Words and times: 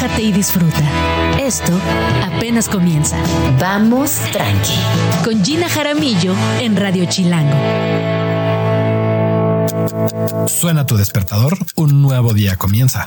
relájate 0.00 0.22
y 0.22 0.32
disfruta. 0.32 0.80
Esto 1.38 1.72
apenas 2.24 2.68
comienza. 2.68 3.16
Vamos 3.58 4.12
tranqui. 4.32 4.74
Con 5.24 5.44
Gina 5.44 5.68
Jaramillo 5.68 6.34
en 6.60 6.76
Radio 6.76 7.04
Chilango. 7.06 7.56
Suena 10.46 10.86
tu 10.86 10.96
despertador, 10.96 11.58
un 11.76 12.02
nuevo 12.02 12.32
día 12.32 12.56
comienza. 12.56 13.06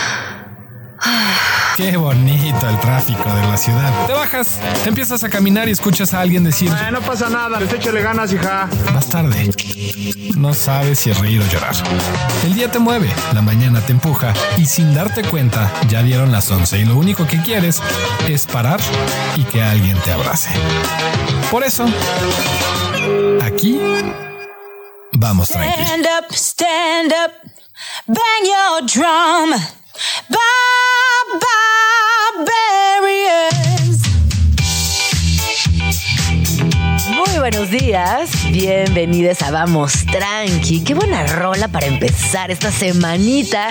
Qué 1.77 1.95
bonito 1.97 2.69
el 2.69 2.79
tráfico 2.79 3.33
de 3.33 3.41
la 3.47 3.57
ciudad. 3.57 4.05
Te 4.05 4.13
bajas, 4.13 4.59
empiezas 4.85 5.23
a 5.23 5.29
caminar 5.29 5.67
y 5.69 5.71
escuchas 5.71 6.13
a 6.13 6.21
alguien 6.21 6.43
decir: 6.43 6.71
no 6.91 7.01
pasa 7.01 7.29
nada, 7.29 7.59
les 7.59 7.71
échale 7.71 8.01
ganas, 8.01 8.33
hija. 8.33 8.69
Vas 8.93 9.07
tarde. 9.07 9.49
No 10.35 10.53
sabes 10.53 10.99
si 10.99 11.11
es 11.11 11.17
reír 11.19 11.41
o 11.41 11.45
llorar. 11.47 11.75
El 12.43 12.53
día 12.55 12.71
te 12.71 12.79
mueve, 12.79 13.09
la 13.33 13.41
mañana 13.41 13.79
te 13.81 13.93
empuja 13.93 14.33
y 14.57 14.65
sin 14.65 14.93
darte 14.93 15.23
cuenta 15.23 15.71
ya 15.87 16.03
dieron 16.03 16.31
las 16.31 16.49
11 16.49 16.79
y 16.79 16.85
lo 16.85 16.97
único 16.97 17.25
que 17.25 17.41
quieres 17.41 17.81
es 18.27 18.45
parar 18.45 18.79
y 19.35 19.43
que 19.43 19.63
alguien 19.63 19.97
te 19.99 20.11
abrace. 20.11 20.49
Por 21.49 21.63
eso, 21.63 21.85
aquí 23.43 23.79
vamos 25.13 25.49
tranquilos. 25.49 25.87
Stand 25.87 26.05
up, 26.05 26.33
stand 26.33 27.13
up, 27.13 27.31
bang 28.07 28.43
your 28.45 28.85
drum. 28.85 29.80
Muy 37.09 37.39
buenos 37.39 37.69
días, 37.69 38.29
bienvenidos 38.51 39.41
a 39.41 39.51
Vamos 39.51 40.05
Tranqui. 40.11 40.83
Qué 40.83 40.93
buena 40.93 41.25
rola 41.27 41.67
para 41.67 41.87
empezar 41.87 42.51
esta 42.51 42.71
semanita. 42.71 43.69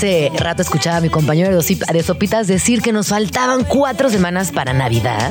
Hace 0.00 0.32
rato 0.38 0.62
escuchaba 0.62 0.96
a 0.96 1.00
mi 1.02 1.10
compañero 1.10 1.54
de 1.54 1.62
Sop- 1.62 1.84
de 1.92 2.02
Sopitas 2.02 2.46
decir 2.46 2.80
que 2.80 2.90
nos 2.90 3.08
faltaban 3.08 3.64
cuatro 3.64 4.08
semanas 4.08 4.50
para 4.50 4.72
Navidad, 4.72 5.30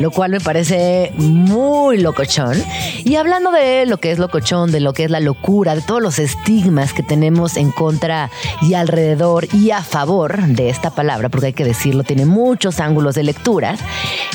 lo 0.00 0.10
cual 0.10 0.32
me 0.32 0.38
parece 0.38 1.12
muy 1.16 1.96
locochón. 1.96 2.62
Y 3.04 3.16
hablando 3.16 3.50
de 3.50 3.86
lo 3.86 3.96
que 3.96 4.12
es 4.12 4.18
locochón, 4.18 4.70
de 4.70 4.80
lo 4.80 4.92
que 4.92 5.04
es 5.04 5.10
la 5.10 5.18
locura, 5.20 5.74
de 5.74 5.80
todos 5.80 6.02
los 6.02 6.18
estigmas 6.18 6.92
que 6.92 7.02
tenemos 7.02 7.56
en 7.56 7.70
contra 7.70 8.28
y 8.60 8.74
alrededor 8.74 9.46
y 9.54 9.70
a 9.70 9.82
favor 9.82 10.42
de 10.46 10.68
esta 10.68 10.90
palabra, 10.90 11.30
porque 11.30 11.46
hay 11.46 11.52
que 11.54 11.64
decirlo, 11.64 12.04
tiene 12.04 12.26
muchos 12.26 12.80
ángulos 12.80 13.14
de 13.14 13.22
lectura. 13.22 13.76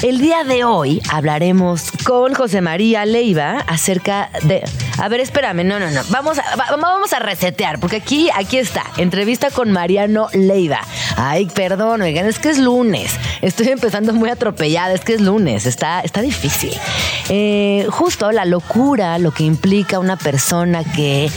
El 0.02 0.18
día 0.20 0.44
de 0.44 0.64
hoy 0.64 1.04
hablaremos 1.12 1.92
con 2.04 2.34
José 2.34 2.62
María 2.62 3.06
Leiva 3.06 3.60
acerca 3.68 4.32
de... 4.42 4.64
A 4.98 5.08
ver, 5.08 5.20
espérame, 5.20 5.64
no, 5.64 5.78
no, 5.80 5.92
no. 5.92 6.02
Vamos 6.10 6.40
a, 6.40 6.56
va- 6.56 6.76
vamos 6.78 7.14
a 7.14 7.20
resetear, 7.20 7.80
porque 7.80 7.98
aquí, 7.98 8.30
aquí 8.36 8.58
está, 8.58 8.84
entrevista 8.98 9.52
con 9.52 9.67
Mariano 9.72 10.28
Leiva. 10.34 10.80
Ay, 11.16 11.48
perdón, 11.48 12.02
oigan, 12.02 12.26
es 12.26 12.40
que 12.40 12.50
es 12.50 12.60
lunes. 12.60 13.12
Estoy 13.42 13.70
empezando 13.70 14.14
muy 14.14 14.30
atropellada, 14.30 14.94
es 14.94 15.02
que 15.02 15.14
es 15.14 15.22
lunes, 15.22 15.66
está, 15.66 16.02
está 16.02 16.22
difícil. 16.22 16.74
Eh, 17.30 17.86
justo 17.90 18.32
la 18.32 18.46
locura, 18.46 19.18
lo 19.20 19.32
que 19.32 19.44
implica 19.44 20.00
una 20.00 20.16
persona 20.16 20.84
que 20.84 21.30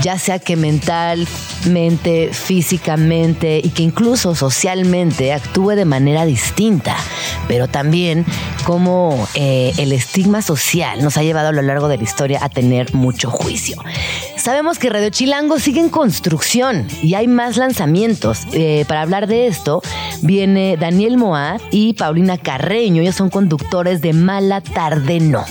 ya 0.00 0.18
sea 0.18 0.38
que 0.38 0.56
mentalmente, 0.56 2.30
físicamente 2.32 3.60
y 3.62 3.70
que 3.70 3.82
incluso 3.82 4.34
socialmente 4.34 5.32
actúe 5.32 5.70
de 5.70 5.84
manera 5.84 6.24
distinta, 6.24 6.96
pero 7.46 7.68
también 7.68 8.26
como 8.64 9.26
eh, 9.34 9.72
el 9.78 9.92
estigma 9.92 10.42
social 10.42 11.02
nos 11.02 11.16
ha 11.16 11.22
llevado 11.22 11.48
a 11.48 11.52
lo 11.52 11.62
largo 11.62 11.88
de 11.88 11.96
la 11.96 12.04
historia 12.04 12.38
a 12.42 12.48
tener 12.48 12.94
mucho 12.94 13.30
juicio. 13.30 13.76
Sabemos 14.48 14.78
que 14.78 14.88
Radio 14.88 15.10
Chilango 15.10 15.58
sigue 15.58 15.78
en 15.78 15.90
construcción 15.90 16.86
y 17.02 17.12
hay 17.12 17.28
más 17.28 17.58
lanzamientos. 17.58 18.46
Eh, 18.54 18.86
para 18.88 19.02
hablar 19.02 19.26
de 19.26 19.46
esto, 19.46 19.82
viene 20.22 20.78
Daniel 20.78 21.18
Moad 21.18 21.60
y 21.70 21.92
Paulina 21.92 22.38
Carreño. 22.38 23.02
Ellos 23.02 23.14
son 23.14 23.28
conductores 23.28 24.00
de 24.00 24.14
Mala 24.14 24.62
Tarde 24.62 25.20
No, 25.20 25.44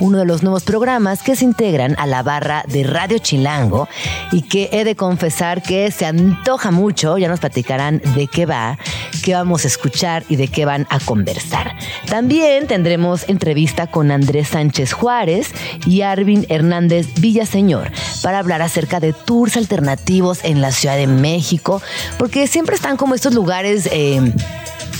uno 0.00 0.18
de 0.18 0.24
los 0.24 0.42
nuevos 0.42 0.62
programas 0.62 1.22
que 1.22 1.36
se 1.36 1.44
integran 1.44 1.94
a 1.98 2.06
la 2.06 2.22
barra 2.22 2.64
de 2.66 2.84
Radio 2.84 3.18
Chilango 3.18 3.88
y 4.32 4.42
que 4.42 4.68
he 4.72 4.84
de 4.84 4.96
confesar 4.96 5.62
que 5.62 5.90
se 5.90 6.06
antoja 6.06 6.70
mucho. 6.70 7.18
Ya 7.18 7.28
nos 7.28 7.40
platicarán 7.40 8.00
de 8.14 8.26
qué 8.26 8.46
va, 8.46 8.78
qué 9.22 9.34
vamos 9.34 9.64
a 9.64 9.68
escuchar 9.68 10.24
y 10.28 10.36
de 10.36 10.48
qué 10.48 10.64
van 10.64 10.86
a 10.90 11.00
conversar. 11.00 11.76
También 12.06 12.66
tendremos 12.66 13.28
entrevista 13.28 13.86
con 13.86 14.10
Andrés 14.10 14.48
Sánchez 14.48 14.92
Juárez 14.92 15.52
y 15.86 16.02
Arvin 16.02 16.46
Hernández 16.48 17.08
Villaseñor 17.20 17.90
para 18.22 18.38
hablar 18.38 18.62
acerca 18.62 19.00
de 19.00 19.12
tours 19.12 19.56
alternativos 19.56 20.40
en 20.44 20.60
la 20.60 20.72
Ciudad 20.72 20.96
de 20.96 21.06
México, 21.06 21.82
porque 22.18 22.46
siempre 22.46 22.74
están 22.74 22.96
como 22.96 23.14
estos 23.14 23.34
lugares... 23.34 23.88
eh, 23.92 24.32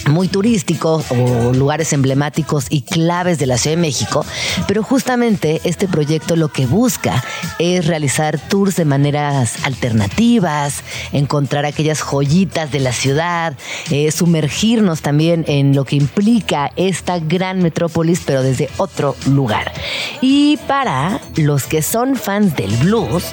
muy 0.08 0.28
turísticos 0.28 1.04
o 1.10 1.52
lugares 1.52 1.92
emblemáticos 1.92 2.66
y 2.70 2.82
claves 2.82 3.38
de 3.38 3.46
la 3.46 3.58
Ciudad 3.58 3.76
de 3.76 3.82
México, 3.82 4.24
pero 4.66 4.82
justamente 4.82 5.60
este 5.64 5.88
proyecto 5.88 6.36
lo 6.36 6.48
que 6.48 6.66
busca 6.66 7.22
es 7.58 7.86
realizar 7.86 8.38
tours 8.38 8.76
de 8.76 8.84
maneras 8.84 9.64
alternativas, 9.64 10.82
encontrar 11.12 11.66
aquellas 11.66 12.00
joyitas 12.00 12.70
de 12.70 12.80
la 12.80 12.92
ciudad, 12.92 13.54
eh, 13.90 14.10
sumergirnos 14.10 15.02
también 15.02 15.44
en 15.46 15.74
lo 15.74 15.84
que 15.84 15.96
implica 15.96 16.72
esta 16.76 17.18
gran 17.18 17.62
metrópolis, 17.62 18.22
pero 18.24 18.42
desde 18.42 18.68
otro 18.78 19.16
lugar. 19.26 19.72
Y 20.20 20.56
para 20.66 21.20
los 21.36 21.64
que 21.64 21.82
son 21.82 22.16
fans 22.16 22.56
del 22.56 22.74
blues, 22.78 23.24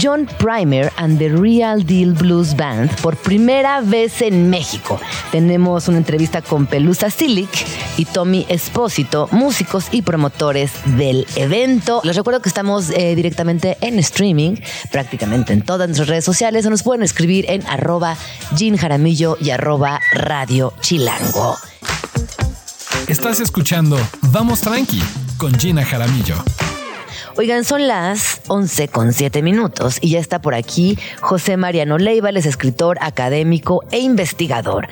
John 0.00 0.28
Primer 0.38 0.92
and 0.96 1.18
the 1.18 1.28
Real 1.28 1.84
Deal 1.84 2.12
Blues 2.12 2.56
Band 2.56 2.90
por 3.00 3.16
primera 3.16 3.80
vez 3.80 4.22
en 4.22 4.50
México. 4.50 5.00
Tenemos 5.30 5.88
una 5.88 5.98
entrevista 5.98 6.15
con 6.48 6.66
Pelusa 6.66 7.10
Silic 7.10 7.50
y 7.96 8.04
Tommy 8.06 8.46
Espósito, 8.48 9.28
músicos 9.32 9.86
y 9.92 10.02
promotores 10.02 10.72
del 10.96 11.26
evento. 11.36 12.00
Les 12.04 12.16
recuerdo 12.16 12.40
que 12.40 12.48
estamos 12.48 12.90
eh, 12.90 13.14
directamente 13.14 13.76
en 13.80 13.98
streaming, 13.98 14.56
prácticamente 14.90 15.52
en 15.52 15.62
todas 15.62 15.88
nuestras 15.88 16.08
redes 16.08 16.24
sociales, 16.24 16.64
o 16.64 16.70
nos 16.70 16.82
pueden 16.82 17.02
escribir 17.02 17.44
en 17.48 17.66
arroba 17.66 18.16
Jean 18.56 18.76
Jaramillo 18.76 19.36
y 19.40 19.50
arroba 19.50 20.00
Radio 20.12 20.72
Chilango. 20.80 21.56
Estás 23.08 23.40
escuchando 23.40 23.98
Vamos 24.32 24.62
Tranqui 24.62 25.02
con 25.38 25.54
Gina 25.58 25.84
Jaramillo. 25.84 26.36
Oigan, 27.38 27.64
son 27.64 27.86
las 27.86 28.40
11 28.48 28.88
con 28.88 29.12
7 29.12 29.42
minutos 29.42 29.98
y 30.00 30.08
ya 30.08 30.18
está 30.20 30.40
por 30.40 30.54
aquí 30.54 30.98
José 31.20 31.58
Mariano 31.58 31.98
Leiva, 31.98 32.30
es 32.30 32.46
escritor, 32.46 32.96
académico 33.02 33.84
e 33.90 33.98
investigador. 33.98 34.88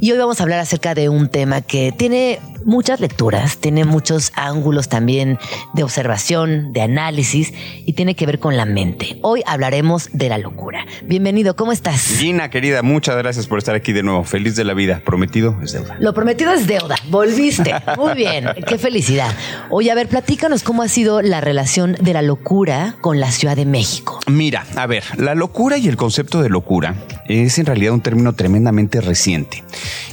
Y 0.00 0.10
hoy 0.10 0.16
vamos 0.16 0.40
a 0.40 0.44
hablar 0.44 0.58
acerca 0.58 0.94
de 0.94 1.10
un 1.10 1.28
tema 1.28 1.60
que 1.60 1.92
tiene 1.92 2.40
muchas 2.64 3.00
lecturas, 3.00 3.58
tiene 3.58 3.84
muchos 3.84 4.32
ángulos 4.34 4.88
también 4.88 5.38
de 5.74 5.82
observación, 5.82 6.72
de 6.72 6.82
análisis 6.82 7.52
y 7.84 7.92
tiene 7.94 8.14
que 8.14 8.26
ver 8.26 8.38
con 8.38 8.56
la 8.56 8.64
mente. 8.64 9.18
Hoy 9.22 9.42
hablaremos 9.46 10.10
de 10.12 10.28
la 10.28 10.38
locura. 10.38 10.86
Bienvenido, 11.04 11.56
¿cómo 11.56 11.72
estás? 11.72 12.00
Gina, 12.18 12.50
querida, 12.50 12.82
muchas 12.82 13.16
gracias 13.16 13.46
por 13.46 13.58
estar 13.58 13.74
aquí 13.74 13.92
de 13.92 14.02
nuevo. 14.02 14.24
Feliz 14.24 14.56
de 14.56 14.64
la 14.64 14.74
vida. 14.74 15.02
Prometido 15.04 15.56
es 15.62 15.72
deuda. 15.72 15.96
Lo 16.00 16.14
prometido 16.14 16.52
es 16.52 16.66
deuda. 16.66 16.96
Volviste. 17.08 17.74
Muy 17.96 18.14
bien. 18.14 18.46
Qué 18.66 18.78
felicidad. 18.78 19.30
Oye, 19.70 19.90
a 19.90 19.94
ver, 19.94 20.08
platícanos 20.08 20.62
cómo 20.62 20.82
ha 20.82 20.88
sido 20.88 21.22
la 21.22 21.40
relación 21.40 21.96
de 22.00 22.12
la 22.12 22.22
locura 22.22 22.96
con 23.00 23.20
la 23.20 23.30
Ciudad 23.30 23.56
de 23.56 23.66
México. 23.66 24.20
Mira, 24.26 24.64
a 24.76 24.86
ver, 24.86 25.04
la 25.16 25.34
locura 25.34 25.78
y 25.78 25.88
el 25.88 25.96
concepto 25.96 26.42
de 26.42 26.48
locura 26.48 26.94
es 27.28 27.58
en 27.58 27.66
realidad 27.66 27.94
un 27.94 28.00
término 28.00 28.32
tremendamente 28.34 29.00
reciente. 29.00 29.64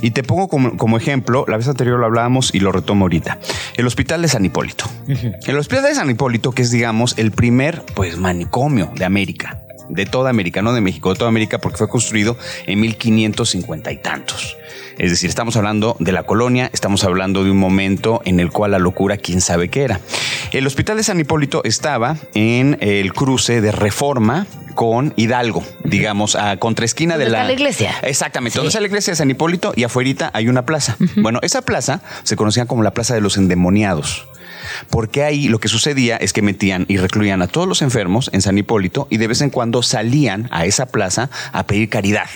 Y 0.01 0.11
te 0.11 0.23
pongo 0.23 0.47
como, 0.47 0.77
como 0.77 0.97
ejemplo, 0.97 1.45
la 1.47 1.57
vez 1.57 1.67
anterior 1.67 1.99
lo 1.99 2.05
hablábamos 2.05 2.38
y 2.53 2.59
lo 2.59 2.71
retomo 2.71 3.05
ahorita. 3.05 3.39
El 3.75 3.87
Hospital 3.87 4.21
de 4.21 4.27
San 4.27 4.45
Hipólito. 4.45 4.85
El 5.07 5.57
Hospital 5.57 5.83
de 5.83 5.95
San 5.95 6.09
Hipólito, 6.09 6.51
que 6.51 6.61
es, 6.61 6.71
digamos, 6.71 7.17
el 7.17 7.31
primer, 7.31 7.83
pues, 7.95 8.17
manicomio 8.17 8.91
de 8.95 9.05
América. 9.05 9.61
De 9.89 10.05
toda 10.05 10.29
América, 10.29 10.61
no 10.61 10.73
de 10.73 10.81
México, 10.81 11.09
de 11.09 11.17
toda 11.17 11.29
América, 11.29 11.57
porque 11.57 11.77
fue 11.77 11.89
construido 11.89 12.37
en 12.67 12.79
1550 12.79 13.91
y 13.91 13.97
tantos. 13.97 14.55
Es 14.99 15.09
decir, 15.11 15.29
estamos 15.29 15.55
hablando 15.55 15.95
de 15.99 16.11
la 16.11 16.23
colonia, 16.23 16.69
estamos 16.73 17.03
hablando 17.05 17.43
de 17.43 17.51
un 17.51 17.57
momento 17.57 18.21
en 18.25 18.39
el 18.39 18.51
cual 18.51 18.71
la 18.71 18.79
locura, 18.79 19.17
quién 19.17 19.39
sabe 19.41 19.69
qué 19.69 19.83
era. 19.83 19.99
El 20.51 20.67
hospital 20.67 20.97
de 20.97 21.03
San 21.03 21.19
Hipólito 21.19 21.61
estaba 21.63 22.17
en 22.33 22.77
el 22.81 23.13
cruce 23.13 23.61
de 23.61 23.71
Reforma 23.71 24.45
con 24.75 25.13
Hidalgo, 25.15 25.63
digamos, 25.85 26.35
a 26.35 26.57
contraesquina 26.57 27.17
de 27.17 27.25
¿Dónde 27.25 27.31
la... 27.31 27.37
está 27.39 27.47
la 27.47 27.53
iglesia? 27.53 27.95
Exactamente, 28.03 28.53
Sí. 28.53 28.57
donde 28.57 28.67
está 28.69 28.81
la 28.81 28.87
iglesia 28.87 29.11
de 29.11 29.15
San 29.15 29.29
Hipólito 29.31 29.73
y 29.75 29.83
afuerita 29.83 30.31
hay 30.33 30.47
una 30.49 30.65
plaza. 30.65 30.97
Bueno, 31.15 31.39
esa 31.43 31.61
plaza 31.61 32.01
se 32.23 32.35
conocía 32.35 32.65
como 32.65 32.83
la 32.83 32.91
Plaza 32.91 33.13
de 33.15 33.21
los 33.21 33.37
Endemoniados. 33.37 34.27
Porque 34.89 35.23
ahí 35.23 35.47
lo 35.47 35.59
que 35.59 35.67
sucedía 35.67 36.17
es 36.17 36.33
que 36.33 36.41
metían 36.41 36.85
y 36.89 36.97
recluían 36.97 37.41
a 37.41 37.47
todos 37.47 37.67
los 37.67 37.81
enfermos 37.81 38.29
en 38.33 38.41
San 38.41 38.57
Hipólito 38.57 39.07
y 39.09 39.17
de 39.17 39.27
vez 39.27 39.41
en 39.41 39.49
cuando 39.49 39.81
salían 39.81 40.47
a 40.51 40.65
esa 40.65 40.85
plaza 40.87 41.29
a 41.53 41.65
pedir 41.65 41.89
caridad. 41.89 42.27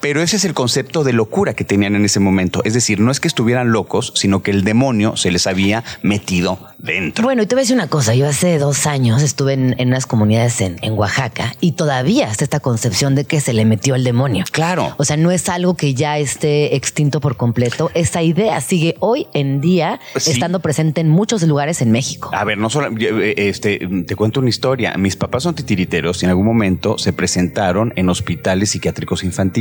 Pero 0.00 0.22
ese 0.22 0.36
es 0.36 0.44
el 0.44 0.54
concepto 0.54 1.04
de 1.04 1.12
locura 1.12 1.54
que 1.54 1.64
tenían 1.64 1.94
en 1.96 2.04
ese 2.04 2.20
momento. 2.20 2.62
Es 2.64 2.74
decir, 2.74 3.00
no 3.00 3.10
es 3.10 3.20
que 3.20 3.28
estuvieran 3.28 3.72
locos, 3.72 4.12
sino 4.14 4.42
que 4.42 4.50
el 4.50 4.64
demonio 4.64 5.16
se 5.16 5.30
les 5.30 5.46
había 5.46 5.84
metido 6.02 6.58
dentro. 6.78 7.24
Bueno, 7.24 7.42
y 7.42 7.46
te 7.46 7.54
voy 7.54 7.60
a 7.60 7.64
decir 7.64 7.76
una 7.76 7.88
cosa. 7.88 8.14
Yo 8.14 8.28
hace 8.28 8.58
dos 8.58 8.86
años 8.86 9.22
estuve 9.22 9.54
en, 9.54 9.74
en 9.78 9.88
unas 9.88 10.06
comunidades 10.06 10.60
en, 10.60 10.76
en 10.82 10.92
Oaxaca 10.94 11.54
y 11.60 11.72
todavía 11.72 12.30
está 12.30 12.44
esta 12.44 12.60
concepción 12.60 13.14
de 13.14 13.24
que 13.24 13.40
se 13.40 13.52
le 13.52 13.64
metió 13.64 13.94
el 13.94 14.04
demonio. 14.04 14.44
Claro. 14.52 14.94
O 14.98 15.04
sea, 15.04 15.16
no 15.16 15.30
es 15.30 15.48
algo 15.48 15.74
que 15.76 15.94
ya 15.94 16.18
esté 16.18 16.76
extinto 16.76 17.20
por 17.20 17.36
completo. 17.36 17.90
Esa 17.94 18.22
idea 18.22 18.60
sigue 18.60 18.94
hoy 19.00 19.26
en 19.34 19.60
día 19.60 20.00
Sí. 20.16 20.30
estando 20.30 20.60
presente 20.60 21.00
en 21.00 21.08
muchos 21.08 21.42
lugares 21.42 21.82
en 21.82 21.90
México. 21.92 22.30
A 22.32 22.44
ver, 22.44 22.58
no 22.58 22.70
solo, 22.70 22.88
eh, 22.98 23.34
este, 23.36 23.80
te 24.06 24.16
cuento 24.16 24.40
una 24.40 24.48
historia. 24.48 24.94
Mis 24.96 25.16
papás 25.16 25.42
son 25.42 25.54
titiriteros 25.54 26.22
y 26.22 26.26
en 26.26 26.30
algún 26.30 26.46
momento 26.46 26.98
se 26.98 27.12
presentaron 27.12 27.92
en 27.96 28.08
hospitales 28.08 28.70
psiquiátricos 28.70 29.24
infantiles. 29.24 29.55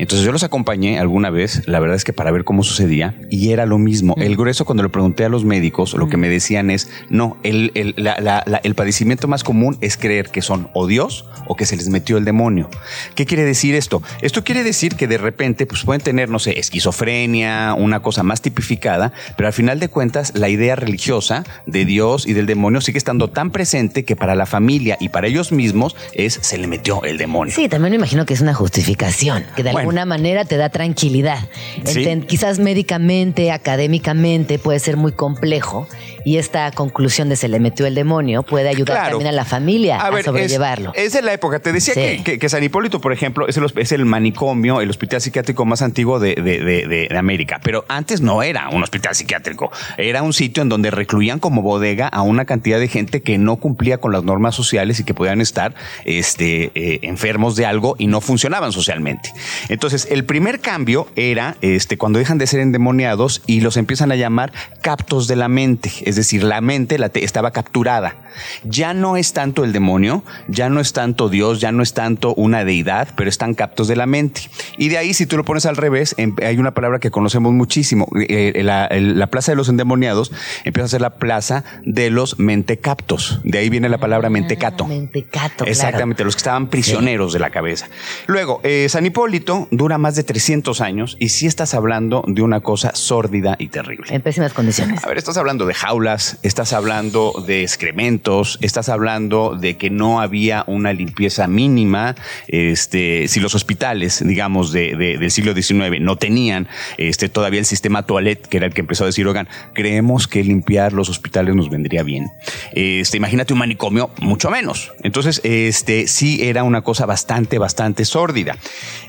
Entonces 0.00 0.24
yo 0.24 0.30
los 0.30 0.44
acompañé 0.44 1.00
alguna 1.00 1.28
vez, 1.30 1.66
la 1.66 1.80
verdad 1.80 1.96
es 1.96 2.04
que 2.04 2.12
para 2.12 2.30
ver 2.30 2.44
cómo 2.44 2.62
sucedía, 2.62 3.16
y 3.30 3.50
era 3.50 3.66
lo 3.66 3.78
mismo. 3.78 4.14
El 4.16 4.36
grueso, 4.36 4.64
cuando 4.64 4.84
le 4.84 4.90
pregunté 4.90 5.24
a 5.24 5.28
los 5.28 5.44
médicos, 5.44 5.92
lo 5.94 6.08
que 6.08 6.16
me 6.16 6.28
decían 6.28 6.70
es, 6.70 6.88
no, 7.10 7.36
el, 7.42 7.72
el, 7.74 7.94
la- 7.96 8.20
la- 8.20 8.44
la- 8.46 8.60
el 8.62 8.76
padecimiento 8.76 9.26
más 9.26 9.42
común 9.42 9.76
es 9.80 9.96
creer 9.96 10.28
que 10.30 10.40
son 10.40 10.70
o 10.72 10.86
Dios 10.86 11.24
o 11.48 11.56
que 11.56 11.66
se 11.66 11.74
les 11.76 11.88
metió 11.88 12.16
el 12.16 12.24
demonio. 12.24 12.70
¿Qué 13.16 13.26
quiere 13.26 13.42
decir 13.44 13.74
esto? 13.74 14.00
Esto 14.22 14.44
quiere 14.44 14.62
decir 14.62 14.94
que 14.94 15.08
de 15.08 15.18
repente 15.18 15.66
pues 15.66 15.82
pueden 15.82 16.00
tener, 16.00 16.28
no 16.28 16.38
sé, 16.38 16.60
esquizofrenia, 16.60 17.74
una 17.74 18.00
cosa 18.00 18.22
más 18.22 18.40
tipificada, 18.40 19.12
pero 19.36 19.48
al 19.48 19.52
final 19.52 19.80
de 19.80 19.88
cuentas 19.88 20.32
la 20.36 20.48
idea 20.48 20.76
religiosa 20.76 21.42
de 21.66 21.84
Dios 21.84 22.24
y 22.26 22.34
del 22.34 22.46
demonio 22.46 22.80
sigue 22.80 22.98
estando 22.98 23.30
tan 23.30 23.50
presente 23.50 24.04
que 24.04 24.14
para 24.14 24.36
la 24.36 24.46
familia 24.46 24.96
y 25.00 25.08
para 25.08 25.26
ellos 25.26 25.50
mismos 25.50 25.96
es 26.12 26.38
se 26.40 26.56
le 26.58 26.68
metió 26.68 27.02
el 27.02 27.18
demonio. 27.18 27.52
Sí, 27.52 27.68
también 27.68 27.90
me 27.90 27.96
imagino 27.96 28.24
que 28.26 28.34
es 28.34 28.40
una 28.42 28.54
justificación, 28.72 29.44
que 29.56 29.62
de 29.62 29.72
Bueno. 29.72 29.88
alguna 29.88 30.04
manera 30.04 30.44
te 30.44 30.56
da 30.58 30.68
tranquilidad. 30.68 31.38
Sí. 31.84 32.00
Enten- 32.04 32.26
Quizás 32.26 32.58
médicamente, 32.58 33.50
académicamente 33.50 34.58
puede 34.58 34.78
ser 34.78 34.96
muy 34.98 35.12
complejo 35.12 35.88
y 36.24 36.36
esta 36.38 36.70
conclusión 36.72 37.28
de 37.28 37.36
se 37.36 37.48
le 37.48 37.60
metió 37.60 37.86
el 37.86 37.94
demonio 37.94 38.42
puede 38.42 38.68
ayudar 38.68 38.96
Claro. 38.98 39.10
también 39.10 39.28
a 39.28 39.32
la 39.32 39.44
familia 39.44 39.98
a, 39.98 40.10
ver, 40.10 40.20
es- 40.20 40.24
sobrellevarlo. 40.26 40.92
Es, 40.94 41.12
de 41.12 41.22
la 41.22 41.32
época. 41.32 41.58
Te 41.60 41.72
decía 41.72 41.94
Sí. 41.94 42.00
que, 42.00 42.22
que- 42.24 42.38
que 42.38 42.48
San 42.48 42.62
Hipólito, 42.62 43.00
por 43.00 43.12
ejemplo, 43.12 43.46
es 43.48 43.56
el, 43.56 43.64
hosp- 43.64 43.80
es 43.80 43.92
el 43.92 44.04
manicomio, 44.04 44.80
el 44.80 44.90
hospital 44.90 45.20
psiquiátrico 45.20 45.64
más 45.64 45.82
antiguo 45.82 46.18
de, 46.20 46.34
de- 46.34 46.60
de- 46.62 46.86
de- 46.86 47.08
de 47.08 47.18
América. 47.18 47.60
Pero 47.62 47.84
antes 47.88 48.20
no 48.20 48.42
era 48.42 48.68
un 48.70 48.82
hospital 48.82 49.14
psiquiátrico. 49.14 49.70
Era 49.96 50.22
un 50.22 50.32
sitio 50.32 50.62
en 50.62 50.68
donde 50.68 50.90
recluían 50.90 51.38
como 51.38 51.62
bodega 51.62 52.08
a 52.08 52.22
una 52.22 52.44
cantidad 52.44 52.78
de 52.78 52.88
gente 52.88 53.22
que 53.22 53.38
no 53.38 53.56
cumplía 53.56 53.98
con 53.98 54.12
las 54.12 54.24
normas 54.24 54.54
sociales 54.54 55.00
y 55.00 55.04
que 55.04 55.14
podían 55.14 55.40
estar 55.40 55.74
este, 56.04 56.70
eh, 56.74 57.00
enfermos 57.02 57.56
de 57.56 57.66
algo 57.66 57.94
y 57.98 58.06
no 58.06 58.20
funcionaban 58.20 58.72
socialmente. 58.72 59.30
Entonces, 59.68 60.08
el 60.10 60.24
primer 60.24 60.60
cambio 60.60 61.08
era 61.16 61.56
este, 61.60 61.98
cuando 61.98 62.18
dejan 62.18 62.38
de 62.38 62.46
ser 62.46 62.60
endemoniados 62.60 63.42
y 63.46 63.60
los 63.60 63.76
empiezan 63.76 64.12
a 64.12 64.16
llamar 64.16 64.52
captos 64.82 65.28
de 65.28 65.36
la 65.36 65.48
mente. 65.48 65.90
Es 66.08 66.16
decir, 66.16 66.42
la 66.42 66.60
mente 66.60 66.98
la 66.98 67.08
te- 67.10 67.24
estaba 67.24 67.50
capturada. 67.50 68.16
Ya 68.64 68.94
no 68.94 69.16
es 69.16 69.32
tanto 69.32 69.64
el 69.64 69.72
demonio, 69.72 70.22
ya 70.48 70.68
no 70.68 70.80
es 70.80 70.92
tanto 70.92 71.28
Dios, 71.28 71.60
ya 71.60 71.72
no 71.72 71.82
es 71.82 71.92
tanto 71.94 72.34
una 72.34 72.64
deidad, 72.64 73.08
pero 73.16 73.28
están 73.28 73.54
captos 73.54 73.88
de 73.88 73.96
la 73.96 74.06
mente. 74.06 74.42
Y 74.76 74.88
de 74.88 74.98
ahí, 74.98 75.12
si 75.14 75.26
tú 75.26 75.36
lo 75.36 75.44
pones 75.44 75.66
al 75.66 75.76
revés, 75.76 76.14
em- 76.18 76.34
hay 76.44 76.56
una 76.58 76.72
palabra 76.72 76.98
que 77.00 77.10
conocemos 77.10 77.52
muchísimo. 77.52 78.06
Eh, 78.28 78.60
la, 78.64 78.86
el- 78.86 79.18
la 79.18 79.26
plaza 79.26 79.52
de 79.52 79.56
los 79.56 79.68
endemoniados 79.68 80.32
empieza 80.64 80.84
a 80.86 80.88
ser 80.88 81.00
la 81.00 81.10
plaza 81.16 81.64
de 81.84 82.10
los 82.10 82.38
mentecaptos. 82.38 83.40
De 83.44 83.58
ahí 83.58 83.68
viene 83.70 83.88
la 83.88 83.98
palabra 83.98 84.30
mentecato. 84.30 84.84
Ah, 84.84 84.88
mentecato, 84.88 85.56
claro. 85.58 85.70
Exactamente, 85.70 86.24
los 86.24 86.36
que 86.36 86.40
estaban 86.40 86.68
prisioneros 86.68 87.32
de 87.32 87.38
la 87.40 87.50
cabeza. 87.50 87.88
Luego, 88.26 88.60
eh, 88.62 88.86
San 88.88 89.04
Hipólito 89.04 89.68
dura 89.70 89.98
más 89.98 90.14
de 90.14 90.22
300 90.22 90.80
años 90.80 91.16
y 91.18 91.30
sí 91.30 91.46
estás 91.46 91.74
hablando 91.74 92.22
de 92.26 92.42
una 92.42 92.60
cosa 92.60 92.92
sórdida 92.94 93.56
y 93.58 93.68
terrible. 93.68 94.06
En 94.10 94.22
pésimas 94.22 94.52
condiciones. 94.52 95.02
A 95.04 95.08
ver, 95.08 95.18
estás 95.18 95.36
hablando 95.36 95.66
de 95.66 95.74
jaulas, 95.74 95.97
estás 96.42 96.72
hablando 96.72 97.32
de 97.46 97.62
excrementos, 97.62 98.58
estás 98.62 98.88
hablando 98.88 99.56
de 99.60 99.76
que 99.76 99.90
no 99.90 100.20
había 100.20 100.64
una 100.66 100.92
limpieza 100.92 101.46
mínima. 101.48 102.14
Este, 102.46 103.26
si 103.28 103.40
los 103.40 103.54
hospitales, 103.54 104.22
digamos, 104.26 104.72
de- 104.72 104.94
de- 104.96 105.18
del 105.18 105.30
siglo 105.30 105.54
XIX 105.54 106.00
no 106.00 106.16
tenían 106.16 106.68
este, 106.98 107.28
todavía 107.28 107.60
el 107.60 107.66
sistema 107.66 108.04
toilet, 108.04 108.46
que 108.46 108.56
era 108.58 108.66
el 108.66 108.74
que 108.74 108.80
empezó 108.80 109.04
a 109.04 109.06
decir, 109.06 109.26
oigan, 109.26 109.48
creemos 109.74 110.28
que 110.28 110.42
limpiar 110.44 110.92
los 110.92 111.08
hospitales 111.08 111.54
nos 111.54 111.70
vendría 111.70 112.02
bien. 112.02 112.26
Este, 112.72 113.16
imagínate 113.16 113.52
un 113.52 113.58
manicomio, 113.58 114.10
mucho 114.20 114.50
menos. 114.50 114.92
Entonces, 115.02 115.40
este, 115.44 116.06
sí 116.06 116.40
era 116.42 116.62
una 116.64 116.82
cosa 116.82 117.06
bastante, 117.06 117.58
bastante 117.58 118.04
sórdida. 118.04 118.56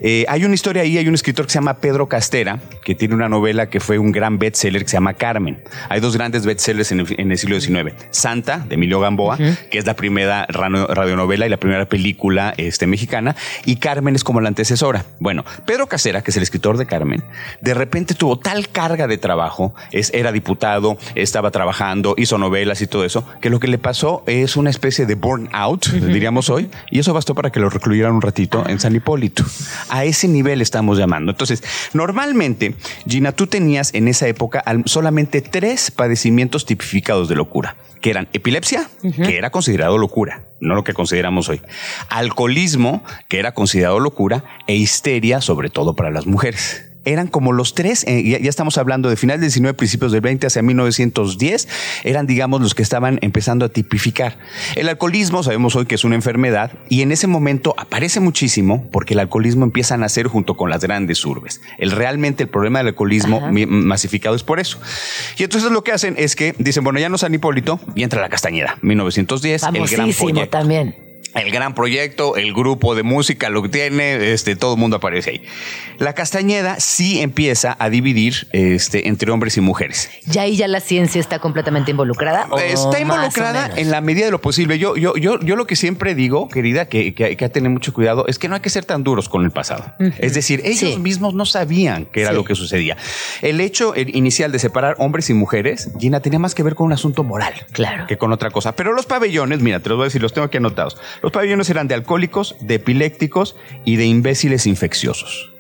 Eh, 0.02 0.26
hay 0.28 0.46
una 0.46 0.56
historia 0.56 0.84
ahí, 0.84 0.98
hay 0.98 1.08
un 1.08 1.14
escritor 1.16 1.46
que 1.46 1.52
se 1.52 1.58
llama 1.60 1.78
Pedro 1.80 2.08
Castera, 2.08 2.60
que 2.84 2.96
tiene 2.96 3.16
una 3.16 3.30
novela 3.30 3.70
que 3.70 3.80
fue 3.80 4.00
un 4.00 4.12
gran 4.12 4.40
bestseller 4.40 4.84
que 4.84 4.90
se 4.90 4.98
llama 4.98 5.14
Carmen. 5.14 5.62
Hay 5.90 6.00
dos 6.00 6.16
grandes 6.16 6.46
bestsellers 6.46 6.79
en 6.92 7.02
el, 7.02 7.16
en 7.18 7.32
el 7.32 7.38
siglo 7.38 7.60
XIX. 7.60 7.94
Santa, 8.12 8.66
de 8.68 8.76
Emilio 8.76 9.00
Gamboa, 9.00 9.38
que 9.38 9.78
es 9.78 9.86
la 9.86 9.96
primera 9.96 10.46
radionovela 10.48 11.46
y 11.46 11.50
la 11.50 11.58
primera 11.58 11.86
película 11.86 12.54
este, 12.58 12.88
mexicana, 12.88 13.36
y 13.66 13.78
Carmen 13.78 14.16
es 14.16 14.24
como 14.24 14.42
la 14.42 14.48
antecesora. 14.48 15.06
Bueno, 15.20 15.44
Pedro 15.66 15.88
Castera, 15.88 16.22
que 16.22 16.32
es 16.32 16.38
el 16.38 16.44
escritor 16.44 16.78
de 16.78 16.86
Carmen, 16.86 17.24
de 17.62 17.74
repente 17.74 18.14
tuvo 18.14 18.40
tal 18.40 18.70
carga 18.70 19.08
de 19.08 19.18
trabajo, 19.18 19.74
es, 19.92 20.12
era 20.14 20.32
diputado, 20.32 20.98
estaba 21.16 21.52
trabajando, 21.52 22.16
hizo 22.18 22.38
novelas 22.38 22.82
y 22.82 22.88
todo 22.88 23.06
eso, 23.06 23.26
que 23.42 23.50
lo 23.50 23.60
que 23.60 23.68
le 23.68 23.78
pasó 23.78 24.24
es 24.26 24.58
una 24.58 24.70
especie 24.70 25.06
de 25.06 25.16
burnout, 25.16 25.88
diríamos 25.88 26.50
hoy, 26.50 26.70
y 26.90 27.00
eso 27.00 27.14
bastó 27.14 27.36
para 27.36 27.52
que 27.52 27.60
lo 27.60 27.70
recluyeran 27.70 28.14
un 28.14 28.22
ratito 28.22 28.68
en 28.68 28.80
San 28.80 28.96
Hipólito. 28.96 29.44
A 29.90 30.06
ese 30.06 30.28
nivel 30.28 30.62
estamos 30.62 30.98
llamando. 30.98 31.32
Entonces, 31.32 31.64
normalmente, 31.94 32.76
Gina, 33.08 33.32
tú 33.32 33.48
tenías 33.48 33.94
en 33.94 34.08
esa 34.08 34.28
época 34.28 34.64
solamente 34.86 35.42
tres 35.42 35.92
padecimientos 35.92 36.66
tipificados 36.70 37.28
de 37.28 37.36
locura, 37.36 37.76
que 38.00 38.12
eran 38.12 38.28
epilepsia, 38.32 38.88
que 39.02 39.38
era 39.38 39.50
considerado 39.50 39.98
locura, 39.98 40.44
no 40.60 40.76
lo 40.76 40.84
que 40.84 40.94
consideramos 40.94 41.50
hoy, 41.50 41.62
alcoholismo, 42.10 43.04
que 43.28 43.40
era 43.40 43.54
considerado 43.54 44.00
locura, 44.00 44.44
e 44.68 44.76
histeria, 44.76 45.42
sobre 45.42 45.72
todo 45.72 45.96
para 45.96 46.12
las 46.12 46.28
mujeres 46.28 46.89
eran 47.14 47.28
como 47.28 47.52
los 47.52 47.74
tres, 47.74 48.04
eh, 48.08 48.24
ya, 48.24 48.40
ya 48.40 48.50
estamos 48.50 48.78
hablando 48.78 49.10
de 49.10 49.16
final 49.16 49.38
del 49.38 49.50
19, 49.50 49.74
principios 49.74 50.12
del 50.12 50.22
20 50.22 50.48
hacia 50.48 50.62
1910, 50.62 51.68
eran 52.04 52.28
digamos 52.28 52.62
los 52.62 52.76
que 52.76 52.84
estaban 52.84 53.20
empezando 53.22 53.66
a 53.66 53.70
tipificar. 53.70 54.38
El 54.76 54.90
alcoholismo 54.90 55.44
sabemos 55.44 55.76
hoy 55.76 55.86
que 55.86 55.96
es 55.96 56.04
una 56.04 56.16
enfermedad 56.16 56.72
y 56.88 57.02
en 57.02 57.12
ese 57.12 57.28
momento 57.28 57.74
aparece 57.78 58.20
muchísimo 58.20 58.88
porque 58.92 59.14
el 59.14 59.20
alcoholismo 59.20 59.66
empieza 59.66 59.96
a 59.96 59.98
nacer 59.98 60.28
junto 60.28 60.56
con 60.56 60.70
las 60.70 60.82
grandes 60.82 61.26
urbes. 61.26 61.62
El 61.78 61.92
realmente 61.92 62.44
el 62.44 62.50
problema 62.50 62.80
del 62.80 62.90
alcoholismo 62.90 63.42
masificado 63.52 64.36
es 64.36 64.44
por 64.44 64.60
eso. 64.60 64.80
Y 65.38 65.44
entonces 65.44 65.72
lo 65.72 65.84
que 65.84 65.92
hacen 65.92 66.16
es 66.18 66.36
que 66.36 66.54
dicen, 66.58 66.84
bueno, 66.84 67.00
ya 67.00 67.10
no 67.10 67.18
San 67.18 67.34
Hipólito 67.34 67.80
y 67.96 68.04
entra 68.04 68.22
la 68.22 68.30
Castañeda, 68.30 68.78
1910, 68.82 69.64
el 69.64 69.88
gran 69.88 70.12
proyecto 70.12 70.50
también. 70.50 71.09
El 71.36 71.52
gran 71.52 71.76
proyecto, 71.76 72.36
el 72.36 72.54
grupo 72.54 72.96
de 72.96 73.04
música, 73.04 73.50
lo 73.50 73.62
que 73.62 73.70
tiene, 73.70 74.32
este, 74.34 74.56
todo 74.56 74.74
el 74.74 74.80
mundo 74.80 74.98
aparece 74.98 75.30
ahí. 75.32 75.44
La 76.00 76.14
Castañeda 76.14 76.80
sí 76.80 77.22
empieza 77.22 77.76
a 77.80 77.90
dividir 77.90 78.48
este, 78.52 79.08
entre 79.08 79.32
hombres 79.32 79.58
y 79.58 79.62
mujeres. 79.62 80.10
¿Ya 80.26 80.44
ahí 80.44 80.56
ya 80.56 80.68
la 80.68 80.80
ciencia 80.80 81.20
está 81.20 81.40
completamente 81.40 81.92
involucrada? 81.92 82.48
¿O 82.50 82.58
Está 82.58 82.88
más 82.88 82.96
o 82.96 83.00
involucrada 83.00 83.72
en 83.76 83.92
la 83.92 84.02
medida 84.02 84.26
de 84.26 84.32
lo 84.32 84.42
posible. 84.42 84.80
Yo, 84.80 84.96
yo, 84.96 85.16
yo, 85.18 85.40
yo 85.42 85.56
lo 85.56 85.68
que 85.68 85.76
siempre 85.76 86.16
digo, 86.16 86.48
querida, 86.50 86.86
que, 86.88 87.14
que 87.14 87.26
hay 87.26 87.36
que 87.36 87.50
tener 87.50 87.70
mucho 87.70 87.94
cuidado, 87.94 88.26
es 88.28 88.40
que 88.40 88.48
no 88.48 88.56
hay 88.56 88.62
que 88.62 88.70
ser 88.70 88.86
tan 88.86 89.04
duros 89.04 89.28
con 89.30 89.44
el 89.44 89.52
pasado. 89.52 89.94
Es 90.20 90.34
decir, 90.34 90.62
ellos 90.64 90.80
Sí. 90.94 90.98
mismos 90.98 91.34
no 91.34 91.46
sabían 91.46 92.06
qué 92.06 92.22
era 92.22 92.30
Sí. 92.32 92.36
lo 92.36 92.44
que 92.44 92.56
sucedía. 92.56 92.98
El 93.42 93.60
hecho 93.62 93.94
eh, 93.96 94.06
inicial 94.14 94.52
de 94.52 94.60
separar 94.60 94.96
hombres 95.00 95.30
y 95.30 95.34
mujeres, 95.34 95.90
Gina, 96.00 96.22
tenía 96.22 96.40
más 96.40 96.56
que 96.56 96.64
ver 96.64 96.76
con 96.76 96.88
un 96.88 96.94
asunto 96.94 97.24
moral 97.24 97.54
Claro. 97.72 98.08
que 98.08 98.18
con 98.18 98.32
otra 98.32 98.50
cosa. 98.52 98.76
Pero 98.76 98.94
los 98.94 99.06
pabellones, 99.06 99.60
mira, 99.62 99.80
te 99.80 99.90
los 99.90 99.98
voy 99.98 100.04
a 100.06 100.08
decir, 100.08 100.22
los 100.22 100.34
tengo 100.34 100.46
aquí 100.46 100.58
anotados. 100.58 100.98
Los 101.22 101.32
pabellones 101.32 101.70
eran 101.70 101.88
de 101.88 101.96
alcohólicos, 101.96 102.56
de 102.62 102.76
epilépticos 102.76 103.56
y 103.86 103.98
de 103.98 104.06
imbéciles 104.06 104.66
infecciosos. 104.68 105.52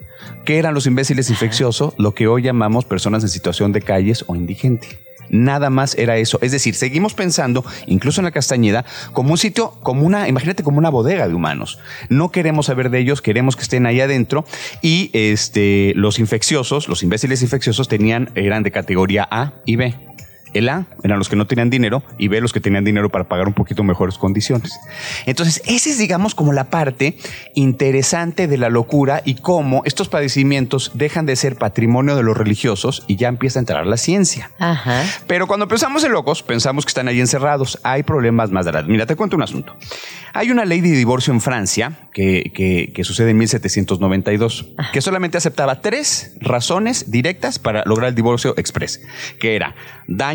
¿Qué 0.45 0.57
eran 0.57 0.73
los 0.73 0.87
imbéciles 0.87 1.29
infecciosos? 1.29 1.93
Lo 1.97 2.13
que 2.13 2.27
hoy 2.27 2.43
llamamos 2.43 2.85
personas 2.85 3.23
en 3.23 3.29
situación 3.29 3.71
de 3.71 3.81
calles 3.81 4.23
o 4.27 4.35
indigente. 4.35 4.99
Nada 5.29 5.69
más 5.69 5.95
era 5.95 6.17
eso. 6.17 6.39
Es 6.41 6.51
decir, 6.51 6.75
seguimos 6.75 7.13
pensando, 7.13 7.63
incluso 7.85 8.19
en 8.21 8.25
la 8.25 8.31
Castañeda, 8.31 8.85
como 9.13 9.31
un 9.31 9.37
sitio, 9.37 9.71
como 9.83 10.03
una, 10.05 10.27
imagínate 10.27 10.63
como 10.63 10.79
una 10.79 10.89
bodega 10.89 11.27
de 11.27 11.35
humanos. 11.35 11.77
No 12.09 12.31
queremos 12.31 12.65
saber 12.65 12.89
de 12.89 12.99
ellos, 12.99 13.21
queremos 13.21 13.55
que 13.55 13.61
estén 13.61 13.85
ahí 13.85 14.01
adentro. 14.01 14.45
Y 14.81 15.11
este, 15.13 15.93
los 15.95 16.19
infecciosos, 16.19 16.87
los 16.87 17.03
imbéciles 17.03 17.41
infecciosos 17.41 17.87
tenían, 17.87 18.31
eran 18.35 18.63
de 18.63 18.71
categoría 18.71 19.27
A 19.29 19.53
y 19.65 19.75
B. 19.75 20.08
El 20.53 20.69
A 20.69 20.87
eran 21.03 21.19
los 21.19 21.29
que 21.29 21.35
no 21.35 21.45
tenían 21.47 21.69
dinero 21.69 22.03
y 22.17 22.27
B 22.27 22.41
los 22.41 22.53
que 22.53 22.59
tenían 22.59 22.83
dinero 22.83 23.09
para 23.09 23.25
pagar 23.27 23.47
un 23.47 23.53
poquito 23.53 23.83
mejores 23.83 24.17
condiciones. 24.17 24.77
Entonces, 25.25 25.61
esa 25.65 25.89
es, 25.89 25.97
digamos, 25.97 26.35
como 26.35 26.53
la 26.53 26.65
parte 26.69 27.17
interesante 27.53 28.47
de 28.47 28.57
la 28.57 28.69
locura 28.69 29.21
y 29.25 29.35
cómo 29.35 29.83
estos 29.85 30.09
padecimientos 30.09 30.91
dejan 30.95 31.25
de 31.25 31.35
ser 31.35 31.55
patrimonio 31.57 32.15
de 32.15 32.23
los 32.23 32.35
religiosos 32.37 33.03
y 33.07 33.15
ya 33.15 33.27
empieza 33.27 33.59
a 33.59 33.61
entrar 33.61 33.85
la 33.85 33.97
ciencia. 33.97 34.51
Ajá. 34.59 35.03
Pero 35.27 35.45
cuando 35.47 35.67
pensamos 35.67 36.03
en 36.03 36.11
locos, 36.11 36.41
pensamos 36.43 36.85
que 36.85 36.89
están 36.89 37.07
ahí 37.07 37.19
encerrados. 37.19 37.79
Hay 37.83 38.03
problemas 38.03 38.49
más 38.51 38.65
graves. 38.65 38.89
Mira, 38.89 39.05
te 39.05 39.15
cuento 39.15 39.35
un 39.35 39.43
asunto. 39.43 39.75
Hay 40.33 40.51
una 40.51 40.65
ley 40.65 40.81
de 40.81 40.91
divorcio 40.91 41.33
en 41.33 41.41
Francia 41.41 42.09
que, 42.13 42.51
que- 42.53 42.91
que 42.93 43.03
sucede 43.03 43.31
en 43.31 43.37
1792, 43.37 44.67
que 44.93 45.01
solamente 45.01 45.37
aceptaba 45.37 45.81
tres 45.81 46.35
razones 46.39 47.11
directas 47.11 47.59
para 47.59 47.83
lograr 47.85 48.09
el 48.09 48.15
divorcio 48.15 48.53
express, 48.57 49.01
que 49.39 49.55
era 49.55 49.75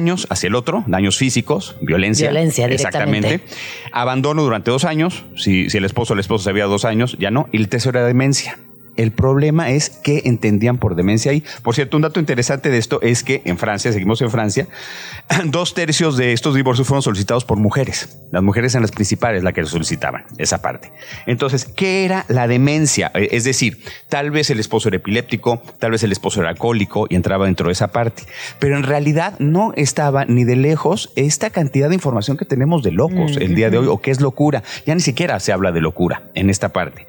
daños 0.04 0.26
hacia 0.28 0.48
el 0.48 0.54
otro, 0.54 0.84
daños 0.86 1.16
físicos, 1.16 1.76
violencia. 1.80 2.30
Violencia, 2.30 2.68
directamente. 2.68 3.34
Exactamente. 3.34 3.90
Abandono 3.90 4.42
durante 4.42 4.70
dos 4.70 4.84
años, 4.84 5.24
si, 5.34 5.70
si 5.70 5.78
el 5.78 5.86
esposo 5.86 6.12
o 6.12 6.16
la 6.16 6.20
esposa 6.20 6.44
se 6.44 6.50
había 6.50 6.66
dos 6.66 6.84
años, 6.84 7.16
ya 7.18 7.30
no. 7.30 7.48
Y 7.52 7.56
el 7.56 7.68
tercero 7.70 7.98
era 7.98 8.06
demencia. 8.06 8.58
El 8.96 9.12
problema 9.12 9.70
es 9.70 9.90
que 9.90 10.22
entendían 10.24 10.78
por 10.78 10.94
demencia 10.94 11.32
ahí. 11.32 11.44
Por 11.62 11.74
cierto, 11.74 11.96
un 11.96 12.02
dato 12.02 12.20
interesante 12.20 12.70
de 12.70 12.78
esto 12.78 13.00
es 13.02 13.22
que 13.24 13.42
en 13.44 13.58
Francia, 13.58 13.92
seguimos 13.92 14.20
en 14.22 14.30
Francia, 14.30 14.66
dos 15.46 15.74
tercios 15.74 16.16
de 16.16 16.32
estos 16.32 16.54
divorcios 16.54 16.86
fueron 16.86 17.02
solicitados 17.02 17.44
por 17.44 17.58
mujeres. 17.58 18.18
Las 18.30 18.42
mujeres 18.42 18.74
eran 18.74 18.82
las 18.82 18.92
principales 18.92 19.42
las 19.42 19.52
que 19.52 19.62
lo 19.62 19.66
solicitaban, 19.66 20.24
esa 20.38 20.62
parte. 20.62 20.92
Entonces, 21.26 21.64
¿qué 21.64 22.04
era 22.04 22.24
la 22.28 22.46
demencia? 22.46 23.10
Eh, 23.14 23.28
Es 23.32 23.44
decir, 23.44 23.78
tal 24.08 24.30
vez 24.30 24.50
el 24.50 24.60
esposo 24.60 24.88
era 24.88 24.96
epiléptico, 24.96 25.62
tal 25.78 25.92
vez 25.92 26.02
el 26.02 26.12
esposo 26.12 26.40
era 26.40 26.50
alcohólico 26.50 27.06
y 27.08 27.16
entraba 27.16 27.46
dentro 27.46 27.68
de 27.68 27.72
esa 27.72 27.88
parte. 27.88 28.24
Pero 28.58 28.76
en 28.76 28.82
realidad 28.82 29.34
no 29.38 29.72
estaba 29.76 30.24
ni 30.24 30.44
de 30.44 30.56
lejos 30.56 31.12
esta 31.16 31.50
cantidad 31.50 31.88
de 31.88 31.94
información 31.94 32.36
que 32.36 32.44
tenemos 32.44 32.82
de 32.82 32.92
locos 32.92 33.36
el 33.36 33.54
día 33.54 33.70
de 33.70 33.78
hoy 33.78 33.86
o 33.88 34.00
qué 34.00 34.10
es 34.10 34.20
locura. 34.20 34.62
Ya 34.86 34.94
ni 34.94 35.00
siquiera 35.00 35.40
se 35.40 35.52
habla 35.52 35.72
de 35.72 35.80
locura 35.80 36.24
en 36.34 36.50
esta 36.50 36.70
parte. 36.70 37.06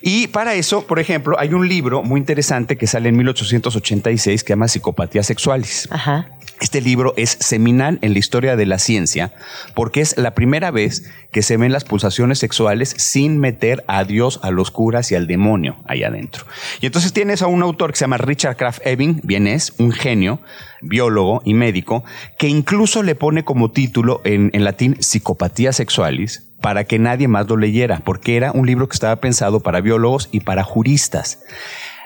Y 0.00 0.28
para 0.28 0.54
eso, 0.54 0.86
por 0.86 0.98
ejemplo, 0.98 1.23
hay 1.38 1.54
un 1.54 1.68
libro 1.68 2.02
muy 2.02 2.20
interesante 2.20 2.76
que 2.76 2.86
sale 2.86 3.08
en 3.08 3.16
1886 3.16 4.42
que 4.42 4.46
se 4.46 4.52
llama 4.52 4.68
Psicopatías 4.68 5.26
Sexuales. 5.26 5.88
Ajá. 5.90 6.28
Este 6.60 6.80
libro 6.80 7.14
es 7.16 7.36
seminal 7.40 7.98
en 8.00 8.12
la 8.12 8.18
historia 8.20 8.54
de 8.56 8.64
la 8.64 8.78
ciencia 8.78 9.34
porque 9.74 10.00
es 10.00 10.16
la 10.16 10.34
primera 10.34 10.70
vez 10.70 11.10
que 11.32 11.42
se 11.42 11.56
ven 11.56 11.72
las 11.72 11.84
pulsaciones 11.84 12.38
sexuales 12.38 12.94
sin 12.96 13.38
meter 13.38 13.84
a 13.88 14.04
Dios, 14.04 14.38
a 14.42 14.52
los 14.52 14.70
curas 14.70 15.10
y 15.10 15.16
al 15.16 15.26
demonio 15.26 15.76
ahí 15.86 16.04
adentro. 16.04 16.46
Y 16.80 16.86
entonces 16.86 17.12
tienes 17.12 17.42
a 17.42 17.48
un 17.48 17.62
autor 17.62 17.90
que 17.90 17.98
se 17.98 18.04
llama 18.04 18.18
Richard 18.18 18.56
Kraft 18.56 18.86
Ebing, 18.86 19.20
bien 19.24 19.48
es, 19.48 19.74
un 19.78 19.90
genio, 19.90 20.40
biólogo 20.80 21.42
y 21.44 21.54
médico, 21.54 22.04
que 22.38 22.48
incluso 22.48 23.02
le 23.02 23.16
pone 23.16 23.44
como 23.44 23.72
título 23.72 24.20
en, 24.24 24.50
en 24.52 24.62
latín 24.62 24.96
Psicopatías 25.00 25.76
Sexualis 25.76 26.43
para 26.60 26.84
que 26.84 26.98
nadie 26.98 27.28
más 27.28 27.48
lo 27.48 27.56
leyera, 27.56 28.00
porque 28.04 28.36
era 28.36 28.52
un 28.52 28.66
libro 28.66 28.88
que 28.88 28.94
estaba 28.94 29.16
pensado 29.16 29.60
para 29.60 29.80
biólogos 29.80 30.28
y 30.32 30.40
para 30.40 30.64
juristas. 30.64 31.40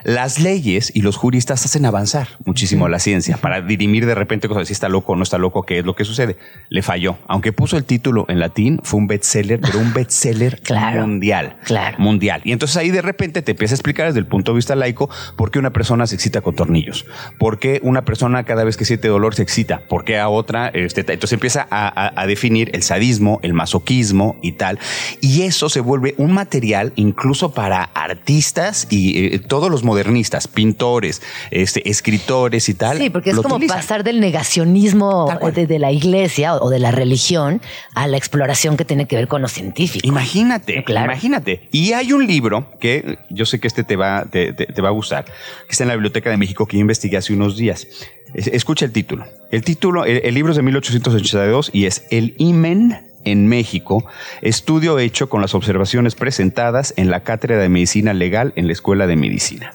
Las 0.03 0.39
leyes 0.39 0.91
y 0.95 1.01
los 1.01 1.17
juristas 1.17 1.65
hacen 1.65 1.85
avanzar 1.85 2.27
muchísimo 2.45 2.87
la 2.87 2.99
ciencia 2.99 3.37
para 3.37 3.61
dirimir 3.61 4.05
de 4.05 4.15
repente 4.15 4.47
cosas, 4.47 4.67
si 4.67 4.73
está 4.73 4.87
loco 4.89 5.11
o 5.13 5.15
no 5.15 5.23
está 5.23 5.37
loco, 5.37 5.63
qué 5.63 5.79
es 5.79 5.85
lo 5.85 5.95
que 5.95 6.05
sucede. 6.05 6.37
Le 6.69 6.81
falló. 6.81 7.17
Aunque 7.27 7.51
puso 7.51 7.75
el 7.77 7.83
título 7.85 8.25
en 8.29 8.39
latín, 8.39 8.79
fue 8.83 8.99
un 8.99 9.07
bestseller, 9.07 9.59
pero 9.59 9.79
un 9.79 9.93
bestseller 9.93 10.61
Claro, 10.63 11.01
mundial. 11.01 11.57
claro. 11.65 11.97
Mundial. 11.99 12.41
Y 12.45 12.51
entonces 12.53 12.77
ahí 12.77 12.91
de 12.91 13.01
repente 13.01 13.41
te 13.41 13.51
empieza 13.51 13.73
a 13.73 13.77
explicar 13.77 14.07
desde 14.07 14.19
el 14.19 14.25
punto 14.27 14.51
de 14.53 14.55
vista 14.57 14.75
laico 14.75 15.09
por 15.35 15.51
qué 15.51 15.59
una 15.59 15.71
persona 15.73 16.07
se 16.07 16.15
excita 16.15 16.41
con 16.41 16.55
tornillos, 16.55 17.05
por 17.37 17.59
qué 17.59 17.79
una 17.83 18.05
persona 18.05 18.43
cada 18.45 18.63
vez 18.63 18.77
que 18.77 18.85
siente 18.85 19.07
dolor 19.09 19.35
se 19.35 19.43
excita, 19.43 19.81
por 19.89 20.05
qué 20.05 20.17
a 20.19 20.29
otra, 20.29 20.69
este, 20.69 21.01
entonces 21.01 21.33
empieza 21.33 21.67
a, 21.69 21.87
a- 21.87 22.21
a 22.21 22.25
definir 22.25 22.71
el 22.73 22.83
sadismo, 22.83 23.39
el 23.43 23.53
masoquismo 23.53 24.37
y 24.41 24.53
tal. 24.53 24.79
Y 25.21 25.41
eso 25.43 25.69
se 25.69 25.81
vuelve 25.81 26.15
un 26.17 26.31
material 26.31 26.93
incluso 26.95 27.51
para 27.53 27.83
artistas 27.83 28.87
y 28.89 29.33
eh, 29.35 29.39
todos 29.39 29.69
los 29.69 29.83
modernistas, 29.89 30.47
pintores, 30.47 31.21
este, 31.51 31.89
escritores 31.89 32.69
y 32.69 32.73
tal. 32.75 32.97
Sí, 32.99 33.09
porque 33.09 33.31
es 33.31 33.35
como 33.37 33.55
utilizan. 33.55 33.77
pasar 33.77 34.03
del 34.03 34.19
negacionismo 34.19 35.27
de, 35.53 35.65
de 35.67 35.79
la 35.79 35.91
iglesia 35.91 36.55
o, 36.55 36.69
de 36.69 36.79
la 36.79 36.91
religión 36.91 37.61
a 37.95 38.07
la 38.07 38.17
exploración 38.17 38.77
que 38.77 38.85
tiene 38.85 39.07
que 39.07 39.15
ver 39.15 39.27
con 39.27 39.41
lo 39.41 39.47
científico. 39.47 40.07
Imagínate, 40.07 40.83
Claro. 40.83 41.11
imagínate. 41.11 41.67
Y 41.71 41.93
hay 41.93 42.13
un 42.13 42.25
libro 42.27 42.67
que 42.79 43.17
yo 43.29 43.45
sé 43.45 43.59
que 43.59 43.67
este 43.67 43.83
te 43.83 43.95
va, 43.95 44.25
te, 44.29 44.53
te- 44.53 44.67
te 44.67 44.81
va 44.81 44.89
a 44.89 44.91
gustar, 44.91 45.25
que 45.25 45.71
está 45.71 45.83
en 45.83 45.87
la 45.89 45.95
Biblioteca 45.95 46.29
de 46.29 46.37
México 46.37 46.65
que 46.67 46.77
yo 46.77 46.81
investigué 46.81 47.17
hace 47.17 47.33
unos 47.33 47.57
días. 47.57 47.87
Es- 48.33 48.47
Escucha 48.47 48.85
el 48.85 48.91
título. 48.91 49.25
El 49.51 49.63
título, 49.63 50.05
el, 50.05 50.21
el 50.23 50.33
libro 50.35 50.51
es 50.51 50.57
de 50.57 50.63
1882 50.63 51.71
y 51.73 51.85
es 51.85 52.03
El 52.11 52.35
Imen 52.37 53.05
en 53.25 53.47
México, 53.47 54.05
estudio 54.41 54.97
hecho 54.97 55.27
con 55.29 55.41
las 55.41 55.53
observaciones 55.53 56.15
presentadas 56.15 56.93
en 56.95 57.09
la 57.11 57.19
Cátedra 57.21 57.57
de 57.57 57.67
Medicina 57.69 58.13
Legal 58.13 58.53
en 58.55 58.67
la 58.67 58.73
Escuela 58.73 59.07
de 59.07 59.15
Medicina. 59.17 59.73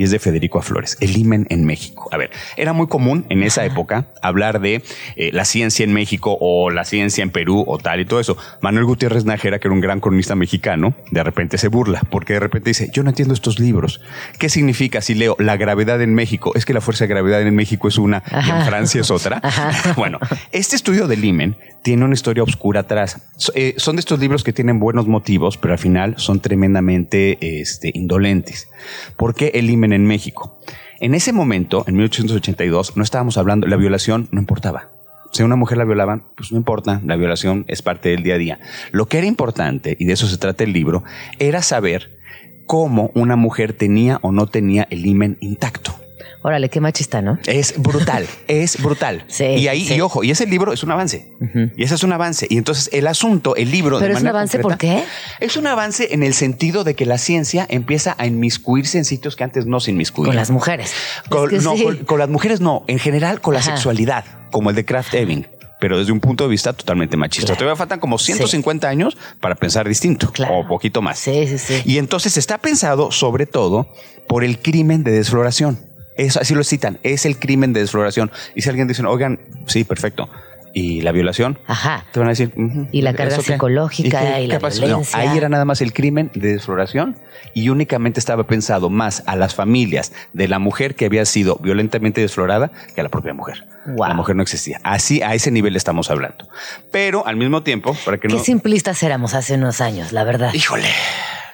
Y 0.00 0.04
es 0.04 0.10
de 0.12 0.18
Federico 0.18 0.58
A. 0.58 0.62
Flores, 0.62 0.96
el 1.00 1.14
IMEN 1.14 1.46
en 1.50 1.66
México. 1.66 2.08
A 2.10 2.16
ver, 2.16 2.30
era 2.56 2.72
muy 2.72 2.86
común 2.86 3.26
en 3.28 3.42
esa 3.42 3.66
época 3.66 4.06
hablar 4.22 4.62
de 4.62 4.82
eh, 5.16 5.28
la 5.34 5.44
ciencia 5.44 5.84
en 5.84 5.92
México 5.92 6.38
o 6.40 6.70
la 6.70 6.86
ciencia 6.86 7.20
en 7.20 7.28
Perú 7.28 7.64
o 7.66 7.76
tal 7.76 8.00
y 8.00 8.06
todo 8.06 8.18
eso. 8.18 8.38
Manuel 8.62 8.86
Gutiérrez 8.86 9.26
Nájera, 9.26 9.58
que 9.58 9.68
era 9.68 9.74
un 9.74 9.82
gran 9.82 10.00
cronista 10.00 10.34
mexicano, 10.34 10.94
de 11.10 11.22
repente 11.22 11.58
se 11.58 11.68
burla 11.68 12.00
porque 12.10 12.32
de 12.32 12.40
repente 12.40 12.70
dice, 12.70 12.88
yo 12.90 13.02
no 13.02 13.10
entiendo 13.10 13.34
estos 13.34 13.58
libros. 13.58 14.00
¿Qué 14.38 14.48
significa 14.48 15.02
si 15.02 15.14
leo 15.14 15.36
la 15.38 15.58
gravedad 15.58 16.00
en 16.00 16.14
México? 16.14 16.52
Es 16.54 16.64
que 16.64 16.72
la 16.72 16.80
fuerza 16.80 17.04
de 17.04 17.08
gravedad 17.08 17.42
en 17.42 17.54
México 17.54 17.86
es 17.86 17.98
una 17.98 18.22
y 18.30 18.48
en. 18.48 18.64
Francia 18.64 19.02
es 19.02 19.10
otra. 19.10 19.42
bueno, 19.96 20.18
este 20.50 20.76
estudio 20.76 21.08
del 21.08 21.22
IMEN 21.22 21.58
tiene 21.82 22.06
una 22.06 22.14
historia 22.14 22.42
oscura 22.42 22.80
atrás. 22.80 23.20
Eh, 23.54 23.74
son 23.76 23.96
de 23.96 24.00
estos 24.00 24.18
libros 24.18 24.44
que 24.44 24.54
tienen 24.54 24.80
buenos 24.80 25.06
motivos, 25.06 25.58
pero 25.58 25.74
al 25.74 25.78
final 25.78 26.14
son 26.16 26.40
tremendamente 26.40 27.60
este, 27.60 27.90
indolentes. 27.92 28.68
¿Por 29.16 29.34
qué 29.34 29.52
el 29.54 29.68
IMEN 29.68 29.89
en 29.92 30.06
México? 30.06 30.58
En 31.00 31.14
ese 31.14 31.32
momento, 31.32 31.84
en 31.86 31.96
1882, 31.96 32.96
no 32.96 33.02
estábamos 33.02 33.38
hablando, 33.38 33.66
la 33.66 33.76
violación 33.76 34.28
no 34.32 34.40
importaba. 34.40 34.90
Si 35.32 35.42
una 35.42 35.56
mujer 35.56 35.78
la 35.78 35.84
violaban, 35.84 36.24
pues 36.36 36.50
no 36.50 36.58
importa, 36.58 37.00
la 37.04 37.16
violación 37.16 37.64
es 37.68 37.82
parte 37.82 38.08
del 38.08 38.22
día 38.22 38.34
a 38.34 38.38
día. 38.38 38.58
Lo 38.90 39.06
que 39.06 39.18
era 39.18 39.26
importante, 39.26 39.96
y 39.98 40.04
de 40.04 40.12
eso 40.12 40.26
se 40.26 40.38
trata 40.38 40.64
el 40.64 40.72
libro, 40.72 41.04
era 41.38 41.62
saber 41.62 42.18
cómo 42.66 43.10
una 43.14 43.36
mujer 43.36 43.72
tenía 43.72 44.18
o 44.22 44.32
no 44.32 44.46
tenía 44.46 44.86
el 44.90 45.06
himen 45.06 45.38
intacto. 45.40 45.99
Órale, 46.42 46.70
qué 46.70 46.80
machista, 46.80 47.20
¿no? 47.20 47.38
Es 47.46 47.74
brutal, 47.76 48.26
es 48.48 48.82
brutal. 48.82 49.24
Sí, 49.28 49.44
y 49.44 49.68
ahí, 49.68 49.84
sí. 49.84 49.94
y 49.94 50.00
ojo, 50.00 50.24
y 50.24 50.30
ese 50.30 50.46
libro 50.46 50.72
es 50.72 50.82
un 50.82 50.90
avance. 50.90 51.32
Y 51.76 51.82
ese 51.82 51.94
es 51.94 52.02
un 52.02 52.12
avance. 52.12 52.46
Y 52.48 52.56
entonces 52.56 52.88
el 52.92 53.06
asunto, 53.06 53.56
el 53.56 53.70
libro. 53.70 53.98
de 53.98 54.06
Pero 54.06 54.16
es 54.16 54.22
un 54.22 54.28
avance, 54.28 54.58
¿por 54.60 54.78
qué? 54.78 55.04
Es 55.40 55.56
un 55.56 55.66
avance 55.66 56.14
en 56.14 56.22
el 56.22 56.32
sentido 56.32 56.82
de 56.82 56.94
que 56.94 57.04
la 57.04 57.18
ciencia 57.18 57.66
empieza 57.68 58.14
a 58.18 58.26
inmiscuirse 58.26 58.96
en 58.96 59.04
sitios 59.04 59.36
que 59.36 59.44
antes 59.44 59.66
no 59.66 59.80
se 59.80 59.90
inmiscuían. 59.90 60.28
Con 60.30 60.36
las 60.36 60.50
mujeres. 60.50 60.94
Con, 61.28 61.44
Es 61.54 61.58
que 61.58 61.64
no, 61.64 61.76
sí. 61.76 61.84
con, 61.84 61.96
con 62.04 62.18
las 62.18 62.28
mujeres 62.30 62.60
no, 62.60 62.84
en 62.86 62.98
general 62.98 63.40
con 63.42 63.52
la 63.54 63.60
Ajá. 63.60 63.72
sexualidad, 63.72 64.24
como 64.50 64.70
el 64.70 64.76
de 64.76 64.84
Kraft 64.86 65.12
Ebing. 65.14 65.46
Pero 65.78 65.98
desde 65.98 66.12
un 66.12 66.20
punto 66.20 66.44
de 66.44 66.50
vista 66.50 66.72
totalmente 66.72 67.16
machista. 67.16 67.46
Claro. 67.48 67.58
Todavía 67.58 67.76
faltan 67.76 68.00
como 68.00 68.18
150 68.18 68.86
años 68.88 69.16
para 69.40 69.54
pensar 69.54 69.88
distinto 69.88 70.30
Claro. 70.30 70.58
o 70.60 70.66
poquito 70.68 71.00
más. 71.02 71.18
Sí, 71.18 71.46
sí, 71.46 71.58
sí. 71.58 71.82
Y 71.86 71.98
entonces 71.98 72.36
está 72.36 72.58
pensado 72.58 73.10
sobre 73.12 73.46
todo 73.46 73.92
por 74.28 74.44
el 74.44 74.58
crimen 74.60 75.04
de 75.04 75.10
desfloración. 75.12 75.89
Eso 76.20 76.38
así 76.40 76.54
lo 76.54 76.62
citan, 76.64 76.98
es 77.02 77.24
el 77.24 77.38
crimen 77.38 77.72
de 77.72 77.80
desfloración. 77.80 78.30
Y 78.54 78.62
si 78.62 78.68
alguien 78.68 78.86
dice, 78.88 79.02
oigan, 79.06 79.40
sí, 79.66 79.84
perfecto. 79.84 80.28
¿Y 80.72 81.00
la 81.00 81.10
violación? 81.10 81.58
Ajá. 81.66 82.04
Te 82.12 82.20
van 82.20 82.28
a 82.28 82.30
decir, 82.30 82.52
"Ujú, 82.56 82.86
Y 82.92 83.02
la 83.02 83.12
carga 83.12 83.40
psicológica 83.40 84.20
qué- 84.34 84.42
y 84.42 84.46
la 84.46 84.54
qué 84.54 84.60
pasó?". 84.60 84.82
No, 84.82 84.86
violencia. 84.86 85.18
ahí 85.18 85.36
era 85.36 85.48
nada 85.48 85.64
más 85.64 85.80
el 85.80 85.92
crimen 85.92 86.30
de 86.34 86.52
desfloración 86.52 87.16
y 87.54 87.70
únicamente 87.70 88.20
estaba 88.20 88.44
pensado 88.46 88.88
más 88.88 89.24
a 89.26 89.34
las 89.34 89.54
familias 89.56 90.12
de 90.32 90.46
la 90.46 90.60
mujer 90.60 90.94
que 90.94 91.06
había 91.06 91.24
sido 91.24 91.56
violentamente 91.56 92.20
desflorada 92.20 92.70
que 92.94 93.00
a 93.00 93.02
la 93.02 93.08
propia 93.10 93.34
mujer. 93.34 93.66
Wow. 93.86 94.08
La 94.08 94.14
mujer 94.14 94.36
no 94.36 94.42
existía. 94.42 94.78
Así, 94.84 95.22
a 95.22 95.34
ese 95.34 95.50
nivel 95.50 95.74
estamos 95.74 96.08
hablando. 96.10 96.46
Pero 96.92 97.26
al 97.26 97.34
mismo 97.36 97.64
tiempo, 97.64 97.96
para 98.04 98.18
que 98.18 98.28
Qué 98.28 98.34
no... 98.34 98.40
simplistas 98.44 99.02
éramos 99.02 99.34
hace 99.34 99.54
unos 99.54 99.80
años, 99.80 100.12
la 100.12 100.22
verdad. 100.22 100.54
Híjole, 100.54 100.86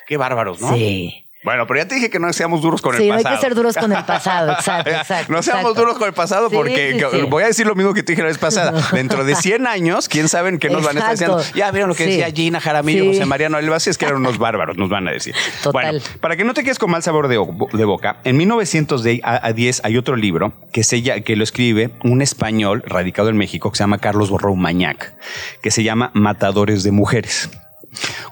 qué 0.06 0.18
bárbaros, 0.18 0.60
¿no? 0.60 0.74
Sí. 0.74 1.25
Bueno, 1.46 1.64
pero 1.68 1.78
ya 1.78 1.86
te 1.88 1.94
dije 1.94 2.10
que 2.10 2.18
no 2.18 2.30
seamos 2.32 2.60
duros 2.60 2.82
con 2.82 2.96
Sí, 2.96 3.04
el 3.04 3.08
no 3.10 3.14
hay 3.14 3.22
pasado. 3.22 3.40
que 3.40 3.46
ser 3.46 3.54
duros 3.54 3.76
con 3.76 3.92
el 3.92 4.04
pasado, 4.04 4.50
exacto, 4.52 4.90
exacto, 4.90 5.32
no 5.32 5.42
seamos 5.44 5.62
exacto. 5.62 5.80
duros 5.80 5.96
con 5.96 6.08
el 6.08 6.12
pasado 6.12 6.50
Sí, 6.50 6.56
porque 6.56 6.92
sí, 6.92 6.98
que- 6.98 7.20
sí. 7.20 7.26
voy 7.30 7.44
a 7.44 7.46
decir 7.46 7.66
lo 7.68 7.76
mismo 7.76 7.94
que 7.94 8.02
te 8.02 8.12
dije 8.12 8.22
la 8.22 8.28
vez 8.28 8.36
pasada. 8.38 8.72
Dentro 8.92 9.24
de 9.24 9.36
100 9.36 9.66
años, 9.68 10.08
quién 10.08 10.28
sabe 10.28 10.48
en 10.48 10.58
qué 10.58 10.68
nos 10.70 10.82
van 10.84 10.96
a 10.96 10.98
estar 10.98 11.12
diciendo. 11.12 11.40
Ya 11.54 11.70
vieron 11.70 11.88
lo 11.88 11.94
que 11.94 12.02
Sí. 12.04 12.10
decía 12.10 12.30
Gina 12.34 12.60
Jaramillo, 12.60 13.02
Sí. 13.04 13.08
José 13.12 13.26
Mariano 13.26 13.58
Elvas, 13.58 13.86
es 13.86 13.96
que 13.96 14.06
eran 14.06 14.16
unos 14.18 14.38
bárbaros, 14.38 14.76
nos 14.76 14.88
van 14.90 15.06
a 15.06 15.12
decir. 15.12 15.34
Total. 15.62 15.72
Bueno, 15.92 16.04
para 16.20 16.36
que 16.36 16.42
no 16.42 16.52
te 16.52 16.64
quedes 16.64 16.80
con 16.80 16.90
mal 16.90 17.04
sabor 17.04 17.28
de, 17.28 17.36
boca, 17.38 18.16
en 18.24 18.36
1910 18.38 19.80
hay 19.84 19.96
otro 19.96 20.16
libro 20.16 20.52
que, 20.72 20.82
se, 20.82 21.00
que 21.22 21.36
lo 21.36 21.44
escribe 21.44 21.90
un 22.02 22.22
español 22.22 22.82
radicado 22.86 23.28
en 23.28 23.36
México 23.36 23.70
que 23.70 23.76
se 23.76 23.84
llama 23.84 23.98
Carlos 23.98 24.30
Roumañac, 24.30 25.14
que 25.62 25.70
se 25.70 25.84
llama 25.84 26.10
Matadores 26.12 26.82
de 26.82 26.90
Mujeres. 26.90 27.50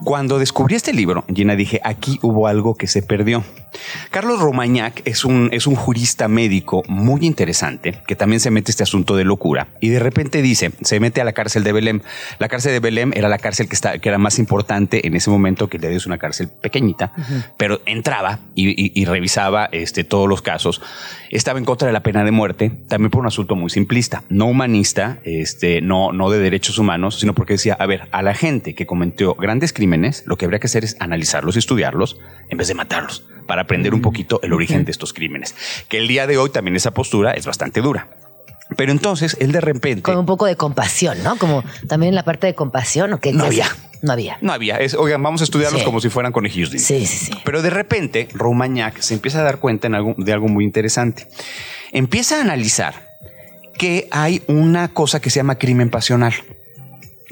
Cuando 0.03 0.39
descubrí 0.39 0.75
este 0.75 0.93
libro, 0.93 1.25
Gina, 1.33 1.57
dije, 1.57 1.81
aquí 1.85 2.19
hubo 2.23 2.47
algo 2.47 2.75
que 2.75 2.87
se 2.87 3.03
perdió. 3.03 3.45
Carlos 4.11 4.41
Romañac 4.41 5.03
es 5.05 5.25
un, 5.25 5.49
es 5.53 5.67
un 5.67 5.75
jurista 5.75 6.29
médico 6.29 6.83
muy 6.89 7.25
interesante 7.27 8.03
que 8.07 8.17
también 8.17 8.41
se 8.41 8.51
mete 8.51 8.71
este 8.71 8.83
asunto 8.83 9.17
de 9.17 9.25
locura 9.25 9.69
y 9.81 9.89
de 9.89 9.99
repente 9.99 10.43
dice, 10.43 10.73
se 10.83 11.01
mete 11.01 11.21
a 11.21 11.25
la 11.25 11.33
cárcel 11.33 11.65
de 11.65 11.73
Belém. 11.73 12.01
La 12.39 12.49
cárcel 12.49 12.73
de 12.73 12.81
Belém 12.81 13.13
era 13.15 13.29
la 13.29 13.39
cárcel 13.39 13.69
que, 13.69 13.75
está, 13.75 13.99
que 13.99 14.09
era 14.09 14.19
más 14.19 14.39
importante 14.39 15.07
en 15.07 15.15
ese 15.17 15.31
momento, 15.31 15.69
que 15.69 15.79
le 15.79 15.95
es 15.95 16.07
una 16.07 16.19
cárcel 16.19 16.49
pequeñita, 16.49 17.13
pero 17.57 17.81
entraba 17.87 18.41
y, 18.55 18.69
y- 18.71 18.93
y 18.95 19.05
revisaba 19.05 19.69
este, 19.73 20.05
todos 20.05 20.29
los 20.29 20.43
casos. 20.43 20.81
Estaba 21.31 21.59
en 21.59 21.65
contra 21.65 21.87
de 21.87 21.93
la 21.93 22.03
pena 22.03 22.25
de 22.25 22.31
muerte, 22.31 22.71
también 22.89 23.11
por 23.11 23.21
un 23.21 23.27
asunto 23.27 23.57
muy 23.57 23.71
simplista, 23.71 24.23
no 24.29 24.47
humanista, 24.47 25.19
este, 25.25 25.81
no, 25.81 26.13
no 26.13 26.31
de 26.31 26.39
derechos 26.39 26.79
humanos, 26.79 27.19
sino 27.19 27.35
porque 27.35 27.55
decía, 27.55 27.75
a 27.79 27.87
ver, 27.87 28.09
a 28.13 28.23
la 28.23 28.35
gente 28.35 28.75
que 28.75 28.87
cometió 28.87 29.35
grandes 29.35 29.73
crímenes, 29.73 30.23
lo 30.27 30.37
que 30.37 30.45
habría 30.45 30.61
que 30.61 30.67
hacer 30.67 30.85
es 30.85 30.97
analizarlos 31.01 31.57
y 31.57 31.59
estudiarlos 31.59 32.19
en 32.49 32.59
vez 32.59 32.69
de 32.69 32.75
matarlos, 32.75 33.25
para 33.47 33.63
aprender 33.63 33.95
un 33.95 34.01
poquito 34.03 34.41
el 34.43 34.53
origen 34.53 34.85
de 34.85 34.91
estos 34.91 35.13
crímenes. 35.13 35.55
Que 35.89 35.99
el 35.99 36.09
día 36.09 36.27
de 36.27 36.39
hoy 36.39 36.51
también 36.51 36.77
esa 36.77 36.93
postura 36.93 37.33
es 37.33 37.47
bastante 37.47 37.81
dura. 37.81 38.09
Pero 38.77 38.93
entonces 38.93 39.37
él 39.41 39.53
de 39.53 39.61
repente... 39.61 40.03
Con 40.03 40.17
un 40.17 40.27
poco 40.27 40.47
de 40.47 40.57
compasión, 40.57 41.23
¿no? 41.23 41.37
Como 41.37 41.63
también 41.87 42.15
la 42.15 42.25
parte 42.25 42.47
de 42.47 42.55
compasión, 42.55 43.13
¿o 43.13 43.21
qué? 43.21 43.33
No 43.33 43.45
había. 43.45 43.69
No 44.03 44.13
había. 44.13 44.39
No 44.41 44.53
había, 44.53 44.77
es, 44.79 44.95
oigan, 44.95 45.23
vamos 45.23 45.41
a 45.43 45.45
estudiarlos 45.45 45.81
Sí. 45.81 45.85
como 45.85 46.01
si 46.01 46.09
fueran 46.11 46.33
conejillos 46.33 46.71
de 46.71 46.79
Sí, 46.79 47.07
sí, 47.07 47.27
sí. 47.27 47.33
Pero 47.45 47.63
de 47.63 47.71
repente, 47.71 48.29
Romagnac 48.35 48.99
se 49.01 49.15
empieza 49.15 49.41
a 49.41 49.43
dar 49.43 49.59
cuenta 49.59 49.87
en 49.87 49.95
algo- 49.95 50.15
de 50.19 50.33
algo 50.33 50.49
muy 50.49 50.65
interesante. 50.65 51.27
Empieza 51.93 52.39
a 52.39 52.41
analizar 52.43 52.95
que 53.79 54.09
hay 54.11 54.43
una 54.47 54.89
cosa 54.89 55.21
que 55.21 55.31
se 55.31 55.37
llama 55.41 55.57
crimen 55.59 55.91
pasional. 55.91 56.35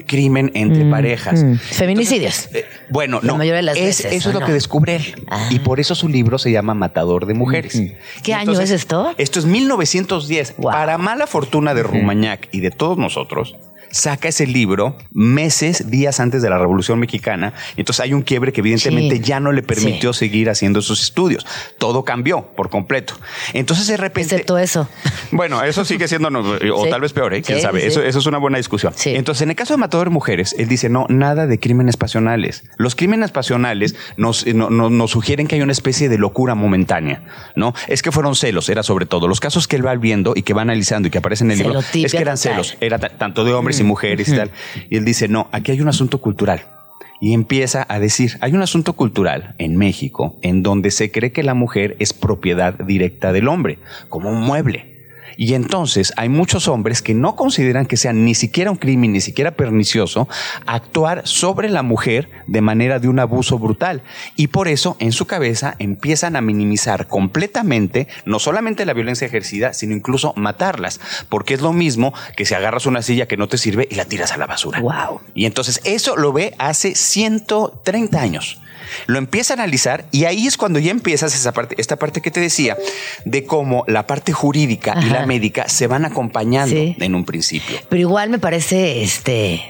Crimen 0.05 0.51
entre 0.53 0.85
parejas. 0.89 1.43
mm. 1.43 1.55
Feminicidios. 1.57 2.49
Eh, 2.53 2.65
bueno, 2.89 3.19
La 3.21 3.27
no. 3.33 3.37
mayoría 3.37 3.57
de 3.57 3.61
las 3.63 3.77
es- 3.77 3.83
veces, 4.03 4.13
eso 4.13 4.29
¿o 4.29 4.31
es 4.31 4.33
lo 4.35 4.39
no? 4.41 4.45
que 4.45 4.51
descubre 4.53 4.95
él. 4.97 5.15
Ah. 5.29 5.47
Y 5.49 5.59
por 5.59 5.79
eso 5.79 5.95
su 5.95 6.07
libro 6.09 6.37
se 6.37 6.51
llama 6.51 6.73
Matador 6.73 7.25
de 7.25 7.33
Mujeres. 7.33 7.73
¿Qué 8.23 8.31
Y 8.31 8.33
año 8.33 8.59
es 8.59 8.71
esto? 8.71 9.13
Esto 9.17 9.39
es 9.39 9.45
1910. 9.45 10.55
Wow. 10.57 10.71
Para 10.71 10.97
mala 10.97 11.27
fortuna 11.27 11.73
de 11.73 11.83
Rumagnac 11.83 12.47
y 12.51 12.59
de 12.61 12.71
todos 12.71 12.97
nosotros, 12.97 13.55
saca 13.93 14.27
ese 14.27 14.47
libro 14.47 14.97
meses, 15.11 15.89
días 15.91 16.19
antes 16.19 16.41
de 16.41 16.49
la 16.49 16.57
Revolución 16.57 16.99
Mexicana. 16.99 17.53
Entonces 17.77 17.99
hay 18.01 18.13
un 18.13 18.23
quiebre 18.23 18.51
que 18.51 18.61
evidentemente 18.61 19.17
Sí. 19.17 19.21
ya 19.23 19.39
no 19.39 19.51
le 19.51 19.61
permitió 19.61 20.11
seguir 20.13 20.49
haciendo 20.49 20.81
sus 20.81 21.01
estudios. 21.03 21.45
Todo 21.77 22.03
cambió 22.03 22.41
por 22.55 22.69
completo. 22.69 23.13
Entonces 23.53 23.87
de 23.87 23.97
repente... 23.97 24.35
Excepto 24.35 24.57
eso. 24.57 24.89
Bueno, 25.31 25.61
eso 25.63 25.85
sigue 25.85 26.07
siendo, 26.07 26.29
no, 26.29 26.39
o 26.41 26.83
Sí. 26.83 26.89
tal 26.89 27.01
vez 27.01 27.13
peor, 27.13 27.33
¿eh? 27.35 27.41
quién 27.43 27.61
sabe. 27.61 27.85
Eso, 27.85 28.01
eso 28.01 28.19
es 28.19 28.25
una 28.25 28.39
buena 28.39 28.57
discusión. 28.57 28.93
Entonces, 29.05 29.43
en 29.43 29.51
el 29.51 29.55
caso 29.55 29.73
de 29.75 29.77
Matador 29.77 30.07
de 30.07 30.13
Mujeres, 30.13 30.55
él 30.57 30.67
dice, 30.67 30.89
no, 30.89 31.05
nada 31.09 31.45
de 31.47 31.59
crímenes 31.59 31.95
pasionales. 31.95 32.63
Los 32.77 32.95
crímenes 32.95 33.31
pasionales 33.31 33.95
nos, 34.17 34.45
no- 34.47 34.69
no- 34.71 34.89
nos 34.89 35.11
sugieren 35.11 35.47
que 35.47 35.55
hay 35.55 35.61
una 35.61 35.71
especie 35.71 36.09
de 36.09 36.17
locura 36.17 36.55
momentánea, 36.55 37.23
¿no? 37.55 37.73
Es 37.87 38.01
que 38.01 38.11
fueron 38.11 38.35
celos, 38.35 38.69
era 38.69 38.81
sobre 38.83 39.05
todo. 39.05 39.27
Los 39.27 39.39
casos 39.39 39.67
que 39.67 39.75
él 39.75 39.85
va 39.85 39.93
viendo 39.95 40.33
y 40.35 40.41
que 40.41 40.53
va 40.53 40.63
analizando 40.63 41.07
y 41.07 41.11
que 41.11 41.19
aparecen 41.19 41.51
en 41.51 41.59
el 41.59 41.63
libro, 41.67 41.79
es 41.79 42.11
que 42.11 42.17
eran 42.17 42.35
total. 42.37 42.37
celos. 42.37 42.77
Era 42.81 42.97
ta- 42.99 43.09
tanto 43.09 43.43
de 43.45 43.53
hombres 43.53 43.79
y 43.79 43.82
mujeres 43.83 44.29
y 44.29 44.35
tal. 44.35 44.51
Y 44.89 44.97
él 44.97 45.05
dice, 45.05 45.27
no, 45.27 45.47
aquí 45.51 45.71
hay 45.71 45.81
un 45.81 45.87
asunto 45.87 46.19
cultural. 46.19 46.61
Y 47.21 47.33
empieza 47.33 47.85
a 47.87 47.99
decir, 47.99 48.33
hay 48.41 48.53
un 48.53 48.61
asunto 48.61 48.93
cultural 48.93 49.55
en 49.57 49.77
México 49.77 50.37
en 50.41 50.61
donde 50.61 50.91
se 50.91 51.09
cree 51.09 51.31
que 51.31 51.43
la 51.43 51.53
mujer 51.53 51.95
es 51.99 52.11
propiedad 52.11 52.73
directa 52.73 53.31
del 53.31 53.47
hombre, 53.47 53.79
como 54.09 54.29
un 54.29 54.41
mueble. 54.41 54.92
Y 55.37 55.53
entonces 55.53 56.13
hay 56.17 56.29
muchos 56.29 56.67
hombres 56.67 57.01
que 57.01 57.13
no 57.13 57.35
consideran 57.35 57.85
que 57.85 57.97
sea 57.97 58.13
ni 58.13 58.35
siquiera 58.35 58.71
un 58.71 58.77
crimen, 58.77 59.13
ni 59.13 59.21
siquiera 59.21 59.51
pernicioso, 59.51 60.27
actuar 60.65 61.21
sobre 61.25 61.69
la 61.69 61.83
mujer 61.83 62.29
de 62.47 62.61
manera 62.61 62.99
de 62.99 63.07
un 63.07 63.19
abuso 63.19 63.59
brutal. 63.59 64.01
Y 64.35 64.47
por 64.47 64.67
eso 64.67 64.95
en 64.99 65.11
su 65.11 65.25
cabeza 65.27 65.75
empiezan 65.79 66.35
a 66.35 66.41
minimizar 66.41 67.07
completamente 67.07 68.07
no 68.25 68.39
solamente 68.39 68.85
la 68.85 68.93
violencia 68.93 69.27
ejercida, 69.27 69.73
sino 69.73 69.95
incluso 69.95 70.33
matarlas. 70.35 70.99
Porque 71.29 71.53
es 71.53 71.61
lo 71.61 71.73
mismo 71.73 72.13
que 72.35 72.45
si 72.45 72.53
agarras 72.53 72.85
una 72.85 73.01
silla 73.01 73.27
que 73.27 73.37
no 73.37 73.47
te 73.47 73.57
sirve 73.57 73.87
y 73.89 73.95
la 73.95 74.05
tiras 74.05 74.31
a 74.31 74.37
la 74.37 74.47
basura. 74.47 74.79
Wow. 74.81 75.21
Y 75.33 75.45
entonces 75.45 75.81
eso 75.83 76.15
lo 76.15 76.33
ve 76.33 76.53
hace 76.57 76.95
130 76.95 78.21
años. 78.21 78.59
Lo 79.07 79.17
empieza 79.17 79.53
a 79.53 79.55
analizar 79.55 80.05
y 80.11 80.25
ahí 80.25 80.47
es 80.47 80.57
cuando 80.57 80.79
ya 80.79 80.91
empiezas 80.91 81.35
esa 81.35 81.51
parte, 81.51 81.75
esta 81.77 81.97
parte 81.97 82.21
que 82.21 82.31
te 82.31 82.39
decía 82.39 82.77
de 83.25 83.45
cómo 83.45 83.83
la 83.87 84.07
parte 84.07 84.33
jurídica 84.33 84.95
y 85.01 85.09
la 85.09 85.25
médica 85.25 85.67
se 85.69 85.87
van 85.87 86.05
acompañando 86.05 86.73
Sí. 86.75 86.95
en 86.99 87.15
un 87.15 87.25
principio. 87.25 87.77
Pero 87.89 87.99
igual 88.01 88.29
me 88.29 88.39
parece 88.39 89.03
este 89.03 89.61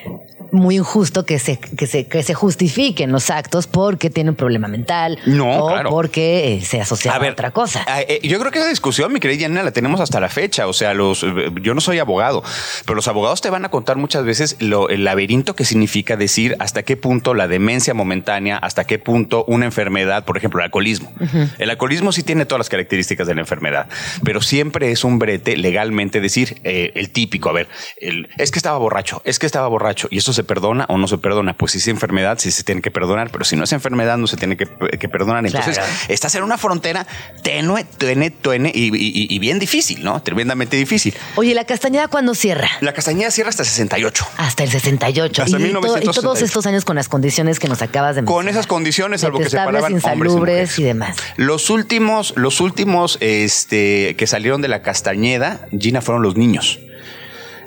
muy 0.52 0.76
injusto 0.76 1.26
que 1.26 1.40
se, 1.40 1.58
que 1.58 1.88
se, 1.88 2.06
que 2.06 2.22
se 2.22 2.36
justifiquen 2.36 3.12
los 3.12 3.32
actos 3.32 3.66
porque 3.66 4.12
tiene 4.12 4.30
un 4.30 4.36
problema 4.36 4.68
mental 4.68 5.18
No, 5.26 5.64
o 5.66 5.68
claro. 5.70 5.90
porque 5.90 6.62
se 6.64 6.80
asocia 6.80 7.12
a, 7.16 7.28
otra 7.32 7.50
cosa. 7.50 7.84
eh, 8.08 8.20
yo 8.22 8.38
creo 8.40 8.52
que 8.52 8.60
esa 8.60 8.70
discusión, 8.70 9.12
mi 9.12 9.20
querida 9.20 9.40
Yanina, 9.42 9.64
la 9.64 9.72
tenemos 9.72 10.00
hasta 10.00 10.20
la 10.20 10.30
fecha. 10.30 10.68
O 10.68 10.74
sea, 10.74 10.94
los, 10.94 11.24
eh, 11.24 11.28
yo 11.64 11.74
no 11.74 11.82
soy 11.82 11.98
abogado, 11.98 12.44
pero 12.86 12.96
los 12.96 13.08
abogados 13.08 13.42
te 13.42 13.50
van 13.50 13.66
a 13.66 13.70
contar 13.70 13.98
muchas 13.98 14.26
veces 14.26 14.56
lo, 14.60 14.90
el 14.90 15.04
laberinto 15.06 15.56
que 15.56 15.66
significa 15.66 16.18
decir 16.18 16.56
hasta 16.60 16.84
qué 16.84 16.98
punto 16.98 17.34
la 17.34 17.48
demencia 17.48 17.96
momentánea, 17.96 18.58
hasta 18.60 18.84
qué 18.86 19.00
punto 19.00 19.13
una 19.14 19.66
enfermedad, 19.66 20.26
por 20.26 20.38
ejemplo, 20.38 20.60
el 20.60 20.66
alcoholismo. 20.66 21.12
El 21.58 21.70
alcoholismo 21.70 22.12
sí 22.12 22.24
tiene 22.24 22.46
todas 22.46 22.60
las 22.60 22.70
características 22.70 23.28
de 23.28 23.36
la 23.36 23.42
enfermedad, 23.42 23.88
pero 24.24 24.42
siempre 24.42 24.92
es 24.92 25.04
un 25.04 25.20
brete 25.20 25.56
legalmente 25.58 26.22
decir 26.22 26.60
eh, 26.64 26.92
el 26.96 27.10
típico, 27.12 27.50
a 27.50 27.54
ver, 27.54 27.68
el- 28.02 28.30
es 28.38 28.52
que 28.52 28.60
estaba 28.60 28.78
borracho, 28.78 29.22
es 29.26 29.40
que 29.40 29.46
estaba 29.46 29.68
borracho 29.68 30.08
y 30.12 30.18
eso 30.18 30.34
se 30.34 30.44
perdona 30.44 30.86
o 30.90 30.98
no 30.98 31.08
se 31.08 31.18
perdona. 31.18 31.54
Pues 31.54 31.74
si 31.74 31.78
es 31.80 31.88
enfermedad, 31.88 32.38
sí 32.40 32.52
se 32.52 32.64
tiene 32.64 32.82
que 32.82 32.92
perdonar, 32.92 33.30
pero 33.32 33.44
si 33.46 33.56
no 33.56 33.64
es 33.64 33.72
enfermedad, 33.74 34.18
no 34.18 34.28
se 34.28 34.38
tiene 34.38 34.58
que, 34.58 34.66
que 34.68 35.10
perdonar. 35.10 35.46
Entonces, 35.46 35.78
Claro. 35.78 35.92
estás 36.10 36.36
en 36.36 36.44
una 36.44 36.58
frontera 36.58 37.06
tenue, 37.44 37.84
tenue, 37.98 38.30
tenue 38.32 38.72
y, 38.74 38.88
y- 38.96 39.28
y 39.30 39.40
bien 39.40 39.60
difícil, 39.60 40.04
¿no? 40.04 40.22
Tremendamente 40.22 40.78
difícil. 40.78 41.14
Oye, 41.36 41.54
¿la 41.54 41.66
Castañeda 41.66 42.08
cuándo 42.08 42.36
cierra? 42.36 42.70
La 42.82 42.94
Castañeda 42.94 43.32
cierra 43.32 43.50
hasta 43.50 43.64
68. 43.64 44.26
Hasta 44.38 44.64
el 44.64 44.70
68. 44.70 45.42
Hasta 45.44 45.58
y, 45.58 45.60
to- 45.62 45.68
y 45.68 45.72
todos 45.72 45.84
1968. 45.84 46.46
estos 46.46 46.66
años 46.66 46.86
con 46.86 46.96
las 46.96 47.10
condiciones 47.10 47.60
que 47.60 47.68
nos 47.68 47.82
acabas 47.82 48.16
de 48.16 48.22
mencionar. 48.22 48.44
Con 48.44 48.50
esas 48.50 48.68
condiciones, 48.68 48.93
salvo 48.94 49.38
que 49.40 49.46
Detestables, 49.46 49.82
separaban 49.82 50.14
hombres 50.14 50.34
y 50.34 50.36
mujeres. 50.36 50.80
y 50.80 50.84
demás. 50.84 51.18
Los 51.38 51.70
últimos, 51.70 52.34
los 52.38 52.62
últimos 52.62 53.18
este, 53.22 54.16
que 54.18 54.28
salieron 54.28 54.62
de 54.62 54.68
la 54.68 54.82
Castañeda, 54.82 55.68
Gina, 55.78 56.02
fueron 56.02 56.24
los 56.24 56.38
niños. 56.38 56.80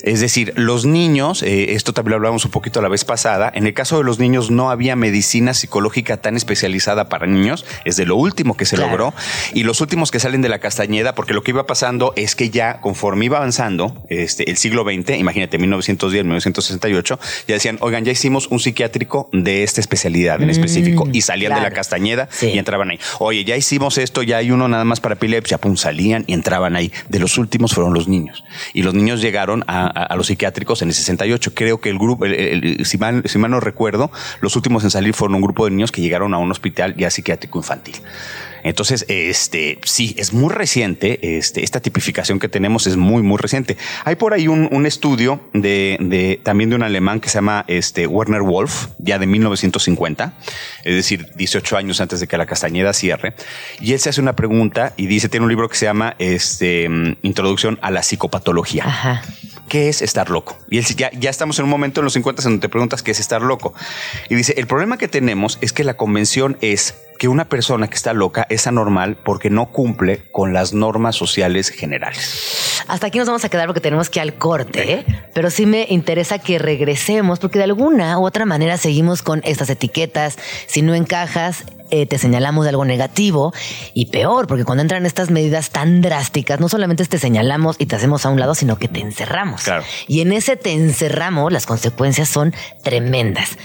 Es 0.06 0.20
decir, 0.20 0.52
los 0.56 0.86
niños, 0.86 1.42
eh, 1.42 1.74
esto 1.74 1.92
también 1.92 2.12
lo 2.12 2.16
hablamos 2.16 2.44
un 2.44 2.50
poquito 2.52 2.80
la 2.80 2.88
vez 2.88 3.04
pasada, 3.04 3.50
en 3.54 3.66
el 3.66 3.74
caso 3.74 3.98
de 3.98 4.04
los 4.04 4.18
niños 4.18 4.50
no 4.50 4.70
había 4.70 4.94
medicina 4.96 5.52
psicológica 5.52 6.16
tan 6.16 6.36
especializada 6.36 7.08
para 7.08 7.26
niños, 7.26 7.66
es 7.84 7.96
de 7.96 8.06
lo 8.06 8.16
último 8.16 8.56
que 8.56 8.64
se 8.66 8.76
Claro. 8.76 8.90
logró, 8.92 9.14
y 9.52 9.64
los 9.64 9.80
últimos 9.80 10.10
que 10.12 10.20
salen 10.20 10.42
de 10.42 10.48
la 10.48 10.60
Castañeda, 10.60 11.14
porque 11.14 11.34
lo 11.34 11.42
que 11.42 11.50
iba 11.50 11.66
pasando 11.66 12.12
es 12.16 12.36
que 12.36 12.50
ya 12.50 12.80
conforme 12.80 13.24
iba 13.24 13.38
avanzando 13.38 14.04
este, 14.08 14.48
el 14.48 14.56
siglo 14.56 14.84
XX, 14.84 15.18
imagínate, 15.18 15.58
1910, 15.58 16.24
1968, 16.24 17.18
ya 17.48 17.54
decían, 17.54 17.76
oigan, 17.80 18.04
ya 18.04 18.12
hicimos 18.12 18.46
un 18.48 18.60
psiquiátrico 18.60 19.28
de 19.32 19.64
esta 19.64 19.80
especialidad 19.80 20.40
en 20.40 20.50
específico, 20.50 21.08
y 21.12 21.22
salían 21.22 21.52
de 21.54 21.60
la 21.60 21.70
Mm. 21.70 21.74
Castañeda 21.74 22.28
Sí. 22.30 22.46
y 22.54 22.58
entraban 22.58 22.90
ahí. 22.90 22.98
Oye, 23.18 23.44
ya 23.44 23.56
hicimos 23.56 23.98
esto, 23.98 24.22
ya 24.22 24.36
hay 24.36 24.52
uno 24.52 24.68
nada 24.68 24.84
más 24.84 25.00
para 25.00 25.14
epilepsia, 25.16 25.58
pum, 25.58 25.76
salían 25.76 26.22
y 26.28 26.32
entraban 26.32 26.76
ahí. 26.76 26.92
De 27.08 27.18
los 27.18 27.38
últimos 27.38 27.74
fueron 27.74 27.92
los 27.92 28.06
niños. 28.08 28.44
Y 28.72 28.82
los 28.82 28.94
niños 28.94 29.20
llegaron 29.20 29.64
a, 29.66 29.86
a- 30.04 30.16
los 30.16 30.26
psiquiátricos 30.28 30.82
en 30.82 30.88
el 30.88 30.94
68. 30.94 31.52
Creo 31.54 31.80
que 31.80 31.90
el 31.90 31.98
grupo, 31.98 32.24
el- 32.26 32.84
si, 32.84 32.98
mal, 32.98 33.22
si 33.26 33.38
mal 33.38 33.50
no 33.50 33.60
recuerdo, 33.60 34.10
los 34.40 34.56
últimos 34.56 34.84
en 34.84 34.90
salir 34.90 35.14
fueron 35.14 35.34
un 35.36 35.42
grupo 35.42 35.64
de 35.64 35.70
niños 35.70 35.92
que 35.92 36.00
llegaron 36.00 36.34
a 36.34 36.38
un 36.38 36.50
hospital 36.50 36.94
ya 36.96 37.10
psiquiátrico 37.10 37.58
infantil. 37.58 37.96
Entonces, 38.62 39.04
este, 39.08 39.78
sí, 39.84 40.16
es 40.18 40.32
muy 40.32 40.52
reciente. 40.52 41.36
Este, 41.38 41.62
esta 41.62 41.78
tipificación 41.80 42.40
que 42.40 42.48
tenemos 42.48 42.88
es 42.88 42.96
muy, 42.96 43.22
muy 43.22 43.38
reciente. 43.38 43.76
Hay 44.04 44.16
por 44.16 44.32
ahí 44.34 44.48
un, 44.48 44.86
estudio 44.86 45.40
de, 45.52 45.96
de- 46.00 46.40
también 46.42 46.70
de 46.70 46.76
un 46.76 46.82
alemán 46.82 47.20
que 47.20 47.28
se 47.28 47.34
llama 47.36 47.64
este, 47.68 48.08
Werner 48.08 48.42
Wolf, 48.42 48.88
ya 48.98 49.18
de 49.20 49.26
1950, 49.28 50.34
es 50.84 50.94
decir, 50.96 51.28
18 51.36 51.76
años 51.76 52.00
antes 52.00 52.18
de 52.18 52.26
que 52.26 52.36
la 52.36 52.46
Castañeda 52.46 52.92
cierre. 52.92 53.34
Y 53.80 53.92
él 53.92 54.00
se 54.00 54.08
hace 54.08 54.20
una 54.20 54.34
pregunta 54.34 54.94
y 54.96 55.06
dice, 55.06 55.28
tiene 55.28 55.44
un 55.44 55.50
libro 55.50 55.68
que 55.68 55.76
se 55.76 55.86
llama 55.86 56.16
este, 56.18 56.88
mm, 56.88 57.16
Introducción 57.22 57.78
a 57.82 57.90
la 57.92 58.02
psicopatología. 58.02 58.84
Ajá. 58.84 59.22
¿Qué 59.68 59.88
es 59.88 60.02
estar 60.02 60.30
loco? 60.30 60.56
Y 60.68 60.78
él, 60.78 60.84
ya, 60.84 61.10
ya 61.12 61.30
estamos 61.30 61.58
en 61.58 61.64
un 61.64 61.70
momento 61.70 62.00
en 62.00 62.04
los 62.04 62.12
50 62.12 62.42
en 62.42 62.44
donde 62.44 62.60
te 62.60 62.68
preguntas 62.68 63.02
qué 63.02 63.10
es 63.10 63.20
estar 63.20 63.42
loco. 63.42 63.74
Y 64.28 64.34
dice, 64.34 64.54
el 64.56 64.66
problema 64.66 64.98
que 64.98 65.08
tenemos 65.08 65.58
es 65.60 65.72
que 65.72 65.84
la 65.84 65.96
convención 65.96 66.56
es 66.60 66.94
que 67.18 67.28
una 67.28 67.48
persona 67.48 67.88
que 67.88 67.94
está 67.94 68.12
loca 68.12 68.46
es 68.50 68.66
anormal 68.66 69.16
porque 69.16 69.50
no 69.50 69.72
cumple 69.72 70.30
con 70.32 70.52
las 70.52 70.72
normas 70.72 71.16
sociales 71.16 71.70
generales. 71.70 72.82
Hasta 72.88 73.08
aquí 73.08 73.18
nos 73.18 73.26
vamos 73.26 73.44
a 73.44 73.48
quedar 73.48 73.66
porque 73.66 73.80
tenemos 73.80 74.10
que 74.10 74.18
ir 74.18 74.22
al 74.22 74.34
corte, 74.34 74.92
¿eh? 74.92 75.06
pero 75.34 75.50
sí 75.50 75.66
me 75.66 75.86
interesa 75.88 76.38
que 76.38 76.58
regresemos 76.58 77.38
porque 77.38 77.58
de 77.58 77.64
alguna 77.64 78.18
u 78.18 78.26
otra 78.26 78.44
manera 78.44 78.76
seguimos 78.76 79.22
con 79.22 79.40
estas 79.44 79.70
etiquetas. 79.70 80.38
Si 80.66 80.82
no 80.82 80.94
encajas, 80.94 81.64
eh, 81.90 82.06
te 82.06 82.18
señalamos 82.18 82.64
de 82.64 82.70
algo 82.70 82.84
negativo 82.84 83.52
y 83.94 84.06
peor, 84.06 84.46
porque 84.46 84.64
cuando 84.64 84.82
entran 84.82 85.06
estas 85.06 85.30
medidas 85.30 85.70
tan 85.70 86.00
drásticas, 86.00 86.60
no 86.60 86.68
solamente 86.68 87.04
te 87.04 87.18
señalamos 87.18 87.76
y 87.78 87.86
te 87.86 87.96
hacemos 87.96 88.26
a 88.26 88.30
un 88.30 88.40
lado, 88.40 88.54
sino 88.54 88.78
que 88.78 88.88
te 88.88 89.00
encerramos. 89.00 89.62
Claro. 89.62 89.84
Y 90.08 90.20
en 90.20 90.32
ese 90.32 90.56
te 90.56 90.72
encerramos, 90.72 91.52
las 91.52 91.66
consecuencias 91.66 92.28
son 92.28 92.54
tremendas. 92.82 93.56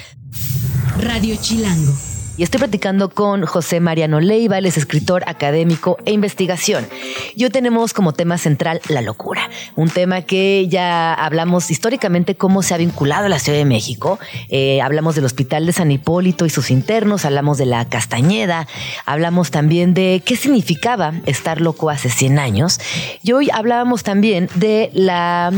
Radio 0.99 1.35
Chilango. 1.39 2.10
Y 2.41 2.43
estoy 2.43 2.57
platicando 2.57 3.09
con 3.09 3.45
José 3.45 3.79
Mariano 3.79 4.19
Leiva, 4.19 4.57
él 4.57 4.65
es 4.65 4.75
escritor 4.75 5.21
académico 5.27 5.97
e 6.05 6.11
investigación. 6.11 6.87
Y 7.35 7.43
hoy 7.43 7.51
tenemos 7.51 7.93
como 7.93 8.13
tema 8.13 8.39
central 8.39 8.81
la 8.89 9.03
locura, 9.03 9.47
un 9.75 9.91
tema 9.91 10.23
que 10.23 10.67
ya 10.67 11.13
hablamos 11.13 11.69
históricamente 11.69 12.33
cómo 12.33 12.63
se 12.63 12.73
ha 12.73 12.77
vinculado 12.77 13.27
a 13.27 13.29
la 13.29 13.37
Ciudad 13.37 13.59
de 13.59 13.65
México. 13.65 14.17
Eh, 14.49 14.81
hablamos 14.81 15.13
del 15.13 15.25
Hospital 15.25 15.67
de 15.67 15.73
San 15.73 15.91
Hipólito 15.91 16.47
y 16.47 16.49
sus 16.49 16.71
internos, 16.71 17.25
hablamos 17.25 17.59
de 17.59 17.67
la 17.67 17.87
Castañeda, 17.87 18.67
hablamos 19.05 19.51
también 19.51 19.93
de 19.93 20.23
qué 20.25 20.35
significaba 20.35 21.13
estar 21.27 21.61
loco 21.61 21.91
hace 21.91 22.09
100 22.09 22.39
años. 22.39 22.79
Y 23.21 23.33
hoy 23.33 23.49
hablábamos 23.53 24.01
también 24.01 24.49
de 24.55 24.89
la 24.95 25.53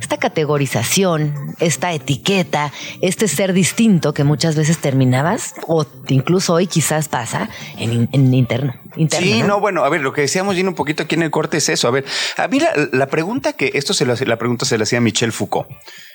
esta 0.00 0.16
categorización, 0.16 1.54
esta 1.60 1.92
etiqueta, 1.92 2.72
este 3.00 3.28
ser 3.28 3.52
distinto 3.52 4.12
que 4.12 4.24
muchas 4.24 4.56
veces 4.56 4.78
terminabas 4.78 5.54
o 5.68 5.84
incluso 6.16 6.54
hoy 6.54 6.66
quizás 6.66 7.08
pasa 7.08 7.48
en, 7.78 8.08
en 8.12 8.34
interno. 8.34 8.74
interno, 8.96 9.26
Sí, 9.26 9.42
no, 9.42 9.60
bueno, 9.60 9.84
a 9.84 9.88
ver, 9.88 10.00
lo 10.00 10.12
que 10.12 10.22
decíamos 10.22 10.56
Gina 10.56 10.68
un 10.68 10.74
poquito 10.74 11.04
aquí 11.04 11.14
en 11.14 11.22
el 11.22 11.30
corte 11.30 11.58
es 11.58 11.68
eso. 11.68 11.88
A 11.88 11.90
ver, 11.90 12.04
a 12.36 12.48
mí 12.48 12.58
la, 12.58 12.70
la 12.92 13.06
pregunta 13.06 13.52
que 13.52 13.70
esto 13.74 13.94
se 13.94 14.04
lo, 14.04 14.14
la 14.14 14.36
pregunta 14.36 14.64
se 14.64 14.78
la 14.78 14.84
hacía 14.84 15.00
Michel 15.00 15.32
Foucault 15.32 15.68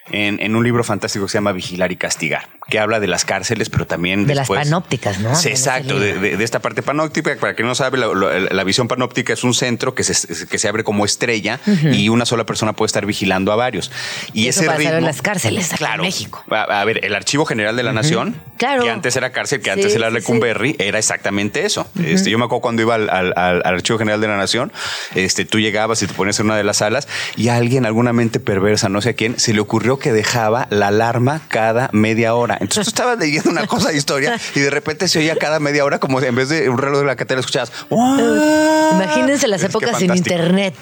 en, 0.09 0.41
en 0.41 0.55
un 0.55 0.63
libro 0.63 0.83
fantástico 0.83 1.25
que 1.25 1.31
se 1.31 1.37
llama 1.37 1.51
Vigilar 1.51 1.91
y 1.91 1.95
Castigar, 1.95 2.47
que 2.69 2.79
habla 2.79 2.99
de 2.99 3.07
las 3.07 3.23
cárceles, 3.23 3.69
pero 3.69 3.85
también 3.85 4.25
De 4.25 4.33
después- 4.35 4.57
las 4.59 4.67
panópticas, 4.67 5.19
¿no? 5.19 5.35
Sí, 5.35 5.49
exacto, 5.49 5.99
de, 5.99 6.07
libro. 6.07 6.21
de- 6.21 6.37
de 6.37 6.43
esta 6.43 6.59
parte 6.59 6.81
panóptica. 6.81 7.35
Para 7.39 7.53
quien 7.53 7.67
no 7.67 7.75
sabe, 7.75 7.97
la, 7.97 8.07
la- 8.07 8.39
la 8.39 8.63
visión 8.63 8.87
panóptica 8.87 9.33
es 9.33 9.43
un 9.43 9.53
centro 9.53 9.93
que 9.95 10.03
se, 10.03 10.47
que 10.47 10.57
se 10.57 10.67
abre 10.67 10.83
como 10.83 11.05
estrella 11.05 11.59
y 11.91 12.09
una 12.09 12.25
sola 12.25 12.45
persona 12.45 12.73
puede 12.73 12.87
estar 12.87 13.05
vigilando 13.05 13.51
a 13.51 13.55
varios. 13.55 13.91
Y 14.33 14.47
Eso 14.47 14.61
ese 14.61 14.67
pasa 14.67 14.79
ritmo, 14.79 14.93
en 14.95 15.05
las 15.05 15.21
cárceles 15.21 15.65
aquí 15.65 15.73
en 15.83 15.87
claro, 15.87 16.03
México. 16.03 16.43
A, 16.49 16.81
a 16.81 16.85
ver, 16.85 17.05
el 17.05 17.13
Archivo 17.15 17.45
General 17.45 17.75
de 17.75 17.83
la 17.83 17.93
Nación, 17.93 18.35
Claro. 18.57 18.83
que 18.83 18.89
antes 18.89 19.15
era 19.15 19.31
cárcel, 19.31 19.59
que 19.59 19.65
Sí, 19.65 19.69
antes 19.71 19.95
era 19.95 20.07
sí, 20.09 20.13
Lecumberri, 20.15 20.75
era 20.79 20.97
exactamente 20.99 21.65
eso. 21.65 21.87
este, 22.03 22.29
yo 22.29 22.37
me 22.37 22.45
acuerdo 22.45 22.61
cuando 22.61 22.81
iba 22.81 22.95
al, 22.95 23.09
al- 23.09 23.33
al- 23.35 23.61
al 23.65 23.73
Archivo 23.75 23.97
General 23.99 24.19
de 24.21 24.27
la 24.27 24.37
Nación, 24.37 24.71
este, 25.15 25.45
tú 25.45 25.59
llegabas 25.59 26.01
y 26.03 26.07
te 26.07 26.13
ponías 26.13 26.39
en 26.39 26.47
una 26.47 26.57
de 26.57 26.63
las 26.63 26.77
salas 26.77 27.07
y 27.35 27.49
a 27.49 27.55
alguien, 27.55 27.85
alguna 27.85 28.13
mente 28.13 28.39
perversa, 28.39 28.89
no 28.89 29.01
sé 29.01 29.09
a 29.09 29.13
quién, 29.13 29.39
se 29.39 29.53
le 29.53 29.59
ocurrió 29.61 29.90
que 29.99 30.11
dejaba 30.11 30.67
la 30.69 30.87
alarma 30.87 31.41
cada 31.47 31.89
media 31.93 32.35
hora. 32.35 32.57
Entonces 32.59 32.85
tú 32.85 32.89
estabas 32.89 33.17
leyendo 33.17 33.49
una 33.49 33.67
cosa 33.67 33.89
de 33.89 33.97
historia 33.97 34.39
y 34.55 34.59
de 34.59 34.69
repente 34.69 35.07
se 35.07 35.19
oía 35.19 35.35
cada 35.35 35.59
media 35.59 35.85
hora 35.85 35.99
como 35.99 36.21
en 36.21 36.35
vez 36.35 36.49
de 36.49 36.69
un 36.69 36.77
reloj 36.77 36.99
de 36.99 37.05
la 37.05 37.15
catedral 37.15 37.39
escuchabas. 37.39 37.71
Imagínense 37.89 39.47
las 39.47 39.63
Es 39.63 39.69
épocas 39.69 39.97
sin 39.97 40.15
internet. 40.15 40.75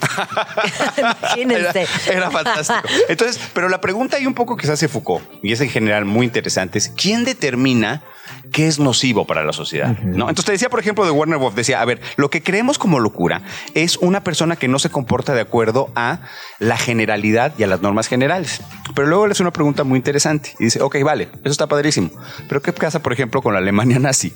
Imagínense. 0.97 1.87
Era, 2.07 2.17
era 2.17 2.31
fantástico. 2.31 2.81
Entonces, 3.07 3.39
pero 3.53 3.69
la 3.69 3.81
pregunta 3.81 4.17
hay 4.17 4.25
un 4.25 4.33
poco 4.33 4.57
que 4.57 4.65
se 4.65 4.73
hace 4.73 4.87
Foucault, 4.87 5.23
y 5.41 5.53
es 5.53 5.61
en 5.61 5.69
general 5.69 6.05
muy 6.05 6.25
interesante, 6.25 6.77
es 6.77 6.89
¿quién 6.89 7.23
determina 7.23 8.03
qué 8.51 8.67
es 8.67 8.79
nocivo 8.79 9.25
para 9.25 9.43
la 9.43 9.53
sociedad? 9.53 9.97
¿No? 9.99 10.29
Entonces 10.29 10.45
te 10.45 10.51
decía, 10.53 10.69
por 10.69 10.79
ejemplo, 10.79 11.05
de 11.05 11.11
Warner 11.11 11.37
Wolf, 11.37 11.55
decía, 11.55 11.81
a 11.81 11.85
ver, 11.85 12.01
lo 12.17 12.29
que 12.29 12.41
creemos 12.41 12.77
como 12.77 12.99
locura 12.99 13.41
es 13.73 13.97
una 13.97 14.23
persona 14.23 14.55
que 14.55 14.67
no 14.67 14.79
se 14.79 14.89
comporta 14.89 15.33
de 15.33 15.41
acuerdo 15.41 15.91
a 15.95 16.21
la 16.59 16.77
generalidad 16.77 17.53
y 17.57 17.63
a 17.63 17.67
las 17.67 17.81
normas 17.81 18.07
generales. 18.07 18.61
Pero 18.95 19.07
luego 19.07 19.27
le 19.27 19.31
hace 19.31 19.43
una 19.43 19.53
pregunta 19.53 19.83
muy 19.83 19.97
interesante 19.97 20.53
y 20.59 20.65
dice, 20.65 20.81
ok, 20.81 20.97
vale, 21.03 21.29
eso 21.43 21.51
está 21.51 21.67
padrísimo. 21.67 22.09
Pero 22.47 22.61
¿qué 22.61 22.73
pasa, 22.73 23.01
por 23.01 23.13
ejemplo, 23.13 23.41
con 23.41 23.53
la 23.53 23.59
Alemania 23.59 23.99
nazi? 23.99 24.33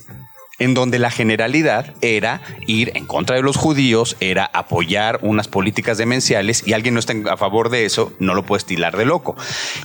En 0.59 0.73
donde 0.73 0.99
la 0.99 1.09
generalidad 1.09 1.95
era 2.01 2.41
ir 2.67 2.91
en 2.95 3.05
contra 3.05 3.35
de 3.35 3.41
los 3.41 3.57
judíos, 3.57 4.15
era 4.19 4.45
apoyar 4.53 5.19
unas 5.21 5.47
políticas 5.47 5.97
demenciales 5.97 6.63
y 6.65 6.73
alguien 6.73 6.93
no 6.93 6.99
está 6.99 7.13
a 7.31 7.37
favor 7.37 7.69
de 7.69 7.85
eso, 7.85 8.13
no 8.19 8.35
lo 8.35 8.45
puedes 8.45 8.65
tilar 8.65 8.95
de 8.95 9.05
loco. 9.05 9.35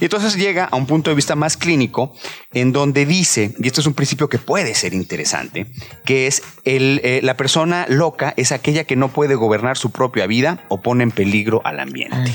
Y 0.01 0.05
entonces 0.05 0.37
llega 0.37 0.65
a 0.65 0.77
un 0.77 0.87
punto 0.87 1.11
de 1.11 1.17
vista 1.17 1.37
más 1.37 1.57
clínico 1.57 2.15
en 2.53 2.73
donde 2.73 3.07
dice, 3.07 3.55
y 3.59 3.67
esto 3.67 3.81
es 3.81 3.87
un 3.87 3.95
principio 3.95 4.29
que 4.29 4.39
puede 4.39 4.75
ser 4.75 4.93
interesante, 4.93 5.67
que 6.05 6.27
es 6.27 6.43
el, 6.65 7.01
eh, 7.03 7.21
la 7.23 7.37
persona 7.37 7.87
loca 7.89 8.35
es 8.37 8.53
aquella 8.53 8.85
que 8.85 8.97
no 8.97 9.09
puede 9.09 9.35
gobernar 9.35 9.79
su 9.79 9.91
propia 9.91 10.27
vida 10.27 10.65
o 10.69 10.83
pone 10.83 11.03
en 11.03 11.11
peligro 11.11 11.63
al 11.65 11.81
ambiente. 11.81 12.33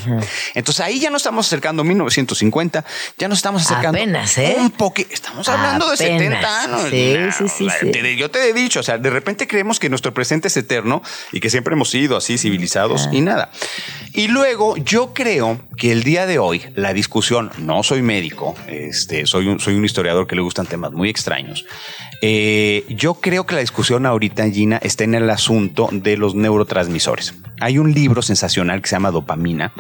Entonces 0.56 0.84
ahí 0.84 1.00
ya 1.00 1.10
nos 1.12 1.22
estamos 1.22 1.46
acercando 1.46 1.84
a 1.84 1.86
1950, 1.86 2.84
ya 3.18 3.28
nos 3.28 3.38
estamos 3.38 3.62
acercando 3.62 4.00
Apenas, 4.00 4.38
¿eh? 4.38 4.56
un 4.60 4.72
poco, 4.72 5.02
estamos 5.10 5.48
hablando 5.48 5.88
de 5.90 5.94
Apenas. 5.94 6.42
70 6.42 6.62
años. 6.64 6.90
Sí, 6.90 7.48
sí, 7.48 7.70
sí. 7.70 7.92
Yo 8.24 8.32
te 8.32 8.48
he 8.48 8.54
dicho, 8.54 8.80
o 8.80 8.84
sea, 8.84 8.98
de 8.98 9.10
repente 9.10 9.48
creemos 9.48 9.82
que 9.82 9.90
nuestro 9.90 10.14
presente 10.14 10.48
es 10.48 10.56
eterno 10.56 11.02
y 11.34 11.42
que 11.42 11.50
siempre 11.50 11.74
hemos 11.74 11.90
sido 11.90 12.16
así 12.16 12.38
civilizados 12.38 13.10
y 13.12 13.20
nada. 13.20 13.52
Y 14.14 14.30
luego 14.30 14.78
yo 14.78 15.14
creo 15.14 15.60
que 15.76 15.92
el 15.92 16.04
día 16.04 16.26
de 16.26 16.40
hoy 16.40 16.62
la 16.76 16.94
discusión, 16.94 17.52
no 17.58 17.84
soy 17.84 18.02
médico, 18.02 18.56
este, 18.70 19.26
soy 19.26 19.50
un, 19.50 19.60
soy 19.60 19.76
un 19.76 19.84
historiador 19.84 20.26
que 20.26 20.38
le 20.38 20.42
gustan 20.42 20.66
temas 20.68 20.94
muy 20.94 21.10
extraños. 21.10 21.66
Eh, 22.22 22.86
yo 22.88 23.16
creo 23.16 23.46
que 23.46 23.56
la 23.56 23.62
discusión 23.62 24.06
ahorita, 24.06 24.50
Gina, 24.50 24.78
está 24.78 25.04
en 25.04 25.16
el 25.16 25.30
asunto 25.30 25.90
de 25.92 26.16
los 26.16 26.34
neurotransmisores. 26.34 27.34
Hay 27.60 27.78
un 27.78 27.94
libro 27.94 28.22
sensacional 28.22 28.82
que 28.82 28.88
se 28.88 28.96
llama 28.96 29.12
Dopamina, 29.12 29.74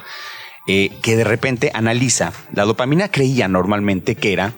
eh, 0.67 0.91
que 1.01 1.15
de 1.15 1.23
repente 1.23 1.71
analiza. 1.73 2.33
La 2.51 2.65
dopamina 2.65 3.07
creía 3.07 3.47
normalmente 3.47 4.15
que 4.15 4.33
era 4.33 4.53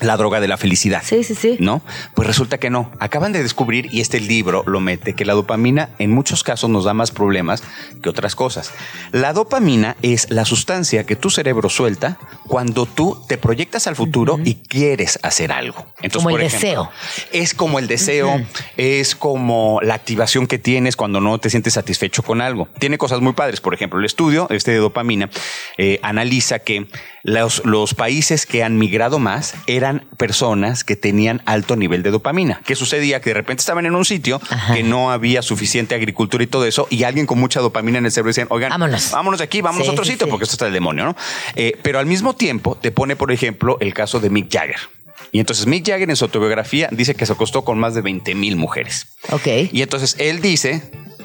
la 0.00 0.16
droga 0.16 0.40
de 0.40 0.48
la 0.48 0.56
felicidad. 0.56 1.02
Sí, 1.04 1.24
sí, 1.24 1.34
sí. 1.34 1.56
¿No? 1.60 1.82
Pues 2.14 2.26
resulta 2.26 2.58
que 2.58 2.70
no. 2.70 2.90
Acaban 3.00 3.32
de 3.32 3.42
descubrir, 3.42 3.88
y 3.92 4.00
este 4.00 4.20
libro 4.20 4.64
lo 4.66 4.80
mete, 4.80 5.14
que 5.14 5.24
la 5.24 5.34
dopamina 5.34 5.90
en 5.98 6.10
muchos 6.10 6.42
casos 6.42 6.70
nos 6.70 6.84
da 6.84 6.94
más 6.94 7.10
problemas 7.10 7.62
que 8.02 8.08
otras 8.08 8.34
cosas. 8.34 8.72
La 9.12 9.32
dopamina 9.32 9.96
es 10.02 10.30
la 10.30 10.44
sustancia 10.44 11.04
que 11.04 11.16
tu 11.16 11.30
cerebro 11.30 11.68
suelta 11.68 12.18
cuando 12.46 12.86
tú 12.86 13.22
te 13.28 13.38
proyectas 13.38 13.86
al 13.86 13.96
futuro 13.96 14.38
y 14.44 14.54
quieres 14.56 15.18
hacer 15.22 15.52
algo. 15.52 15.86
Entonces, 16.00 16.24
Como 16.24 16.36
el 16.36 16.44
ejemplo, 16.44 16.68
deseo. 16.68 16.90
Es 17.32 17.54
como 17.54 17.78
el 17.78 17.86
deseo, 17.86 18.40
es 18.76 19.14
como 19.14 19.80
la 19.82 19.94
activación 19.94 20.46
que 20.46 20.58
tienes 20.58 20.96
cuando 20.96 21.20
no 21.20 21.38
te 21.38 21.50
sientes 21.50 21.74
satisfecho 21.74 22.22
con 22.22 22.40
algo. 22.40 22.68
Tiene 22.78 22.98
cosas 22.98 23.20
muy 23.20 23.32
padres. 23.32 23.60
Por 23.60 23.74
ejemplo, 23.74 23.98
el 23.98 24.04
estudio 24.04 24.46
este 24.50 24.72
de 24.72 24.78
dopamina 24.78 25.30
eh, 25.76 25.98
analiza 26.02 26.58
que 26.58 26.86
los, 27.22 27.64
los 27.64 27.94
países 27.94 28.46
que 28.46 28.62
han 28.62 28.78
migrado 28.78 29.18
más 29.18 29.54
eran 29.66 29.87
personas 30.16 30.84
que 30.84 30.96
tenían 30.96 31.42
alto 31.46 31.76
nivel 31.76 32.02
de 32.02 32.10
dopamina. 32.10 32.60
¿Qué 32.64 32.74
sucedía? 32.74 33.20
Que 33.20 33.30
de 33.30 33.34
repente 33.34 33.60
estaban 33.60 33.86
en 33.86 33.94
un 33.94 34.04
sitio 34.04 34.40
Ajá. 34.50 34.74
que 34.74 34.82
no 34.82 35.10
había 35.10 35.42
suficiente 35.42 35.94
agricultura 35.94 36.42
y 36.44 36.46
todo 36.46 36.64
eso, 36.64 36.86
y 36.90 37.04
alguien 37.04 37.26
con 37.26 37.38
mucha 37.38 37.60
dopamina 37.60 37.98
en 37.98 38.06
el 38.06 38.12
cerebro 38.12 38.28
decían, 38.30 38.48
oigan, 38.50 38.70
Vámonos. 38.70 39.10
vámonos 39.10 39.38
de 39.38 39.44
aquí, 39.44 39.60
vámonos 39.60 39.86
Sí, 39.86 39.90
a 39.90 39.92
otro 39.92 40.04
sí, 40.04 40.12
sitio, 40.12 40.26
sí. 40.26 40.30
porque 40.30 40.44
esto 40.44 40.54
está 40.54 40.66
el 40.66 40.72
demonio, 40.72 41.04
¿no? 41.04 41.16
Eh, 41.56 41.76
pero 41.82 41.98
al 41.98 42.06
mismo 42.06 42.34
tiempo 42.34 42.76
te 42.76 42.90
pone, 42.92 43.16
por 43.16 43.32
ejemplo, 43.32 43.76
el 43.80 43.94
caso 43.94 44.20
de 44.20 44.30
Mick 44.30 44.52
Jagger. 44.52 44.78
Y 45.32 45.40
entonces 45.40 45.66
Mick 45.66 45.86
Jagger 45.86 46.08
en 46.10 46.16
su 46.16 46.24
autobiografía 46.24 46.88
dice 46.90 47.14
que 47.14 47.26
se 47.26 47.32
acostó 47.32 47.64
con 47.64 47.78
más 47.78 47.94
de 47.94 48.00
20 48.02 48.34
mil 48.34 48.56
mujeres. 48.56 49.08
Ok. 49.30 49.46
Y 49.72 49.82
entonces 49.82 50.16
él 50.18 50.40
dice, 50.40 50.82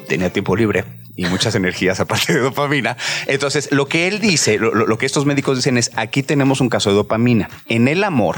tenía 0.08 0.30
tiempo 0.32 0.56
libre 0.56 0.84
y 1.16 1.26
muchas 1.26 1.54
energías 1.54 2.00
aparte 2.00 2.32
de 2.34 2.40
dopamina. 2.40 2.96
Entonces 3.26 3.70
lo 3.72 3.86
que 3.86 4.06
él 4.08 4.20
dice, 4.20 4.58
lo, 4.58 4.74
lo- 4.74 4.86
lo 4.86 4.98
que 4.98 5.06
estos 5.06 5.24
médicos 5.26 5.56
dicen 5.56 5.78
es, 5.78 5.90
aquí 5.96 6.22
tenemos 6.22 6.60
un 6.60 6.68
caso 6.68 6.90
de 6.90 6.96
dopamina. 6.96 7.48
En 7.68 7.88
el 7.88 8.04
amor, 8.04 8.36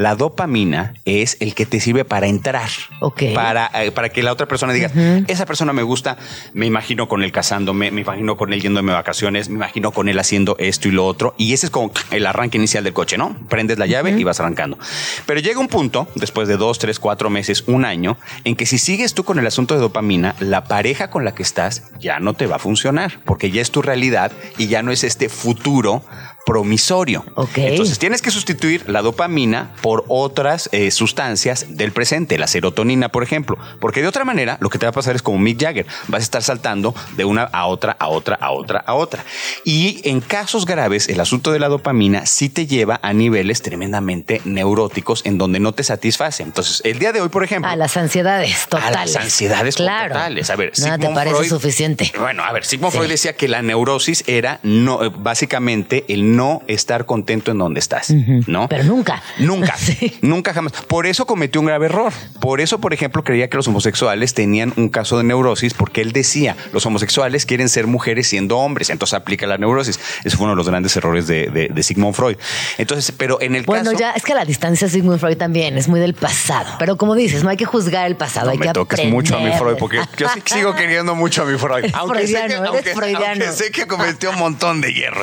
la 0.00 0.16
dopamina 0.16 0.94
es 1.04 1.36
el 1.40 1.54
que 1.54 1.66
te 1.66 1.78
sirve 1.78 2.06
para 2.06 2.26
entrar. 2.26 2.70
Ok. 3.00 3.22
Para, 3.34 3.70
eh, 3.74 3.90
para 3.90 4.08
que 4.08 4.22
la 4.22 4.32
otra 4.32 4.48
persona 4.48 4.72
diga, 4.72 4.90
esa 5.28 5.44
persona 5.44 5.74
me 5.74 5.82
gusta, 5.82 6.16
me 6.54 6.64
imagino 6.64 7.06
con 7.06 7.22
él 7.22 7.32
casándome, 7.32 7.90
me 7.90 8.00
imagino 8.00 8.38
con 8.38 8.54
él 8.54 8.62
yéndome 8.62 8.92
de 8.92 8.96
vacaciones, 8.96 9.50
me 9.50 9.56
imagino 9.56 9.92
con 9.92 10.08
él 10.08 10.18
haciendo 10.18 10.56
esto 10.58 10.88
y 10.88 10.92
lo 10.92 11.04
otro. 11.04 11.34
Y 11.36 11.52
ese 11.52 11.66
es 11.66 11.70
como 11.70 11.92
el 12.10 12.24
arranque 12.24 12.56
inicial 12.56 12.82
del 12.82 12.94
coche, 12.94 13.18
¿no? 13.18 13.36
Prendes 13.50 13.78
la 13.78 13.86
llave 13.86 14.18
y 14.18 14.24
vas 14.24 14.40
arrancando. 14.40 14.78
Pero 15.26 15.40
llega 15.40 15.60
un 15.60 15.68
punto, 15.68 16.08
después 16.14 16.48
de 16.48 16.56
dos, 16.56 16.78
tres, 16.78 16.98
cuatro 16.98 17.28
meses, 17.28 17.64
un 17.66 17.84
año, 17.84 18.16
en 18.44 18.56
que 18.56 18.64
si 18.64 18.78
sigues 18.78 19.12
tú 19.12 19.24
con 19.24 19.38
el 19.38 19.46
asunto 19.46 19.74
de 19.74 19.80
dopamina, 19.80 20.34
la 20.40 20.64
pareja 20.64 21.10
con 21.10 21.26
la 21.26 21.34
que 21.34 21.42
estás 21.42 21.90
ya 22.00 22.20
no 22.20 22.32
te 22.32 22.46
va 22.46 22.56
a 22.56 22.58
funcionar, 22.58 23.20
porque 23.26 23.50
ya 23.50 23.60
es 23.60 23.70
tu 23.70 23.82
realidad 23.82 24.32
y 24.56 24.68
ya 24.68 24.82
no 24.82 24.92
es 24.92 25.04
este 25.04 25.28
futuro 25.28 26.02
promisorio. 26.50 27.24
Ok. 27.36 27.58
Entonces 27.58 28.00
tienes 28.00 28.22
que 28.22 28.32
sustituir 28.32 28.82
la 28.88 29.02
dopamina 29.02 29.70
por 29.82 30.04
otras 30.08 30.68
eh, 30.72 30.90
sustancias 30.90 31.64
del 31.76 31.92
presente, 31.92 32.38
la 32.38 32.48
serotonina, 32.48 33.08
por 33.08 33.22
ejemplo. 33.22 33.56
Porque 33.80 34.02
de 34.02 34.08
otra 34.08 34.24
manera, 34.24 34.58
lo 34.60 34.68
que 34.68 34.76
te 34.78 34.84
va 34.84 34.90
a 34.90 34.92
pasar 34.92 35.14
es 35.14 35.22
como 35.22 35.38
Mick 35.38 35.60
Jagger. 35.62 35.86
Vas 36.08 36.22
a 36.22 36.24
estar 36.24 36.42
saltando 36.42 36.92
de 37.16 37.24
una 37.24 37.44
a 37.44 37.66
otra, 37.66 37.96
a 38.00 38.08
otra, 38.08 38.34
a 38.40 38.50
otra, 38.50 38.80
a 38.84 38.94
otra. 38.94 39.24
Y 39.64 40.00
en 40.08 40.20
casos 40.20 40.66
graves, 40.66 41.08
el 41.08 41.20
asunto 41.20 41.52
de 41.52 41.60
la 41.60 41.68
dopamina 41.68 42.26
sí 42.26 42.48
te 42.48 42.66
lleva 42.66 42.98
a 43.00 43.12
niveles 43.12 43.62
tremendamente 43.62 44.40
neuróticos 44.44 45.22
en 45.24 45.38
donde 45.38 45.60
no 45.60 45.70
te 45.72 45.84
satisface. 45.84 46.42
Entonces, 46.42 46.82
el 46.84 46.98
día 46.98 47.12
de 47.12 47.20
hoy, 47.20 47.28
por 47.28 47.44
ejemplo. 47.44 47.70
A 47.70 47.76
las 47.76 47.96
ansiedades 47.96 48.66
totales. 48.68 48.96
A 48.96 49.00
las 49.02 49.14
ansiedades 49.16 49.76
claro. 49.76 50.14
totales. 50.14 50.50
A 50.50 50.56
ver, 50.56 50.72
Nada 50.80 50.98
te 50.98 51.08
parece 51.14 51.36
Freud- 51.36 51.48
suficiente. 51.48 52.12
Bueno, 52.18 52.42
a 52.42 52.52
ver, 52.52 52.64
Sigmund 52.64 52.90
Sí. 52.92 52.98
Freud 52.98 53.10
decía 53.10 53.36
que 53.36 53.46
la 53.46 53.62
neurosis 53.62 54.24
era 54.26 54.58
no, 54.64 55.04
eh, 55.04 55.10
básicamente 55.14 56.04
el 56.08 56.34
no 56.36 56.39
estar 56.66 57.06
contento 57.06 57.50
en 57.50 57.58
donde 57.58 57.80
estás, 57.80 58.10
¿no? 58.46 58.68
Pero 58.68 58.84
nunca. 58.84 59.22
Nunca, 59.38 59.76
Sí. 59.78 60.16
nunca 60.22 60.52
jamás. 60.54 60.72
Por 60.86 61.06
eso 61.06 61.26
cometió 61.26 61.60
un 61.60 61.66
grave 61.66 61.86
error. 61.86 62.12
Por 62.40 62.60
eso, 62.60 62.80
por 62.80 62.92
ejemplo, 62.94 63.22
creía 63.24 63.48
que 63.48 63.56
los 63.56 63.68
homosexuales 63.68 64.34
tenían 64.34 64.72
un 64.76 64.88
caso 64.88 65.18
de 65.18 65.24
neurosis 65.24 65.74
porque 65.74 66.00
él 66.00 66.12
decía, 66.12 66.56
los 66.72 66.84
homosexuales 66.86 67.46
quieren 67.46 67.68
ser 67.68 67.86
mujeres 67.86 68.28
siendo 68.28 68.58
hombres, 68.58 68.90
entonces 68.90 69.14
aplica 69.14 69.46
la 69.46 69.58
neurosis. 69.58 69.98
Ese 70.24 70.36
fue 70.36 70.44
uno 70.44 70.52
de 70.52 70.56
los 70.56 70.68
grandes 70.68 70.96
errores 70.96 71.26
de, 71.26 71.48
de- 71.48 71.68
de 71.68 71.82
Sigmund 71.82 72.14
Freud. 72.14 72.36
Entonces, 72.78 73.12
pero 73.16 73.40
en 73.40 73.54
el 73.54 73.62
Bueno, 73.64 73.84
caso... 73.90 73.98
ya 73.98 74.10
es 74.12 74.22
que 74.22 74.32
a 74.32 74.36
la 74.36 74.44
distancia 74.44 74.88
Sigmund 74.88 75.20
Freud 75.20 75.36
también 75.36 75.76
es 75.78 75.88
muy 75.88 76.00
del 76.00 76.14
pasado. 76.14 76.76
Pero 76.78 76.96
como 76.96 77.14
dices, 77.14 77.42
no 77.44 77.50
hay 77.50 77.56
que 77.56 77.64
juzgar 77.64 78.06
el 78.06 78.16
pasado, 78.16 78.46
No 78.46 78.52
hay 78.52 78.58
me 78.58 78.66
que 78.66 78.72
toques 78.72 78.98
aprender. 78.98 79.14
mucho 79.14 79.36
a 79.36 79.40
mi 79.40 79.52
Freud, 79.52 79.76
porque 79.78 79.98
yo 80.16 80.26
sigo 80.44 80.74
queriendo 80.74 81.14
mucho 81.14 81.42
a 81.42 81.44
mi 81.46 81.58
Freud. 81.58 81.84
Es 81.84 81.94
Aunque, 81.94 82.26
sé 82.26 82.46
que, 82.46 82.54
aunque 82.54 83.52
sé 83.52 83.70
que 83.70 83.86
cometió 83.86 84.30
un 84.30 84.38
montón 84.38 84.80
de 84.80 84.92
hierro. 84.92 85.22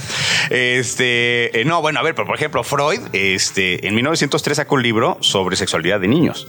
Este, 0.49 0.96
eh, 0.99 1.63
no, 1.65 1.81
bueno, 1.81 1.99
a 1.99 2.03
ver, 2.03 2.15
pero 2.15 2.25
por 2.25 2.35
ejemplo, 2.35 2.63
Freud, 2.63 2.99
este, 3.13 3.87
en 3.87 3.95
1903 3.95 4.57
sacó 4.57 4.75
un 4.75 4.83
libro 4.83 5.17
sobre 5.21 5.55
sexualidad 5.55 5.99
de 5.99 6.07
niños 6.07 6.47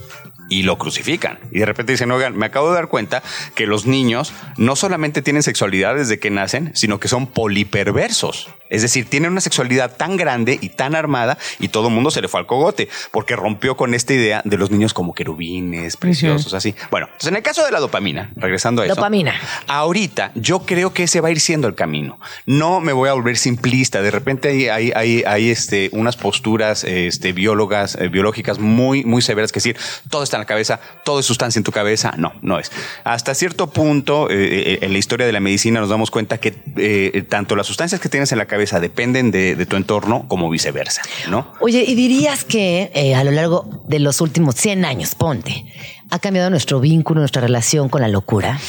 y 0.49 0.63
lo 0.63 0.77
crucifican. 0.77 1.39
Y 1.51 1.59
de 1.59 1.65
repente 1.65 1.93
dicen, 1.93 2.11
oigan, 2.11 2.35
me 2.35 2.47
acabo 2.47 2.69
de 2.69 2.75
dar 2.75 2.87
cuenta 2.87 3.23
que 3.55 3.67
los 3.67 3.85
niños 3.85 4.33
no 4.57 4.75
solamente 4.75 5.21
tienen 5.21 5.43
sexualidad 5.43 5.95
desde 5.95 6.19
que 6.19 6.31
nacen, 6.31 6.71
sino 6.75 6.99
que 6.99 7.07
son 7.07 7.27
poliperversos. 7.27 8.49
Es 8.69 8.81
decir, 8.81 9.09
tienen 9.09 9.31
una 9.31 9.41
sexualidad 9.41 9.95
tan 9.95 10.17
grande 10.17 10.57
y 10.61 10.69
tan 10.69 10.95
armada 10.95 11.37
y 11.59 11.69
todo 11.69 11.87
el 11.87 11.93
mundo 11.93 12.11
se 12.11 12.21
le 12.21 12.27
fue 12.27 12.39
al 12.39 12.45
cogote 12.45 12.89
porque 13.11 13.35
rompió 13.35 13.75
con 13.75 13.93
esta 13.93 14.13
idea 14.13 14.41
de 14.45 14.57
los 14.57 14.71
niños 14.71 14.93
como 14.93 15.13
querubines, 15.13 15.97
preciosos, 15.97 16.53
así. 16.53 16.75
Bueno, 16.91 17.07
entonces 17.07 17.29
en 17.29 17.35
el 17.35 17.43
caso 17.43 17.65
de 17.65 17.71
la 17.71 17.79
dopamina, 17.79 18.31
regresando 18.35 18.81
a 18.81 18.85
eso. 18.85 18.95
Dopamina. 18.95 19.33
Ahorita 19.67 20.31
yo 20.35 20.59
creo 20.59 20.93
que 20.93 21.03
ese 21.03 21.21
va 21.21 21.29
a 21.29 21.31
ir 21.31 21.39
siendo 21.39 21.67
el 21.67 21.75
camino. 21.75 22.19
No 22.45 22.79
me 22.79 22.93
voy 22.93 23.09
a 23.09 23.13
volver 23.13 23.37
simplista. 23.37 24.01
De 24.01 24.11
repente 24.11 24.49
hay, 24.49 24.67
hay, 24.67 24.91
hay, 24.95 25.23
hay, 25.25 25.49
este, 25.49 25.89
unas 25.93 26.15
posturas 26.15 26.83
este, 26.83 27.33
biólogas, 27.33 27.95
eh, 27.95 28.07
biológicas 28.07 28.59
muy, 28.59 29.03
muy 29.03 29.21
severas 29.21 29.51
que 29.51 29.57
decir 29.57 29.77
todo 30.09 30.23
está 30.23 30.37
en 30.37 30.41
la 30.41 30.45
cabeza, 30.45 30.79
todo 31.03 31.19
es 31.19 31.25
sustancia 31.25 31.59
en 31.59 31.63
tu 31.63 31.71
cabeza. 31.71 32.13
No, 32.17 32.33
no 32.41 32.59
es. 32.59 32.71
Hasta 33.03 33.33
cierto 33.33 33.67
punto 33.67 34.29
eh, 34.29 34.35
eh, 34.35 34.79
en 34.81 34.93
la 34.93 34.99
historia 34.99 35.25
de 35.25 35.33
la 35.33 35.39
medicina 35.39 35.79
nos 35.79 35.89
damos 35.89 36.11
cuenta 36.11 36.37
que 36.37 36.53
eh, 36.77 37.23
tanto 37.27 37.55
las 37.55 37.67
sustancias 37.67 37.99
que 37.99 38.09
tienes 38.09 38.31
en 38.31 38.37
la 38.37 38.45
cabeza 38.45 38.58
dependen 38.79 39.31
de, 39.31 39.55
de 39.55 39.65
tu 39.65 39.75
entorno 39.75 40.25
como 40.27 40.49
viceversa, 40.49 41.01
¿no? 41.29 41.53
Oye, 41.59 41.83
¿y 41.87 41.95
dirías 41.95 42.43
que 42.43 42.91
eh, 42.93 43.15
a 43.15 43.23
lo 43.23 43.31
largo 43.31 43.83
de 43.87 43.99
los 43.99 44.21
últimos 44.21 44.55
100 44.55 44.85
años, 44.85 45.15
ponte, 45.15 45.65
ha 46.09 46.19
cambiado 46.19 46.49
nuestro 46.49 46.79
vínculo, 46.79 47.19
nuestra 47.21 47.41
relación 47.41 47.89
con 47.89 48.01
la 48.01 48.07
locura? 48.07 48.59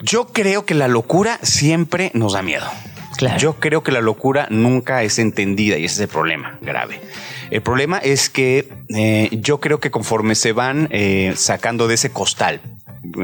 Yo 0.00 0.28
creo 0.28 0.64
que 0.64 0.74
la 0.74 0.88
locura 0.88 1.38
siempre 1.42 2.10
nos 2.14 2.34
da 2.34 2.42
miedo. 2.42 2.66
Claro. 3.16 3.38
Yo 3.38 3.54
creo 3.54 3.82
que 3.82 3.90
la 3.90 4.00
locura 4.00 4.46
nunca 4.50 5.02
es 5.02 5.18
entendida 5.18 5.76
y 5.76 5.84
ese 5.84 5.94
es 5.94 6.00
el 6.02 6.08
problema 6.08 6.56
grave. 6.60 7.00
El 7.50 7.62
problema 7.62 7.98
es 7.98 8.28
que 8.28 8.68
eh, 8.94 9.28
yo 9.32 9.58
creo 9.58 9.80
que 9.80 9.90
conforme 9.90 10.34
se 10.34 10.52
van 10.52 10.88
eh, 10.90 11.32
sacando 11.36 11.88
de 11.88 11.94
ese 11.94 12.10
costal, 12.10 12.60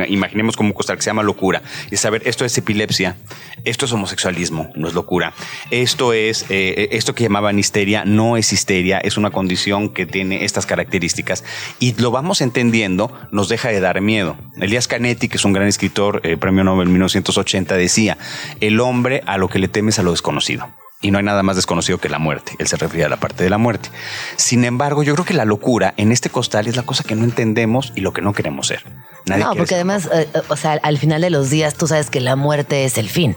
imaginemos 0.08 0.56
como 0.56 0.70
un 0.70 0.72
costal 0.72 0.96
que 0.96 1.02
se 1.02 1.10
llama 1.10 1.22
locura, 1.22 1.62
y 1.90 1.96
saber 1.96 2.22
esto 2.26 2.44
es 2.44 2.56
epilepsia, 2.56 3.16
esto 3.64 3.84
es 3.84 3.92
homosexualismo, 3.92 4.70
no 4.76 4.88
es 4.88 4.94
locura, 4.94 5.34
esto 5.70 6.12
es 6.12 6.46
eh, 6.48 6.88
esto 6.92 7.14
que 7.14 7.24
llamaban 7.24 7.58
histeria, 7.58 8.04
no 8.04 8.36
es 8.36 8.52
histeria, 8.52 8.98
es 8.98 9.16
una 9.16 9.30
condición 9.30 9.90
que 9.90 10.06
tiene 10.06 10.44
estas 10.44 10.66
características 10.66 11.44
y 11.78 11.94
lo 11.94 12.10
vamos 12.10 12.40
entendiendo, 12.40 13.12
nos 13.30 13.48
deja 13.48 13.68
de 13.68 13.80
dar 13.80 14.00
miedo. 14.00 14.36
Elías 14.60 14.88
Canetti, 14.88 15.28
que 15.28 15.36
es 15.36 15.44
un 15.44 15.52
gran 15.52 15.66
escritor, 15.66 16.20
eh, 16.24 16.36
premio 16.36 16.64
Nobel 16.64 16.88
1980, 16.88 17.76
decía, 17.76 18.18
el 18.60 18.80
hombre 18.80 19.22
a 19.26 19.38
lo 19.38 19.48
que 19.48 19.58
le 19.58 19.68
teme 19.68 19.90
es 19.90 19.98
a 19.98 20.02
lo 20.02 20.12
desconocido. 20.12 20.68
Y 21.04 21.10
no 21.10 21.18
hay 21.18 21.24
nada 21.24 21.42
más 21.42 21.56
desconocido 21.56 21.98
que 21.98 22.08
la 22.08 22.18
muerte. 22.18 22.52
Él 22.58 22.66
se 22.66 22.76
refería 22.76 23.06
a 23.06 23.08
la 23.10 23.18
parte 23.18 23.44
de 23.44 23.50
la 23.50 23.58
muerte. 23.58 23.90
Sin 24.36 24.64
embargo, 24.64 25.02
yo 25.02 25.12
creo 25.12 25.26
que 25.26 25.34
la 25.34 25.44
locura 25.44 25.92
en 25.98 26.12
este 26.12 26.30
costal 26.30 26.66
es 26.66 26.76
la 26.76 26.82
cosa 26.82 27.04
que 27.04 27.14
no 27.14 27.24
entendemos 27.24 27.92
y 27.94 28.00
lo 28.00 28.14
que 28.14 28.22
no 28.22 28.32
queremos 28.32 28.68
ser. 28.68 28.84
Nadie 29.26 29.44
no, 29.44 29.54
porque 29.54 29.74
además, 29.74 30.08
eh, 30.12 30.26
eh, 30.34 30.40
o 30.48 30.56
sea, 30.56 30.72
al 30.82 30.96
final 30.96 31.20
de 31.20 31.28
los 31.28 31.50
días 31.50 31.74
tú 31.74 31.86
sabes 31.86 32.08
que 32.08 32.20
la 32.20 32.36
muerte 32.36 32.84
es 32.86 32.96
el 32.96 33.10
fin. 33.10 33.36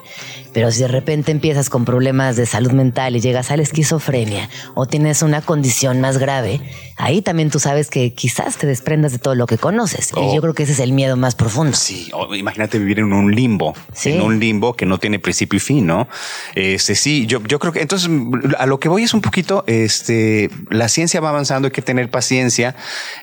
Pero 0.58 0.72
si 0.72 0.82
de 0.82 0.88
repente 0.88 1.32
empiezas 1.32 1.70
con 1.70 1.86
problemas 1.86 2.36
de 2.36 2.48
salud 2.48 2.72
mental 2.72 3.16
y 3.16 3.20
llegas 3.20 3.52
a 3.52 3.58
la 3.58 3.62
esquizofrenia 3.62 4.50
o 4.74 4.88
tienes 4.88 5.22
una 5.22 5.44
condición 5.44 6.02
más 6.02 6.18
grave, 6.18 6.60
ahí 6.96 7.22
también 7.22 7.52
tú 7.52 7.60
sabes 7.60 7.92
que 7.92 8.16
quizás 8.16 8.58
te 8.58 8.66
desprendas 8.66 9.12
de 9.12 9.20
todo 9.20 9.36
lo 9.36 9.46
que 9.46 9.60
conoces. 9.60 10.10
Oh. 10.16 10.24
Y 10.24 10.36
yo 10.36 10.42
creo 10.42 10.56
que 10.56 10.64
ese 10.64 10.72
es 10.72 10.80
el 10.80 10.94
miedo 10.94 11.16
más 11.16 11.36
profundo. 11.36 11.78
Sí, 11.78 12.10
imagínate 12.36 12.80
vivir 12.80 12.98
en 12.98 13.14
un 13.14 13.36
limbo, 13.36 13.76
Sí. 13.94 14.14
en 14.14 14.22
un 14.24 14.40
limbo 14.40 14.74
que 14.74 14.88
no 14.88 14.98
tiene 14.98 15.20
principio 15.20 15.58
y 15.58 15.60
fin, 15.60 15.86
¿no? 15.86 16.08
Este 16.56 16.96
sí, 16.96 17.28
yo, 17.28 17.40
yo 17.44 17.60
creo 17.60 17.72
que 17.72 17.82
entonces 17.84 18.10
a 18.58 18.66
lo 18.66 18.80
que 18.80 18.90
voy 18.90 19.04
es 19.04 19.14
un 19.14 19.22
poquito, 19.22 19.64
este, 19.68 20.50
la 20.72 20.90
ciencia 20.90 21.22
va 21.22 21.30
avanzando, 21.30 21.68
hay 21.68 21.72
que 21.72 21.84
tener 21.84 22.10
paciencia, 22.10 22.76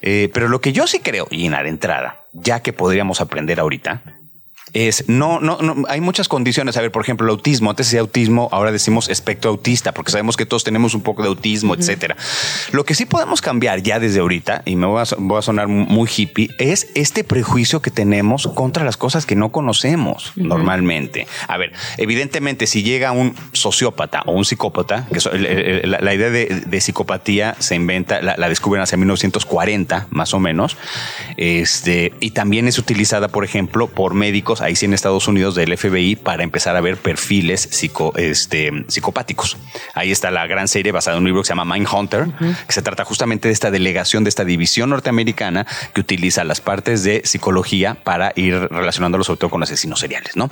eh, 0.03 0.31
pero 0.33 0.47
lo 0.47 0.61
que 0.61 0.73
yo 0.73 0.87
sí 0.87 1.01
creo, 1.01 1.27
y 1.33 1.47
en 1.47 1.51
la 1.51 1.66
entrada, 1.66 2.20
ya 2.33 2.61
que 2.61 2.73
podríamos 2.73 3.20
aprender 3.20 3.59
ahorita, 3.59 4.20
es 4.74 5.04
no, 5.08 5.40
no, 5.40 5.58
no, 5.62 5.84
hay 5.88 6.00
muchas 6.00 6.28
condiciones. 6.28 6.76
A 6.76 6.80
ver, 6.82 6.92
por 6.92 7.02
ejemplo, 7.02 7.26
el 7.26 7.30
autismo. 7.30 7.70
Antes 7.70 7.87
decía 7.87 8.00
autismo, 8.00 8.48
ahora 8.52 8.72
decimos 8.72 9.08
espectro 9.08 9.50
autista, 9.50 9.92
porque 9.92 10.10
sabemos 10.12 10.37
que 10.37 10.44
todos 10.46 10.64
tenemos 10.64 10.94
un 10.94 11.00
poco 11.02 11.22
de 11.22 11.28
autismo, 11.28 11.74
etcétera. 11.74 12.16
Lo 12.72 12.84
que 12.84 12.94
sí 12.94 13.06
podemos 13.06 13.40
cambiar 13.40 13.82
ya 13.82 13.98
desde 13.98 14.20
ahorita, 14.20 14.62
y 14.66 14.76
me 14.76 14.87
voy 14.87 15.00
a, 15.00 15.04
so- 15.06 15.16
voy 15.18 15.38
a 15.38 15.42
sonar 15.42 15.68
muy 15.68 16.08
hippie, 16.14 16.50
es 16.58 16.88
este 16.94 17.24
prejuicio 17.24 17.80
que 17.80 17.90
tenemos 17.90 18.48
contra 18.48 18.84
las 18.84 18.96
cosas 18.96 19.24
que 19.26 19.37
no 19.37 19.50
conocemos 19.50 20.32
normalmente. 20.37 21.26
A 21.48 21.56
ver, 21.56 21.72
evidentemente, 21.96 22.66
si 22.66 22.82
llega 22.82 23.12
un 23.12 23.34
sociópata 23.52 24.22
o 24.26 24.32
un 24.32 24.44
psicópata, 24.44 25.06
que 25.12 25.20
so- 25.20 25.32
el- 25.32 25.46
el- 25.46 25.90
la, 25.90 26.00
la 26.00 26.14
idea 26.14 26.30
de, 26.30 26.46
de 26.66 26.80
psicopatía 26.80 27.54
se 27.60 27.74
inventa, 27.76 28.20
la, 28.22 28.34
la 28.37 28.48
descubren 28.48 28.82
hacia 28.82 28.98
1940, 28.98 30.08
más 30.10 30.34
o 30.34 30.40
menos, 30.40 30.76
este, 31.37 32.12
y 32.20 32.30
también 32.30 32.68
es 32.68 32.78
utilizada, 32.78 33.28
por 33.28 33.44
ejemplo, 33.44 33.87
por 33.87 34.14
médicos, 34.14 34.60
ahí 34.64 34.77
sí 34.77 34.87
en 34.87 34.94
Estados 34.94 35.29
Unidos, 35.29 35.55
del 35.55 35.77
FBI, 35.77 36.16
para 36.16 36.42
empezar 36.42 36.77
a 36.77 36.81
ver 36.81 36.96
perfiles 36.96 37.68
psico, 37.70 38.12
este, 38.16 38.85
psicopáticos. 38.88 39.57
Ahí 39.94 40.11
está 40.11 40.31
la 40.31 40.46
gran 40.46 40.68
serie 40.68 40.92
basada 40.92 41.16
en 41.16 41.22
un 41.22 41.27
libro 41.27 41.42
que 41.42 41.46
se 41.46 41.55
llama 41.55 41.74
Mindhunter, 41.74 42.27
que 42.66 42.72
se 42.72 42.83
trata 42.83 43.05
justamente 43.05 43.48
de 43.48 43.55
esta 43.55 43.70
delegación, 43.70 44.24
de 44.24 44.29
esta 44.29 44.44
división 44.44 44.90
norteamericana 44.90 45.66
que 45.92 46.00
utiliza 46.00 46.44
las 46.44 46.61
partes 46.61 47.05
de 47.05 47.22
psicología 47.24 47.94
para 47.94 48.33
ir 48.37 48.55
relacionándolo 48.70 49.24
sobre 49.24 49.38
todo 49.38 49.50
con 49.50 49.62
asesinos 49.62 50.00
seriales, 50.00 50.37
¿no? 50.37 50.50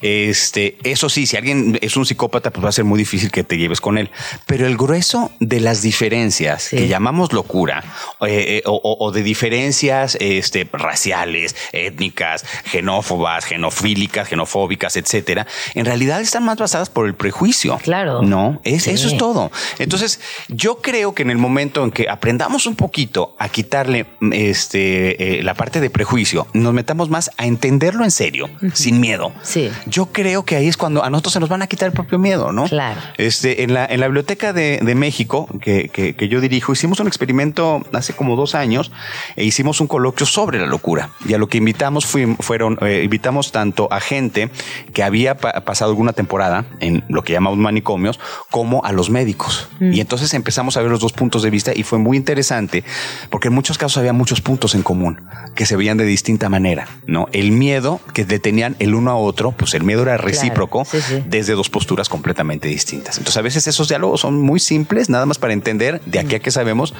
Este, 0.00 0.78
eso 0.84 1.08
sí, 1.08 1.26
si 1.26 1.36
alguien 1.36 1.78
es 1.80 1.96
un 1.96 2.06
psicópata, 2.06 2.50
pues 2.50 2.64
va 2.64 2.68
a 2.68 2.72
ser 2.72 2.84
muy 2.84 2.98
difícil 2.98 3.30
que 3.30 3.44
te 3.44 3.56
lleves 3.58 3.80
con 3.80 3.98
él. 3.98 4.10
Pero 4.46 4.66
el 4.66 4.76
grueso 4.76 5.30
de 5.40 5.60
las 5.60 5.82
diferencias 5.82 6.62
Sí. 6.62 6.76
que 6.76 6.88
llamamos 6.88 7.32
locura 7.32 7.82
eh, 8.26 8.58
eh, 8.58 8.62
o, 8.66 9.10
de 9.12 9.22
diferencias 9.22 10.16
este, 10.20 10.68
raciales, 10.72 11.56
étnicas, 11.72 12.44
xenófobas, 12.64 13.44
xenofílicas, 13.52 14.28
xenofóbicas, 14.28 14.96
etcétera, 14.96 15.46
en 15.74 15.84
realidad 15.84 16.20
están 16.20 16.44
más 16.44 16.56
basadas 16.58 16.90
por 16.90 17.06
el 17.06 17.14
prejuicio. 17.14 17.78
Claro. 17.82 18.22
No, 18.22 18.60
es, 18.64 18.84
Sí. 18.84 18.90
eso 18.90 19.08
es 19.08 19.16
todo. 19.16 19.50
Entonces, 19.78 20.20
yo 20.48 20.80
creo 20.80 21.14
que 21.14 21.22
en 21.22 21.30
el 21.30 21.38
momento 21.38 21.84
en 21.84 21.90
que 21.90 22.08
aprendamos 22.08 22.66
un 22.66 22.74
poquito 22.76 23.34
a 23.38 23.48
quitarle 23.48 24.06
este, 24.52 25.38
eh, 25.38 25.42
la 25.42 25.54
parte 25.54 25.80
de 25.80 25.90
prejuicio, 25.90 26.46
nos 26.52 26.72
metamos 26.72 27.08
más 27.10 27.30
a 27.36 27.46
entenderlo 27.46 28.04
en 28.04 28.10
serio, 28.10 28.48
sin 28.74 29.00
miedo. 29.00 29.32
Sí. 29.42 29.70
Yo 29.86 30.06
creo 30.06 30.44
que 30.44 30.56
ahí 30.56 30.68
es 30.68 30.76
cuando 30.76 31.04
a 31.04 31.10
nosotros 31.10 31.32
se 31.34 31.40
nos 31.40 31.48
van 31.48 31.62
a 31.62 31.66
quitar 31.66 31.86
el 31.88 31.92
propio 31.92 32.18
miedo, 32.18 32.52
¿no? 32.52 32.64
Claro. 32.64 33.00
Este, 33.18 33.62
en 33.62 33.74
la, 33.74 33.86
en 33.86 34.00
la 34.00 34.06
Biblioteca 34.08 34.52
de, 34.52 34.78
de 34.82 34.94
México, 34.94 35.48
que, 35.60 35.88
que- 35.88 36.14
que 36.14 36.28
yo 36.28 36.40
dirijo, 36.40 36.72
hicimos 36.72 37.00
un 37.00 37.06
experimento 37.06 37.82
hace 37.92 38.12
como 38.12 38.36
dos 38.36 38.54
años 38.54 38.90
e 39.36 39.44
hicimos 39.44 39.80
un 39.80 39.86
coloquio 39.86 40.26
sobre 40.26 40.58
la 40.58 40.66
locura. 40.66 41.10
Y 41.26 41.34
a 41.34 41.38
lo 41.38 41.48
que 41.48 41.58
invitamos 41.58 42.04
fui- 42.06 42.36
fueron, 42.40 42.78
eh, 42.82 43.02
invitamos 43.04 43.31
entrevistamos 43.32 43.52
tanto 43.52 43.88
a 43.92 44.00
gente 44.00 44.50
que 44.92 45.02
había 45.02 45.36
pa- 45.36 45.60
pasado 45.64 45.90
alguna 45.90 46.12
temporada 46.12 46.64
en 46.80 47.02
lo 47.08 47.22
que 47.22 47.32
llamamos 47.32 47.58
manicomios, 47.58 48.18
como 48.50 48.84
a 48.84 48.92
los 48.92 49.08
médicos. 49.10 49.68
Y 49.80 50.00
entonces 50.00 50.34
empezamos 50.34 50.76
a 50.76 50.82
ver 50.82 50.90
los 50.90 51.00
dos 51.00 51.12
puntos 51.12 51.42
de 51.42 51.50
vista 51.50 51.72
y 51.74 51.82
fue 51.82 51.98
muy 51.98 52.16
interesante 52.16 52.84
porque 53.30 53.48
en 53.48 53.54
muchos 53.54 53.78
casos 53.78 53.96
había 53.98 54.12
muchos 54.12 54.40
puntos 54.40 54.74
en 54.74 54.82
común 54.82 55.20
que 55.54 55.66
se 55.66 55.76
veían 55.76 55.96
de 55.98 56.04
distinta 56.04 56.48
manera, 56.48 56.86
¿no? 57.06 57.26
El 57.32 57.52
miedo 57.52 58.00
que 58.14 58.24
detenían 58.24 58.76
el 58.78 58.94
uno 58.94 59.10
a 59.10 59.16
otro, 59.16 59.52
pues 59.52 59.74
el 59.74 59.82
miedo 59.82 60.02
era 60.02 60.16
recíproco 60.16 60.84
sí, 60.84 61.00
sí. 61.00 61.22
desde 61.26 61.54
dos 61.54 61.68
posturas 61.70 62.08
completamente 62.08 62.68
distintas. 62.68 63.18
Entonces 63.18 63.36
a 63.38 63.42
veces 63.42 63.66
esos 63.66 63.88
diálogos 63.88 64.20
son 64.20 64.40
muy 64.40 64.60
simples, 64.60 65.08
nada 65.08 65.26
más 65.26 65.38
para 65.38 65.52
entender 65.52 66.00
de 66.06 66.18
aquí 66.18 66.34
a 66.36 66.40
que 66.40 66.50
sabemos 66.50 66.94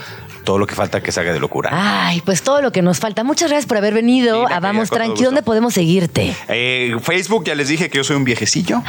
todo 0.44 0.58
lo 0.58 0.66
que 0.66 0.74
falta 0.74 1.00
que 1.02 1.12
salga 1.12 1.32
de 1.32 1.40
locura. 1.40 1.70
Ay, 1.72 2.20
pues 2.24 2.42
todo 2.42 2.60
lo 2.62 2.72
que 2.72 2.82
nos 2.82 2.98
falta. 2.98 3.22
Muchas 3.24 3.48
gracias 3.50 3.66
por 3.66 3.76
haber 3.76 3.94
venido 3.94 4.46
Sí, 4.48 4.52
a 4.52 4.60
Vamos 4.60 4.90
Tranqui. 4.90 5.22
¿Dónde 5.24 5.42
podemos 5.42 5.74
seguirte? 5.74 6.21
Eh, 6.48 6.96
Facebook, 7.02 7.44
ya 7.44 7.54
les 7.54 7.68
dije 7.68 7.90
que 7.90 7.98
yo 7.98 8.04
soy 8.04 8.16
un 8.16 8.24
viejecillo. 8.24 8.82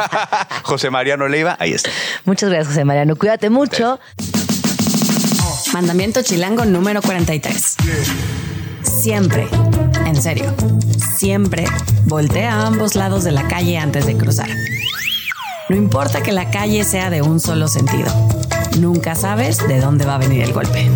José 0.62 0.90
Mariano 0.90 1.28
Leiva, 1.28 1.56
ahí 1.58 1.72
está. 1.72 1.90
Muchas 2.24 2.48
gracias, 2.50 2.68
José 2.68 2.84
Mariano. 2.84 3.16
Cuídate 3.16 3.50
mucho. 3.50 4.00
Mandamiento 5.72 6.22
chilango 6.22 6.64
número 6.64 7.00
43. 7.02 7.76
Siempre, 9.02 9.46
en 10.06 10.20
serio, 10.20 10.54
siempre 11.16 11.64
voltea 12.04 12.54
a 12.54 12.66
ambos 12.66 12.94
lados 12.94 13.24
de 13.24 13.32
la 13.32 13.46
calle 13.46 13.78
antes 13.78 14.06
de 14.06 14.16
cruzar. 14.16 14.48
No 15.68 15.76
importa 15.76 16.22
que 16.22 16.32
la 16.32 16.50
calle 16.50 16.82
sea 16.82 17.10
de 17.10 17.22
un 17.22 17.38
solo 17.38 17.68
sentido. 17.68 18.08
Nunca 18.78 19.14
sabes 19.14 19.66
de 19.68 19.80
dónde 19.80 20.04
va 20.04 20.16
a 20.16 20.18
venir 20.18 20.42
el 20.42 20.52
golpe. 20.52 20.90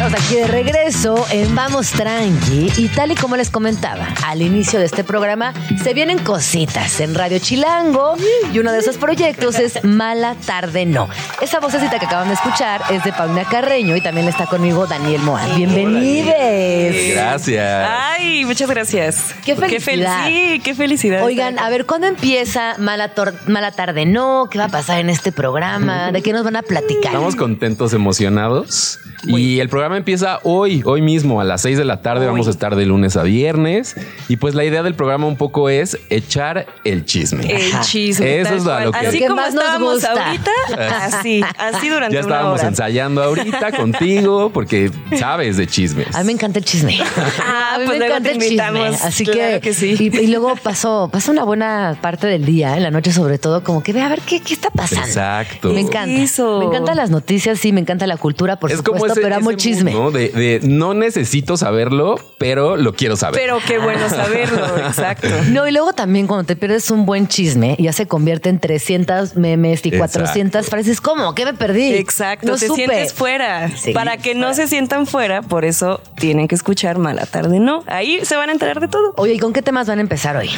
Estamos 0.00 0.18
aquí 0.18 0.36
de 0.36 0.46
regreso 0.46 1.26
en 1.30 1.54
Vamos 1.54 1.90
Tranqui 1.90 2.72
y 2.78 2.88
tal 2.88 3.10
y 3.12 3.14
como 3.14 3.36
les 3.36 3.50
comentaba 3.50 4.08
al 4.24 4.40
inicio 4.40 4.78
de 4.78 4.86
este 4.86 5.04
programa, 5.04 5.52
se 5.84 5.92
vienen 5.92 6.18
cositas 6.20 7.00
en 7.00 7.14
Radio 7.14 7.38
Chilango 7.38 8.16
y 8.50 8.58
uno 8.60 8.72
de 8.72 8.78
esos 8.78 8.96
proyectos 8.96 9.58
es 9.58 9.84
Mala 9.84 10.36
Tarde 10.46 10.86
No. 10.86 11.10
Esa 11.42 11.60
vocecita 11.60 11.98
que 11.98 12.06
acaban 12.06 12.28
de 12.28 12.34
escuchar 12.34 12.80
es 12.90 13.04
de 13.04 13.12
Paulina 13.12 13.44
Carreño 13.44 13.94
y 13.94 14.00
también 14.00 14.26
está 14.26 14.46
conmigo 14.46 14.86
Daniel 14.86 15.20
Moa. 15.20 15.44
Bienvenides. 15.54 17.14
Gracias. 17.14 17.90
Ay, 17.90 18.46
muchas 18.46 18.70
gracias. 18.70 19.34
Qué 19.44 19.54
felicidad. 19.54 20.28
sí, 20.28 20.62
qué 20.64 20.74
felicidad. 20.74 21.22
Oigan, 21.24 21.58
a 21.58 21.68
ver, 21.68 21.84
¿cuándo 21.84 22.06
empieza 22.06 22.74
Mala, 22.78 23.12
Mala 23.46 23.72
Tarde 23.72 24.06
No? 24.06 24.48
¿Qué 24.50 24.56
va 24.56 24.64
a 24.64 24.70
pasar 24.70 24.98
en 24.98 25.10
este 25.10 25.30
programa? 25.30 26.10
¿De 26.10 26.22
qué 26.22 26.32
nos 26.32 26.42
van 26.42 26.56
a 26.56 26.62
platicar? 26.62 27.12
Estamos 27.12 27.36
contentos, 27.36 27.92
emocionados. 27.92 28.98
Y 29.24 29.60
el 29.60 29.68
programa 29.68 29.96
empieza 29.96 30.40
hoy, 30.44 30.82
hoy 30.84 31.02
mismo, 31.02 31.40
a 31.40 31.44
las 31.44 31.62
6 31.62 31.76
de 31.78 31.84
la 31.84 32.02
tarde. 32.02 32.26
Vamos 32.26 32.46
a 32.46 32.50
estar 32.50 32.74
de 32.76 32.86
lunes 32.86 33.16
a 33.16 33.22
viernes. 33.22 33.96
Y 34.28 34.36
pues 34.36 34.54
la 34.54 34.64
idea 34.64 34.82
del 34.82 34.94
programa 34.94 35.26
un 35.26 35.36
poco 35.36 35.68
es 35.68 35.98
echar 36.08 36.66
el 36.84 37.04
chisme. 37.04 37.44
El 37.50 37.80
chisme. 37.80 38.40
Eso 38.40 38.54
es 38.54 38.64
lo 38.64 38.92
que- 38.92 38.98
Así 38.98 39.20
como 39.20 39.36
más 39.36 39.54
nos 39.54 39.62
estábamos 39.64 39.94
gusta. 39.94 40.26
ahorita, 40.26 40.50
así, 41.04 41.42
así 41.58 41.88
durante 41.88 42.14
ya 42.14 42.20
una 42.20 42.34
estábamos 42.34 42.60
hora. 42.60 42.68
ensayando 42.68 43.22
ahorita 43.22 43.72
contigo 43.76 44.50
porque 44.52 44.90
sabes 45.18 45.56
de 45.56 45.66
chismes. 45.66 46.14
A 46.14 46.20
mí 46.20 46.26
me 46.26 46.32
encanta 46.32 46.58
el 46.58 46.64
chisme. 46.64 46.98
Ah, 47.40 47.72
a 47.74 47.78
mí 47.78 47.84
pues 47.86 47.98
me 47.98 48.06
luego 48.06 48.14
encanta 48.16 48.30
el 48.30 48.38
chisme. 48.38 48.86
Así 49.06 49.24
Claro 49.24 49.38
que, 49.54 49.60
que 49.60 49.74
sí. 49.74 49.96
Y, 49.98 50.16
y 50.16 50.26
luego 50.28 50.56
pasó, 50.56 51.08
pasó 51.12 51.30
una 51.32 51.44
buena 51.44 51.96
parte 52.00 52.26
del 52.26 52.44
día, 52.44 52.76
en 52.76 52.82
la 52.82 52.90
noche 52.90 53.12
sobre 53.12 53.38
todo, 53.38 53.62
como 53.62 53.82
que 53.82 53.92
ve 53.92 54.00
a 54.02 54.08
ver 54.08 54.20
qué, 54.22 54.40
qué 54.40 54.54
está 54.54 54.70
pasando. 54.70 55.06
Exacto. 55.06 55.70
Me 55.70 55.80
encanta. 55.80 56.10
Eso. 56.22 56.58
Me 56.60 56.64
encantan 56.66 56.96
las 56.96 57.10
noticias, 57.10 57.58
sí, 57.58 57.72
me 57.72 57.80
encanta 57.80 58.06
la 58.06 58.16
cultura, 58.16 58.56
por 58.58 58.70
es 58.70 58.78
supuesto, 58.78 59.00
como 59.02 59.09
ese, 59.12 59.20
pero 59.20 59.36
amo 59.36 59.52
chisme. 59.52 59.92
mood, 59.92 60.00
¿no? 60.02 60.10
De, 60.10 60.28
de 60.28 60.60
no 60.62 60.94
necesito 60.94 61.56
saberlo, 61.56 62.16
pero 62.38 62.76
lo 62.76 62.94
quiero 62.94 63.16
saber. 63.16 63.40
Pero 63.40 63.58
qué 63.66 63.78
bueno 63.78 64.08
saberlo, 64.08 64.76
exacto. 64.86 65.28
No, 65.48 65.66
y 65.68 65.72
luego 65.72 65.92
también 65.92 66.26
cuando 66.26 66.44
te 66.44 66.56
pierdes 66.56 66.90
un 66.90 67.06
buen 67.06 67.28
chisme, 67.28 67.76
ya 67.78 67.92
se 67.92 68.06
convierte 68.06 68.48
en 68.48 68.58
300 68.60 69.36
memes 69.36 69.84
y 69.84 69.88
Exacto. 69.88 70.18
400 70.20 70.66
frases. 70.66 71.00
¿Cómo? 71.00 71.34
¿Qué 71.34 71.44
me 71.44 71.54
perdí? 71.54 71.94
Exacto, 71.94 72.46
No 72.48 72.56
te 72.56 72.66
supe. 72.66 72.86
sientes 72.86 73.12
fuera. 73.14 73.68
Sí. 73.76 73.92
Para 73.92 74.16
que 74.16 74.34
no 74.34 74.54
se 74.54 74.66
sientan 74.68 75.06
fuera, 75.06 75.42
por 75.42 75.64
eso 75.64 76.00
tienen 76.16 76.48
que 76.48 76.54
escuchar 76.54 76.98
Mala 76.98 77.26
Tarde 77.26 77.60
No. 77.60 77.84
Ahí 77.86 78.20
se 78.24 78.36
van 78.36 78.48
a 78.48 78.52
enterar 78.52 78.80
de 78.80 78.88
todo. 78.88 79.12
Oye, 79.16 79.34
¿y 79.34 79.38
con 79.38 79.52
qué 79.52 79.62
temas 79.62 79.86
van 79.88 79.98
a 79.98 80.02
empezar 80.02 80.36
hoy? 80.36 80.50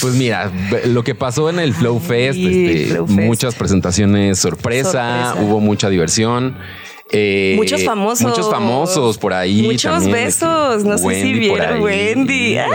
Pues 0.00 0.14
mira, 0.14 0.50
lo 0.84 1.02
que 1.04 1.14
pasó 1.14 1.48
en 1.48 1.58
el 1.58 1.72
Flow 1.72 1.98
Fest, 2.00 2.38
este, 2.38 2.86
Flow 2.92 3.06
Fest. 3.06 3.18
muchas 3.18 3.54
presentaciones 3.54 4.38
sorpresa, 4.38 4.90
Sorpresa. 5.32 5.34
hubo 5.42 5.60
mucha 5.60 5.88
diversión. 5.88 6.58
Eh, 7.12 7.54
Muchos 7.56 7.84
famosos. 7.84 8.26
Muchos 8.28 8.50
famosos 8.50 9.18
por 9.18 9.32
ahí. 9.32 9.62
Muchos 9.62 9.92
también, 9.92 10.12
besos. 10.12 10.84
No 10.84 10.98
sé 10.98 11.22
si 11.22 11.32
vieron. 11.32 11.80
Wendy. 11.80 12.58
Ah. 12.58 12.66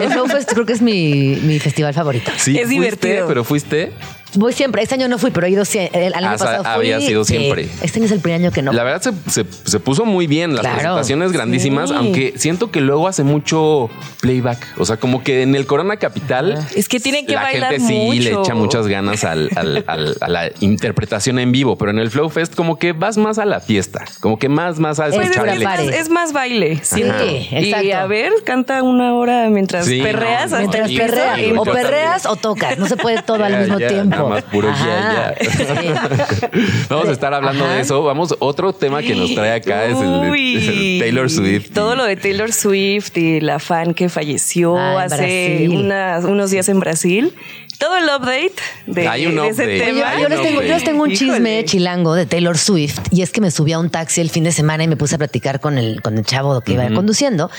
El 0.00 0.10
Flow 0.10 0.26
Fest 0.26 0.52
creo 0.52 0.66
que 0.66 0.72
es 0.74 0.82
mi, 0.82 1.36
mi 1.42 1.58
festival 1.58 1.94
favorito. 1.94 2.30
Sí, 2.36 2.52
Es 2.58 2.66
fuiste, 2.66 2.74
divertido. 2.74 3.26
pero 3.26 3.44
fuiste. 3.44 3.92
Voy 4.36 4.52
siempre. 4.52 4.82
Este 4.82 4.94
año 4.94 5.08
no 5.08 5.18
fui, 5.18 5.30
pero 5.30 5.46
he 5.46 5.50
ido 5.50 5.64
sie- 5.64 5.90
el 5.92 6.14
año 6.14 6.28
Ah, 6.28 6.36
pasado 6.38 6.64
fui. 6.64 6.72
había 6.92 7.00
sido 7.00 7.24
Sí. 7.24 7.36
siempre. 7.36 7.68
Este 7.82 7.98
año 7.98 8.06
es 8.06 8.12
el 8.12 8.20
primer 8.20 8.40
año 8.40 8.50
que 8.52 8.62
no. 8.62 8.72
La 8.72 8.82
verdad 8.84 9.02
se, 9.02 9.30
se- 9.30 9.46
se 9.64 9.80
puso 9.80 10.04
muy 10.04 10.26
bien, 10.26 10.52
las 10.52 10.60
Claro. 10.62 10.76
presentaciones 10.76 11.32
grandísimas, 11.32 11.90
Sí. 11.90 11.96
aunque 11.96 12.34
siento 12.36 12.70
que 12.70 12.80
luego 12.80 13.08
hace 13.08 13.22
mucho 13.22 13.90
playback. 14.20 14.66
O 14.78 14.84
sea, 14.84 14.96
como 14.96 15.22
que 15.22 15.42
en 15.42 15.54
el 15.54 15.66
Corona 15.66 15.96
Capital. 15.96 16.66
Es 16.74 16.88
que 16.88 17.00
tienen 17.00 17.26
que 17.26 17.34
la 17.34 17.42
bailar 17.42 17.72
gente 17.72 17.86
sí 17.88 18.18
le 18.20 18.30
echa 18.32 18.54
muchas 18.54 18.86
ganas 18.86 19.24
al- 19.24 19.50
al- 19.56 19.84
al- 19.86 20.16
a 20.20 20.28
la 20.28 20.50
interpretación 20.60 21.38
en 21.38 21.52
vivo, 21.52 21.76
pero 21.76 21.90
en 21.90 21.98
el 21.98 22.10
Flow 22.10 22.28
Fest 22.30 22.54
como 22.54 22.78
que 22.78 22.92
vas 22.92 23.16
más 23.16 23.38
a 23.38 23.44
la 23.44 23.60
fiesta, 23.60 24.04
como 24.20 24.38
que 24.38 24.48
más, 24.48 24.78
más 24.78 25.00
a 25.00 25.08
Es 25.08 25.14
es, 25.14 25.20
escuchar 25.22 25.48
es 25.48 25.62
más, 25.62 25.80
es 25.80 26.08
más 26.08 26.32
baile. 26.32 26.80
Sí, 26.82 27.02
exacto. 27.02 27.84
Y 27.86 27.92
a 27.92 28.06
ver, 28.06 28.32
canta 28.44 28.82
una 28.82 29.14
hora 29.14 29.48
mientras 29.50 29.86
Sí, 29.86 30.00
perreas. 30.02 30.50
no, 30.50 30.58
Mientras 30.58 30.90
perreas, 30.90 31.38
o 31.56 31.64
perreas 31.64 32.26
o 32.26 32.36
tocas, 32.36 32.78
no 32.78 32.86
se 32.86 32.96
puede 32.96 33.22
todo 33.22 33.44
al 33.44 33.58
mismo 33.60 33.76
tiempo. 33.78 34.23
Más 34.28 34.42
puro 34.44 34.68
ya, 34.72 35.34
ya. 35.36 36.50
Vamos 36.88 37.08
a 37.08 37.12
estar 37.12 37.32
hablando 37.34 37.64
Ajá. 37.64 37.74
de 37.74 37.80
eso. 37.80 38.02
Vamos, 38.02 38.34
otro 38.38 38.72
tema 38.72 39.02
que 39.02 39.14
nos 39.14 39.34
trae 39.34 39.52
acá 39.52 39.84
es 39.86 39.96
el, 39.98 40.30
Uy. 40.30 40.56
es 40.56 40.68
el 40.68 40.98
Taylor 41.00 41.30
Swift. 41.30 41.70
Todo 41.72 41.94
lo 41.96 42.04
de 42.04 42.16
Taylor 42.16 42.52
Swift 42.52 43.16
y 43.16 43.40
la 43.40 43.58
fan 43.58 43.94
que 43.94 44.08
falleció 44.08 44.76
Ah, 44.76 45.02
hace 45.04 45.68
unas- 45.70 46.24
unos 46.24 46.50
días 46.50 46.68
en 46.68 46.80
Brasil. 46.80 47.34
Todo 47.76 47.96
el 47.96 48.04
update 48.04 48.52
de, 48.86 49.08
Hay 49.08 49.26
un 49.26 49.34
de 49.34 49.48
ese 49.48 49.66
tema. 49.66 50.12
Oye, 50.14 50.22
yo, 50.22 50.28
les 50.28 50.42
tengo, 50.42 50.62
yo 50.62 50.68
les 50.68 50.84
tengo 50.84 51.02
un 51.02 51.10
Híjole. 51.10 51.32
chisme 51.32 51.64
chilango 51.64 52.14
de 52.14 52.24
Taylor 52.24 52.56
Swift 52.56 53.00
y 53.10 53.22
es 53.22 53.32
que 53.32 53.40
me 53.40 53.50
subí 53.50 53.72
a 53.72 53.80
un 53.80 53.90
taxi 53.90 54.20
el 54.20 54.30
fin 54.30 54.44
de 54.44 54.52
semana 54.52 54.84
y 54.84 54.88
me 54.88 54.96
puse 54.96 55.16
a 55.16 55.18
platicar 55.18 55.58
con 55.58 55.76
el, 55.76 56.00
con 56.00 56.16
el 56.16 56.24
chavo 56.24 56.60
que 56.60 56.74
iba 56.74 56.88
conduciendo 56.94 57.50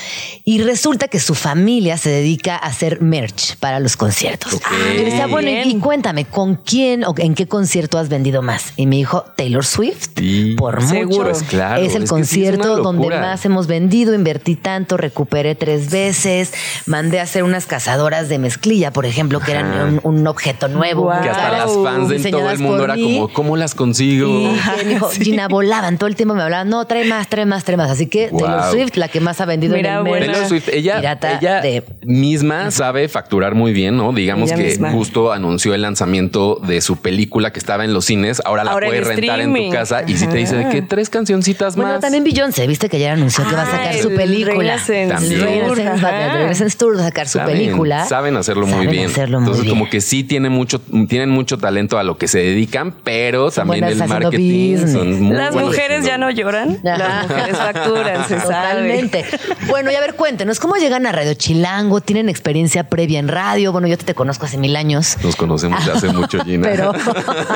y 0.42 0.62
resulta 0.62 1.08
que 1.08 1.20
su 1.20 1.34
familia 1.34 1.98
se 1.98 2.08
dedica 2.08 2.56
a 2.56 2.60
hacer 2.66 3.02
merch 3.02 3.56
para 3.58 3.78
los 3.78 3.98
conciertos. 3.98 4.58
Decía, 4.96 5.26
bueno, 5.26 5.50
y 5.50 5.78
cuéntame, 5.78 6.24
¿con 6.24 6.55
quién 6.64 7.04
o 7.04 7.14
en 7.18 7.34
qué 7.34 7.46
concierto 7.46 7.98
has 7.98 8.08
vendido 8.08 8.42
más? 8.42 8.72
Y 8.76 8.86
me 8.86 8.96
dijo, 8.96 9.24
Taylor 9.36 9.64
Swift. 9.64 10.08
Sí. 10.16 10.54
Por 10.56 10.80
mucho. 10.80 10.88
Seguro. 10.94 11.30
Pues 11.30 11.42
claro, 11.42 11.82
es 11.82 11.94
el 11.94 12.02
es 12.02 12.04
es 12.04 12.10
concierto 12.10 12.76
donde 12.76 13.08
más 13.08 13.44
hemos 13.44 13.66
vendido, 13.66 14.14
invertí 14.14 14.56
tanto, 14.56 14.96
recuperé 14.96 15.54
tres 15.54 15.90
veces, 15.90 16.52
mandé 16.86 17.20
a 17.20 17.24
hacer 17.24 17.42
unas 17.44 17.66
cazadoras 17.66 18.28
de 18.28 18.38
mezclilla, 18.38 18.92
por 18.92 19.06
ejemplo, 19.06 19.40
que 19.40 19.52
eran 19.52 20.00
un, 20.02 20.16
un 20.18 20.26
objeto 20.26 20.68
nuevo. 20.68 21.10
Que 21.22 21.28
hasta 21.28 21.50
las 21.52 21.72
fans 21.82 22.08
de 22.08 22.30
todo 22.30 22.50
el 22.50 22.58
mundo 22.58 22.84
era 22.84 22.94
mí. 22.94 23.14
como, 23.16 23.28
¿cómo 23.32 23.56
las 23.56 23.74
consigo? 23.74 24.28
Y 24.28 24.78
que 24.78 24.84
me 24.84 24.94
dijo, 24.94 25.08
Gina, 25.10 25.48
volaban 25.48 25.98
todo 25.98 26.08
el 26.08 26.16
tiempo, 26.16 26.34
me 26.34 26.42
hablaban, 26.42 26.68
no, 26.68 26.86
trae 26.86 27.04
más, 27.06 27.28
trae 27.28 27.46
más, 27.46 27.64
trae 27.64 27.76
más. 27.76 27.90
Así 27.90 28.06
que 28.06 28.28
Wow. 28.30 28.40
Taylor 28.40 28.70
Swift, 28.72 28.96
la 28.96 29.08
que 29.08 29.20
más 29.20 29.40
ha 29.40 29.44
vendido 29.46 29.76
Mira, 29.76 29.92
en 29.92 29.96
el 29.98 30.02
buena. 30.02 30.26
merch 30.26 30.32
Taylor 30.32 30.48
Swift, 30.48 30.68
ella, 30.72 30.96
pirata 30.96 31.38
ella 31.38 31.60
de... 31.60 31.84
misma 32.04 32.70
sabe 32.70 33.08
facturar 33.08 33.54
muy 33.54 33.72
bien, 33.72 33.96
¿no? 33.96 34.12
Digamos 34.12 34.50
Ella 34.50 34.58
que 34.58 34.64
misma. 34.68 34.90
justo 34.92 35.32
anunció 35.32 35.74
el 35.74 35.82
lanzamiento 35.82 36.35
de 36.66 36.80
su 36.80 36.96
película 36.96 37.52
que 37.52 37.58
estaba 37.58 37.84
en 37.84 37.92
los 37.94 38.04
cines, 38.04 38.42
ahora 38.44 38.62
la 38.64 38.72
Ahora 38.72 38.88
puedes 38.88 39.06
rentar 39.06 39.40
en 39.40 39.54
tu 39.54 39.70
casa 39.70 40.02
y 40.06 40.16
si 40.16 40.26
te 40.26 40.36
dice 40.36 40.56
de 40.56 40.68
que 40.68 40.82
tres 40.82 41.08
cancioncitas 41.10 41.76
Bueno, 41.76 41.92
más. 41.92 42.00
también 42.00 42.24
Beyoncé, 42.24 42.66
viste 42.66 42.88
que 42.88 42.98
ya 42.98 43.12
anunció 43.12 43.46
que 43.48 43.54
va 43.54 43.62
a 43.62 43.70
sacar 43.70 43.94
su 43.98 44.08
el 44.10 44.16
película. 44.16 44.76
Renaissance 44.86 46.76
Tour, 46.76 46.96
va- 46.98 47.02
a 47.02 47.04
sacar 47.04 47.28
su 47.28 47.38
saben, 47.38 47.56
película. 47.56 48.04
Saben 48.06 48.36
hacerlo 48.36 48.66
muy 48.66 48.74
Saben 48.84 48.90
bien. 48.90 49.06
hacerlo 49.06 49.38
muy 49.40 49.46
Entonces, 49.46 49.64
bien. 49.64 49.78
como 49.78 49.90
que 49.90 50.00
sí 50.00 50.24
tiene 50.24 50.50
mucho, 50.50 50.80
tienen 51.08 51.30
mucho 51.30 51.58
talento 51.58 51.98
a 51.98 52.02
lo 52.04 52.18
que 52.18 52.28
se 52.28 52.38
dedican, 52.38 52.94
pero 53.04 53.50
también 53.50 53.84
el 53.84 53.96
marketing 54.06 54.72
business. 54.74 54.92
son 54.92 55.22
muy 55.22 55.36
Las 55.36 55.54
mujeres 55.54 56.00
haciendo- 56.00 56.08
ya 56.08 56.18
no 56.18 56.30
lloran, 56.30 56.78
Ajá. 56.86 56.98
las 56.98 57.28
mujeres 57.28 57.56
facturan, 57.56 58.28
se 58.28 58.40
sabe. 58.40 58.46
Totalmente. 58.46 59.24
Bueno, 59.68 59.90
y 59.90 59.94
a 59.94 60.00
ver, 60.00 60.14
cuéntenos, 60.14 60.60
¿cómo 60.60 60.76
llegan 60.76 61.06
a 61.06 61.12
Radio 61.12 61.34
Chilango? 61.34 62.00
¿Tienen 62.00 62.28
experiencia 62.28 62.84
previa 62.88 63.18
en 63.18 63.28
radio? 63.28 63.72
Bueno, 63.72 63.88
yo 63.88 63.96
te, 63.98 64.04
te 64.04 64.14
conozco 64.14 64.46
hace 64.46 64.58
mil 64.58 64.76
años. 64.76 65.16
Nos 65.22 65.36
conocemos 65.36 65.84
de 65.84 65.92
hace 65.92 66.08
mucho 66.08 66.25
mucho, 66.26 66.44
Gina. 66.44 66.68
Pero, 66.68 66.92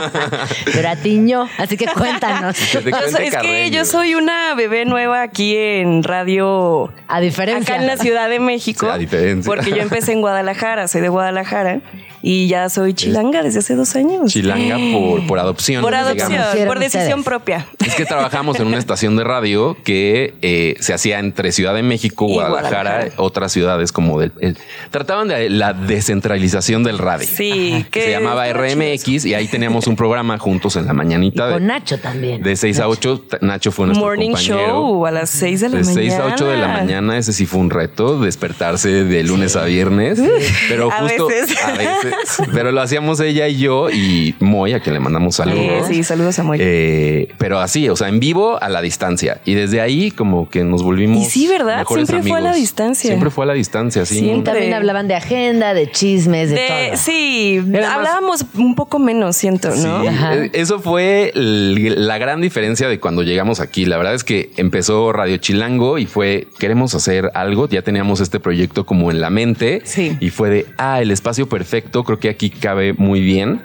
pero 0.73 0.89
a 0.89 0.97
ti 0.97 1.19
no. 1.19 1.49
Así 1.59 1.77
que 1.77 1.87
cuéntanos. 1.87 2.57
Yo 2.73 2.81
soy- 2.81 3.27
es 3.27 3.37
que 3.37 3.71
yo 3.71 3.85
soy 3.85 4.15
una 4.15 4.55
bebé 4.55 4.85
nueva 4.85 5.23
aquí 5.23 5.57
en 5.57 6.03
radio. 6.03 6.93
A 7.09 7.21
diferencia. 7.21 7.75
Acá 7.75 7.83
en 7.83 7.87
la 7.89 7.97
Ciudad 7.97 8.29
de 8.29 8.39
México. 8.41 8.87
Sí, 8.87 8.93
a 8.93 8.99
diferencia. 8.99 9.49
Porque 9.53 9.71
yo 9.71 9.79
empecé 9.83 10.13
en 10.13 10.21
Guadalajara, 10.21 10.89
soy 10.89 11.01
de 11.01 11.09
Guadalajara. 11.09 11.81
Y 12.23 12.49
ya 12.49 12.69
soy 12.69 12.93
chilanga 12.93 13.43
desde 13.43 13.61
hace 13.61 13.75
dos 13.75 13.97
años. 13.97 14.31
Chilanga 14.31 14.77
por, 14.93 15.27
por 15.27 15.39
adopción. 15.39 15.81
Por 15.83 15.95
adopción, 15.95 16.35
por 16.67 16.79
decisión 16.79 17.21
ustedes. 17.21 17.25
propia. 17.25 17.67
Es 17.85 17.95
que 17.95 18.05
trabajamos 18.05 18.61
en 18.61 18.67
una 18.67 18.77
estación 18.77 19.17
de 19.17 19.25
radio 19.25 19.75
que 19.85 20.35
eh, 20.43 20.75
se 20.81 20.93
hacía 20.93 21.19
entre 21.19 21.51
Ciudad 21.51 21.75
de 21.75 21.83
México, 21.83 22.27
Guadalajara, 22.27 22.91
Guadalajara. 22.91 23.13
otras 23.17 23.53
ciudades 23.53 23.91
como 23.91 24.21
del. 24.21 24.33
el- 24.41 24.59
trataban 24.91 25.29
de 25.29 25.49
la 25.49 25.73
descentralización 25.73 26.83
del 26.85 26.99
radio. 26.99 27.27
Sí, 27.27 27.87
Que 27.91 28.03
se 28.03 28.11
llamaba 28.11 28.47
RMX 28.61 29.25
y 29.27 29.35
ahí 29.35 29.49
teníamos 29.49 29.87
un 29.87 29.97
programa 29.97 30.39
juntos 30.39 30.77
en 30.77 30.87
la 30.87 30.93
mañanita 30.93 31.51
Con 31.51 31.63
de, 31.63 31.67
Nacho 31.69 31.99
también. 31.99 32.43
de 32.43 32.57
6 32.57 32.81
a 32.81 32.89
8. 32.89 33.25
Nacho 33.41 33.73
fue 33.73 33.87
nuestro 33.87 34.07
Morning 34.07 34.31
compañero. 34.33 34.59
show 34.67 35.07
a 35.07 35.11
las 35.11 35.31
6 35.31 35.61
de 35.61 35.69
la 35.69 35.79
De 35.79 35.85
mañana. 35.85 36.01
6 36.01 36.13
a 36.15 36.25
8 36.35 36.47
de 36.47 36.57
la 36.57 36.69
mañana, 36.69 37.19
ese 37.19 37.33
sí 37.33 37.47
fue 37.47 37.61
un 37.61 37.71
reto, 37.71 38.21
despertarse 38.21 39.05
de 39.05 39.23
lunes 39.25 39.57
a 39.57 39.65
viernes. 39.65 40.21
Pero 40.69 40.91
A 40.93 41.01
justo 41.03 41.27
veces. 41.29 41.57
a 41.65 41.73
veces. 41.73 42.15
Pero 42.53 42.73
lo 42.73 42.81
hacíamos 42.81 43.21
ella 43.21 43.49
y 43.49 43.59
yo 43.59 43.91
y 43.91 44.35
Moy, 44.41 44.73
a 44.73 44.81
quien 44.81 44.95
le 44.95 45.01
mandamos 45.01 45.37
saludos. 45.37 45.87
sí, 45.89 46.03
saludos 46.05 46.39
a 46.39 46.43
Moy. 46.43 46.59
Eh, 46.61 47.29
pero 47.39 47.61
así, 47.61 47.89
o 47.89 47.97
sea, 47.97 48.09
en 48.09 48.21
vivo 48.21 48.59
a 48.63 48.69
la 48.69 48.83
distancia. 48.83 49.41
Y 49.45 49.55
desde 49.55 49.81
ahí 49.81 50.11
como 50.11 50.49
que 50.49 50.65
nos 50.65 50.83
volvimos. 50.83 51.23
Y 51.27 51.31
sí, 51.31 51.47
¿verdad? 51.49 51.87
Siempre 51.87 52.23
fue 52.23 52.39
a 52.39 52.43
la 52.43 52.55
distancia. 52.55 53.09
Siempre 53.09 53.31
fue 53.31 53.45
a 53.45 53.49
la 53.49 53.55
distancia, 53.55 54.05
sí. 54.07 54.19
Siempre. 54.21 54.53
También 54.53 54.75
hablaban 54.75 55.09
de 55.09 55.15
agenda, 55.15 55.75
de 55.75 55.91
chismes, 55.91 56.51
de, 56.51 56.57
De- 56.57 56.89
todo. 56.91 56.97
sí, 56.97 57.63
hablábamos 57.89 58.45
un 58.55 58.75
poco 58.75 58.99
menos, 58.99 59.37
siento, 59.37 59.69
¿no? 59.71 60.01
Sí, 60.03 60.07
Ajá. 60.09 60.37
eh, 60.37 60.51
eso 60.53 60.81
fue 60.81 61.33
la 61.35 62.19
gran 62.19 62.41
diferencia 62.41 62.89
de 62.89 62.99
cuando 63.01 63.23
llegamos 63.23 63.61
aquí. 63.61 63.85
La 63.85 63.97
verdad 63.97 64.15
es 64.15 64.25
que 64.25 64.51
empezó 64.57 65.13
Radio 65.13 65.37
Chilango 65.39 65.99
y 65.99 66.07
fue, 66.07 66.49
queremos 66.59 66.95
hacer 66.95 67.31
algo, 67.35 67.69
ya 67.69 67.83
teníamos 67.83 68.21
este 68.21 68.41
proyecto 68.41 68.85
como 68.87 69.11
en 69.11 69.21
la 69.21 69.31
mente 69.31 69.83
Sí. 69.85 70.17
y 70.21 70.31
fue 70.31 70.51
de, 70.51 70.67
ah, 70.79 71.01
el 71.01 71.11
espacio 71.11 71.49
perfecto, 71.49 72.05
creo 72.05 72.19
que 72.19 72.29
aquí 72.29 72.51
cabe 72.51 72.93
muy 72.95 73.21
bien. 73.21 73.63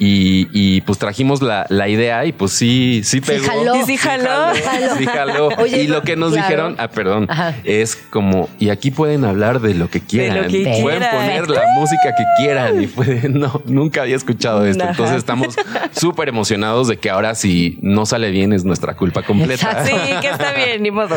Y, 0.00 0.48
y, 0.52 0.80
pues 0.82 0.98
trajimos 0.98 1.42
la, 1.42 1.66
la 1.70 1.88
idea 1.88 2.24
y 2.24 2.32
pues 2.32 2.52
sí, 2.52 3.00
sí 3.02 3.20
pegó. 3.20 3.44
jaló. 3.44 3.84
Sí 3.84 3.96
jaló. 3.96 4.54
Sí 4.96 5.06
jaló. 5.06 5.48
Oye, 5.58 5.82
y 5.82 5.86
lo 5.88 6.02
que 6.02 6.14
nos 6.14 6.32
claro. 6.32 6.46
dijeron, 6.46 6.76
ah, 6.78 6.88
perdón, 6.88 7.26
Ajá. 7.28 7.56
es 7.64 7.96
como, 7.96 8.48
y 8.60 8.68
aquí 8.68 8.92
pueden 8.92 9.24
hablar 9.24 9.60
de 9.60 9.74
lo 9.74 9.90
que 9.90 10.00
quieran. 10.00 10.42
lo 10.42 10.48
que 10.48 10.62
pueden 10.80 11.00
quieran. 11.00 11.16
poner 11.16 11.50
la 11.50 11.62
música 11.74 12.14
que 12.16 12.24
quieran. 12.42 12.82
Y 12.82 12.86
fue 12.86 13.06
de, 13.06 13.28
no, 13.28 13.60
nunca 13.66 14.02
había 14.02 14.14
escuchado 14.14 14.64
esto. 14.64 14.82
Ajá. 14.84 14.92
Entonces 14.92 15.16
estamos 15.16 15.56
súper 15.92 16.28
emocionados 16.28 16.86
de 16.86 16.96
que 16.98 17.10
ahora 17.10 17.34
si 17.34 17.78
no 17.82 18.06
sale 18.06 18.30
bien 18.30 18.52
es 18.52 18.64
nuestra 18.64 18.94
culpa 18.94 19.22
completa. 19.22 19.84
Sí, 19.84 19.92
que 20.20 20.28
está 20.28 20.52
bien, 20.52 20.82
ni 20.82 20.92
modo. 20.92 21.16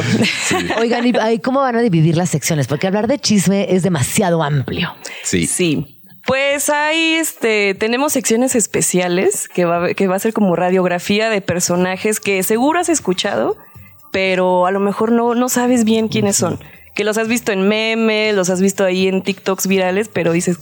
Oigan, 0.80 1.06
¿y 1.06 1.40
cómo 1.40 1.62
van 1.62 1.76
a 1.76 1.82
dividir 1.82 2.18
las 2.18 2.30
secciones? 2.30 2.68
Porque 2.68 2.88
hablar 2.88 3.08
de 3.08 3.20
chisme 3.20 3.68
es 3.70 3.84
demasiado 3.84 4.42
amplio. 4.42 4.94
Sí. 5.24 5.46
Sí. 5.46 6.01
Pues 6.26 6.70
ahí 6.70 7.16
este, 7.16 7.74
tenemos 7.74 8.14
secciones 8.14 8.56
especiales 8.56 9.48
que 9.50 9.66
va, 9.66 9.86
a- 9.86 9.94
que 9.94 10.08
va 10.08 10.16
a 10.16 10.20
ser 10.20 10.34
como 10.34 10.56
radiografía 10.56 11.30
de 11.30 11.42
personajes 11.42 12.20
que 12.20 12.44
seguro 12.44 12.80
has 12.80 12.90
escuchado, 12.90 13.58
pero 14.12 14.66
a 14.66 14.72
lo 14.72 14.80
mejor 14.80 15.12
no, 15.12 15.36
no 15.36 15.50
sabes 15.50 15.84
bien 15.84 16.08
quiénes 16.08 16.36
son. 16.36 16.60
Que 16.96 17.04
los 17.04 17.18
has 17.18 17.28
visto 17.28 17.52
en 17.52 17.68
memes, 17.68 18.36
los 18.36 18.50
has 18.50 18.62
visto 18.62 18.84
ahí 18.84 19.08
en 19.08 19.24
TikToks 19.24 19.68
virales, 19.68 20.10
pero 20.10 20.32
dices, 20.34 20.58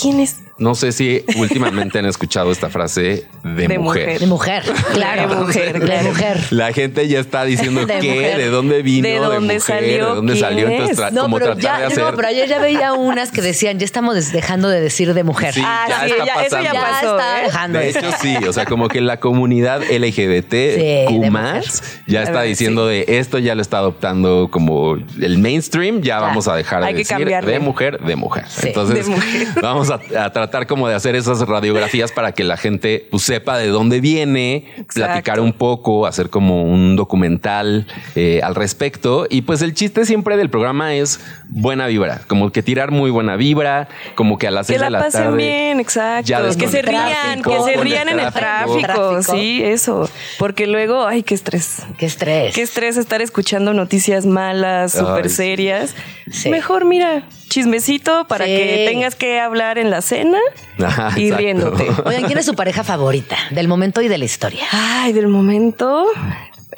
¿quién 0.00 0.20
es? 0.20 0.38
No 0.56 0.76
sé 0.76 0.92
si 0.92 1.24
últimamente 1.36 1.98
han 1.98 2.06
escuchado 2.06 2.52
esta 2.52 2.68
frase 2.70 3.26
de, 3.42 3.66
De 3.66 3.78
mujer. 3.78 3.80
mujer. 3.80 4.20
De 4.20 4.26
mujer, 4.26 4.62
claro. 4.92 5.28
De 5.28 5.34
mujer, 5.36 5.80
De 5.80 6.02
mujer. 6.04 6.40
La 6.50 6.72
gente 6.72 7.08
ya 7.08 7.18
está 7.18 7.44
diciendo 7.44 7.84
De 7.84 7.98
qué, 7.98 8.08
mujer. 8.14 8.38
de 8.38 8.46
dónde 8.50 8.82
vino, 8.82 9.08
¿De 9.08 9.16
dónde 9.18 9.40
mujer, 9.40 9.60
salió? 9.60 9.90
de 10.10 10.14
dónde 10.14 10.32
¿Quién 10.34 10.44
salió. 10.44 10.68
Entonces, 10.68 10.98
es? 10.98 11.04
tra- 11.04 11.10
No, 11.10 11.22
como 11.22 11.38
pero 11.38 11.46
tratar 11.56 11.62
ya, 11.62 11.78
de 11.80 11.86
hacer. 11.86 12.04
no, 12.04 12.14
pero 12.14 12.28
ayer 12.28 12.48
ya 12.48 12.58
veía 12.60 12.92
unas 12.92 13.32
que 13.32 13.42
decían, 13.42 13.80
ya 13.80 13.84
estamos 13.84 14.30
dejando 14.30 14.68
de 14.68 14.80
decir 14.80 15.12
de 15.12 15.24
mujer. 15.24 15.54
Sí, 15.54 15.62
Ah, 15.64 15.86
ya 15.88 16.00
sí, 16.04 16.12
está 16.12 16.24
ya- 16.24 16.42
eso 16.44 16.62
ya 16.62 16.72
pasando. 16.72 16.90
pasó, 16.90 17.18
está 17.18 17.40
¿eh? 17.40 17.44
dejando. 17.46 17.78
De 17.80 17.88
hecho, 17.90 18.10
sí, 18.22 18.36
o 18.48 18.52
sea, 18.52 18.64
como 18.64 18.86
que 18.88 19.00
la 19.00 19.18
comunidad 19.18 19.82
LGBT 19.90 21.06
Q 21.08 21.12
mujer. 21.14 21.64
ya 22.06 22.22
está 22.22 22.40
ver, 22.40 22.48
diciendo 22.48 22.86
de 22.86 23.04
esto 23.08 23.40
ya 23.40 23.56
lo 23.56 23.62
está 23.62 23.78
adoptando 23.78 24.48
como 24.52 24.94
el 25.20 25.38
mainstream, 25.38 25.96
ya 25.96 26.14
Claro. 26.18 26.26
vamos 26.26 26.46
a 26.46 26.54
dejar 26.54 26.82
de 26.82 26.86
Hay 26.86 26.94
decir 26.94 27.16
cambiarle. 27.16 27.50
de 27.52 27.58
mujer, 27.58 27.98
de 28.00 28.14
mujer. 28.14 28.44
Sí. 28.48 28.68
Entonces, 28.68 29.06
De 29.08 29.10
mujer. 29.16 29.48
vamos 29.60 29.90
a, 29.90 29.94
a 29.94 29.98
tratar 30.30 30.43
como 30.66 30.88
de 30.88 30.94
hacer 30.94 31.14
esas 31.14 31.40
radiografías 31.40 32.12
para 32.12 32.32
que 32.32 32.44
la 32.44 32.56
gente 32.56 33.06
pues, 33.10 33.22
sepa 33.24 33.58
de 33.58 33.68
dónde 33.68 34.00
viene, 34.00 34.66
platicar 34.92 35.40
un 35.40 35.52
poco, 35.52 36.06
hacer 36.06 36.30
como 36.30 36.62
un 36.62 36.96
documental 36.96 37.86
eh, 38.14 38.40
al 38.42 38.54
respecto. 38.54 39.26
Y 39.28 39.42
pues 39.42 39.62
el 39.62 39.74
chiste 39.74 40.04
siempre 40.04 40.36
del 40.36 40.50
programa 40.50 40.94
es 40.94 41.20
buena 41.56 41.86
vibra, 41.86 42.20
como 42.26 42.50
que 42.50 42.62
tirar 42.64 42.90
muy 42.90 43.10
buena 43.12 43.36
vibra, 43.36 43.86
como 44.16 44.38
que 44.38 44.48
a 44.48 44.50
las 44.50 44.66
Que 44.66 44.72
seis 44.72 44.80
la 44.80 44.86
de 44.86 44.90
la 44.90 44.98
pasen 44.98 45.22
tarde. 45.22 45.36
bien, 45.36 45.78
exacto. 45.80 46.26
ya 46.26 46.42
que 46.56 46.66
se 46.68 46.82
rían, 46.82 47.42
tráfico, 47.42 47.64
que 47.66 47.72
se 47.72 47.80
rían 47.80 48.08
en 48.08 48.18
el 48.18 48.32
tráfico. 48.32 49.22
Sí, 49.22 49.62
eso. 49.62 50.10
Porque 50.38 50.66
luego, 50.66 51.06
ay, 51.06 51.22
qué 51.22 51.34
estrés. 51.34 51.82
Qué 51.96 52.06
estrés. 52.06 52.54
Qué 52.54 52.62
estrés 52.62 52.96
estar 52.96 53.22
escuchando 53.22 53.72
noticias 53.72 54.26
malas, 54.26 54.92
súper 54.92 55.30
serias. 55.30 55.94
Sí. 56.30 56.50
Mejor, 56.50 56.84
mira, 56.86 57.22
chismecito 57.48 58.26
para 58.26 58.46
Sí. 58.46 58.50
que 58.50 58.86
tengas 58.90 59.14
que 59.14 59.38
hablar 59.40 59.78
en 59.78 59.90
la 59.90 60.02
cena 60.02 60.38
Ajá, 60.82 61.12
y 61.16 61.24
exacto. 61.26 61.36
riéndote. 61.38 61.86
Oigan, 62.04 62.24
¿quién 62.24 62.38
es 62.38 62.46
su 62.46 62.54
pareja 62.54 62.82
favorita 62.82 63.36
del 63.52 63.68
momento 63.68 64.02
y 64.02 64.08
de 64.08 64.18
la 64.18 64.24
historia? 64.24 64.64
Ay, 64.72 65.12
del 65.12 65.28
momento. 65.28 66.06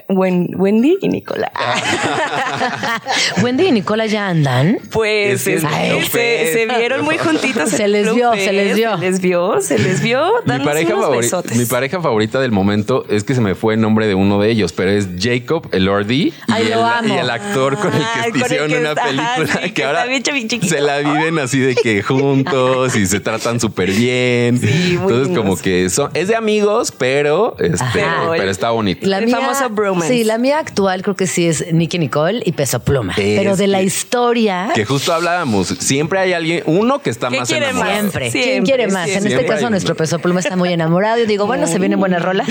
Wen- 0.08 0.50
Wendy 0.56 0.98
y 1.00 1.08
Nicola. 1.08 1.50
Wendy 3.42 3.66
y 3.66 3.72
Nicola 3.72 4.06
ya 4.06 4.28
andan. 4.28 4.78
Pues 4.90 5.40
Es 5.40 5.44
que 5.44 5.54
es 5.54 5.64
Ay, 5.64 6.02
se, 6.04 6.52
se 6.52 6.66
vieron 6.66 7.04
muy 7.04 7.18
juntitos. 7.18 7.70
Se 7.70 7.88
les 7.88 8.14
vio, 8.14 8.32
se 8.34 8.52
les 8.52 8.74
vio. 8.76 8.96
Se 8.98 9.00
les 9.04 9.20
vio, 9.20 9.60
se 9.60 9.78
les 9.78 10.02
vio. 10.02 10.26
Mi 10.44 10.64
pareja, 10.64 10.94
unos 10.94 11.44
mi 11.56 11.64
pareja 11.66 12.00
favorita 12.00 12.40
del 12.40 12.52
momento 12.52 13.04
es 13.08 13.24
que 13.24 13.34
se 13.34 13.40
me 13.40 13.54
fue 13.54 13.74
el 13.74 13.80
nombre 13.80 14.06
de 14.06 14.14
uno 14.14 14.40
de 14.40 14.50
ellos, 14.50 14.72
pero 14.72 14.90
es 14.90 15.08
Jacob 15.18 15.68
Elordi 15.72 16.16
y, 16.16 16.34
Ay, 16.48 16.64
el, 16.64 16.70
lo 16.70 16.84
amo. 16.84 17.14
y 17.14 17.18
el 17.18 17.30
actor 17.30 17.76
con 17.78 17.92
el 17.92 18.02
Ah, 18.02 18.22
que 18.24 18.30
el 18.30 18.36
hicieron 18.44 18.68
que 18.70 18.78
una 18.78 18.88
está- 18.90 19.04
película 19.04 19.46
sí, 19.46 19.58
que, 19.60 19.72
que 19.74 19.84
ahora 19.84 20.06
se 20.62 20.80
la 20.80 20.98
viven 20.98 21.38
así 21.38 21.58
de 21.58 21.74
que 21.74 22.02
juntos 22.02 22.96
y 22.96 23.06
se 23.06 23.20
tratan 23.20 23.60
súper 23.60 23.90
bien. 23.90 24.58
Sí, 24.60 24.98
muy 25.00 25.12
Entonces, 25.12 25.36
como 25.36 25.56
que 25.56 25.90
son, 25.90 26.10
es 26.14 26.28
de 26.28 26.36
amigos, 26.36 26.92
pero, 26.96 27.56
este, 27.58 28.02
Ajá. 28.02 28.30
pero 28.36 28.50
está 28.50 28.70
bonito. 28.70 29.06
La 29.06 29.18
El 29.18 29.28
famoso 29.30 29.68
Sí, 30.06 30.24
la 30.24 30.38
mía 30.38 30.58
actual 30.58 31.02
creo 31.02 31.16
que 31.16 31.26
sí 31.26 31.46
es 31.46 31.72
Nicky 31.72 31.98
Nicole 31.98 32.42
y 32.44 32.52
Peso 32.52 32.80
Pluma. 32.80 33.12
Es 33.16 33.38
Pero 33.38 33.56
de 33.56 33.66
la 33.66 33.82
historia, 33.82 34.70
Que 34.74 34.84
justo 34.84 35.12
hablábamos, 35.12 35.68
siempre 35.68 36.18
hay 36.18 36.32
alguien, 36.32 36.62
uno 36.66 37.00
que 37.00 37.10
está 37.10 37.28
¿Qué 37.28 37.38
más 37.40 37.48
quiere 37.48 37.66
enamorado. 37.66 37.98
siempre. 38.00 38.30
¿Quién 38.30 38.42
Siempre, 38.44 38.64
quiere 38.74 38.92
más? 38.92 39.08
En 39.08 39.20
siempre. 39.22 39.34
este 39.34 39.46
caso, 39.46 39.64
hay 39.66 39.70
nuestro 39.70 39.92
uno. 39.92 39.98
Peso 39.98 40.18
Pluma 40.18 40.40
está 40.40 40.56
muy 40.56 40.72
enamorado. 40.72 41.18
Yo 41.18 41.26
digo, 41.26 41.46
bueno, 41.46 41.66
se 41.66 41.78
viene 41.78 41.96
buena 41.96 42.18
rola. 42.18 42.44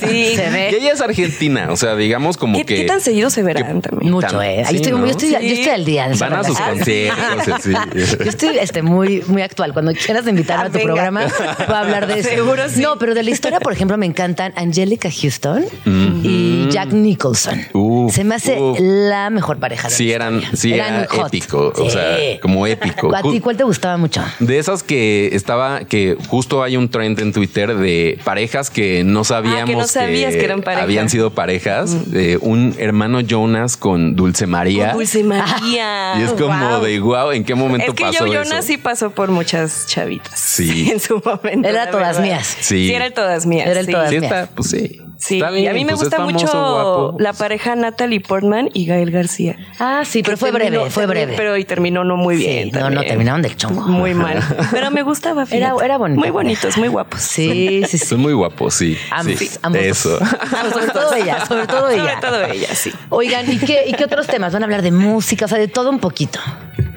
Sí. 0.00 0.34
Se 0.36 0.50
ve. 0.50 0.68
Que 0.70 0.76
ella 0.78 0.92
es 0.92 1.00
argentina, 1.00 1.68
o 1.70 1.76
sea, 1.76 1.96
digamos 1.96 2.36
como 2.36 2.58
¿Qué, 2.58 2.64
que 2.64 2.76
qué 2.76 2.84
tan 2.84 3.00
seguido 3.00 3.30
se 3.30 3.42
verán 3.42 3.80
también? 3.82 4.12
Mucho, 4.12 4.40
eh. 4.42 4.58
Ahí 4.64 4.66
sí, 4.66 4.76
estoy, 4.76 4.92
¿no? 4.92 5.00
yo, 5.04 5.10
estoy, 5.10 5.30
yo 5.32 5.38
Sí. 5.40 5.52
estoy 5.52 5.68
al 5.72 5.84
día. 5.84 6.08
van 6.18 6.32
a 6.34 6.44
sus 6.44 6.58
conciertos, 6.58 7.62
sí. 7.62 7.72
Yo 7.94 8.28
estoy 8.30 8.58
este, 8.58 8.82
muy, 8.82 9.22
muy 9.26 9.42
actual. 9.42 9.72
Cuando 9.72 9.92
quieras 9.92 10.26
invitarme 10.26 10.64
Ah, 10.64 10.66
a 10.66 10.70
tu 10.70 10.78
venga. 10.78 10.86
programa, 10.92 11.26
voy 11.66 11.74
a 11.74 11.80
hablar 11.80 12.06
de 12.06 12.20
eso. 12.20 12.28
Seguro 12.38 12.62
sí. 12.68 12.80
No, 12.80 12.98
pero 12.98 13.14
de 13.14 13.22
la 13.22 13.30
historia, 13.30 13.60
por 13.60 13.72
ejemplo, 13.72 13.96
me 13.98 14.06
encantan 14.06 14.52
Angelica 14.56 15.08
Houston 15.10 15.64
y 16.22 16.47
Jack 16.70 16.92
Nicholson. 16.92 17.60
Uf, 17.72 18.14
Se 18.14 18.24
me 18.24 18.34
hace 18.34 18.60
uf. 18.60 18.78
la 18.80 19.30
mejor 19.30 19.58
pareja 19.58 19.88
de 19.88 19.94
Sí, 19.94 20.08
la 20.08 20.14
eran, 20.14 20.42
sí, 20.54 20.72
Eran 20.74 20.94
era 21.12 21.26
épico. 21.26 21.72
O 21.76 21.90
sea, 21.90 22.16
como 22.40 22.66
épico. 22.66 23.14
¿A 23.14 23.22
ti 23.22 23.40
cuál 23.40 23.56
te 23.56 23.64
gustaba 23.64 23.96
mucho? 23.96 24.22
De 24.40 24.58
esas 24.58 24.82
que 24.82 25.30
estaba, 25.32 25.80
que 25.80 26.16
justo 26.28 26.62
hay 26.62 26.76
un 26.76 26.88
trend 26.88 27.18
en 27.20 27.32
Twitter 27.32 27.76
de 27.76 28.18
parejas 28.24 28.70
que 28.70 29.04
no 29.04 29.24
sabíamos 29.24 29.62
Ah, 29.62 29.66
que 29.66 29.76
no 29.76 29.86
sabías 29.86 30.34
que 30.34 30.44
eran 30.44 30.62
pareja. 30.62 30.82
habían 30.82 31.08
sido 31.08 31.30
parejas. 31.30 32.10
De 32.10 32.38
un 32.40 32.74
hermano 32.78 33.20
Jonas 33.20 33.76
con 33.76 34.14
Dulce 34.16 34.46
María. 34.46 34.88
Con 34.90 34.98
Dulce 34.98 35.24
María. 35.24 36.14
Y 36.18 36.22
es 36.22 36.32
como 36.32 36.48
Wow. 36.58 36.82
de 36.84 37.00
wow, 37.00 37.30
¿en 37.32 37.44
qué 37.44 37.54
momento 37.54 37.88
Es 37.92 37.94
que 37.94 38.04
pasó 38.04 38.26
yo, 38.26 38.40
eso? 38.40 38.44
Jonas 38.50 38.64
sí 38.64 38.76
pasó 38.78 39.10
por 39.10 39.30
muchas 39.30 39.86
chavitas. 39.86 40.38
Sí. 40.38 40.90
En 40.92 41.00
su 41.00 41.20
momento. 41.24 41.68
Era 41.68 41.90
todas 41.90 42.16
verdad. 42.18 42.22
mías. 42.22 42.56
Sí. 42.60 42.88
Sí, 42.88 42.92
era 42.94 43.10
todas 43.10 43.46
mías. 43.46 43.68
Era 43.68 43.80
el 43.80 43.86
sí. 43.86 43.92
todas 43.92 44.10
Sí, 44.10 44.18
mías. 44.20 44.32
está, 44.32 44.48
pues 44.54 44.70
sí. 44.70 45.00
Sí, 45.20 45.38
Está 45.38 45.50
bien, 45.50 45.68
a 45.70 45.74
mí 45.74 45.84
me 45.84 45.90
pues 45.94 46.02
es 46.02 46.04
gusta 46.04 46.16
famoso, 46.18 46.46
mucho 46.46 46.46
guapo. 46.58 47.16
la 47.18 47.32
pareja 47.32 47.74
Natalie 47.74 48.20
Portman 48.20 48.70
y 48.72 48.86
Gael 48.86 49.10
García. 49.10 49.56
Ah, 49.80 50.02
sí, 50.04 50.22
pero 50.22 50.36
fue 50.36 50.52
terminó- 50.52 50.76
breve, 50.78 50.90
fue 50.90 51.06
breve. 51.06 51.34
Pero 51.36 51.56
y 51.56 51.64
terminó 51.64 52.04
no 52.04 52.16
muy 52.16 52.36
Sí, 52.38 52.46
bien. 52.46 52.70
no, 52.72 52.88
no, 52.88 53.02
terminaron 53.02 53.42
del 53.42 53.56
chongo. 53.56 53.80
Muy 53.82 54.14
mal. 54.14 54.38
Pero 54.70 54.92
me 54.92 55.02
gustaba. 55.02 55.44
Era- 55.50 55.74
era 55.84 55.98
bonito. 55.98 56.20
Muy 56.20 56.30
bonitos, 56.30 56.76
muy 56.78 56.86
guapos. 56.86 57.20
Sí, 57.20 57.82
sí, 57.88 57.98
sí. 57.98 58.06
Son 58.06 58.20
muy 58.20 58.32
guapos, 58.32 58.74
sí. 58.74 58.96
Ambos, 59.10 59.38
sí. 59.40 59.50
ambos. 59.60 59.82
Eso. 59.82 60.18
sobre 60.72 60.86
todo 60.92 61.12
ella, 61.14 61.44
sobre 61.46 61.66
todo 61.66 61.88
ella. 61.90 62.20
Sobre 62.20 62.20
todo 62.20 62.44
ella, 62.44 62.74
sí. 62.76 62.92
Oigan, 63.08 63.52
¿y 63.52 63.58
qué, 63.58 63.86
¿y 63.88 63.94
qué 63.94 64.04
otros 64.04 64.28
temas? 64.28 64.52
¿Van 64.52 64.62
a 64.62 64.66
hablar 64.66 64.82
de 64.82 64.92
música? 64.92 65.46
O 65.46 65.48
sea, 65.48 65.58
de 65.58 65.66
todo 65.66 65.90
un 65.90 65.98
poquito. 65.98 66.38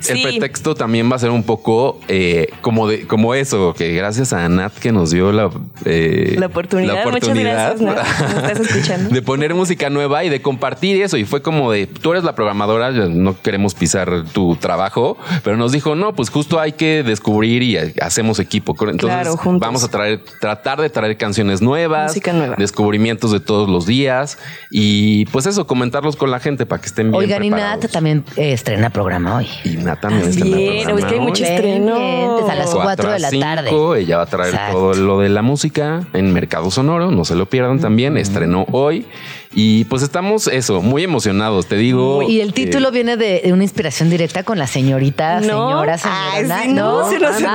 El 0.09 0.17
Sí. 0.17 0.23
pretexto 0.23 0.75
también 0.75 1.11
va 1.11 1.15
a 1.15 1.19
ser 1.19 1.29
un 1.31 1.43
poco 1.43 1.99
eh, 2.07 2.47
como 2.61 2.87
de 2.87 3.05
como 3.07 3.33
eso, 3.35 3.73
que 3.73 3.93
gracias 3.93 4.33
a 4.33 4.47
Nat 4.49 4.73
que 4.73 4.91
nos 4.91 5.11
dio 5.11 5.31
la, 5.31 5.49
eh, 5.85 6.35
La 6.39 6.47
oportunidad. 6.47 7.05
Muchas 7.11 7.37
gracias, 7.37 7.81
Nat. 7.81 7.97
¿Me 7.97 8.51
estás 8.51 8.59
escuchando? 8.67 9.09
de 9.09 9.21
poner 9.21 9.53
música 9.53 9.89
nueva 9.89 10.23
y 10.23 10.29
de 10.29 10.41
compartir 10.41 11.01
eso. 11.01 11.17
Y 11.17 11.25
fue 11.25 11.41
como 11.41 11.71
de 11.71 11.87
tú 11.87 12.11
eres 12.11 12.23
la 12.23 12.35
programadora, 12.35 12.91
no 12.91 13.39
queremos 13.41 13.73
pisar 13.75 14.23
tu 14.33 14.55
trabajo, 14.55 15.17
pero 15.43 15.57
nos 15.57 15.71
dijo 15.71 15.95
no, 15.95 16.13
pues 16.15 16.29
justo 16.29 16.59
hay 16.59 16.73
que 16.73 17.03
descubrir 17.03 17.63
y 17.63 17.77
hacemos 18.01 18.39
equipo. 18.39 18.71
Entonces 18.81 18.99
Claro, 19.21 19.37
juntos. 19.37 19.59
vamos 19.67 19.83
a 19.83 19.89
traer, 19.89 20.21
tratar 20.39 20.81
de 20.81 20.89
traer 20.89 21.17
canciones 21.17 21.61
nuevas, 21.61 22.11
Música 22.11 22.33
nueva. 22.33 22.55
descubrimientos 22.57 23.31
de 23.31 23.39
todos 23.39 23.69
los 23.69 23.85
días 23.85 24.37
y 24.69 25.25
pues 25.27 25.45
eso, 25.45 25.67
comentarlos 25.67 26.15
con 26.15 26.31
la 26.31 26.39
gente 26.39 26.65
para 26.65 26.81
que 26.81 26.87
estén 26.87 27.11
bien. 27.11 27.15
Oigan, 27.23 27.43
y 27.43 27.49
preparados. 27.49 27.83
Nat 27.83 27.91
también 27.91 28.23
eh, 28.37 28.53
estrena 28.53 28.89
programa 28.89 29.35
hoy. 29.37 29.47
Y 29.65 29.77
Nat 29.77 29.90
también 29.99 30.29
está 30.29 30.45
en 30.45 30.53
el 30.53 30.83
programa 30.83 30.99
es 30.99 31.05
que 31.05 31.13
hay 31.13 31.19
mucho 31.19 31.43
estreno. 31.43 32.47
A 32.47 32.55
las 32.55 32.73
4 32.73 33.11
de 33.11 33.19
la 33.19 33.27
a 33.27 33.31
5, 33.31 33.45
tarde. 33.45 33.99
Ella 34.01 34.17
va 34.17 34.23
a 34.23 34.25
traer 34.25 34.53
Exacto. 34.53 34.77
todo 34.77 34.93
lo 34.93 35.19
de 35.19 35.29
la 35.29 35.41
música 35.41 36.03
en 36.13 36.33
Mercado 36.33 36.69
Sonoro, 36.71 37.11
no 37.11 37.25
se 37.25 37.35
lo 37.35 37.45
pierdan 37.47 37.79
también, 37.79 38.17
estrenó 38.17 38.65
hoy. 38.71 39.05
Y 39.53 39.83
pues 39.85 40.01
estamos 40.01 40.47
eso, 40.47 40.81
muy 40.81 41.03
emocionados, 41.03 41.67
te 41.67 41.75
digo. 41.75 42.21
Y 42.23 42.39
el 42.39 42.53
título 42.53 42.87
eh, 42.87 42.91
viene 42.91 43.17
de, 43.17 43.41
de 43.43 43.51
una 43.51 43.63
inspiración 43.63 44.09
directa 44.09 44.43
con 44.43 44.57
la 44.57 44.65
señorita, 44.67 45.41
No. 45.41 45.67
señora, 45.69 45.97
Ay, 46.03 46.41
señora. 46.43 46.61
sí, 46.63 46.67
no, 46.73 47.09
se 47.09 47.19
nos 47.19 47.31
así, 47.35 47.45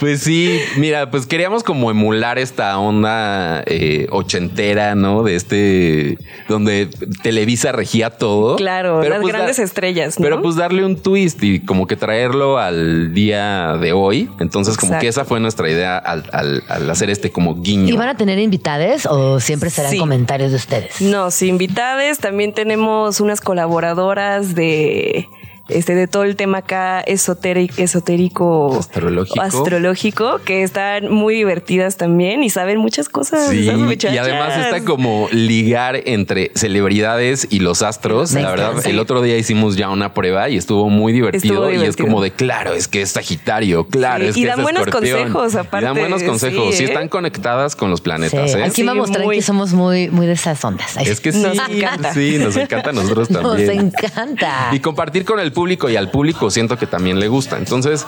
Pues 0.00 0.20
sí, 0.22 0.58
mira, 0.76 1.10
pues 1.10 1.26
queríamos 1.26 1.62
como 1.64 1.90
emular 1.90 2.38
esta 2.38 2.78
onda 2.78 3.62
eh, 3.66 4.06
ochentera, 4.10 4.94
¿no? 4.94 5.22
De 5.22 5.34
este, 5.34 6.18
donde 6.48 6.88
Televisa 7.22 7.72
regía 7.72 8.10
todo. 8.10 8.56
Claro, 8.56 9.02
las 9.02 9.20
pues, 9.20 9.32
grandes 9.32 9.58
estrellas, 9.58 10.18
¿no? 10.18 10.24
Pero 10.24 10.40
pues 10.40 10.56
darle 10.56 10.84
un 10.84 10.96
twist 10.96 11.42
y 11.42 11.60
como 11.60 11.86
que 11.86 11.96
traerlo 11.96 12.58
al 12.58 13.12
día 13.12 13.76
de 13.76 13.92
hoy. 13.92 14.30
Entonces 14.40 14.76
como 14.76 14.98
que 14.98 15.08
esa 15.08 15.24
fue 15.24 15.40
nuestra 15.40 15.68
idea 15.68 15.98
al, 15.98 16.24
al- 16.32 16.62
al 16.68 16.88
hacer 16.90 17.10
este 17.10 17.30
como 17.30 17.56
guiño. 17.60 17.92
¿Y 17.92 17.96
van 17.96 18.08
a 18.08 18.16
tener 18.16 18.38
invitades 18.84 19.06
o 19.06 19.40
siempre 19.40 19.70
serán 19.70 19.90
Sí. 19.92 19.98
comentarios 19.98 20.50
de 20.50 20.56
ustedes? 20.56 21.00
No, 21.00 21.30
sí, 21.30 21.48
invitades. 21.48 22.18
También 22.18 22.52
tenemos 22.52 23.20
unas 23.20 23.40
colaboradoras 23.40 24.54
de 24.54 25.28
este 25.68 25.94
de 25.94 26.06
todo 26.06 26.24
el 26.24 26.36
tema 26.36 26.58
acá 26.58 27.00
esotérico, 27.00 27.74
esotérico 27.78 28.76
Astrológico. 28.78 29.40
astrológico, 29.40 30.40
que 30.44 30.62
están 30.62 31.10
muy 31.10 31.34
divertidas 31.34 31.96
también 31.96 32.42
y 32.42 32.50
saben 32.50 32.78
muchas 32.78 33.08
cosas. 33.08 33.48
Sí, 33.48 33.64
y 33.64 34.18
además 34.18 34.56
está 34.58 34.84
como 34.84 35.28
ligar 35.32 36.00
entre 36.04 36.50
celebridades 36.54 37.46
y 37.50 37.60
los 37.60 37.82
astros. 37.82 38.32
Me 38.32 38.42
La 38.42 38.50
verdad, 38.50 38.86
el 38.86 38.98
otro 38.98 39.22
día 39.22 39.36
hicimos 39.38 39.76
ya 39.76 39.88
una 39.90 40.12
prueba 40.14 40.48
y 40.50 40.56
estuvo 40.56 40.90
muy 40.90 41.12
divertido. 41.12 41.54
Estuvo 41.68 41.82
Y 41.84 41.86
es 41.86 41.96
como 41.96 42.20
de 42.22 42.30
claro, 42.30 42.72
es 42.74 42.88
que 42.88 43.02
es 43.02 43.10
Sagitario, 43.12 43.86
claro, 43.88 44.24
Sí, 44.24 44.30
es 44.30 44.36
y 44.36 44.40
que 44.42 44.46
dan 44.48 44.58
es 44.58 44.62
buenos 44.64 44.86
Escorpión. 44.86 45.32
consejos, 45.32 45.54
Y 45.54 45.56
aparte, 45.58 45.86
dan 45.86 45.96
buenos 45.96 46.22
consejos. 46.22 46.70
sí, 46.72 46.76
Sí, 46.78 46.82
¿eh? 46.84 46.86
están 46.88 47.08
conectadas 47.08 47.74
con 47.76 47.90
los 47.90 48.00
planetas. 48.00 48.52
Sí, 48.52 48.58
¿eh? 48.58 48.64
Aquí 48.64 48.74
Sí, 48.76 48.82
vamos 48.82 49.10
tranqui, 49.10 49.26
muy. 49.26 49.40
somos 49.42 49.72
muy, 49.72 50.08
muy 50.10 50.26
de 50.26 50.32
esas 50.32 50.62
ondas. 50.64 50.96
Ay, 50.96 51.06
Es 51.08 51.20
que 51.20 51.32
sí, 51.32 51.40
Nos 51.42 51.56
encanta. 51.68 52.12
sí, 52.12 52.36
nos 52.38 52.56
encanta 52.56 52.90
a 52.90 52.92
nosotros 52.92 53.30
Nos 53.30 53.42
también. 53.42 53.92
encanta. 53.94 54.68
Y 54.72 54.80
compartir 54.80 55.24
con 55.24 55.40
el 55.40 55.52
público 55.54 55.88
y 55.88 55.96
al 55.96 56.10
público 56.10 56.50
siento 56.50 56.76
que 56.76 56.86
también 56.86 57.18
le 57.18 57.28
gusta. 57.28 57.56
Entonces, 57.56 58.06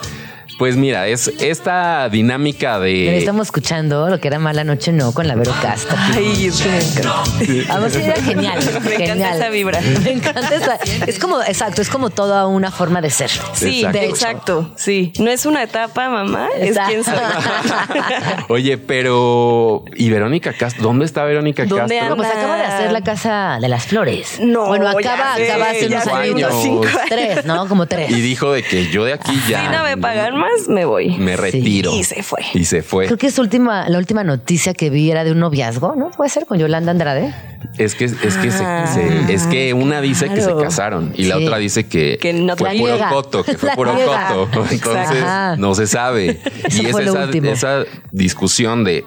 pues 0.58 0.76
mira, 0.76 1.06
es 1.06 1.28
esta 1.40 2.08
dinámica 2.08 2.78
Pero 2.78 2.82
de... 2.82 3.18
estamos 3.18 3.48
escuchando 3.48 4.08
lo 4.08 4.18
que 4.20 4.28
era 4.28 4.38
Mala 4.38 4.64
Noche 4.64 4.92
No 4.92 5.12
con 5.12 5.28
la 5.28 5.34
Vero 5.34 5.52
Castro. 5.60 5.96
Ay, 5.98 6.46
es 6.46 6.60
que 6.62 6.68
me 6.68 6.78
encanta. 6.78 7.74
Vamos, 7.74 7.92
sí, 7.92 8.00
era 8.02 8.22
genial. 8.22 8.58
Me 8.86 8.94
encanta 8.94 9.06
genial. 9.06 9.36
esa 9.36 9.48
vibra. 9.50 9.80
Me 10.02 10.12
encanta 10.12 10.54
esa. 10.54 10.76
Es 11.06 11.18
como, 11.18 11.42
exacto, 11.42 11.82
es 11.82 11.88
como 11.88 12.10
toda 12.10 12.46
una 12.46 12.70
forma 12.70 13.00
de 13.00 13.10
ser. 13.10 13.30
Sí, 13.52 13.80
Exacto. 13.80 13.98
de 13.98 14.04
hecho. 14.04 14.14
exacto. 14.14 14.72
Sí, 14.76 15.12
no 15.18 15.30
es 15.30 15.46
una 15.46 15.62
etapa, 15.62 16.08
mamá, 16.08 16.48
es 16.58 16.78
quien 16.88 17.04
soy. 17.04 17.14
Oye, 18.48 18.78
pero... 18.78 19.84
¿Y 19.94 20.10
Verónica 20.10 20.52
Castro? 20.52 20.82
¿Dónde 20.82 21.04
está 21.04 21.24
Verónica 21.24 21.64
¿Dónde 21.64 21.98
Castro? 21.98 22.16
Pues 22.16 22.28
acaba 22.28 22.56
de 22.56 22.64
hacer 22.64 22.92
la 22.92 23.02
casa 23.02 23.58
de 23.60 23.68
las 23.68 23.86
flores. 23.86 24.38
No, 24.40 24.66
bueno, 24.66 24.84
ya 25.00 25.14
acaba, 25.14 25.36
sé, 25.36 25.50
acaba 25.50 25.70
hace 25.70 25.86
unos 25.86 26.02
cinco 26.62 26.84
años. 26.84 27.00
Tres, 27.08 27.44
¿no? 27.44 27.68
Como 27.68 27.86
tres. 27.86 28.10
Y 28.10 28.20
dijo 28.20 28.52
de 28.52 28.62
que 28.62 28.88
yo 28.90 29.04
de 29.04 29.14
aquí 29.14 29.32
ya... 29.48 29.62
Si 29.62 29.68
no 29.68 29.82
me 29.82 29.96
pagan 29.96 30.35
más, 30.36 30.68
me 30.68 30.84
voy. 30.84 31.16
Me 31.18 31.36
retiro. 31.36 31.92
Y 31.94 32.04
se 32.04 32.22
fue. 32.22 32.40
Y 32.54 32.64
se 32.64 32.82
fue. 32.82 33.06
Creo 33.06 33.18
que 33.18 33.26
es 33.26 33.38
última, 33.38 33.88
la 33.88 33.98
última 33.98 34.22
noticia 34.24 34.74
que 34.74 34.90
vi 34.90 35.10
era 35.10 35.24
de 35.24 35.32
un 35.32 35.40
noviazgo, 35.40 35.94
¿no? 35.96 36.10
Puede 36.10 36.30
ser 36.30 36.46
con 36.46 36.58
Yolanda 36.58 36.90
Andrade. 36.92 37.34
Es 37.78 37.94
que, 37.94 38.04
es 38.04 38.14
que, 38.14 38.50
Ah, 38.62 38.86
se- 38.92 39.32
es 39.32 39.46
que 39.48 39.74
una 39.74 40.00
dice 40.00 40.28
que 40.28 40.40
se 40.40 40.54
casaron 40.56 41.12
y 41.16 41.24
la 41.24 41.36
otra 41.38 41.58
dice 41.58 41.86
que, 41.88 42.18
Que 42.20 42.32
no 42.32 42.56
fue 42.56 42.76
puro 42.76 42.96
coto, 43.10 43.42
que 43.44 43.58
fue 43.58 43.68
La 43.70 43.74
puro 43.74 43.92
coto. 43.92 44.64
Entonces 44.70 45.22
Ajá. 45.22 45.56
no 45.56 45.74
se 45.74 45.86
sabe. 45.86 46.40
Eso 46.64 46.82
y 46.82 46.86
es 46.86 46.96
esa, 46.96 47.24
esa 47.52 47.84
discusión 48.12 48.84
de, 48.84 49.04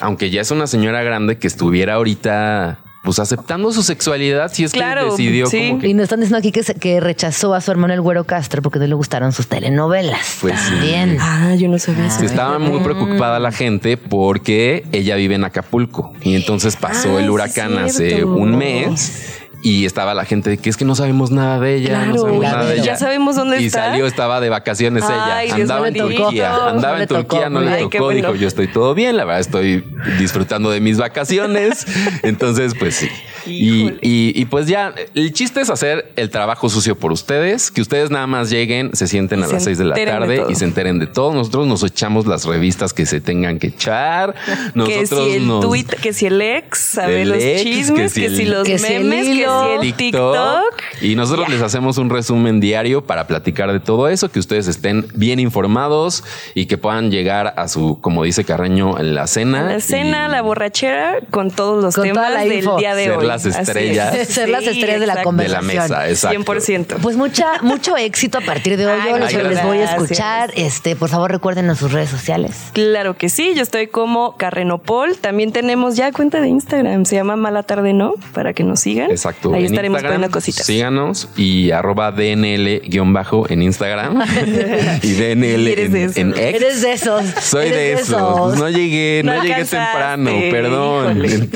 aunque 0.00 0.30
ya 0.30 0.40
es 0.40 0.50
una 0.50 0.66
señora 0.66 1.02
grande, 1.02 1.38
que 1.38 1.46
estuviera 1.46 1.94
ahorita 1.94 2.80
pues 3.02 3.18
aceptando 3.18 3.72
su 3.72 3.82
sexualidad, 3.82 4.52
si 4.52 4.64
es 4.64 4.72
Claro, 4.72 5.04
que 5.06 5.10
decidió 5.10 5.46
sí. 5.46 5.68
como 5.70 5.80
que 5.80 5.88
Y 5.88 5.94
nos 5.94 6.04
están 6.04 6.20
diciendo 6.20 6.38
aquí 6.38 6.52
que, 6.52 6.62
se- 6.62 6.74
que 6.76 7.00
rechazó 7.00 7.52
a 7.54 7.60
su 7.60 7.70
hermano 7.72 7.92
el 7.94 8.00
Güero 8.00 8.24
Castro 8.24 8.62
porque 8.62 8.78
no 8.78 8.86
le 8.86 8.94
gustaron 8.94 9.32
sus 9.32 9.48
telenovelas. 9.48 10.38
Pues 10.40 10.58
sí. 10.60 10.70
También. 10.70 11.16
Ah, 11.20 11.54
yo 11.56 11.68
no 11.68 11.78
sabía 11.78 12.06
eso. 12.06 12.24
Estaba 12.24 12.58
muy 12.60 12.80
preocupada 12.80 13.38
la 13.40 13.50
gente 13.52 13.96
porque 13.96 14.84
ella 14.92 15.16
vive 15.16 15.34
en 15.34 15.44
Acapulco 15.44 16.12
y 16.22 16.36
entonces 16.36 16.76
pasó 16.76 17.16
Ah, 17.16 17.22
el 17.22 17.28
huracán 17.30 17.76
hace 17.78 18.24
un 18.24 18.56
mes 18.56 19.40
y 19.62 19.86
estaba 19.86 20.12
la 20.14 20.24
gente 20.24 20.50
de 20.50 20.58
que 20.58 20.68
es 20.68 20.76
que 20.76 20.84
no 20.84 20.94
sabemos 20.94 21.30
nada 21.30 21.60
de 21.60 21.76
ella, 21.76 22.04
no 22.06 22.18
sabemos 22.18 22.42
nada 22.42 22.64
de 22.64 22.74
ella. 22.74 22.84
Ya 22.84 22.96
sabemos 22.96 23.36
dónde 23.36 23.60
y 23.60 23.66
está. 23.66 23.86
salió, 23.86 24.06
estaba 24.06 24.40
de 24.40 24.48
vacaciones 24.48 25.04
Ay, 25.06 25.46
ella, 25.46 25.54
andaba 25.56 25.88
en 25.88 25.94
Turquía, 25.94 26.68
andaba 26.68 26.96
No 26.96 27.02
en 27.02 27.08
Turquía, 27.08 27.48
no 27.48 27.60
le 27.60 27.70
Ay, 27.72 27.82
tocó, 27.84 28.04
bueno. 28.04 28.16
dijo 28.28 28.34
yo 28.34 28.48
estoy 28.48 28.68
todo 28.68 28.94
bien, 28.94 29.16
la 29.16 29.24
verdad 29.24 29.40
estoy 29.40 29.84
disfrutando 30.18 30.70
de 30.70 30.80
mis 30.80 30.98
vacaciones, 30.98 31.86
entonces 32.22 32.74
pues 32.78 32.96
sí. 32.96 33.08
Y, 33.46 33.88
y- 34.02 34.32
y, 34.34 34.44
pues 34.46 34.66
ya, 34.66 34.94
el 35.14 35.32
chiste 35.32 35.60
es 35.60 35.70
hacer 35.70 36.12
el 36.16 36.30
trabajo 36.30 36.68
sucio 36.68 36.96
por 36.98 37.12
ustedes, 37.12 37.70
que 37.70 37.80
ustedes 37.80 38.10
nada 38.10 38.26
más 38.26 38.50
lleguen, 38.50 38.94
se 38.94 39.06
sienten 39.06 39.40
Y 39.40 39.42
a 39.42 39.46
se 39.46 39.52
las 39.54 39.64
seis 39.64 39.78
de 39.78 39.84
la 39.84 39.94
de 39.94 40.06
tarde 40.06 40.44
y 40.48 40.54
se 40.54 40.64
enteren 40.64 40.98
de 40.98 41.06
todo. 41.06 41.32
Nosotros 41.34 41.66
nos 41.66 41.82
echamos 41.82 42.26
las 42.26 42.44
revistas 42.44 42.92
que 42.92 43.06
se 43.06 43.20
tengan 43.20 43.58
que 43.58 43.68
echar. 43.68 44.34
que 44.44 44.70
Nosotros 44.74 45.26
si 45.28 45.32
el 45.36 45.46
nos... 45.48 45.60
tweet, 45.64 45.86
que 46.00 46.12
si 46.12 46.26
el 46.26 46.40
ex, 46.40 46.78
sabe 46.78 47.22
El 47.22 47.30
los 47.30 47.38
ex, 47.42 47.62
chismes, 47.62 48.14
que 48.14 48.20
que 48.22 48.30
si 48.30 48.42
el- 48.42 48.50
los 48.50 48.64
que 48.66 48.78
si 48.78 48.92
el 48.92 49.04
memes, 49.04 49.26
hilo, 49.28 49.62
que 49.62 49.80
si 49.82 49.88
el 49.88 49.94
TikTok. 49.94 50.82
Y 51.00 51.14
nosotros 51.16 51.48
les 51.48 51.62
hacemos 51.62 51.98
un 51.98 52.10
resumen 52.10 52.60
diario 52.60 53.04
para 53.04 53.26
platicar 53.26 53.72
de 53.72 53.80
todo 53.80 54.08
eso, 54.08 54.30
que 54.30 54.38
ustedes 54.38 54.68
estén 54.68 55.06
bien 55.14 55.40
informados 55.40 56.24
y 56.54 56.66
que 56.66 56.78
puedan 56.78 57.10
llegar 57.10 57.54
a 57.56 57.68
su, 57.68 57.98
como 58.00 58.22
dice 58.24 58.44
Carreño, 58.44 58.98
en 58.98 59.14
la 59.14 59.26
cena. 59.26 59.62
La 59.64 59.80
cena, 59.80 60.26
y- 60.28 60.32
la 60.32 60.42
borrachera, 60.42 61.18
con 61.30 61.50
todos 61.50 61.82
los 61.82 61.94
Con 61.94 62.04
temas 62.04 62.32
del 62.44 62.64
día 62.78 62.94
de 62.94 63.04
Ser 63.04 63.12
hoy. 63.16 63.26
Las 63.32 63.46
es. 63.46 63.56
estrellas. 63.68 64.28
Ser 64.28 64.48
las 64.48 64.64
estrellas 64.64 65.00
de 65.00 65.06
la 65.06 65.14
de 65.14 65.18
la 65.20 65.24
conversación. 65.24 65.66
mesa, 65.66 66.08
exacto. 66.08 66.38
100%. 66.54 66.96
Pues 67.02 67.16
mucha, 67.16 67.62
mucho 67.62 67.96
éxito 67.96 68.38
a 68.38 68.40
partir 68.40 68.76
de 68.76 68.86
hoy. 68.86 68.98
Ay, 69.00 69.10
Yo 69.12 69.18
los, 69.18 69.32
muchas 69.32 69.48
les 69.54 69.64
voy 69.64 69.78
a 69.78 69.84
escuchar. 69.84 70.50
Este, 70.56 70.96
por 70.96 71.08
favor, 71.08 71.30
recuerden 71.30 71.68
en 71.68 71.76
sus 71.76 71.92
redes 71.92 72.10
sociales. 72.10 72.56
Claro 72.72 73.16
que 73.16 73.28
sí, 73.28 73.52
yo 73.54 73.62
estoy 73.62 73.86
como 73.88 74.36
Carrenopol. 74.36 75.16
También 75.18 75.52
tenemos 75.52 75.96
ya 75.96 76.12
cuenta 76.12 76.40
de 76.40 76.48
Instagram, 76.48 77.04
se 77.04 77.16
llama 77.16 77.36
Mala 77.36 77.62
Tarde 77.62 77.92
No, 77.92 78.14
para 78.32 78.52
que 78.52 78.64
nos 78.64 78.80
sigan. 78.80 79.10
Exacto. 79.10 79.52
Ahí 79.54 79.60
en 79.66 79.72
estaremos 79.72 79.98
Instagram, 79.98 80.14
poniendo 80.20 80.34
cositas. 80.34 80.66
Síganos 80.66 81.28
y 81.36 81.70
arroba 81.70 82.10
DNL-bajo 82.12 83.46
en 83.50 83.62
Instagram 83.62 84.22
y 85.02 85.12
DNL 85.12 85.68
Eres 85.68 85.86
en, 85.86 85.92
de 85.92 86.04
esos. 86.04 86.16
en 86.16 86.30
X. 86.30 86.40
Eres 86.42 86.82
de 86.82 86.92
esos. 86.92 87.24
Soy 87.42 87.66
Eres 87.68 87.76
de 87.76 87.92
esos. 87.94 88.58
No 88.58 88.68
llegué, 88.68 89.22
no, 89.24 89.34
No 89.34 89.42
llegué 89.42 89.64
temprano, 89.64 90.30
perdón. 90.50 91.24
híjole. 91.24 91.48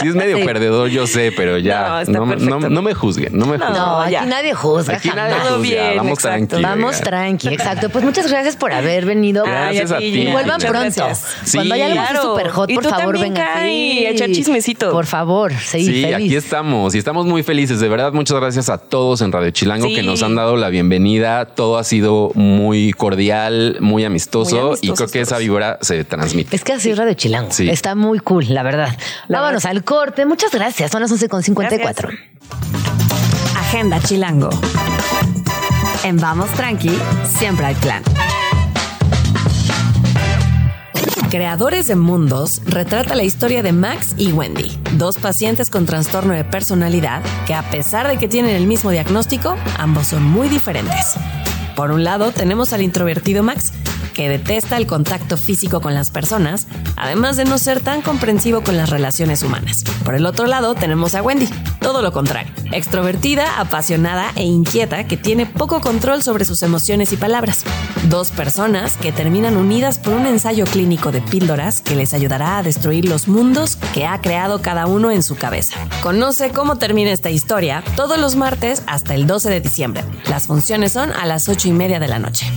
es 0.08 0.14
medio 0.26 0.36
Sí. 0.38 0.44
perdedor, 0.44 0.88
yo 0.88 1.06
sé, 1.06 1.32
pero 1.36 1.58
ya 1.58 2.04
no, 2.08 2.26
me- 2.26 2.36
no- 2.36 2.42
perfecto. 2.50 2.70
no 2.70 2.82
me 2.82 2.94
juzguen, 2.94 3.36
no 3.38 3.46
me 3.46 3.58
juzguen. 3.58 3.74
No, 3.76 4.00
aquí 4.00 4.16
nadie 4.26 4.54
juzga. 4.54 4.96
Aquí 4.96 5.08
nadie 5.14 5.32
jamás. 5.34 5.48
Todo 5.48 5.58
juzga, 5.58 5.70
bien, 5.70 5.96
vamos 5.96 6.12
exacto. 6.18 6.28
tranquilos. 6.48 6.62
Vamos 6.62 6.90
oigan. 6.96 7.04
tranqui, 7.04 7.48
exacto. 7.48 7.88
Pues 7.90 8.04
muchas 8.04 8.28
gracias 8.30 8.56
por 8.56 8.72
haber 8.72 9.04
venido. 9.06 9.44
Gracias 9.44 9.92
a 9.92 9.98
ti, 9.98 10.12
Gina. 10.12 10.32
Vuelvan 10.32 10.60
pronto. 10.60 11.04
Sí. 11.44 11.56
Cuando 11.58 11.74
haya 11.74 11.86
algo 11.86 11.96
Claro. 11.96 12.22
super 12.22 12.48
hot, 12.50 12.70
Y 12.70 12.74
por 12.74 12.84
favor, 12.84 13.18
vengan. 13.18 13.34
cae 13.46 13.74
y 13.74 14.06
echa 14.06 14.26
chismecito. 14.26 14.90
Por 14.92 15.06
favor, 15.06 15.52
sí, 15.52 15.84
Sí, 15.84 16.02
feliz. 16.02 16.14
aquí 16.14 16.36
estamos 16.36 16.94
y 16.94 16.98
estamos 16.98 17.26
muy 17.26 17.42
felices. 17.42 17.80
De 17.80 17.88
verdad, 17.88 18.12
muchas 18.12 18.38
gracias 18.38 18.68
a 18.68 18.78
todos 18.78 19.20
en 19.20 19.32
Radio 19.32 19.50
Chilango 19.50 19.86
Sí. 19.88 19.94
que 19.94 20.02
nos 20.02 20.22
han 20.22 20.34
dado 20.34 20.56
la 20.56 20.68
bienvenida. 20.68 21.44
Todo 21.46 21.78
ha 21.78 21.84
sido 21.84 22.30
muy 22.34 22.92
cordial, 22.92 23.76
muy 23.80 24.04
amistoso, 24.04 24.56
Muy 24.56 24.62
y 24.62 24.88
amistosos 24.88 24.96
creo 24.96 25.08
que 25.12 25.20
esa 25.20 25.38
vibra 25.38 25.78
se 25.80 26.04
transmite. 26.04 26.54
Es 26.56 26.64
que 26.64 26.72
así 26.72 26.90
es 26.90 26.98
Radio 26.98 27.14
Chilango. 27.14 27.50
Sí. 27.52 27.68
Está 27.68 27.94
muy 27.94 28.18
cool, 28.18 28.46
la 28.48 28.62
verdad. 28.62 28.96
La 29.28 29.40
Vámonos 29.40 29.62
verdad. 29.62 29.76
al 29.76 29.84
corte. 29.84 30.15
Muchas 30.24 30.52
gracias. 30.52 30.90
Son 30.90 31.02
las 31.02 31.12
11.54. 31.12 32.18
Agenda 33.58 34.00
Chilango. 34.00 34.50
En 36.04 36.16
Vamos 36.16 36.50
Tranqui, 36.52 36.96
siempre 37.38 37.66
hay 37.66 37.74
plan. 37.74 38.02
Creadores 41.30 41.88
de 41.88 41.96
Mundos 41.96 42.62
retrata 42.64 43.16
la 43.16 43.24
historia 43.24 43.62
de 43.62 43.72
Max 43.72 44.14
y 44.16 44.32
Wendy, 44.32 44.78
dos 44.92 45.16
pacientes 45.16 45.68
con 45.68 45.84
trastorno 45.84 46.32
de 46.32 46.44
personalidad 46.44 47.20
que 47.46 47.54
a 47.54 47.68
pesar 47.68 48.06
de 48.06 48.16
que 48.16 48.28
tienen 48.28 48.54
el 48.54 48.66
mismo 48.66 48.90
diagnóstico, 48.90 49.56
ambos 49.76 50.06
son 50.06 50.22
muy 50.22 50.48
diferentes. 50.48 51.16
Por 51.74 51.90
un 51.90 52.04
lado, 52.04 52.30
tenemos 52.30 52.72
al 52.72 52.80
introvertido 52.80 53.42
Max, 53.42 53.72
que 54.16 54.30
detesta 54.30 54.78
el 54.78 54.86
contacto 54.86 55.36
físico 55.36 55.82
con 55.82 55.92
las 55.92 56.10
personas, 56.10 56.66
además 56.96 57.36
de 57.36 57.44
no 57.44 57.58
ser 57.58 57.80
tan 57.82 58.00
comprensivo 58.00 58.62
con 58.62 58.78
las 58.78 58.88
relaciones 58.88 59.42
humanas. 59.42 59.84
Por 60.06 60.14
el 60.14 60.24
otro 60.24 60.46
lado, 60.46 60.74
tenemos 60.74 61.14
a 61.14 61.22
Wendy, 61.22 61.46
todo 61.80 62.00
lo 62.00 62.12
contrario, 62.12 62.50
extrovertida, 62.72 63.60
apasionada 63.60 64.32
e 64.34 64.44
inquieta 64.44 65.04
que 65.06 65.18
tiene 65.18 65.44
poco 65.44 65.82
control 65.82 66.22
sobre 66.22 66.46
sus 66.46 66.62
emociones 66.62 67.12
y 67.12 67.18
palabras. 67.18 67.64
Dos 68.08 68.30
personas 68.30 68.96
que 68.96 69.12
terminan 69.12 69.58
unidas 69.58 69.98
por 69.98 70.14
un 70.14 70.24
ensayo 70.24 70.64
clínico 70.64 71.12
de 71.12 71.20
píldoras 71.20 71.82
que 71.82 71.94
les 71.94 72.14
ayudará 72.14 72.56
a 72.56 72.62
destruir 72.62 73.04
los 73.04 73.28
mundos 73.28 73.76
que 73.92 74.06
ha 74.06 74.22
creado 74.22 74.62
cada 74.62 74.86
uno 74.86 75.10
en 75.10 75.22
su 75.22 75.36
cabeza. 75.36 75.76
Conoce 76.02 76.52
cómo 76.52 76.76
termina 76.76 77.12
esta 77.12 77.28
historia 77.28 77.84
todos 77.96 78.18
los 78.18 78.34
martes 78.34 78.82
hasta 78.86 79.14
el 79.14 79.26
12 79.26 79.50
de 79.50 79.60
diciembre. 79.60 80.04
Las 80.30 80.46
funciones 80.46 80.92
son 80.92 81.12
a 81.12 81.26
las 81.26 81.50
8 81.50 81.68
y 81.68 81.72
media 81.72 82.00
de 82.00 82.08
la 82.08 82.18
noche. 82.18 82.50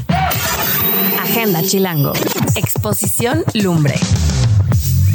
Chilango. 1.58 2.14
Exposición 2.56 3.44
Lumbre. 3.54 3.96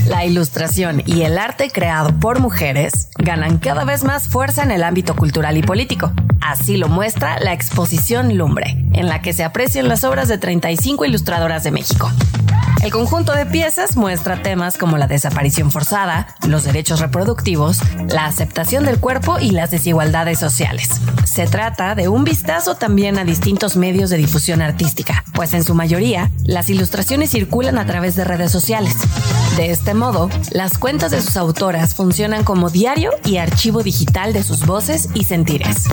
La 0.08 0.24
ilustración 0.24 1.02
y 1.06 1.22
el 1.22 1.38
arte 1.38 1.70
creado 1.70 2.18
por 2.18 2.40
mujeres 2.40 3.08
ganan 3.18 3.58
cada 3.58 3.84
vez 3.84 4.04
más 4.04 4.28
fuerza 4.28 4.62
en 4.64 4.72
el 4.72 4.82
ámbito 4.82 5.14
cultural 5.14 5.56
y 5.56 5.62
político. 5.62 6.12
Así 6.40 6.76
lo 6.76 6.88
muestra 6.88 7.38
la 7.38 7.52
exposición 7.52 8.36
Lumbre, 8.36 8.76
en 8.92 9.08
la 9.08 9.22
que 9.22 9.32
se 9.32 9.44
aprecian 9.44 9.88
las 9.88 10.02
obras 10.04 10.28
de 10.28 10.36
35 10.36 11.04
ilustradoras 11.04 11.62
de 11.62 11.70
México. 11.70 12.10
El 12.84 12.90
conjunto 12.90 13.32
de 13.32 13.46
piezas 13.46 13.96
muestra 13.96 14.42
temas 14.42 14.76
como 14.76 14.98
la 14.98 15.06
desaparición 15.06 15.72
forzada, 15.72 16.36
los 16.46 16.64
derechos 16.64 17.00
reproductivos, 17.00 17.78
la 18.10 18.26
aceptación 18.26 18.84
del 18.84 19.00
cuerpo 19.00 19.38
y 19.40 19.52
las 19.52 19.70
desigualdades 19.70 20.38
sociales. 20.38 21.00
Se 21.24 21.46
trata 21.46 21.94
de 21.94 22.08
un 22.08 22.24
vistazo 22.24 22.74
también 22.74 23.16
a 23.16 23.24
distintos 23.24 23.78
medios 23.78 24.10
de 24.10 24.18
difusión 24.18 24.60
artística, 24.60 25.24
pues 25.32 25.54
en 25.54 25.64
su 25.64 25.74
mayoría 25.74 26.30
las 26.44 26.68
ilustraciones 26.68 27.30
circulan 27.30 27.78
a 27.78 27.86
través 27.86 28.16
de 28.16 28.24
redes 28.24 28.52
sociales. 28.52 28.96
De 29.56 29.70
este 29.70 29.94
modo, 29.94 30.28
las 30.50 30.76
cuentas 30.76 31.10
de 31.10 31.22
sus 31.22 31.38
autoras 31.38 31.94
funcionan 31.94 32.44
como 32.44 32.68
diario 32.68 33.12
y 33.24 33.38
archivo 33.38 33.82
digital 33.82 34.34
de 34.34 34.42
sus 34.42 34.66
voces 34.66 35.08
y 35.14 35.24
sentires. 35.24 35.84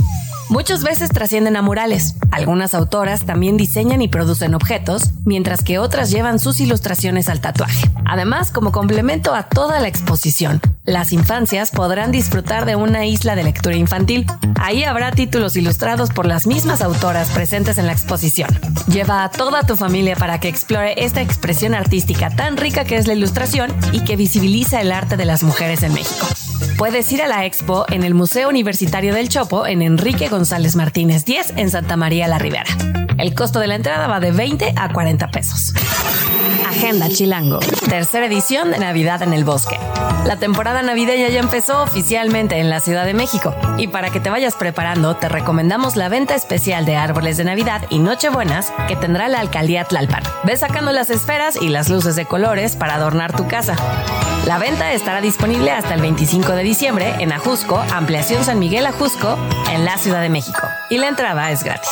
Muchas 0.52 0.84
veces 0.84 1.10
trascienden 1.12 1.56
a 1.56 1.62
murales. 1.62 2.16
Algunas 2.30 2.74
autoras 2.74 3.26
también 3.26 3.56
diseñan 3.56 4.02
y 4.02 4.10
producen 4.10 4.54
objetos, 4.54 5.12
mientras 5.24 5.64
que 5.64 5.80
otras 5.80 6.12
llevan 6.12 6.40
sus 6.40 6.60
ilustraciones 6.60 7.30
al 7.30 7.40
tatuaje. 7.40 7.90
Además, 8.04 8.52
como 8.52 8.74
complemento 8.74 9.34
a 9.34 9.44
toda 9.44 9.80
la 9.80 9.88
exposición, 9.88 10.60
las 10.84 11.14
infancias 11.14 11.72
podrán 11.72 12.12
disfrutar 12.12 12.66
de 12.66 12.76
una 12.76 13.06
isla 13.06 13.38
de 13.38 13.46
lectura 13.46 13.78
infantil. 13.78 14.26
Ahí 14.60 14.84
habrá 14.84 15.12
títulos 15.12 15.56
ilustrados 15.56 16.10
por 16.10 16.26
las 16.26 16.46
mismas 16.46 16.82
autoras 16.82 17.30
presentes 17.30 17.78
en 17.78 17.88
la 17.88 17.94
exposición. 17.94 18.50
Lleva 18.88 19.24
a 19.24 19.32
toda 19.32 19.64
tu 19.64 19.78
familia 19.78 20.18
para 20.18 20.42
que 20.42 20.50
explore 20.50 20.96
esta 20.98 21.22
expresión 21.22 21.74
artística 21.74 22.30
tan 22.30 22.58
rica 22.58 22.84
que 22.84 22.98
es 22.98 23.08
la 23.08 23.14
ilustración 23.14 23.74
y 23.94 24.02
que 24.02 24.18
visibiliza 24.18 24.82
el 24.82 24.92
arte 24.92 25.16
de 25.16 25.24
las 25.24 25.44
mujeres 25.44 25.82
en 25.84 25.94
México. 25.94 26.28
Puedes 26.82 27.12
ir 27.12 27.22
a 27.22 27.28
la 27.28 27.46
expo 27.46 27.86
en 27.92 28.04
el 28.04 28.16
Museo 28.16 28.50
Universitario 28.50 29.14
del 29.14 29.30
Chopo 29.30 29.68
en 29.68 29.84
Enrique 29.84 30.30
González 30.30 30.76
Martínez 30.76 31.26
10 31.26 31.54
en 31.58 31.70
Santa 31.70 31.96
María 31.96 32.28
la 32.28 32.40
Ribera. 32.40 32.66
El 33.20 33.36
costo 33.36 33.60
de 33.60 33.68
la 33.68 33.76
entrada 33.76 34.08
va 34.08 34.20
de 34.20 34.32
20 34.32 34.74
a 34.76 34.92
40 34.92 35.28
pesos. 35.28 35.76
Agenda 36.68 37.08
Chilango, 37.08 37.60
tercera 37.88 38.26
edición 38.26 38.72
de 38.72 38.80
Navidad 38.80 39.22
en 39.22 39.34
el 39.34 39.44
Bosque. 39.44 39.78
La 40.26 40.38
temporada 40.38 40.82
navideña 40.82 41.30
ya 41.30 41.40
empezó 41.40 41.84
oficialmente 41.84 42.58
en 42.58 42.72
la 42.72 42.80
Ciudad 42.80 43.06
de 43.06 43.14
México 43.14 43.56
y 43.78 43.90
para 43.90 44.10
que 44.10 44.20
te 44.20 44.32
vayas 44.32 44.56
preparando 44.56 45.16
te 45.16 45.30
recomendamos 45.30 45.98
la 45.98 46.10
venta 46.10 46.34
especial 46.34 46.86
de 46.86 46.96
árboles 46.96 47.38
de 47.38 47.44
Navidad 47.44 47.84
y 47.92 48.00
Nochebuenas 48.00 48.74
que 48.88 48.96
tendrá 48.96 49.28
la 49.28 49.40
alcaldía 49.40 49.84
Tlalpan. 49.84 50.24
Ve 50.46 50.58
sacando 50.58 50.92
las 50.92 51.12
esferas 51.12 51.62
y 51.62 51.70
las 51.70 51.90
luces 51.90 52.16
de 52.16 52.26
colores 52.26 52.76
para 52.76 52.96
adornar 52.96 53.36
tu 53.36 53.48
casa. 53.48 53.76
La 54.46 54.58
venta 54.58 54.92
estará 54.92 55.22
disponible 55.22 55.70
hasta 55.70 55.94
el 55.94 56.02
25 56.02 56.54
de 56.54 56.64
diciembre 56.64 57.14
en 57.20 57.32
Ajusco, 57.32 57.78
Ampliación 57.78 58.44
San 58.44 58.58
Miguel 58.58 58.88
Ajusco, 58.88 59.38
en 59.72 59.86
la 59.86 59.98
Ciudad 60.00 60.22
de 60.22 60.30
México. 60.30 60.62
Y 60.90 60.98
la 60.98 61.10
entrada 61.10 61.52
es 61.52 61.64
gratis. 61.64 61.92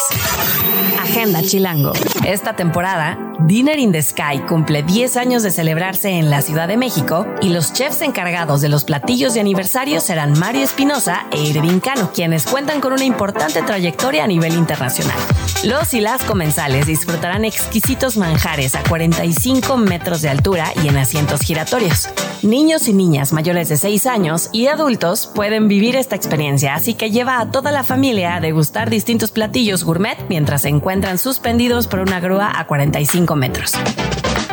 Agenda 1.00 1.44
Chilango. 1.44 1.94
Esta 2.26 2.56
temporada, 2.56 3.18
Dinner 3.42 3.78
in 3.78 3.92
the 3.92 4.02
Sky 4.02 4.40
cumple 4.48 4.82
10 4.82 5.18
años 5.18 5.44
de 5.44 5.52
celebrarse 5.52 6.10
en 6.10 6.32
la 6.32 6.42
Ciudad 6.42 6.68
de 6.68 6.76
México 6.76 7.28
y 7.40 7.50
los 7.50 7.72
chefs 7.72 8.02
encargados 8.02 8.62
de 8.62 8.70
los 8.70 8.84
platillos 8.84 9.36
de 9.36 9.42
aniversario 9.42 10.02
serán 10.02 10.38
Mario 10.38 10.64
Espinosa 10.64 11.28
e 11.32 11.42
Irving 11.42 11.80
Cano, 11.80 12.12
quienes 12.14 12.46
cuentan 12.46 12.82
con 12.82 12.94
una 12.94 13.06
importante 13.06 13.62
trayectoria 13.62 14.24
a 14.24 14.28
nivel 14.28 14.56
internacional. 14.56 15.18
Los 15.64 15.94
y 15.94 16.02
las 16.02 16.24
comensales 16.24 16.88
disfrutarán 16.88 17.46
exquisitos 17.46 18.18
manjares 18.18 18.76
a 18.76 18.84
45 18.84 19.78
metros 19.78 20.22
de 20.22 20.30
altura 20.30 20.74
y 20.84 20.88
en 20.88 20.98
asientos 20.98 21.42
giratorios. 21.42 22.10
Niños 22.42 22.88
y 22.88 22.94
niñas 22.94 23.34
mayores 23.34 23.68
de 23.68 23.76
6 23.76 24.06
años 24.06 24.50
y 24.54 24.68
adultos 24.68 25.30
pueden 25.36 25.68
vivir 25.68 25.98
esta 25.98 26.16
experiencia, 26.16 26.74
así 26.74 26.94
que 26.94 27.12
lleva 27.12 27.42
a 27.42 27.52
toda 27.52 27.70
la 27.72 27.84
familia 27.84 28.36
a 28.36 28.40
degustar 28.40 28.90
distintos 28.90 29.32
platillos 29.32 29.84
gourmet 29.84 30.18
mientras 30.30 30.62
se 30.62 30.70
encuentran 30.70 31.18
suspendidos 31.18 31.88
por 31.88 32.00
una 32.00 32.22
grúa 32.22 32.58
a 32.58 32.66
45 32.66 33.36
metros. 33.36 33.74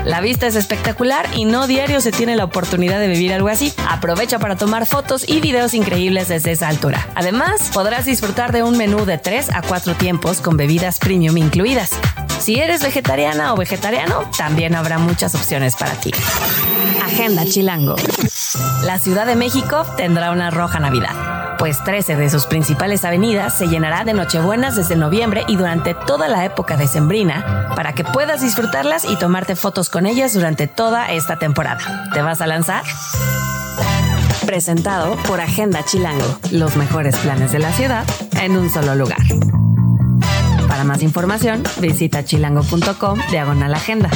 La 0.04 0.20
vista 0.20 0.48
es 0.48 0.56
espectacular 0.56 1.28
y 1.36 1.44
no 1.44 1.68
diario 1.68 2.00
se 2.00 2.10
tiene 2.10 2.34
la 2.34 2.44
oportunidad 2.44 2.98
de 2.98 3.08
vivir 3.08 3.32
algo 3.32 3.48
así. 3.48 3.72
Aprovecha 3.88 4.40
para 4.40 4.56
tomar 4.56 4.86
fotos 4.86 5.28
y 5.28 5.40
videos 5.40 5.72
increíbles 5.72 6.26
desde 6.26 6.52
esa 6.52 6.68
altura. 6.68 7.08
Además, 7.14 7.70
podrás 7.72 8.04
disfrutar 8.04 8.50
de 8.50 8.64
un 8.64 8.76
menú 8.76 9.04
de 9.04 9.18
3 9.18 9.50
a 9.50 9.62
4 9.62 9.94
tiempos 9.94 10.40
con 10.40 10.56
bebidas 10.56 10.98
premium 10.98 11.36
incluidas. 11.36 11.90
Si 12.40 12.56
eres 12.56 12.82
vegetariana 12.82 13.52
o 13.52 13.56
vegetariano, 13.56 14.28
también 14.36 14.74
habrá 14.74 14.98
muchas 14.98 15.36
opciones 15.36 15.76
para 15.76 15.92
ti. 15.94 16.10
Agenda 17.16 17.46
Chilango. 17.46 17.96
La 18.84 18.98
Ciudad 18.98 19.24
de 19.24 19.36
México 19.36 19.86
tendrá 19.96 20.32
una 20.32 20.50
roja 20.50 20.80
Navidad, 20.80 21.56
pues 21.58 21.82
13 21.82 22.14
de 22.14 22.28
sus 22.28 22.44
principales 22.44 23.06
avenidas 23.06 23.56
se 23.56 23.68
llenará 23.68 24.04
de 24.04 24.12
Nochebuenas 24.12 24.76
desde 24.76 24.96
noviembre 24.96 25.42
y 25.48 25.56
durante 25.56 25.94
toda 25.94 26.28
la 26.28 26.44
época 26.44 26.76
decembrina 26.76 27.72
para 27.74 27.94
que 27.94 28.04
puedas 28.04 28.42
disfrutarlas 28.42 29.06
y 29.06 29.16
tomarte 29.16 29.56
fotos 29.56 29.88
con 29.88 30.04
ellas 30.04 30.34
durante 30.34 30.66
toda 30.66 31.10
esta 31.10 31.38
temporada. 31.38 32.10
¿Te 32.12 32.20
vas 32.20 32.42
a 32.42 32.46
lanzar? 32.46 32.82
Presentado 34.44 35.16
por 35.26 35.40
Agenda 35.40 35.82
Chilango, 35.86 36.38
los 36.50 36.76
mejores 36.76 37.16
planes 37.16 37.50
de 37.50 37.60
la 37.60 37.72
ciudad 37.72 38.04
en 38.42 38.58
un 38.58 38.68
solo 38.68 38.94
lugar. 38.94 39.22
Para 40.68 40.84
más 40.84 41.02
información, 41.02 41.62
visita 41.80 42.26
chilango.com 42.26 43.18
diagonal 43.30 43.72
agenda. 43.72 44.10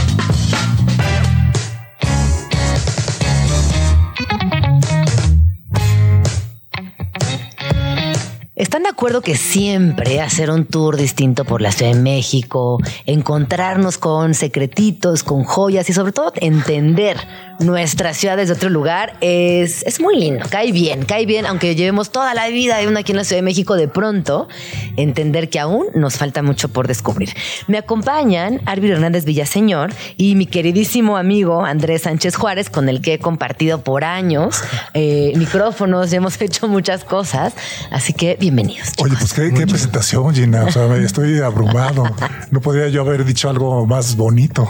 ¿Están 8.61 8.83
de 8.83 8.91
acuerdo 8.91 9.23
que 9.23 9.37
siempre 9.37 10.21
hacer 10.21 10.51
un 10.51 10.67
tour 10.67 10.99
distinto 10.99 11.47
por 11.47 11.63
la 11.63 11.73
Ciudad 11.73 11.95
de 11.95 11.99
México, 11.99 12.77
encontrarnos 13.07 13.97
con 13.97 14.35
secretitos, 14.35 15.23
con 15.23 15.45
joyas 15.45 15.89
y 15.89 15.95
sobre 15.95 16.13
todo 16.13 16.35
entender 16.37 17.17
nuestra 17.61 18.15
ciudad 18.15 18.39
desde 18.39 18.55
otro 18.55 18.71
lugar 18.71 19.17
es, 19.21 19.83
es 19.87 20.01
muy 20.01 20.19
lindo, 20.19 20.47
cae 20.49 20.73
bien, 20.73 21.05
cae 21.05 21.27
bien, 21.27 21.45
aunque 21.45 21.75
llevemos 21.75 22.11
toda 22.11 22.33
la 22.33 22.49
vida 22.49 22.79
de 22.79 22.89
una 22.89 23.01
aquí 23.01 23.13
en 23.13 23.19
la 23.19 23.25
Ciudad 23.25 23.39
de 23.39 23.45
México, 23.45 23.77
de 23.77 23.87
pronto 23.87 24.49
entender 24.97 25.51
que 25.51 25.61
aún 25.61 25.87
nos 25.95 26.17
falta 26.17 26.43
mucho 26.43 26.69
por 26.69 26.89
descubrir. 26.89 27.35
Me 27.67 27.77
acompañan 27.77 28.63
Arviro 28.65 28.95
Hernández 28.95 29.27
Villaseñor 29.27 29.93
y 30.17 30.37
mi 30.37 30.47
queridísimo 30.47 31.19
amigo 31.19 31.65
Andrés 31.65 32.03
Sánchez 32.03 32.37
Juárez, 32.37 32.71
con 32.71 32.89
el 32.89 33.03
que 33.03 33.15
he 33.15 33.19
compartido 33.19 33.83
por 33.85 34.05
años 34.05 34.63
eh, 34.95 35.33
micrófonos 35.37 36.13
y 36.13 36.17
hemos 36.17 36.41
hecho 36.41 36.67
muchas 36.67 37.05
cosas, 37.05 37.53
así 37.91 38.15
que 38.15 38.37
bienvenidos. 38.41 38.89
Oye, 38.99 39.15
pues 39.19 39.35
qué, 39.35 39.53
qué 39.53 39.67
presentación, 39.67 40.35
Gina, 40.35 40.65
o 40.65 40.73
sea, 40.73 40.87
me 40.87 40.99
estoy 41.05 41.41
abrumado. 41.41 42.05
No 42.51 42.61
podría 42.61 42.89
yo 42.89 43.03
haber 43.03 43.25
dicho 43.27 43.51
algo 43.51 43.85
más 43.87 44.17
bonito. 44.17 44.69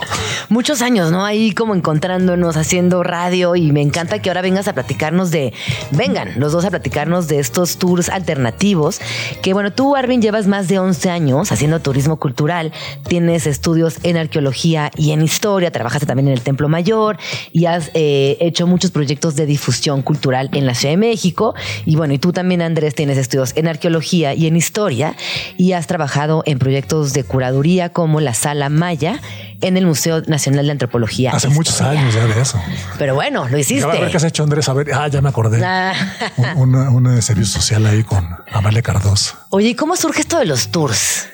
Muchos 0.48 0.82
años, 0.82 1.12
¿no? 1.12 1.24
Ahí 1.24 1.52
como 1.52 1.74
encontrándonos, 1.74 2.56
haciendo 2.56 2.79
radio 2.88 3.56
y 3.56 3.72
me 3.72 3.82
encanta 3.82 4.20
que 4.20 4.30
ahora 4.30 4.42
vengas 4.42 4.68
a 4.68 4.72
platicarnos 4.72 5.30
de, 5.30 5.52
vengan 5.90 6.32
los 6.36 6.52
dos 6.52 6.64
a 6.64 6.70
platicarnos 6.70 7.28
de 7.28 7.38
estos 7.38 7.76
tours 7.76 8.08
alternativos, 8.08 9.00
que 9.42 9.52
bueno, 9.52 9.72
tú 9.72 9.96
Arvin 9.96 10.22
llevas 10.22 10.46
más 10.46 10.68
de 10.68 10.78
11 10.78 11.10
años 11.10 11.52
haciendo 11.52 11.80
turismo 11.80 12.18
cultural, 12.18 12.72
tienes 13.08 13.46
estudios 13.46 13.98
en 14.02 14.16
arqueología 14.16 14.90
y 14.96 15.12
en 15.12 15.22
historia, 15.22 15.70
trabajaste 15.70 16.06
también 16.06 16.28
en 16.28 16.34
el 16.34 16.40
Templo 16.40 16.68
Mayor 16.68 17.18
y 17.52 17.66
has 17.66 17.90
eh, 17.94 18.36
hecho 18.40 18.66
muchos 18.66 18.90
proyectos 18.90 19.36
de 19.36 19.46
difusión 19.46 20.02
cultural 20.02 20.48
en 20.52 20.66
la 20.66 20.74
Ciudad 20.74 20.92
de 20.92 20.98
México. 20.98 21.54
Y 21.84 21.96
bueno, 21.96 22.14
y 22.14 22.18
tú 22.18 22.32
también 22.32 22.62
Andrés 22.62 22.94
tienes 22.94 23.18
estudios 23.18 23.52
en 23.56 23.68
arqueología 23.68 24.34
y 24.34 24.46
en 24.46 24.56
historia 24.56 25.16
y 25.56 25.72
has 25.72 25.86
trabajado 25.86 26.42
en 26.46 26.58
proyectos 26.58 27.12
de 27.12 27.24
curaduría 27.24 27.90
como 27.90 28.20
la 28.20 28.34
Sala 28.34 28.68
Maya 28.68 29.20
en 29.60 29.76
el 29.76 29.86
Museo 29.86 30.22
Nacional 30.22 30.66
de 30.66 30.72
Antropología. 30.72 31.32
Hace 31.32 31.48
muchos 31.48 31.74
Historia. 31.74 32.00
años 32.00 32.14
ya 32.14 32.26
de 32.26 32.40
eso. 32.40 32.60
Pero 32.98 33.14
bueno, 33.14 33.44
lo 33.44 33.50
Ya, 33.52 33.58
hiciste. 33.58 33.84
a 33.84 33.88
ver 34.00 34.10
qué 34.10 34.16
has 34.16 34.24
hecho, 34.24 34.42
Andrés. 34.42 34.68
A 34.68 34.72
ver, 34.74 34.92
ah, 34.94 35.08
ya 35.08 35.20
me 35.20 35.28
acordé. 35.28 35.62
Ah. 35.64 35.92
Un, 36.56 36.74
una- 36.74 36.90
una 36.90 37.14
de 37.14 37.22
servicio 37.22 37.60
social 37.60 37.84
ahí 37.86 38.02
con 38.04 38.26
Amalia 38.52 38.82
Cardoso. 38.82 39.34
Oye, 39.50 39.68
¿y 39.68 39.74
cómo 39.74 39.96
surge 39.96 40.20
esto 40.22 40.38
de 40.38 40.46
los 40.46 40.68
tours? 40.68 41.26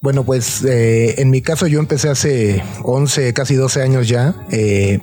Bueno, 0.00 0.22
pues 0.24 0.62
eh, 0.64 1.14
en 1.22 1.30
mi 1.30 1.40
caso 1.40 1.66
yo 1.66 1.78
empecé 1.78 2.10
hace 2.10 2.62
11, 2.82 3.32
casi 3.32 3.54
12 3.54 3.82
años 3.82 4.06
ya, 4.06 4.34
eh, 4.50 5.00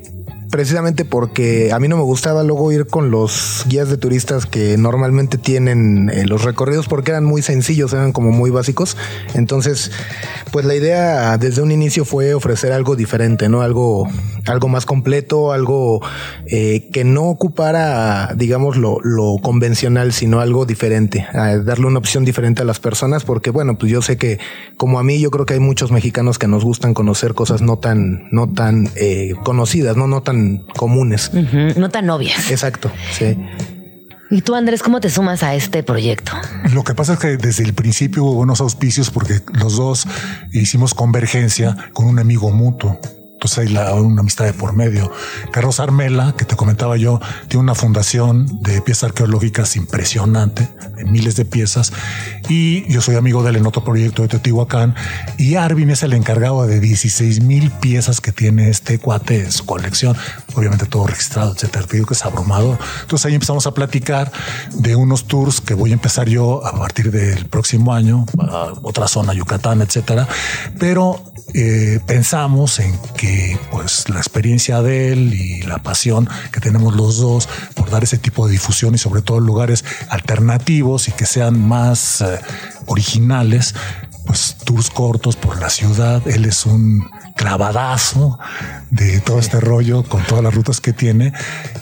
precisamente 0.52 1.06
porque 1.06 1.72
a 1.72 1.80
mí 1.80 1.88
no 1.88 1.96
me 1.98 2.04
gustaba 2.04 2.44
luego 2.44 2.72
ir 2.72 2.86
con 2.86 3.10
los 3.10 3.64
guías 3.68 3.90
de 3.90 3.98
turistas 3.98 4.46
que 4.46 4.78
normalmente 4.78 5.38
tienen 5.38 6.10
eh, 6.10 6.28
los 6.28 6.44
recorridos 6.44 6.88
porque 6.88 7.12
eran 7.12 7.24
muy 7.24 7.42
sencillos, 7.42 7.94
eran 7.94 8.12
como 8.12 8.32
muy 8.32 8.52
básicos. 8.52 8.98
Entonces, 9.34 9.92
pues 10.52 10.66
la 10.66 10.76
idea 10.76 11.38
desde 11.38 11.62
un 11.62 11.72
inicio 11.72 12.04
fue 12.04 12.34
ofrecer 12.34 12.74
algo 12.74 12.98
diferente, 12.98 13.48
¿no? 13.48 13.62
Algo, 13.62 14.08
algo 14.46 14.68
más 14.68 14.86
completo, 14.86 15.54
algo 15.54 16.02
eh, 16.48 16.90
que 16.92 17.06
no 17.06 17.24
ocupara, 17.24 18.34
digamos, 18.36 18.76
lo, 18.76 19.00
lo 19.02 19.38
convencional, 19.42 20.12
sino 20.12 20.42
algo 20.42 20.66
diferente, 20.66 21.26
a 21.34 21.58
darle 21.58 21.88
una 21.88 22.00
opción 22.00 22.26
diferente 22.26 22.62
a 22.62 22.66
las 22.66 22.80
personas, 22.80 23.24
porque 23.24 23.52
bueno, 23.52 23.78
pues 23.78 23.90
yo 23.92 24.02
sé 24.02 24.18
que 24.18 24.38
como 24.76 25.00
a 25.00 25.04
mí, 25.04 25.20
yo 25.20 25.32
creo 25.32 25.46
que 25.46 25.54
hay 25.54 25.60
muchos 25.62 25.92
mexicanos 25.92 26.38
que 26.38 26.48
nos 26.50 26.66
gustan 26.66 26.94
conocer 26.94 27.34
cosas 27.36 27.62
no 27.62 27.78
tan, 27.78 28.28
no 28.32 28.52
tan 28.52 28.90
eh, 28.96 29.34
conocidas, 29.44 29.96
no, 29.96 30.08
no 30.08 30.22
tan 30.22 30.41
comunes. 30.76 31.32
No 31.76 31.90
tan 31.90 32.10
obvias. 32.10 32.52
Exacto, 32.52 32.92
sí. 33.12 33.38
¿Y 34.30 34.42
tú, 34.44 34.56
Andrés, 34.56 34.82
cómo 34.82 35.02
te 35.02 35.10
sumas 35.10 35.44
a 35.44 35.56
este 35.56 35.84
proyecto? 35.84 36.32
Lo 36.74 36.86
que 36.86 36.96
pasa 36.96 37.14
es 37.14 37.20
que 37.20 37.36
desde 37.36 37.66
el 37.66 37.74
principio 37.74 38.24
hubo 38.24 38.36
buenos 38.36 38.62
auspicios 38.62 39.10
porque 39.12 39.42
los 39.60 39.76
dos 39.76 40.08
hicimos 40.54 40.94
convergencia 40.94 41.76
con 41.92 42.08
un 42.08 42.18
amigo 42.18 42.50
mutuo. 42.52 42.98
Entonces 43.44 43.58
hay 43.58 43.68
la- 43.70 43.96
una 43.96 44.22
amistad 44.22 44.46
de 44.46 44.54
por 44.54 44.72
medio. 44.74 45.12
Carlos 45.52 45.80
Armela, 45.80 46.36
que 46.38 46.46
te 46.46 46.56
comentaba 46.56 46.96
yo, 46.96 47.20
tiene 47.48 47.64
una 47.64 47.74
fundación 47.74 48.46
de 48.62 48.84
piezas 48.84 49.06
arqueológicas 49.06 49.76
impresionante, 49.76 50.70
de 50.96 51.06
miles 51.06 51.38
de 51.38 51.46
piezas. 51.46 51.92
Y 52.50 52.88
yo 52.88 53.02
soy 53.02 53.16
amigo 53.16 53.42
de 53.42 53.50
él 53.50 53.56
en 53.56 53.66
otro 53.66 53.84
proyecto 53.84 54.22
de 54.22 54.28
Teotihuacán. 54.28 54.94
Y 55.40 55.56
Arvin 55.56 55.90
es 55.90 56.04
el 56.04 56.14
encargado 56.14 56.68
de 56.68 56.80
16 56.80 57.42
mil 57.42 57.72
piezas 57.72 58.22
que 58.22 58.32
tiene 58.32 58.70
este 58.70 59.00
cuate 59.00 59.40
en 59.46 59.52
su 59.52 59.66
colección. 59.66 60.16
Obviamente 60.54 60.86
todo 60.86 61.08
registrado, 61.08 61.54
etcétera. 61.56 61.88
Te 61.88 61.96
digo 61.96 62.06
que 62.06 62.14
es 62.14 62.24
abrumador. 62.24 62.78
Entonces 63.02 63.26
ahí 63.26 63.34
empezamos 63.34 63.66
a 63.66 63.74
platicar 63.74 64.32
de 64.72 64.96
unos 64.96 65.26
tours 65.26 65.62
que 65.62 65.74
voy 65.74 65.90
a 65.90 65.94
empezar 65.94 66.30
yo 66.30 66.64
a 66.64 66.74
partir 66.78 67.10
del 67.10 67.48
próximo 67.48 67.92
año, 67.92 68.28
a 68.40 68.74
otra 68.84 69.08
zona, 69.08 69.34
Yucatán, 69.34 69.82
etcétera. 69.82 70.28
Pero 70.78 71.24
eh, 71.56 72.00
pensamos 72.06 72.80
en 72.80 72.96
que 73.18 73.31
pues 73.72 74.10
la 74.10 74.18
experiencia 74.18 74.82
de 74.82 75.14
él 75.14 75.34
y 75.34 75.62
la 75.64 75.80
pasión 75.80 76.30
que 76.52 76.60
tenemos 76.60 76.96
los 76.96 77.18
dos 77.18 77.48
por 77.76 77.90
dar 77.90 78.04
ese 78.04 78.18
tipo 78.18 78.46
de 78.46 78.54
difusión 78.54 78.96
y 78.96 78.98
sobre 78.98 79.22
todo 79.22 79.38
en 79.38 79.46
lugares 79.46 79.84
alternativos 80.10 81.08
y 81.08 81.12
que 81.12 81.26
sean 81.26 81.68
más 81.68 82.22
eh, 82.22 82.40
originales, 82.86 83.76
pues 84.26 84.58
tours 84.64 84.90
cortos 84.90 85.36
por 85.36 85.60
la 85.60 85.70
ciudad. 85.70 86.28
Él 86.28 86.46
es 86.46 86.66
un 86.66 87.10
clavadazo 87.36 88.40
de 88.90 89.20
todo 89.20 89.40
este 89.40 89.60
rollo 89.60 90.04
con 90.04 90.24
todas 90.24 90.44
las 90.44 90.54
rutas 90.54 90.82
que 90.82 90.94
tiene 90.94 91.34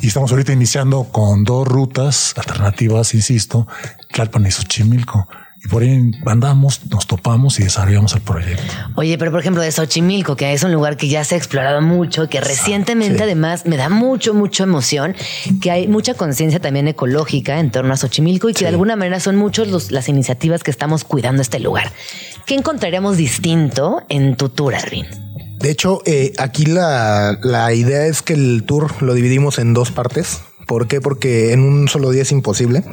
y 0.01 0.07
estamos 0.07 0.31
ahorita 0.31 0.53
iniciando 0.53 1.05
con 1.05 1.43
dos 1.43 1.67
rutas 1.67 2.33
alternativas, 2.37 3.13
insisto, 3.13 3.67
Tlalpan 4.11 4.45
y 4.45 4.51
Xochimilco. 4.51 5.27
Y 5.61 5.67
por 5.67 5.83
ahí 5.83 6.11
andamos, 6.25 6.85
nos 6.89 7.05
topamos 7.05 7.59
y 7.59 7.63
desarrollamos 7.63 8.13
el 8.13 8.21
proyecto. 8.21 8.63
Oye, 8.95 9.17
pero 9.17 9.29
por 9.31 9.41
ejemplo 9.41 9.61
de 9.61 9.71
Xochimilco, 9.71 10.37
que 10.37 10.53
es 10.53 10.63
un 10.63 10.71
lugar 10.71 10.95
que 10.95 11.09
ya 11.09 11.23
se 11.25 11.35
ha 11.35 11.37
explorado 11.37 11.81
mucho, 11.81 12.29
que 12.29 12.39
recientemente 12.39 13.23
además 13.23 13.65
me 13.65 13.75
da 13.75 13.89
mucho, 13.89 14.33
mucho 14.33 14.63
emoción, 14.63 15.15
que 15.61 15.69
hay 15.71 15.87
mucha 15.89 16.13
conciencia 16.13 16.61
también 16.61 16.87
ecológica 16.87 17.59
en 17.59 17.71
torno 17.71 17.93
a 17.93 17.97
Xochimilco 17.97 18.49
y 18.49 18.53
que 18.53 18.63
de 18.63 18.69
alguna 18.69 18.95
manera 18.95 19.19
son 19.19 19.35
muchos 19.35 19.67
los- 19.67 19.91
las 19.91 20.07
iniciativas 20.07 20.63
que 20.63 20.71
estamos 20.71 21.03
cuidando 21.03 21.41
este 21.41 21.59
lugar. 21.59 21.91
¿Qué 22.45 22.55
encontraríamos 22.55 23.17
distinto 23.17 24.01
en 24.07 24.37
tu 24.37 24.47
tour, 24.49 24.75
Arvin? 24.75 25.05
De 25.59 25.71
hecho, 25.71 26.01
eh, 26.05 26.31
aquí 26.37 26.65
la, 26.65 27.37
la 27.43 27.73
idea 27.73 28.05
es 28.05 28.21
que 28.21 28.31
el 28.33 28.63
tour 28.65 29.01
lo 29.03 29.13
dividimos 29.13 29.59
en 29.59 29.73
dos 29.73 29.91
partes. 29.91 30.39
¿Por 30.69 30.85
qué? 30.85 31.01
Porque 31.01 31.51
en 31.51 31.61
un 31.61 31.87
solo 31.87 32.11
día 32.11 32.21
es 32.21 32.31
imposible. 32.31 32.83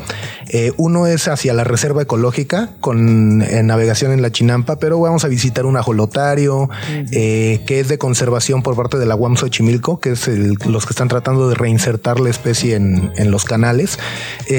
Eh, 0.48 0.72
uno 0.78 1.06
es 1.06 1.28
hacia 1.28 1.52
la 1.52 1.62
reserva 1.62 2.00
ecológica 2.00 2.70
con 2.80 3.42
eh, 3.42 3.62
navegación 3.62 4.12
en 4.12 4.22
la 4.22 4.32
Chinampa, 4.32 4.78
pero 4.78 4.98
vamos 4.98 5.26
a 5.26 5.28
visitar 5.28 5.66
un 5.66 5.76
ajolotario 5.76 6.70
eh, 7.12 7.60
que 7.66 7.80
es 7.80 7.88
de 7.88 7.98
conservación 7.98 8.62
por 8.62 8.76
parte 8.76 8.96
de 8.96 9.04
la 9.04 9.14
UAM 9.14 9.36
Xochimilco, 9.36 10.00
que 10.00 10.12
es 10.12 10.26
el- 10.26 10.56
los 10.66 10.86
que 10.86 10.92
están 10.94 11.08
tratando 11.08 11.50
de 11.50 11.54
reinsertar 11.54 12.18
la 12.18 12.30
especie 12.30 12.76
en, 12.76 13.12
en 13.16 13.30
los 13.30 13.44
canales. 13.44 13.98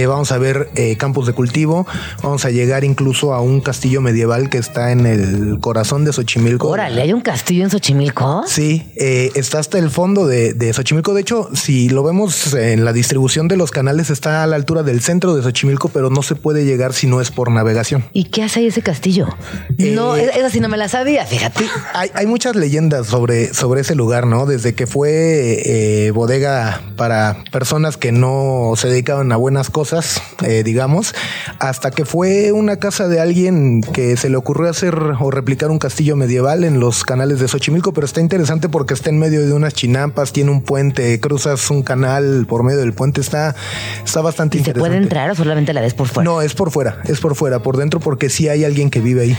Vamos 0.07 0.32
a 0.32 0.38
ver 0.38 0.70
campos 0.99 1.26
de 1.26 1.34
cultivo. 1.34 1.88
Vamos 2.22 2.45
a 2.45 2.51
llegar 2.51 2.84
incluso 2.84 3.34
a 3.34 3.41
un 3.41 3.61
castillo 3.61 3.99
medieval 3.99 4.51
que 4.51 4.59
está 4.59 4.91
en 4.91 5.07
el 5.07 5.57
corazón 5.59 6.05
de 6.05 6.13
Xochimilco. 6.13 6.68
Órale, 6.68 7.01
¿hay 7.01 7.13
un 7.13 7.22
castillo 7.22 7.63
en 7.63 7.72
Xochimilco? 7.72 8.43
Sí, 8.45 8.91
está 8.95 9.57
hasta 9.57 9.80
el 9.80 9.89
fondo 9.89 10.28
de, 10.28 10.53
de 10.53 10.72
Xochimilco. 10.72 11.15
De 11.15 11.22
hecho, 11.22 11.49
si 11.55 11.89
lo 11.89 12.03
vemos 12.03 12.53
en 12.53 12.86
la 12.86 12.93
distribución 13.08 13.47
de 13.47 13.55
los 13.55 13.72
canales, 13.72 14.10
está 14.10 14.43
a 14.43 14.47
la 14.47 14.58
altura 14.58 14.84
del 14.84 14.99
centro 14.99 15.34
de 15.34 15.41
Xochimilco, 15.41 15.88
pero 15.88 16.10
no 16.10 16.24
se 16.24 16.36
puede 16.36 16.66
llegar 16.66 16.91
si 16.91 17.08
no 17.08 17.22
es 17.22 17.32
por 17.32 17.49
navegación. 17.49 18.03
¿Y 18.12 18.26
qué 18.26 18.43
hace 18.43 18.60
ahí 18.60 18.68
ese 18.68 18.82
castillo? 18.82 19.30
no, 19.78 20.18
Eh, 20.18 20.30
esa 20.36 20.49
sí 20.49 20.60
no 20.60 20.68
me 20.68 20.76
la 20.76 20.89
sabía, 20.89 21.26
fíjate. 21.26 21.64
Hay, 21.93 22.12
hay 22.14 22.26
muchas 22.26 22.58
leyendas 22.58 23.08
sobre, 23.08 23.53
sobre 23.53 23.80
ese 23.80 23.95
lugar, 23.95 24.28
¿no? 24.28 24.45
Desde 24.45 24.76
que 24.76 24.88
fue 24.88 25.62
eh, 25.66 26.12
bodega 26.12 26.82
para 26.97 27.38
personas 27.49 27.95
que 27.95 28.12
no 28.12 28.74
se 28.76 28.89
dedicaban 28.89 29.32
a 29.32 29.38
buenas 29.38 29.70
cosas, 29.70 30.22
eh, 30.43 30.64
digamos, 30.64 31.16
hasta 31.60 31.91
que 31.91 32.03
fue 32.03 32.51
una 32.51 32.76
casa 32.76 33.08
de 33.08 33.22
alguien 33.22 33.82
que 33.93 34.18
se 34.18 34.30
le 34.30 34.36
ocurrió 34.36 34.70
hacer 34.70 34.95
o 34.95 35.32
replicar 35.32 35.72
un 35.72 35.80
castillo 35.80 36.18
medieval 36.18 36.66
en 36.66 36.82
los 36.82 37.05
canales 37.05 37.39
de 37.39 37.47
Xochimilco, 37.47 37.93
pero 37.93 38.03
está 38.03 38.20
interesante 38.20 38.68
porque 38.68 38.93
está 38.93 39.10
en 39.12 39.20
medio 39.20 39.45
de 39.45 39.53
unas 39.53 39.74
chinampas, 39.74 40.34
tiene 40.34 40.51
un 40.51 40.62
puente, 40.62 41.18
cruzas 41.22 41.72
un 41.72 41.84
canal 41.84 42.45
por 42.49 42.64
medio 42.64 42.80
del 42.80 42.97
puente, 42.98 43.22
está, 43.22 43.56
está 44.04 44.20
bastante 44.20 44.58
¿Y 44.58 44.60
se 44.60 44.72
interesante. 44.72 44.89
puede 44.89 45.02
entrar 45.02 45.32
o 45.32 45.36
solamente 45.36 45.72
la 45.72 45.80
ves 45.80 45.93
por 45.93 46.10
fuera? 46.10 46.30
No, 46.30 46.41
es 46.41 46.54
por 46.54 46.72
fuera, 46.72 47.02
es 47.06 47.22
por 47.22 47.36
fuera, 47.36 47.60
por 47.60 47.78
dentro, 47.78 48.02
porque 48.02 48.30
sí 48.30 48.50
hay 48.50 48.66
alguien 48.66 48.89
que 48.89 49.00
vive 49.00 49.22
ahí. 49.22 49.38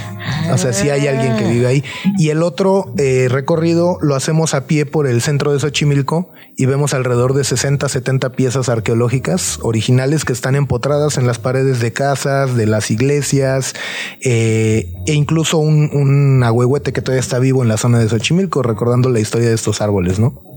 O 0.51 0.57
sea, 0.57 0.73
sí 0.73 0.89
hay 0.89 1.07
alguien 1.07 1.37
que 1.37 1.45
vive 1.45 1.67
ahí. 1.67 1.83
Y 2.17 2.29
el 2.29 2.41
otro 2.41 2.91
eh, 2.97 3.27
recorrido 3.29 3.99
lo 4.01 4.15
hacemos 4.15 4.55
a 4.55 4.65
pie 4.65 4.87
por 4.87 5.05
el 5.05 5.21
centro 5.21 5.53
de 5.53 5.59
Xochimilco 5.59 6.31
y 6.57 6.65
vemos 6.65 6.93
alrededor 6.93 7.35
de 7.35 7.43
60, 7.43 7.87
70 7.87 8.31
piezas 8.31 8.67
arqueológicas 8.67 9.59
originales 9.61 10.25
que 10.25 10.33
están 10.33 10.55
empotradas 10.55 11.17
en 11.17 11.27
las 11.27 11.39
paredes 11.39 11.79
de 11.79 11.93
casas, 11.93 12.55
de 12.55 12.65
las 12.65 12.91
iglesias, 12.91 13.75
eh, 14.21 14.93
e 15.05 15.13
incluso 15.13 15.57
un, 15.59 15.89
un 15.93 16.43
que 16.83 17.01
todavía 17.01 17.19
está 17.19 17.39
vivo 17.39 17.63
en 17.63 17.69
la 17.69 17.77
zona 17.77 17.99
de 17.99 18.09
Xochimilco, 18.09 18.63
recordando 18.63 19.09
la 19.09 19.19
historia 19.19 19.49
de 19.49 19.55
estos 19.55 19.81
árboles, 19.81 20.19
¿no? 20.19 20.48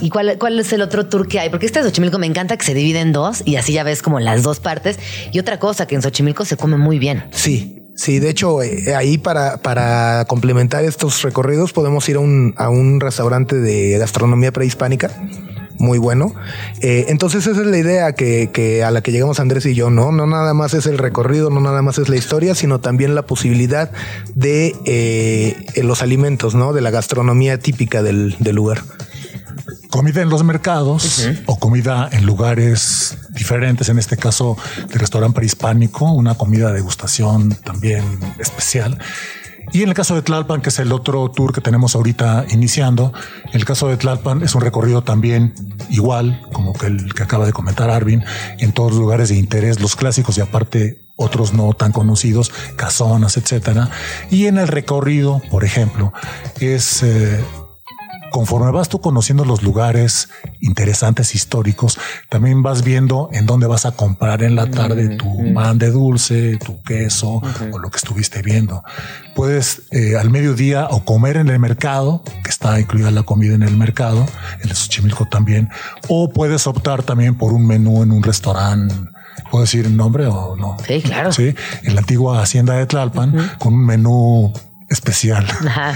¿Y 0.00 0.10
cuál, 0.10 0.36
cuál 0.38 0.58
es 0.58 0.72
el 0.72 0.82
otro 0.82 1.06
tour 1.06 1.28
que 1.28 1.38
hay? 1.38 1.50
Porque 1.50 1.66
este 1.66 1.80
de 1.80 1.84
Xochimilco 1.84 2.18
me 2.18 2.26
encanta 2.26 2.56
que 2.56 2.64
se 2.64 2.74
divide 2.74 3.00
en 3.00 3.12
dos 3.12 3.42
y 3.44 3.56
así 3.56 3.72
ya 3.72 3.84
ves 3.84 4.02
como 4.02 4.20
las 4.20 4.42
dos 4.42 4.58
partes. 4.58 4.98
Y 5.32 5.38
otra 5.38 5.58
cosa, 5.58 5.86
que 5.86 5.94
en 5.94 6.02
Xochimilco 6.02 6.44
se 6.44 6.56
come 6.56 6.76
muy 6.76 6.98
bien. 6.98 7.24
Sí, 7.30 7.82
sí, 7.94 8.18
de 8.18 8.30
hecho, 8.30 8.62
eh, 8.62 8.94
ahí 8.96 9.18
para, 9.18 9.58
para 9.58 10.24
complementar 10.26 10.84
estos 10.84 11.22
recorridos 11.22 11.72
podemos 11.72 12.08
ir 12.08 12.16
a 12.16 12.20
un, 12.20 12.54
a 12.56 12.68
un 12.68 13.00
restaurante 13.00 13.56
de 13.56 13.98
gastronomía 13.98 14.52
prehispánica. 14.52 15.10
Muy 15.78 15.98
bueno. 15.98 16.32
Eh, 16.80 17.06
entonces 17.08 17.44
esa 17.46 17.60
es 17.60 17.66
la 17.66 17.78
idea 17.78 18.12
que, 18.12 18.50
que 18.52 18.84
a 18.84 18.92
la 18.92 19.00
que 19.00 19.10
llegamos 19.10 19.40
Andrés 19.40 19.66
y 19.66 19.74
yo, 19.74 19.90
¿no? 19.90 20.12
No 20.12 20.26
nada 20.26 20.54
más 20.54 20.74
es 20.74 20.86
el 20.86 20.96
recorrido, 20.96 21.50
no 21.50 21.60
nada 21.60 21.82
más 21.82 21.98
es 21.98 22.08
la 22.08 22.16
historia, 22.16 22.54
sino 22.54 22.78
también 22.78 23.16
la 23.16 23.22
posibilidad 23.22 23.90
de 24.34 24.76
eh, 24.84 25.56
los 25.82 26.02
alimentos, 26.02 26.54
¿no? 26.54 26.72
De 26.72 26.82
la 26.82 26.90
gastronomía 26.90 27.58
típica 27.58 28.02
del, 28.02 28.36
del 28.38 28.54
lugar. 28.54 28.82
Comida 29.92 30.22
en 30.22 30.30
los 30.30 30.42
mercados 30.42 31.28
o 31.44 31.58
comida 31.58 32.08
en 32.12 32.24
lugares 32.24 33.18
diferentes, 33.28 33.90
en 33.90 33.98
este 33.98 34.16
caso 34.16 34.56
de 34.88 34.98
restaurante 34.98 35.36
prehispánico, 35.36 36.10
una 36.10 36.34
comida 36.34 36.68
de 36.68 36.76
degustación 36.76 37.50
también 37.62 38.02
especial. 38.38 38.98
Y 39.70 39.82
en 39.82 39.90
el 39.90 39.94
caso 39.94 40.14
de 40.14 40.22
Tlalpan, 40.22 40.62
que 40.62 40.70
es 40.70 40.78
el 40.78 40.92
otro 40.92 41.30
tour 41.30 41.52
que 41.52 41.60
tenemos 41.60 41.94
ahorita 41.94 42.46
iniciando, 42.50 43.12
en 43.44 43.54
el 43.54 43.66
caso 43.66 43.86
de 43.88 43.98
Tlalpan 43.98 44.42
es 44.42 44.54
un 44.54 44.62
recorrido 44.62 45.02
también 45.02 45.52
igual, 45.90 46.40
como 46.52 46.72
que 46.72 46.86
el 46.86 47.12
que 47.12 47.22
acaba 47.22 47.44
de 47.44 47.52
comentar 47.52 47.90
Arvin, 47.90 48.24
en 48.58 48.72
todos 48.72 48.92
los 48.92 49.00
lugares 49.00 49.28
de 49.28 49.36
interés, 49.36 49.78
los 49.78 49.94
clásicos 49.94 50.38
y 50.38 50.40
aparte 50.40 51.02
otros 51.16 51.52
no 51.52 51.74
tan 51.74 51.92
conocidos, 51.92 52.50
casonas, 52.76 53.36
etcétera. 53.36 53.90
Y 54.30 54.46
en 54.46 54.56
el 54.56 54.68
recorrido, 54.68 55.42
por 55.50 55.64
ejemplo, 55.64 56.14
es 56.60 57.02
eh, 57.02 57.44
conforme 58.32 58.72
vas 58.72 58.88
tú 58.88 59.00
conociendo 59.00 59.44
los 59.44 59.62
lugares 59.62 60.30
interesantes 60.60 61.36
históricos, 61.36 61.98
también 62.28 62.62
vas 62.62 62.82
viendo 62.82 63.28
en 63.32 63.46
dónde 63.46 63.68
vas 63.68 63.86
a 63.86 63.92
comprar 63.92 64.42
en 64.42 64.56
la 64.56 64.68
tarde 64.70 65.16
tu 65.16 65.54
pan 65.54 65.78
de 65.78 65.90
dulce, 65.90 66.56
tu 66.56 66.82
queso 66.82 67.40
o 67.70 67.78
lo 67.78 67.90
que 67.90 67.98
estuviste 67.98 68.42
viendo. 68.42 68.82
Puedes 69.36 69.82
eh, 69.92 70.16
al 70.16 70.30
mediodía 70.30 70.88
o 70.90 71.04
comer 71.04 71.36
en 71.36 71.48
el 71.48 71.60
mercado, 71.60 72.24
que 72.42 72.50
está 72.50 72.80
incluida 72.80 73.10
la 73.10 73.22
comida 73.22 73.54
en 73.54 73.62
el 73.62 73.76
mercado, 73.76 74.26
el 74.62 74.68
de 74.70 74.74
Xochimilco 74.74 75.26
también, 75.26 75.68
o 76.08 76.30
puedes 76.30 76.66
optar 76.66 77.02
también 77.02 77.36
por 77.36 77.52
un 77.52 77.66
menú 77.66 78.02
en 78.02 78.10
un 78.10 78.22
restaurante. 78.22 78.94
¿Puedo 79.50 79.64
decir 79.64 79.84
el 79.86 79.96
nombre 79.96 80.26
o 80.26 80.56
no? 80.56 80.76
Sí, 80.86 81.02
claro. 81.02 81.32
Sí, 81.32 81.54
en 81.82 81.94
la 81.94 82.00
antigua 82.00 82.42
hacienda 82.42 82.74
de 82.74 82.86
Tlalpan, 82.86 83.56
con 83.58 83.74
un 83.74 83.84
menú 83.84 84.52
especial. 84.92 85.46
Ajá. 85.66 85.94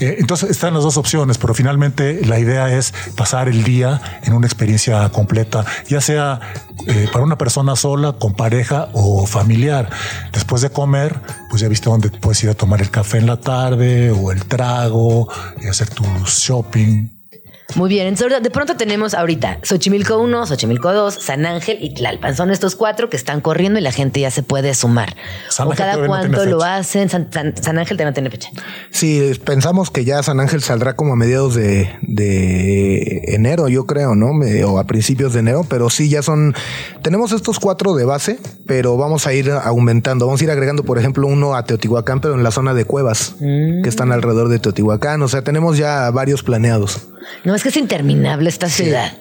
Eh, 0.00 0.16
entonces 0.18 0.50
están 0.50 0.74
las 0.74 0.82
dos 0.82 0.96
opciones, 0.96 1.38
pero 1.38 1.54
finalmente 1.54 2.24
la 2.24 2.38
idea 2.38 2.70
es 2.72 2.92
pasar 3.16 3.48
el 3.48 3.64
día 3.64 4.00
en 4.24 4.32
una 4.32 4.46
experiencia 4.46 5.08
completa, 5.10 5.64
ya 5.88 6.00
sea 6.00 6.40
eh, 6.86 7.08
para 7.12 7.24
una 7.24 7.38
persona 7.38 7.76
sola, 7.76 8.12
con 8.12 8.34
pareja 8.34 8.88
o 8.92 9.26
familiar. 9.26 9.88
Después 10.32 10.62
de 10.62 10.70
comer, 10.70 11.20
pues 11.50 11.62
ya 11.62 11.68
viste 11.68 11.88
dónde 11.88 12.10
puedes 12.10 12.42
ir 12.44 12.50
a 12.50 12.54
tomar 12.54 12.80
el 12.80 12.90
café 12.90 13.18
en 13.18 13.26
la 13.26 13.38
tarde 13.38 14.10
o 14.10 14.32
el 14.32 14.44
trago 14.44 15.28
y 15.60 15.68
hacer 15.68 15.88
tu 15.90 16.04
shopping. 16.26 17.13
Muy 17.76 17.88
bien, 17.88 18.06
entonces 18.06 18.40
de 18.42 18.50
pronto 18.50 18.76
tenemos 18.76 19.14
ahorita 19.14 19.58
Xochimilco 19.62 20.18
1, 20.18 20.46
Xochimilco 20.46 20.92
2, 20.92 21.14
San 21.14 21.44
Ángel 21.46 21.78
y 21.80 21.92
Tlalpan. 21.94 22.36
Son 22.36 22.50
estos 22.50 22.76
cuatro 22.76 23.08
que 23.10 23.16
están 23.16 23.40
corriendo 23.40 23.80
y 23.80 23.82
la 23.82 23.90
gente 23.90 24.20
ya 24.20 24.30
se 24.30 24.42
puede 24.44 24.74
sumar. 24.74 25.16
San 25.48 25.66
¿O 25.66 25.70
Ángel 25.72 25.86
cada 25.86 25.96
no 25.96 26.06
cuánto 26.06 26.44
lo 26.44 26.62
hacen? 26.62 27.08
San, 27.08 27.32
San- 27.32 27.56
San 27.56 27.78
Ángel 27.78 27.96
también 27.96 28.14
tiene 28.14 28.30
fecha. 28.30 28.50
Sí, 28.90 29.32
pensamos 29.44 29.90
que 29.90 30.04
ya 30.04 30.22
San 30.22 30.38
Ángel 30.40 30.62
saldrá 30.62 30.94
como 30.94 31.14
a 31.14 31.16
mediados 31.16 31.54
de, 31.54 31.90
de 32.02 33.22
enero, 33.34 33.68
yo 33.68 33.86
creo, 33.86 34.14
¿no? 34.14 34.30
O 34.68 34.78
a 34.78 34.84
principios 34.84 35.32
de 35.32 35.40
enero, 35.40 35.64
pero 35.68 35.90
sí, 35.90 36.08
ya 36.08 36.22
son... 36.22 36.54
Tenemos 37.02 37.32
estos 37.32 37.58
cuatro 37.58 37.94
de 37.94 38.04
base, 38.04 38.38
pero 38.66 38.96
vamos 38.96 39.26
a 39.26 39.32
ir 39.32 39.50
aumentando. 39.50 40.26
Vamos 40.26 40.40
a 40.40 40.44
ir 40.44 40.50
agregando, 40.50 40.84
por 40.84 40.98
ejemplo, 40.98 41.26
uno 41.26 41.54
a 41.56 41.64
Teotihuacán, 41.64 42.20
pero 42.20 42.34
en 42.34 42.42
la 42.44 42.50
zona 42.50 42.72
de 42.74 42.84
cuevas, 42.84 43.34
que 43.40 43.88
están 43.88 44.12
alrededor 44.12 44.48
de 44.48 44.58
Teotihuacán. 44.58 45.22
O 45.22 45.28
sea, 45.28 45.42
tenemos 45.42 45.76
ya 45.76 46.10
varios 46.10 46.42
planeados. 46.42 47.08
No, 47.44 47.54
es 47.54 47.62
que 47.62 47.68
es 47.68 47.76
interminable 47.76 48.48
esta 48.48 48.68
ciudad. 48.68 49.12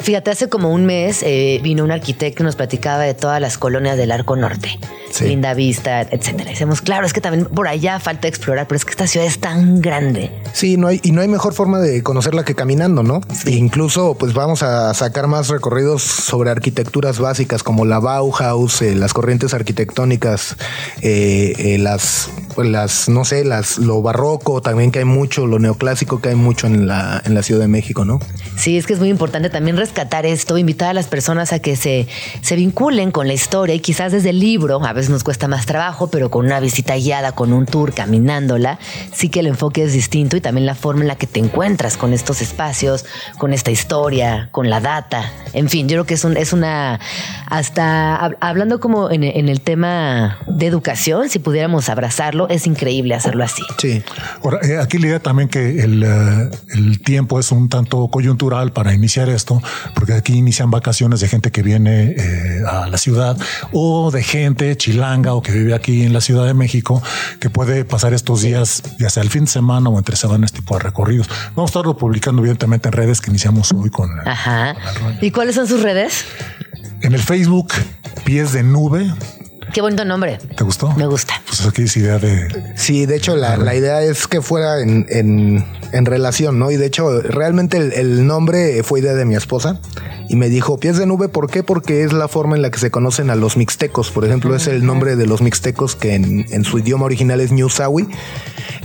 Fíjate, 0.00 0.30
hace 0.30 0.48
como 0.48 0.72
un 0.72 0.86
mes 0.86 1.22
eh, 1.22 1.60
vino 1.62 1.84
un 1.84 1.90
arquitecto 1.90 2.42
y 2.42 2.46
nos 2.46 2.56
platicaba 2.56 3.02
de 3.02 3.14
todas 3.14 3.40
las 3.40 3.58
colonias 3.58 3.96
del 3.96 4.12
Arco 4.12 4.36
Norte. 4.36 4.78
Sí. 5.10 5.24
Linda 5.24 5.54
Vista, 5.54 6.02
etcétera. 6.02 6.50
Decimos, 6.50 6.82
claro, 6.82 7.06
es 7.06 7.12
que 7.12 7.20
también 7.20 7.46
por 7.46 7.68
allá 7.68 7.98
falta 8.00 8.28
explorar, 8.28 8.66
pero 8.66 8.76
es 8.76 8.84
que 8.84 8.90
esta 8.90 9.06
ciudad 9.06 9.26
es 9.26 9.38
tan 9.38 9.80
grande. 9.80 10.30
Sí, 10.52 10.76
no 10.76 10.88
hay, 10.88 11.00
y 11.02 11.12
no 11.12 11.22
hay 11.22 11.28
mejor 11.28 11.54
forma 11.54 11.78
de 11.80 12.02
conocerla 12.02 12.44
que 12.44 12.54
caminando, 12.54 13.02
¿no? 13.02 13.20
E 13.46 13.52
incluso, 13.52 14.16
pues 14.18 14.34
vamos 14.34 14.62
a 14.62 14.92
sacar 14.94 15.26
más 15.26 15.48
recorridos 15.48 16.02
sobre 16.02 16.50
arquitecturas 16.50 17.18
básicas 17.18 17.62
como 17.62 17.84
la 17.84 17.98
Bauhaus, 17.98 18.82
eh, 18.82 18.94
las 18.94 19.12
corrientes 19.12 19.54
arquitectónicas, 19.54 20.56
eh, 21.02 21.54
eh, 21.58 21.78
las, 21.78 22.30
pues, 22.54 22.68
las, 22.68 23.08
no 23.08 23.24
sé, 23.24 23.44
las, 23.44 23.78
lo 23.78 24.02
barroco 24.02 24.60
también 24.60 24.90
que 24.90 25.00
hay 25.00 25.04
mucho, 25.04 25.46
lo 25.46 25.58
neoclásico 25.58 26.20
que 26.20 26.30
hay 26.30 26.34
mucho 26.34 26.66
en 26.66 26.86
la, 26.86 27.22
en 27.24 27.34
la 27.34 27.42
Ciudad 27.46 27.62
de 27.62 27.68
México, 27.68 28.04
¿no? 28.04 28.18
Sí, 28.56 28.76
es 28.76 28.86
que 28.86 28.92
es 28.92 28.98
muy 28.98 29.08
importante 29.08 29.50
también 29.50 29.76
rescatar 29.76 30.26
esto, 30.26 30.58
invitar 30.58 30.90
a 30.90 30.92
las 30.94 31.06
personas 31.06 31.52
a 31.52 31.58
que 31.60 31.76
se, 31.76 32.06
se 32.42 32.56
vinculen 32.56 33.10
con 33.12 33.26
la 33.26 33.34
historia 33.34 33.74
y 33.74 33.80
quizás 33.80 34.12
desde 34.12 34.30
el 34.30 34.40
libro, 34.40 34.84
a 34.84 34.92
veces 34.92 35.10
nos 35.10 35.22
cuesta 35.24 35.46
más 35.48 35.64
trabajo, 35.66 36.08
pero 36.10 36.30
con 36.30 36.44
una 36.46 36.60
visita 36.60 36.96
guiada, 36.96 37.32
con 37.32 37.52
un 37.52 37.66
tour, 37.66 37.94
caminándola, 37.94 38.78
sí 39.12 39.28
que 39.28 39.40
el 39.40 39.46
enfoque 39.46 39.84
es 39.84 39.92
distinto 39.92 40.36
y 40.36 40.40
también 40.40 40.66
la 40.66 40.74
forma 40.74 41.02
en 41.02 41.08
la 41.08 41.16
que 41.16 41.26
te 41.26 41.38
encuentras 41.40 41.96
con 41.96 42.12
estos 42.12 42.42
espacios, 42.42 43.04
con 43.38 43.52
esta 43.52 43.70
historia, 43.70 44.48
con 44.50 44.68
la 44.70 44.80
data. 44.80 45.30
En 45.52 45.68
fin, 45.68 45.88
yo 45.88 45.94
creo 45.94 46.06
que 46.06 46.14
es, 46.14 46.24
un, 46.24 46.36
es 46.36 46.52
una, 46.52 46.98
hasta 47.46 48.18
hab- 48.20 48.36
hablando 48.40 48.80
como 48.80 49.10
en, 49.10 49.22
en 49.22 49.48
el 49.48 49.60
tema 49.60 50.38
de 50.48 50.66
educación, 50.66 51.28
si 51.28 51.38
pudiéramos 51.38 51.88
abrazarlo, 51.88 52.48
es 52.48 52.66
increíble 52.66 53.14
hacerlo 53.14 53.44
así. 53.44 53.62
Sí. 53.78 54.02
Ahora, 54.42 54.58
eh, 54.62 54.78
aquí 54.78 54.98
la 54.98 55.06
idea 55.06 55.20
también 55.20 55.48
que 55.48 55.80
el, 55.82 56.02
eh, 56.02 56.50
el 56.74 57.00
tiempo 57.00 57.35
es 57.38 57.52
un 57.52 57.68
tanto 57.68 58.08
coyuntural 58.08 58.72
para 58.72 58.94
iniciar 58.94 59.28
esto, 59.28 59.62
porque 59.94 60.14
aquí 60.14 60.34
inician 60.34 60.70
vacaciones 60.70 61.20
de 61.20 61.28
gente 61.28 61.50
que 61.50 61.62
viene 61.62 62.14
eh, 62.16 62.62
a 62.70 62.86
la 62.88 62.98
ciudad 62.98 63.36
o 63.72 64.10
de 64.10 64.22
gente 64.22 64.76
chilanga 64.76 65.34
o 65.34 65.42
que 65.42 65.52
vive 65.52 65.74
aquí 65.74 66.02
en 66.02 66.12
la 66.12 66.20
Ciudad 66.20 66.44
de 66.46 66.54
México 66.54 67.02
que 67.40 67.50
puede 67.50 67.84
pasar 67.84 68.14
estos 68.14 68.42
días, 68.42 68.82
ya 68.98 69.10
sea 69.10 69.22
el 69.22 69.30
fin 69.30 69.44
de 69.44 69.50
semana 69.50 69.88
o 69.90 69.98
entre 69.98 70.16
semanas, 70.16 70.52
tipo 70.52 70.76
de 70.76 70.84
recorridos. 70.84 71.28
Vamos 71.54 71.70
a 71.70 71.72
estarlo 71.72 71.96
publicando 71.96 72.42
evidentemente 72.42 72.88
en 72.88 72.92
redes 72.92 73.20
que 73.20 73.30
iniciamos 73.30 73.72
hoy 73.72 73.90
con, 73.90 74.10
el- 74.10 74.28
Ajá. 74.28 74.74
con 74.74 74.82
el 74.88 74.94
rollo. 75.00 75.18
¿Y 75.22 75.30
cuáles 75.30 75.54
son 75.54 75.66
sus 75.68 75.82
redes? 75.82 76.24
En 77.02 77.14
el 77.14 77.20
Facebook, 77.20 77.72
Pies 78.24 78.52
de 78.52 78.62
Nube. 78.62 79.12
Qué 79.72 79.80
bonito 79.82 80.04
nombre. 80.04 80.38
¿Te 80.56 80.64
gustó? 80.64 80.92
Me 80.92 81.06
gusta. 81.06 81.34
Pues 81.46 81.66
aquí 81.66 81.82
es 81.82 81.96
idea 81.96 82.18
de 82.18 82.72
Sí, 82.76 83.04
de 83.04 83.16
hecho 83.16 83.36
la, 83.36 83.56
la 83.56 83.74
idea 83.74 84.00
es 84.02 84.26
que 84.26 84.40
fuera 84.40 84.80
en, 84.80 85.06
en- 85.10 85.64
en 85.92 86.04
relación, 86.06 86.58
¿no? 86.58 86.70
Y 86.70 86.76
de 86.76 86.86
hecho 86.86 87.20
realmente 87.20 87.76
el, 87.76 87.92
el 87.92 88.26
nombre 88.26 88.82
fue 88.82 89.00
idea 89.00 89.14
de 89.14 89.24
mi 89.24 89.34
esposa 89.36 89.80
y 90.28 90.36
me 90.36 90.48
dijo 90.48 90.78
pies 90.78 90.96
de 90.96 91.06
nube, 91.06 91.28
¿por 91.28 91.50
qué? 91.50 91.62
Porque 91.62 92.02
es 92.04 92.12
la 92.12 92.26
forma 92.28 92.56
en 92.56 92.62
la 92.62 92.70
que 92.70 92.78
se 92.78 92.90
conocen 92.90 93.28
a 93.30 93.34
los 93.36 93.56
mixtecos. 93.56 94.10
Por 94.10 94.24
ejemplo, 94.24 94.54
es 94.56 94.66
el 94.66 94.84
nombre 94.86 95.14
de 95.16 95.26
los 95.26 95.42
mixtecos 95.42 95.94
que 95.94 96.14
en, 96.14 96.46
en 96.50 96.64
su 96.64 96.78
idioma 96.78 97.04
original 97.04 97.40
es 97.40 97.52
Ñusawi, 97.52 98.08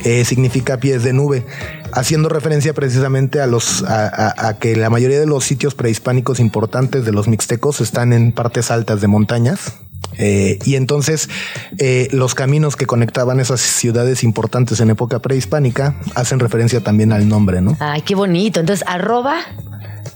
eh, 0.03 0.25
significa 0.25 0.77
pies 0.77 1.03
de 1.03 1.13
nube, 1.13 1.45
haciendo 1.93 2.27
referencia 2.29 2.73
precisamente 2.73 3.39
a 3.41 3.47
los 3.47 3.83
a, 3.83 4.07
a- 4.07 4.47
a 4.49 4.57
que 4.57 4.75
la 4.75 4.89
mayoría 4.89 5.19
de 5.19 5.25
los 5.27 5.43
sitios 5.45 5.73
prehispánicos 5.73 6.39
importantes 6.39 7.05
de 7.05 7.11
los 7.11 7.27
mixtecos 7.27 7.81
están 7.81 8.13
en 8.13 8.31
partes 8.33 8.71
altas 8.71 8.99
de 9.01 9.07
montañas. 9.07 9.73
Eh, 10.17 10.59
y 10.65 10.75
entonces 10.75 11.29
eh, 11.77 12.07
los 12.11 12.35
caminos 12.35 12.75
que 12.75 12.85
conectaban 12.85 13.39
esas 13.39 13.61
ciudades 13.61 14.23
importantes 14.23 14.79
en 14.79 14.89
época 14.89 15.19
prehispánica 15.19 15.95
hacen 16.15 16.39
referencia 16.39 16.81
también 16.81 17.11
al 17.13 17.27
nombre, 17.27 17.61
¿no? 17.61 17.77
Ay, 17.79 18.01
qué 18.01 18.15
bonito. 18.15 18.59
Entonces, 18.59 18.85
arroba 18.87 19.37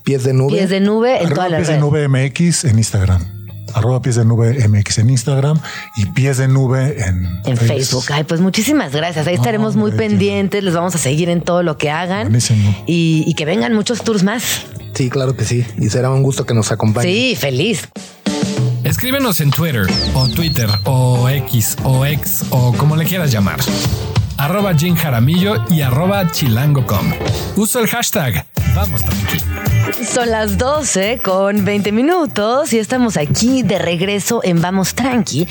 Pies 0.03 0.23
de 0.23 0.33
nube. 0.33 0.53
pies 0.57 0.69
de 0.69 0.79
nube 0.79 1.11
en 1.17 1.27
Arroba 1.27 1.35
todas 1.35 1.51
las 1.51 1.59
pies 1.61 1.69
de 1.69 1.77
nube 1.79 2.07
MX 2.07 2.65
en 2.65 2.77
Instagram. 2.77 3.23
Arroba 3.73 4.01
pies 4.01 4.15
de 4.15 4.23
nube 4.25 4.67
MX 4.67 4.99
en 4.99 5.09
Instagram 5.09 5.59
y 5.97 6.05
pies 6.07 6.37
de 6.37 6.47
nube 6.47 6.95
en, 7.03 7.41
En 7.45 7.57
Face. 7.57 7.67
Facebook. 7.67 8.05
Ay, 8.11 8.23
pues 8.23 8.39
muchísimas 8.39 8.93
gracias. 8.93 9.27
Ahí 9.27 9.35
No, 9.35 9.41
estaremos 9.41 9.75
muy 9.75 9.91
pendientes. 9.91 10.63
Les 10.63 10.73
vamos 10.73 10.95
a 10.95 10.97
seguir 10.97 11.29
en 11.29 11.41
todo 11.41 11.61
lo 11.63 11.77
que 11.77 11.89
hagan. 11.89 12.27
Buenísimo. 12.27 12.73
Y, 12.85 13.23
y 13.27 13.33
que 13.33 13.45
vengan 13.45 13.73
muchos 13.73 14.03
tours 14.03 14.23
más. 14.23 14.61
Sí, 14.93 15.09
claro 15.09 15.35
que 15.35 15.43
sí. 15.43 15.65
Y 15.79 15.89
será 15.89 16.09
un 16.11 16.23
gusto 16.23 16.45
que 16.45 16.53
nos 16.53 16.71
acompañen. 16.71 17.11
Sí, 17.11 17.35
feliz. 17.35 17.89
Escríbenos 18.95 19.41
en 19.41 19.51
Twitter 19.51 19.87
o 20.13 20.25
Twitter 20.29 20.69
o 20.85 21.27
X 21.27 21.75
o 21.83 22.05
X 22.05 22.45
o 22.49 22.71
como 22.71 22.95
le 22.95 23.03
quieras 23.03 23.29
llamar. 23.29 23.59
Arroba 24.37 24.73
Jim 24.73 24.95
Jaramillo 24.95 25.65
y 25.69 25.81
arroba 25.81 26.31
chilango.com. 26.31 27.11
Usa 27.57 27.81
el 27.81 27.87
hashtag 27.87 28.45
Vamos 28.73 29.03
tranqui. 29.03 29.74
Son 29.93 30.31
las 30.31 30.57
12 30.57 31.19
con 31.23 31.63
20 31.63 31.91
minutos 31.91 32.73
y 32.73 32.79
estamos 32.79 33.17
aquí 33.17 33.61
de 33.61 33.77
regreso 33.77 34.41
en 34.43 34.59
Vamos 34.59 34.95
Tranqui. 34.95 35.47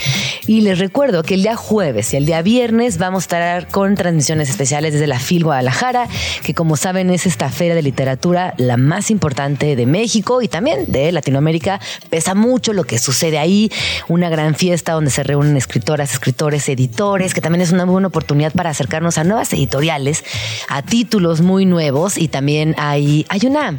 Y 0.49 0.63
les 0.63 0.81
recuerdo 0.81 1.23
que 1.23 1.35
el 1.35 1.43
día 1.43 1.55
jueves 1.55 2.13
y 2.13 2.17
el 2.17 2.27
día 2.27 2.43
viernes 2.43 2.99
vamos 2.99 3.23
a 3.23 3.25
estar 3.25 3.69
con 3.69 3.95
transmisiones 3.95 4.51
especiales 4.51 4.93
desde 4.93 5.07
la 5.07 5.21
FIL 5.21 5.45
Guadalajara, 5.45 6.09
que 6.43 6.53
como 6.53 6.77
saben 6.77 7.11
es 7.11 7.27
esta 7.27 7.49
feria 7.49 7.77
de 7.77 7.83
literatura 7.83 8.55
la 8.57 8.77
más 8.77 9.11
importante 9.11 9.77
de 9.77 9.87
México 9.87 10.43
y 10.43 10.49
también 10.49 10.87
de 10.89 11.13
Latinoamérica. 11.13 11.81
Pesa 12.11 12.35
mucho 12.35 12.73
lo 12.73 12.85
que 12.85 12.99
sucede 12.99 13.39
ahí, 13.39 13.71
una 14.09 14.31
gran 14.31 14.57
fiesta 14.57 14.93
donde 14.93 15.13
se 15.13 15.23
reúnen 15.23 15.57
escritoras, 15.57 16.13
escritores, 16.13 16.69
editores, 16.69 17.35
que 17.35 17.41
también 17.41 17.63
es 17.63 17.71
una 17.71 17.85
buena 17.85 18.09
oportunidad 18.09 18.53
para 18.53 18.71
acercarnos 18.71 19.17
a 19.17 19.25
nuevas 19.25 19.53
editoriales, 19.53 20.25
a 20.69 20.83
títulos 20.83 21.41
muy 21.41 21.67
nuevos 21.67 22.19
y 22.19 22.27
también 22.27 22.75
hay, 22.79 23.27
hay 23.29 23.47
una... 23.47 23.79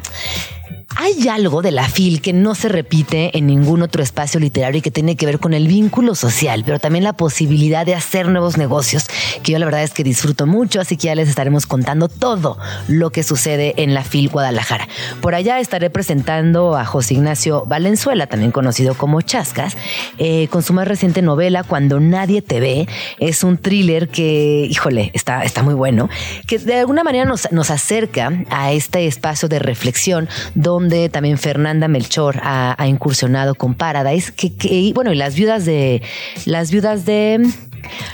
Hay 0.97 1.27
algo 1.27 1.61
de 1.61 1.71
la 1.71 1.89
FIL 1.89 2.21
que 2.21 2.31
no 2.31 2.55
se 2.55 2.69
repite 2.69 3.37
en 3.37 3.47
ningún 3.47 3.81
otro 3.81 4.01
espacio 4.01 4.39
literario 4.39 4.79
y 4.79 4.81
que 4.81 4.91
tiene 4.91 5.17
que 5.17 5.25
ver 5.25 5.39
con 5.39 5.53
el 5.53 5.67
vínculo 5.67 6.15
social, 6.15 6.63
pero 6.65 6.79
también 6.79 7.03
la 7.03 7.11
posibilidad 7.11 7.85
de 7.85 7.93
hacer 7.93 8.29
nuevos 8.29 8.57
negocios, 8.57 9.07
que 9.43 9.51
yo 9.51 9.59
la 9.59 9.65
verdad 9.65 9.83
es 9.83 9.91
que 9.91 10.05
disfruto 10.05 10.47
mucho, 10.47 10.79
así 10.79 10.95
que 10.95 11.07
ya 11.07 11.15
les 11.15 11.27
estaremos 11.27 11.65
contando 11.65 12.07
todo 12.07 12.57
lo 12.87 13.11
que 13.11 13.23
sucede 13.23 13.73
en 13.75 13.93
la 13.93 14.05
FIL 14.05 14.29
Guadalajara. 14.29 14.87
Por 15.21 15.35
allá 15.35 15.59
estaré 15.59 15.89
presentando 15.89 16.77
a 16.77 16.85
José 16.85 17.15
Ignacio 17.15 17.65
Valenzuela, 17.65 18.27
también 18.27 18.51
conocido 18.51 18.93
como 18.93 19.19
Chascas, 19.21 19.75
eh, 20.17 20.47
con 20.49 20.63
su 20.63 20.71
más 20.71 20.87
reciente 20.87 21.21
novela, 21.21 21.63
Cuando 21.63 21.99
Nadie 21.99 22.41
Te 22.41 22.61
Ve. 22.61 22.87
Es 23.19 23.43
un 23.43 23.57
thriller 23.57 24.07
que, 24.07 24.65
híjole, 24.69 25.11
está, 25.13 25.43
está 25.43 25.61
muy 25.61 25.73
bueno, 25.73 26.09
que 26.47 26.57
de 26.57 26.79
alguna 26.79 27.03
manera 27.03 27.25
nos, 27.25 27.51
nos 27.51 27.69
acerca 27.69 28.31
a 28.49 28.71
este 28.71 29.07
espacio 29.07 29.49
de 29.49 29.59
reflexión 29.59 30.29
donde 30.53 30.84
también 31.09 31.37
Fernanda 31.37 31.87
Melchor 31.87 32.39
ha, 32.43 32.75
ha 32.81 32.87
incursionado 32.87 33.55
con 33.55 33.73
Paradise, 33.75 34.31
que, 34.35 34.53
que- 34.55 34.67
y 34.73 34.93
bueno, 34.93 35.11
y 35.11 35.15
las 35.15 35.35
viudas 35.35 35.65
de 35.65 36.01
las 36.45 36.71
viudas 36.71 37.05
de 37.05 37.45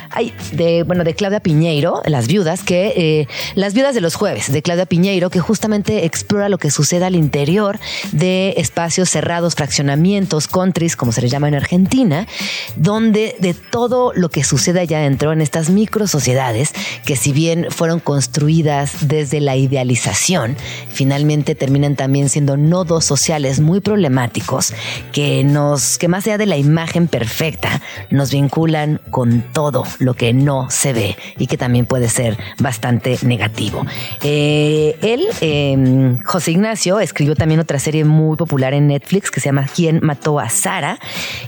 ay, 0.10 0.34
de, 0.52 0.84
bueno, 0.84 1.04
de 1.04 1.14
Claudia 1.14 1.40
Piñeiro, 1.40 2.02
Las 2.06 2.28
Viudas, 2.28 2.64
que 2.64 2.94
eh, 2.96 3.28
Las 3.56 3.74
Viudas 3.74 3.96
de 3.96 4.02
los 4.02 4.16
Jueves, 4.16 4.52
de 4.52 4.62
Claudia 4.62 4.86
Piñeiro, 4.86 5.30
que 5.30 5.40
justamente 5.40 6.06
explora 6.06 6.50
lo 6.50 6.58
que 6.58 6.72
sucede 6.72 7.06
al 7.06 7.16
interior 7.16 7.80
de 8.12 8.54
espacios 8.58 9.10
cerrados, 9.10 9.56
fraccionamientos, 9.56 10.48
countries, 10.48 10.96
como 10.96 11.12
se 11.12 11.22
les 11.22 11.32
llama 11.32 11.48
en 11.48 11.56
Argentina, 11.56 12.28
donde 12.76 13.36
de 13.40 13.54
todo 13.54 14.12
lo 14.16 14.30
que 14.30 14.44
sucede 14.44 14.80
allá 14.80 15.00
adentro, 15.00 15.32
en 15.32 15.42
estas 15.42 15.70
micro 15.70 16.08
sociedades, 16.08 16.74
que 17.06 17.16
si 17.16 17.32
bien 17.32 17.68
fueron 17.70 18.00
construidas 18.00 19.08
desde 19.08 19.40
la 19.40 19.56
idealización, 19.56 20.56
finalmente 20.92 21.56
terminan 21.56 21.96
también 21.96 22.30
siendo 22.30 22.58
nodos 22.58 23.06
sociales 23.06 23.60
muy 23.60 23.80
problemáticos 23.80 24.74
que 25.12 25.44
nos, 25.44 25.98
que 25.98 26.08
más 26.08 26.26
allá 26.26 26.38
de 26.38 26.46
la 26.46 26.58
imagen 26.58 27.08
perfecta, 27.08 27.82
nos 28.10 28.32
vinculan 28.32 29.00
con 29.10 29.42
todo 29.54 29.61
lo 30.00 30.14
que 30.14 30.34
no 30.34 30.70
se 30.70 30.94
ve 30.94 31.18
y 31.38 31.48
que 31.48 31.58
también 31.58 31.86
puede 31.86 32.10
ser 32.10 32.38
bastante 32.60 33.18
negativo. 33.24 33.86
Eh, 34.24 34.98
él, 35.02 35.28
eh, 35.42 36.18
José 36.26 36.52
Ignacio, 36.52 37.00
escribió 37.00 37.36
también 37.36 37.60
otra 37.60 37.80
serie 37.80 38.06
muy 38.06 38.38
popular 38.38 38.74
en 38.74 38.88
Netflix 38.88 39.30
que 39.30 39.40
se 39.40 39.50
llama 39.50 39.68
¿Quién 39.74 40.00
mató 40.02 40.40
a 40.40 40.50
Sara? 40.50 40.98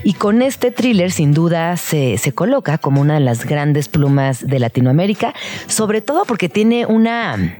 Y 0.02 0.14
con 0.14 0.42
este 0.42 0.70
thriller 0.70 1.10
sin 1.10 1.32
duda 1.32 1.76
se, 1.76 2.18
se 2.18 2.32
coloca 2.32 2.78
como 2.78 3.00
una 3.00 3.14
de 3.14 3.20
las 3.20 3.44
grandes 3.44 3.88
plumas 3.88 4.46
de 4.46 4.58
Latinoamérica, 4.58 5.34
sobre 5.66 6.00
todo 6.00 6.24
porque 6.24 6.48
tiene 6.48 6.86
una, 6.86 7.58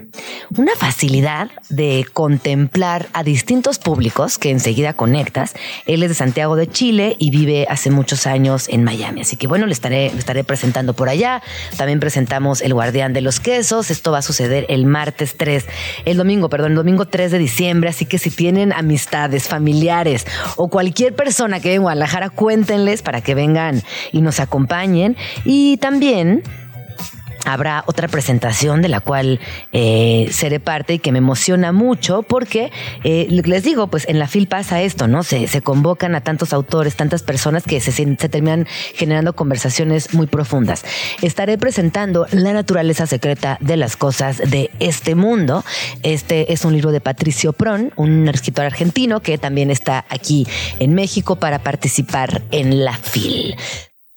una 0.56 0.72
facilidad 0.76 1.50
de 1.68 2.06
contemplar 2.12 3.08
a 3.12 3.22
distintos 3.22 3.78
públicos 3.78 4.38
que 4.38 4.50
enseguida 4.50 4.92
conectas. 4.92 5.54
Él 5.86 6.02
es 6.02 6.10
de 6.10 6.14
Santiago 6.14 6.56
de 6.56 6.68
Chile 6.68 7.16
y 7.18 7.30
vive 7.30 7.66
hace 7.68 7.90
muchos 7.90 8.26
años 8.26 8.68
en 8.68 8.84
Miami. 8.84 9.22
Así 9.22 9.36
que 9.36 9.46
bueno, 9.46 9.66
le 9.66 9.72
estaré, 9.72 10.10
le 10.10 10.18
estaré 10.18 10.43
presentando 10.44 10.94
por 10.94 11.08
allá. 11.08 11.42
También 11.76 12.00
presentamos 12.00 12.60
El 12.62 12.74
Guardián 12.74 13.12
de 13.12 13.20
los 13.20 13.40
Quesos. 13.40 13.90
Esto 13.90 14.12
va 14.12 14.18
a 14.18 14.22
suceder 14.22 14.66
el 14.68 14.86
martes 14.86 15.36
3, 15.36 15.66
el 16.04 16.16
domingo, 16.16 16.48
perdón, 16.48 16.72
el 16.72 16.76
domingo 16.76 17.06
3 17.06 17.30
de 17.30 17.38
diciembre. 17.38 17.90
Así 17.90 18.06
que 18.06 18.18
si 18.18 18.30
tienen 18.30 18.72
amistades, 18.72 19.48
familiares 19.48 20.26
o 20.56 20.68
cualquier 20.68 21.14
persona 21.14 21.60
que 21.60 21.68
venga 21.68 21.76
en 21.76 21.82
Guadalajara, 21.82 22.30
cuéntenles 22.30 23.02
para 23.02 23.20
que 23.20 23.34
vengan 23.34 23.82
y 24.12 24.20
nos 24.20 24.40
acompañen. 24.40 25.16
Y 25.44 25.76
también 25.78 26.42
habrá 27.44 27.84
otra 27.86 28.08
presentación 28.08 28.82
de 28.82 28.88
la 28.88 29.00
cual 29.00 29.40
eh, 29.72 30.28
seré 30.30 30.60
parte 30.60 30.94
y 30.94 30.98
que 30.98 31.12
me 31.12 31.18
emociona 31.18 31.72
mucho 31.72 32.22
porque 32.22 32.70
eh, 33.04 33.26
les 33.30 33.62
digo, 33.62 33.88
pues 33.88 34.08
en 34.08 34.18
la 34.18 34.28
FIL 34.28 34.48
pasa 34.48 34.82
esto, 34.82 35.08
¿no? 35.08 35.22
Se, 35.22 35.46
se 35.48 35.62
convocan 35.62 36.14
a 36.14 36.22
tantos 36.22 36.52
autores, 36.52 36.96
tantas 36.96 37.22
personas 37.22 37.64
que 37.64 37.80
se, 37.80 37.92
se 37.92 38.28
terminan 38.28 38.66
generando 38.94 39.34
conversaciones 39.34 40.14
muy 40.14 40.26
profundas. 40.26 40.84
Estaré 41.22 41.58
presentando 41.58 42.26
La 42.30 42.52
naturaleza 42.52 43.06
secreta 43.06 43.58
de 43.60 43.76
las 43.76 43.96
cosas 43.96 44.38
de 44.38 44.70
este 44.80 45.14
mundo. 45.14 45.64
Este 46.02 46.52
es 46.52 46.64
un 46.64 46.72
libro 46.72 46.92
de 46.92 47.00
Patricio 47.00 47.52
Pron, 47.52 47.92
un 47.96 48.28
escritor 48.28 48.66
argentino 48.66 49.20
que 49.20 49.38
también 49.38 49.70
está 49.70 50.04
aquí 50.08 50.46
en 50.78 50.94
México 50.94 51.36
para 51.36 51.60
participar 51.60 52.42
en 52.50 52.84
la 52.84 52.96
FIL. 52.96 53.56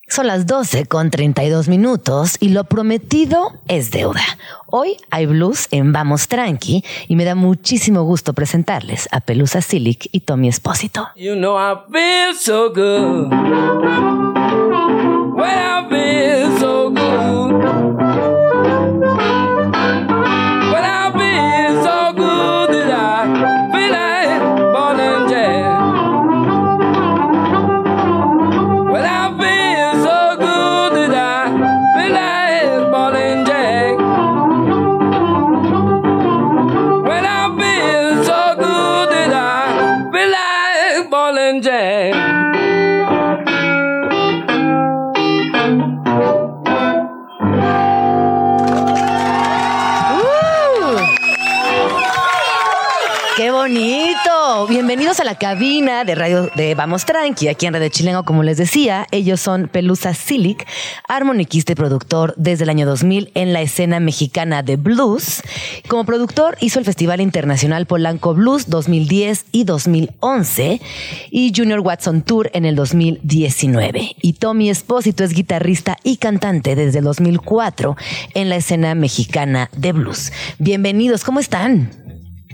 Son 0.10 0.26
las 0.26 0.48
12 0.48 0.86
con 0.86 1.12
32 1.12 1.68
minutos 1.68 2.38
y 2.40 2.50
lo 2.50 2.64
prometido 2.64 3.52
es 3.68 3.92
deuda. 3.92 4.24
Hoy 4.68 4.96
hay 5.10 5.26
blues 5.26 5.68
en 5.72 5.92
Vamos 5.92 6.30
Tranqui 6.30 6.82
y 7.10 7.16
me 7.18 7.26
da 7.26 7.36
muchísimo 7.36 8.04
gusto 8.04 8.32
presentarles 8.34 9.10
a 9.12 9.20
Pelusa 9.20 9.62
Silic 9.62 10.08
y 10.14 10.22
Tommy 10.22 10.48
Espósito. 10.48 11.10
You 11.18 11.36
know 11.36 11.58
I 11.58 11.76
feel 11.92 12.34
so 12.40 12.70
good. 12.74 13.34
I 15.40 15.86
feel 15.90 16.37
Bienvenidos 54.88 55.20
a 55.20 55.26
la 55.26 55.36
cabina 55.36 56.06
de 56.06 56.16
radio 56.16 56.50
de 56.56 56.74
Vamos 56.74 57.06
Tranqui, 57.06 57.50
aquí 57.50 57.66
en 57.66 57.74
Radio 57.74 57.90
Chilengo, 57.90 58.24
como 58.24 58.42
les 58.42 58.56
decía. 58.56 59.06
Ellos 59.12 59.42
son 59.42 59.68
Pelusa 59.68 60.14
Silic, 60.14 60.66
armoniquista 61.10 61.74
y 61.74 61.76
productor 61.76 62.34
desde 62.38 62.64
el 62.64 62.70
año 62.70 62.86
2000 62.86 63.32
en 63.34 63.52
la 63.52 63.60
escena 63.60 64.00
mexicana 64.00 64.64
de 64.64 64.78
blues. 64.78 65.44
Como 65.90 66.06
productor 66.06 66.58
hizo 66.62 66.80
el 66.80 66.86
Festival 66.86 67.20
Internacional 67.20 67.86
Polanco 67.86 68.34
Blues 68.34 68.70
2010 68.70 69.48
y 69.52 69.66
2011 69.66 70.80
y 71.32 71.52
Junior 71.54 71.82
Watson 71.82 72.22
Tour 72.22 72.50
en 72.54 72.64
el 72.64 72.78
2019. 72.78 74.16
Y 74.22 74.34
Tommy 74.34 74.70
Espósito 74.70 75.26
es 75.26 75.34
guitarrista 75.34 75.98
y 76.06 76.16
cantante 76.16 76.78
desde 76.78 77.00
el 77.00 77.04
2004 77.04 77.98
en 78.36 78.48
la 78.48 78.56
escena 78.56 78.96
mexicana 78.96 79.70
de 79.76 79.92
blues. 79.92 80.32
Bienvenidos, 80.60 81.26
¿cómo 81.26 81.42
están? 81.42 82.07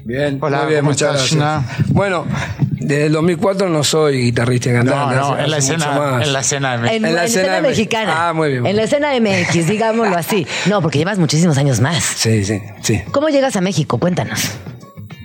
Bien, 0.06 0.38
Hola, 0.42 0.60
muy 0.64 0.68
bien, 0.68 0.80
¿cómo 0.82 0.92
muchas 0.92 1.16
estás, 1.24 1.38
gracias. 1.38 1.88
Bueno, 1.94 2.26
desde 2.72 3.06
el 3.06 3.14
2004 3.14 3.70
no 3.70 3.84
soy 3.84 4.24
guitarrista 4.24 4.70
y 4.70 4.74
cantante. 4.74 5.16
No, 5.16 5.36
no, 5.36 5.40
en 5.40 5.50
la 5.50 5.58
escena, 5.58 6.20
en 6.22 6.34
la 6.34 6.40
escena 6.42 6.78
de 6.78 6.78
En, 6.78 6.82
México. 6.82 6.96
En 6.96 7.02
la 7.04 7.08
en 7.10 7.16
la 7.16 7.24
escena 7.24 7.44
escena 7.46 7.62
me- 7.62 7.68
mexicana. 7.70 8.28
Ah, 8.30 8.34
muy 8.34 8.52
bien. 8.52 8.66
En 8.66 8.76
la 8.76 8.84
escena 8.84 9.14
MX, 9.18 9.68
digámoslo 9.68 10.18
así. 10.18 10.46
No, 10.66 10.82
porque 10.82 10.98
llevas 10.98 11.20
muchísimos 11.20 11.58
años 11.58 11.80
más. 11.80 12.04
Sí, 12.04 12.44
sí, 12.44 12.62
sí. 12.82 13.02
¿Cómo 13.12 13.30
llegas 13.30 13.56
a 13.56 13.62
México? 13.62 13.98
Cuéntanos. 13.98 14.52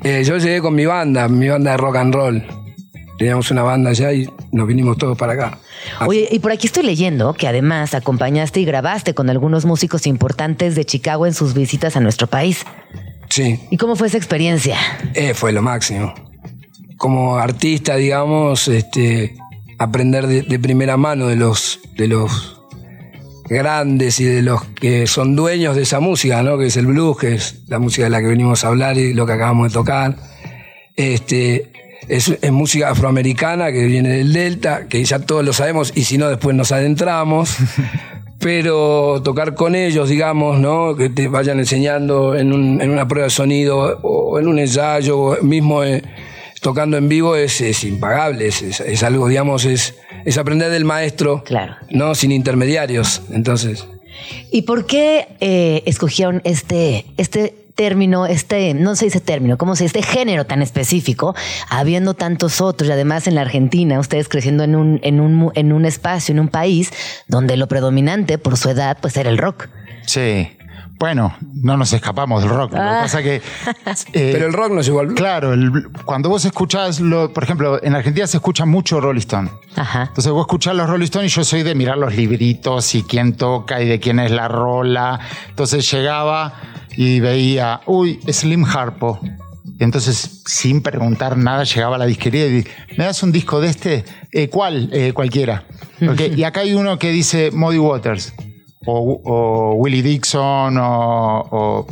Eh, 0.04 0.22
yo 0.24 0.36
llegué 0.38 0.60
con 0.60 0.76
mi 0.76 0.86
banda, 0.86 1.26
mi 1.26 1.48
banda 1.48 1.72
de 1.72 1.76
rock 1.76 1.96
and 1.96 2.14
roll. 2.14 2.44
Teníamos 3.18 3.50
una 3.50 3.64
banda 3.64 3.90
allá 3.90 4.12
y 4.12 4.30
nos 4.52 4.68
vinimos 4.68 4.96
todos 4.96 5.18
para 5.18 5.32
acá. 5.32 5.58
Así- 5.98 6.08
Oye, 6.08 6.28
y 6.30 6.38
por 6.38 6.52
aquí 6.52 6.68
estoy 6.68 6.84
leyendo 6.84 7.34
que 7.34 7.48
además 7.48 7.94
acompañaste 7.94 8.60
y 8.60 8.64
grabaste 8.64 9.12
con 9.14 9.28
algunos 9.28 9.64
músicos 9.64 10.06
importantes 10.06 10.76
de 10.76 10.84
Chicago 10.84 11.26
en 11.26 11.34
sus 11.34 11.52
visitas 11.54 11.96
a 11.96 12.00
nuestro 12.00 12.28
país. 12.28 12.64
Sí, 13.38 13.60
¿Y 13.70 13.76
cómo 13.76 13.94
fue 13.94 14.08
esa 14.08 14.16
experiencia? 14.16 14.76
eh, 15.14 15.32
fue 15.32 15.52
lo 15.52 15.62
máximo. 15.62 16.12
Como 16.96 17.36
artista, 17.38 17.94
digamos, 17.94 18.66
este, 18.66 19.36
aprender 19.78 20.26
de, 20.26 20.42
de 20.42 20.58
primera 20.58 20.96
mano 20.96 21.28
de 21.28 21.36
los, 21.36 21.78
de 21.96 22.08
los 22.08 22.60
grandes 23.48 24.18
y 24.18 24.24
de 24.24 24.42
los 24.42 24.64
que 24.64 25.06
son 25.06 25.36
dueños 25.36 25.76
de 25.76 25.82
esa 25.82 26.00
música, 26.00 26.42
¿no? 26.42 26.58
Que 26.58 26.66
es 26.66 26.76
el 26.76 26.86
blues, 26.88 27.16
que 27.16 27.34
es 27.36 27.62
la 27.68 27.78
música 27.78 28.02
de 28.02 28.10
la 28.10 28.20
que 28.20 28.26
venimos 28.26 28.64
a 28.64 28.68
hablar 28.68 28.98
y 28.98 29.14
lo 29.14 29.24
que 29.24 29.34
acabamos 29.34 29.68
de 29.68 29.74
tocar. 29.74 30.16
Este, 30.96 31.70
es, 32.08 32.36
es 32.42 32.50
música 32.50 32.90
afroamericana 32.90 33.70
que 33.70 33.84
viene 33.84 34.08
del 34.08 34.32
Delta, 34.32 34.88
que 34.88 35.04
ya 35.04 35.20
todos 35.20 35.44
lo 35.44 35.52
sabemos 35.52 35.92
y 35.94 36.02
si 36.02 36.18
no 36.18 36.28
después 36.28 36.56
nos 36.56 36.72
adentramos. 36.72 37.56
Pero 38.40 39.20
tocar 39.24 39.54
con 39.54 39.74
ellos, 39.74 40.08
digamos, 40.08 40.58
¿no? 40.60 40.94
Que 40.96 41.08
te 41.10 41.26
vayan 41.28 41.58
enseñando 41.58 42.36
en, 42.36 42.52
un- 42.52 42.80
en 42.80 42.90
una 42.90 43.08
prueba 43.08 43.24
de 43.24 43.30
sonido 43.30 43.98
o 44.02 44.38
en 44.38 44.46
un 44.46 44.58
ensayo, 44.58 45.18
o 45.18 45.42
mismo 45.42 45.82
eh, 45.82 46.02
tocando 46.60 46.96
en 46.96 47.08
vivo 47.08 47.34
es, 47.36 47.60
es 47.60 47.82
impagable, 47.84 48.46
es, 48.46 48.62
es- 48.62 48.80
es 48.80 49.02
algo, 49.02 49.26
digamos, 49.28 49.64
es, 49.64 49.96
es 50.24 50.38
aprender 50.38 50.70
del 50.70 50.84
maestro, 50.84 51.42
Claro. 51.44 51.74
¿no? 51.90 52.14
Sin 52.14 52.30
intermediarios. 52.32 53.22
Entonces, 53.32 53.86
¿Y 54.50 54.62
por 54.62 54.86
qué 54.86 55.28
eh, 55.40 55.82
escogieron 55.86 56.40
este, 56.44 57.06
este 57.16 57.54
término, 57.78 58.26
este, 58.26 58.74
no 58.74 58.96
se 58.96 59.04
dice 59.04 59.20
término, 59.20 59.56
¿cómo 59.56 59.76
se 59.76 59.84
dice? 59.84 60.00
Este 60.00 60.12
género 60.12 60.46
tan 60.46 60.62
específico, 60.62 61.36
habiendo 61.70 62.14
tantos 62.14 62.60
otros 62.60 62.88
y 62.88 62.92
además 62.92 63.28
en 63.28 63.36
la 63.36 63.42
Argentina, 63.42 64.00
ustedes 64.00 64.28
creciendo 64.28 64.64
en 64.64 64.74
un, 64.74 64.98
en 65.04 65.20
un, 65.20 65.52
en 65.54 65.72
un 65.72 65.84
espacio, 65.84 66.32
en 66.32 66.40
un 66.40 66.48
país 66.48 66.90
donde 67.28 67.56
lo 67.56 67.68
predominante 67.68 68.36
por 68.36 68.56
su 68.56 68.68
edad, 68.68 68.98
pues 69.00 69.16
era 69.16 69.30
el 69.30 69.38
rock. 69.38 69.68
Sí. 70.06 70.57
Bueno, 70.98 71.36
no 71.54 71.76
nos 71.76 71.92
escapamos 71.92 72.42
del 72.42 72.50
rock. 72.50 72.72
Lo 72.72 72.78
que 72.78 72.82
Ah. 72.84 72.98
pasa 73.02 73.22
que. 73.22 73.36
eh, 74.12 74.30
pero 74.32 74.46
el 74.46 74.52
rock 74.52 74.72
no 74.72 74.80
es 74.80 74.88
igual. 74.88 75.14
Claro, 75.14 75.52
el- 75.52 75.88
cuando 76.04 76.28
vos 76.28 76.44
escuchás, 76.44 76.98
lo, 77.00 77.32
por 77.32 77.44
ejemplo, 77.44 77.82
en 77.82 77.94
Argentina 77.94 78.26
se 78.26 78.38
escucha 78.38 78.64
mucho 78.64 79.00
Rolling 79.00 79.20
Stone. 79.20 79.50
Ajá. 79.76 80.02
Entonces 80.08 80.32
vos 80.32 80.42
escuchás 80.42 80.74
los 80.74 80.88
Rolling 80.90 81.04
Stone 81.04 81.26
y 81.26 81.28
yo 81.28 81.44
soy 81.44 81.62
de 81.62 81.74
mirar 81.76 81.98
los 81.98 82.14
libritos 82.16 82.94
y 82.96 83.02
quién 83.04 83.34
toca 83.34 83.80
y 83.80 83.86
de 83.88 84.00
quién 84.00 84.18
es 84.18 84.30
la 84.32 84.48
rola. 84.48 85.20
Entonces 85.50 85.88
llegaba 85.90 86.54
y 86.96 87.20
veía, 87.20 87.80
uy, 87.86 88.18
Slim 88.28 88.64
Harpo. 88.64 89.20
Y 89.80 89.84
entonces, 89.84 90.42
sin 90.46 90.82
preguntar 90.82 91.36
nada, 91.36 91.62
llegaba 91.62 91.94
a 91.94 91.98
la 92.00 92.06
disquería 92.06 92.46
y 92.46 92.50
di- 92.50 92.64
¿me 92.96 93.04
das 93.04 93.22
un 93.22 93.30
disco 93.30 93.60
de 93.60 93.68
este? 93.68 94.04
"Eh, 94.32 94.48
¿Cuál? 94.48 94.90
"Eh, 94.92 95.12
cualquiera. 95.12 95.62
Y 96.36 96.42
acá 96.42 96.60
hay 96.60 96.74
uno 96.74 96.98
que 96.98 97.10
dice 97.12 97.50
Muddy 97.52 97.78
Waters. 97.78 98.32
O, 98.86 99.20
o 99.24 99.74
Willie 99.74 100.02
Dixon 100.02 100.78
o, 100.78 101.40
o 101.50 101.86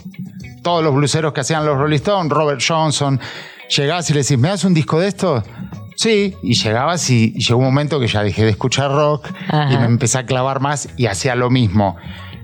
todos 0.62 0.82
los 0.82 0.94
bluseros 0.94 1.32
que 1.32 1.40
hacían 1.40 1.64
los 1.64 1.76
Rolling 1.78 1.96
Stones, 1.96 2.32
Robert 2.32 2.62
Johnson, 2.66 3.20
llegás 3.76 4.10
y 4.10 4.14
le 4.14 4.22
decís, 4.22 4.38
¿me 4.38 4.48
das 4.48 4.64
un 4.64 4.74
disco 4.74 4.98
de 4.98 5.08
esto? 5.08 5.42
Sí, 5.96 6.34
y 6.42 6.54
llegabas 6.54 7.08
y, 7.10 7.32
y 7.34 7.40
llegó 7.40 7.58
un 7.58 7.64
momento 7.64 7.98
que 7.98 8.06
ya 8.06 8.22
dejé 8.22 8.44
de 8.44 8.50
escuchar 8.50 8.90
rock 8.90 9.28
Ajá. 9.48 9.72
y 9.72 9.78
me 9.78 9.86
empecé 9.86 10.18
a 10.18 10.26
clavar 10.26 10.60
más 10.60 10.88
y 10.96 11.06
hacía 11.06 11.34
lo 11.34 11.50
mismo. 11.50 11.96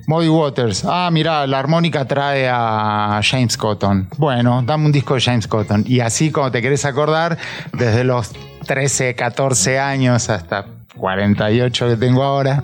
Muddy 0.07 0.29
Waters, 0.29 0.85
ah, 0.85 1.09
mira, 1.13 1.47
la 1.47 1.59
armónica 1.61 2.07
trae 2.07 2.49
a 2.51 3.21
James 3.23 3.57
Cotton. 3.57 4.09
Bueno, 4.19 4.63
dame 4.65 4.87
un 4.87 4.93
disco 4.93 5.15
de 5.15 5.21
James 5.21 5.47
Cotton. 5.47 5.85
Y 5.87 6.01
así, 6.01 6.33
como 6.33 6.51
te 6.51 6.61
querés 6.61 6.85
acordar, 6.85 7.39
desde 7.73 8.03
los 8.03 8.33
13, 8.67 9.15
14 9.15 9.79
años 9.79 10.29
hasta 10.29 10.67
48 10.97 11.89
que 11.89 11.97
tengo 11.97 12.23
ahora, 12.23 12.63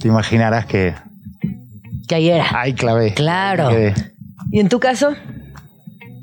te 0.00 0.08
imaginarás 0.08 0.66
que 0.66 0.94
Que 2.08 2.16
ahí 2.16 2.30
era. 2.30 2.46
ahí 2.60 2.72
clavé. 2.74 3.14
Claro. 3.14 3.68
Ahí. 3.68 3.92
¿Y 4.50 4.60
en 4.60 4.68
tu 4.68 4.80
caso? 4.80 5.14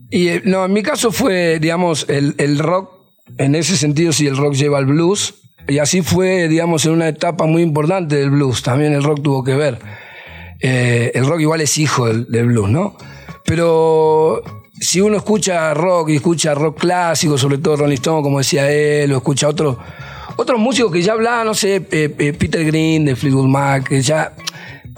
Y 0.10 0.28
eh, 0.30 0.42
no, 0.46 0.66
en 0.66 0.74
mi 0.74 0.84
caso 0.84 1.12
fue, 1.12 1.60
digamos, 1.60 2.06
el, 2.10 2.36
el 2.38 2.60
rock, 2.60 2.92
en 3.38 3.56
ese 3.56 3.78
sentido, 3.78 4.12
si 4.12 4.28
el 4.28 4.38
rock 4.38 4.54
lleva 4.54 4.78
al 4.78 4.86
blues. 4.86 5.36
Y 5.70 5.80
así 5.80 6.02
fue, 6.02 6.48
digamos, 6.48 6.86
en 6.86 6.94
una 6.94 7.08
etapa 7.10 7.46
muy 7.46 7.62
importante 7.62 8.16
del 8.16 8.30
blues. 8.32 8.64
También 8.64 8.94
el 8.94 9.04
rock 9.04 9.22
tuvo 9.22 9.44
que 9.44 9.54
ver. 9.54 9.80
Eh, 10.62 11.12
el 11.14 11.26
rock 11.26 11.42
igual 11.42 11.62
es 11.62 11.78
hijo 11.78 12.08
del, 12.08 12.26
del 12.32 12.48
blues, 12.48 12.70
¿no? 12.70 12.98
Pero 13.46 14.42
si 14.80 15.02
uno 15.02 15.18
escucha 15.18 15.74
rock 15.74 16.10
y 16.10 16.16
escucha 16.16 16.54
rock 16.54 16.80
clásico, 16.80 17.38
sobre 17.38 17.58
todo 17.58 17.78
Rolling 17.78 17.96
Stone, 17.96 18.24
como 18.24 18.38
decía 18.40 18.72
él, 18.72 19.12
o 19.12 19.18
escucha 19.18 19.48
otros 19.48 19.78
otros 20.38 20.60
músicos 20.60 20.92
que 20.92 21.02
ya 21.02 21.14
hablaban, 21.14 21.48
no 21.48 21.54
sé, 21.54 21.76
eh, 21.76 22.16
eh, 22.18 22.34
Peter 22.34 22.64
Green 22.64 23.06
de 23.06 23.16
Fleetwood 23.16 23.48
Mac, 23.48 23.92
ya 24.00 24.34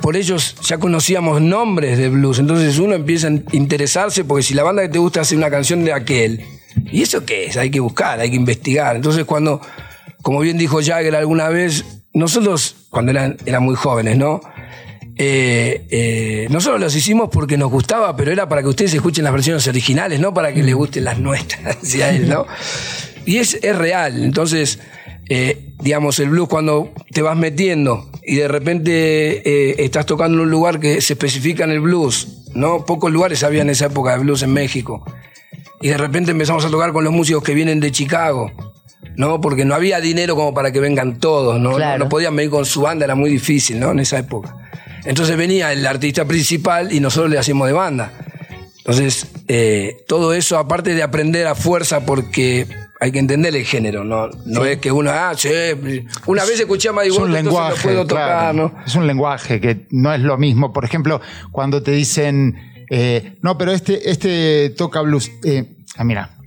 por 0.01 0.15
ellos 0.15 0.55
ya 0.61 0.77
conocíamos 0.77 1.41
nombres 1.41 1.97
de 1.97 2.09
blues. 2.09 2.39
Entonces 2.39 2.77
uno 2.77 2.93
empieza 2.93 3.27
a 3.27 3.31
interesarse 3.53 4.25
porque 4.25 4.43
si 4.43 4.53
la 4.53 4.63
banda 4.63 4.81
que 4.81 4.89
te 4.89 4.99
gusta 4.99 5.21
hace 5.21 5.35
una 5.35 5.49
canción 5.49 5.83
de 5.85 5.93
aquel, 5.93 6.41
¿y 6.91 7.01
eso 7.01 7.25
qué 7.25 7.45
es? 7.45 7.57
Hay 7.57 7.71
que 7.71 7.79
buscar, 7.79 8.19
hay 8.19 8.29
que 8.29 8.35
investigar. 8.35 8.97
Entonces 8.97 9.25
cuando, 9.25 9.61
como 10.21 10.41
bien 10.41 10.57
dijo 10.57 10.81
Jagger 10.83 11.15
alguna 11.15 11.47
vez, 11.49 11.85
nosotros 12.13 12.75
cuando 12.89 13.11
eran, 13.11 13.63
muy 13.63 13.75
jóvenes, 13.75 14.17
¿no? 14.17 14.41
Eh, 15.21 16.47
nosotros 16.49 16.79
los 16.79 16.95
hicimos 16.95 17.29
porque 17.31 17.57
nos 17.57 17.69
gustaba, 17.69 18.15
pero 18.15 18.31
era 18.31 18.47
para 18.47 18.61
que 18.61 18.69
ustedes 18.69 18.93
escuchen 18.93 19.23
las 19.23 19.33
versiones 19.33 19.67
originales, 19.67 20.19
no 20.19 20.33
para 20.33 20.53
que 20.53 20.63
les 20.63 20.75
gusten 20.75 21.05
las 21.05 21.19
nuestras, 21.19 21.81
decía 21.81 22.09
él, 22.09 22.27
¿no? 22.27 22.45
Y 23.25 23.37
es, 23.37 23.59
es 23.61 23.77
real. 23.77 24.23
Entonces, 24.23 24.79
eh, 25.27 25.73
digamos, 25.81 26.19
el 26.19 26.29
blues 26.29 26.47
cuando 26.47 26.91
te 27.11 27.21
vas 27.21 27.37
metiendo 27.37 28.09
y 28.23 28.35
de 28.35 28.47
repente 28.47 29.41
eh, 29.47 29.75
estás 29.79 30.05
tocando 30.05 30.37
en 30.37 30.43
un 30.45 30.51
lugar 30.51 30.79
que 30.79 31.01
se 31.01 31.13
especifica 31.13 31.63
en 31.63 31.71
el 31.71 31.81
blues, 31.81 32.45
¿no? 32.53 32.85
Pocos 32.85 33.11
lugares 33.11 33.43
había 33.43 33.61
en 33.61 33.69
esa 33.69 33.87
época 33.87 34.13
de 34.13 34.19
blues 34.19 34.43
en 34.43 34.53
México. 34.53 35.03
Y 35.81 35.89
de 35.89 35.97
repente 35.97 36.31
empezamos 36.31 36.65
a 36.65 36.69
tocar 36.69 36.91
con 36.91 37.03
los 37.03 37.13
músicos 37.13 37.43
que 37.43 37.53
vienen 37.53 37.79
de 37.79 37.91
Chicago, 37.91 38.51
¿no? 39.15 39.39
Porque 39.39 39.65
no 39.65 39.75
había 39.75 40.01
dinero 40.01 40.35
como 40.35 40.53
para 40.53 40.71
que 40.71 40.79
vengan 40.79 41.19
todos, 41.19 41.59
¿no? 41.59 41.75
Claro. 41.75 41.99
No, 41.99 42.05
no 42.05 42.09
podían 42.09 42.35
venir 42.35 42.51
con 42.51 42.65
su 42.65 42.81
banda, 42.81 43.05
era 43.05 43.15
muy 43.15 43.29
difícil, 43.29 43.79
¿no? 43.79 43.91
En 43.91 43.99
esa 43.99 44.19
época. 44.19 44.55
Entonces 45.05 45.37
venía 45.37 45.71
el 45.71 45.85
artista 45.85 46.25
principal 46.25 46.91
y 46.91 46.99
nosotros 46.99 47.31
le 47.31 47.37
hacíamos 47.37 47.67
de 47.67 47.73
banda. 47.73 48.11
Entonces, 48.79 49.27
eh, 49.47 50.03
todo 50.07 50.33
eso, 50.33 50.57
aparte 50.57 50.95
de 50.95 51.03
aprender 51.03 51.47
a 51.47 51.55
fuerza, 51.55 52.05
porque 52.05 52.67
hay 53.01 53.11
que 53.11 53.19
entender 53.19 53.55
el 53.55 53.63
género, 53.63 54.03
no, 54.03 54.29
no 54.45 54.65
es 54.65 54.79
que 54.79 54.91
uno, 54.91 55.09
ah, 55.09 55.33
sí, 55.35 55.49
una 56.25 56.43
vez 56.43 56.59
escuché 56.59 56.89
a 56.89 56.91
Muddy 56.91 57.07
Es 57.07 57.17
un 57.17 57.31
puedo 57.81 58.05
tocar, 58.05 58.27
claro. 58.27 58.53
¿no? 58.53 58.75
Es 58.85 58.95
un 58.95 59.07
lenguaje 59.07 59.61
que 59.61 59.87
no 59.91 60.13
es 60.13 60.19
lo 60.19 60.37
mismo. 60.37 60.73
Por 60.73 60.83
ejemplo, 60.83 61.21
cuando 61.51 61.81
te 61.81 61.91
dicen, 61.91 62.55
eh, 62.89 63.37
no, 63.41 63.57
pero 63.57 63.71
este, 63.71 64.09
este 64.09 64.71
toca 64.71 64.99
blues. 65.01 65.31
Eh, 65.45 65.77
ah, 65.95 66.03
mira, 66.03 66.38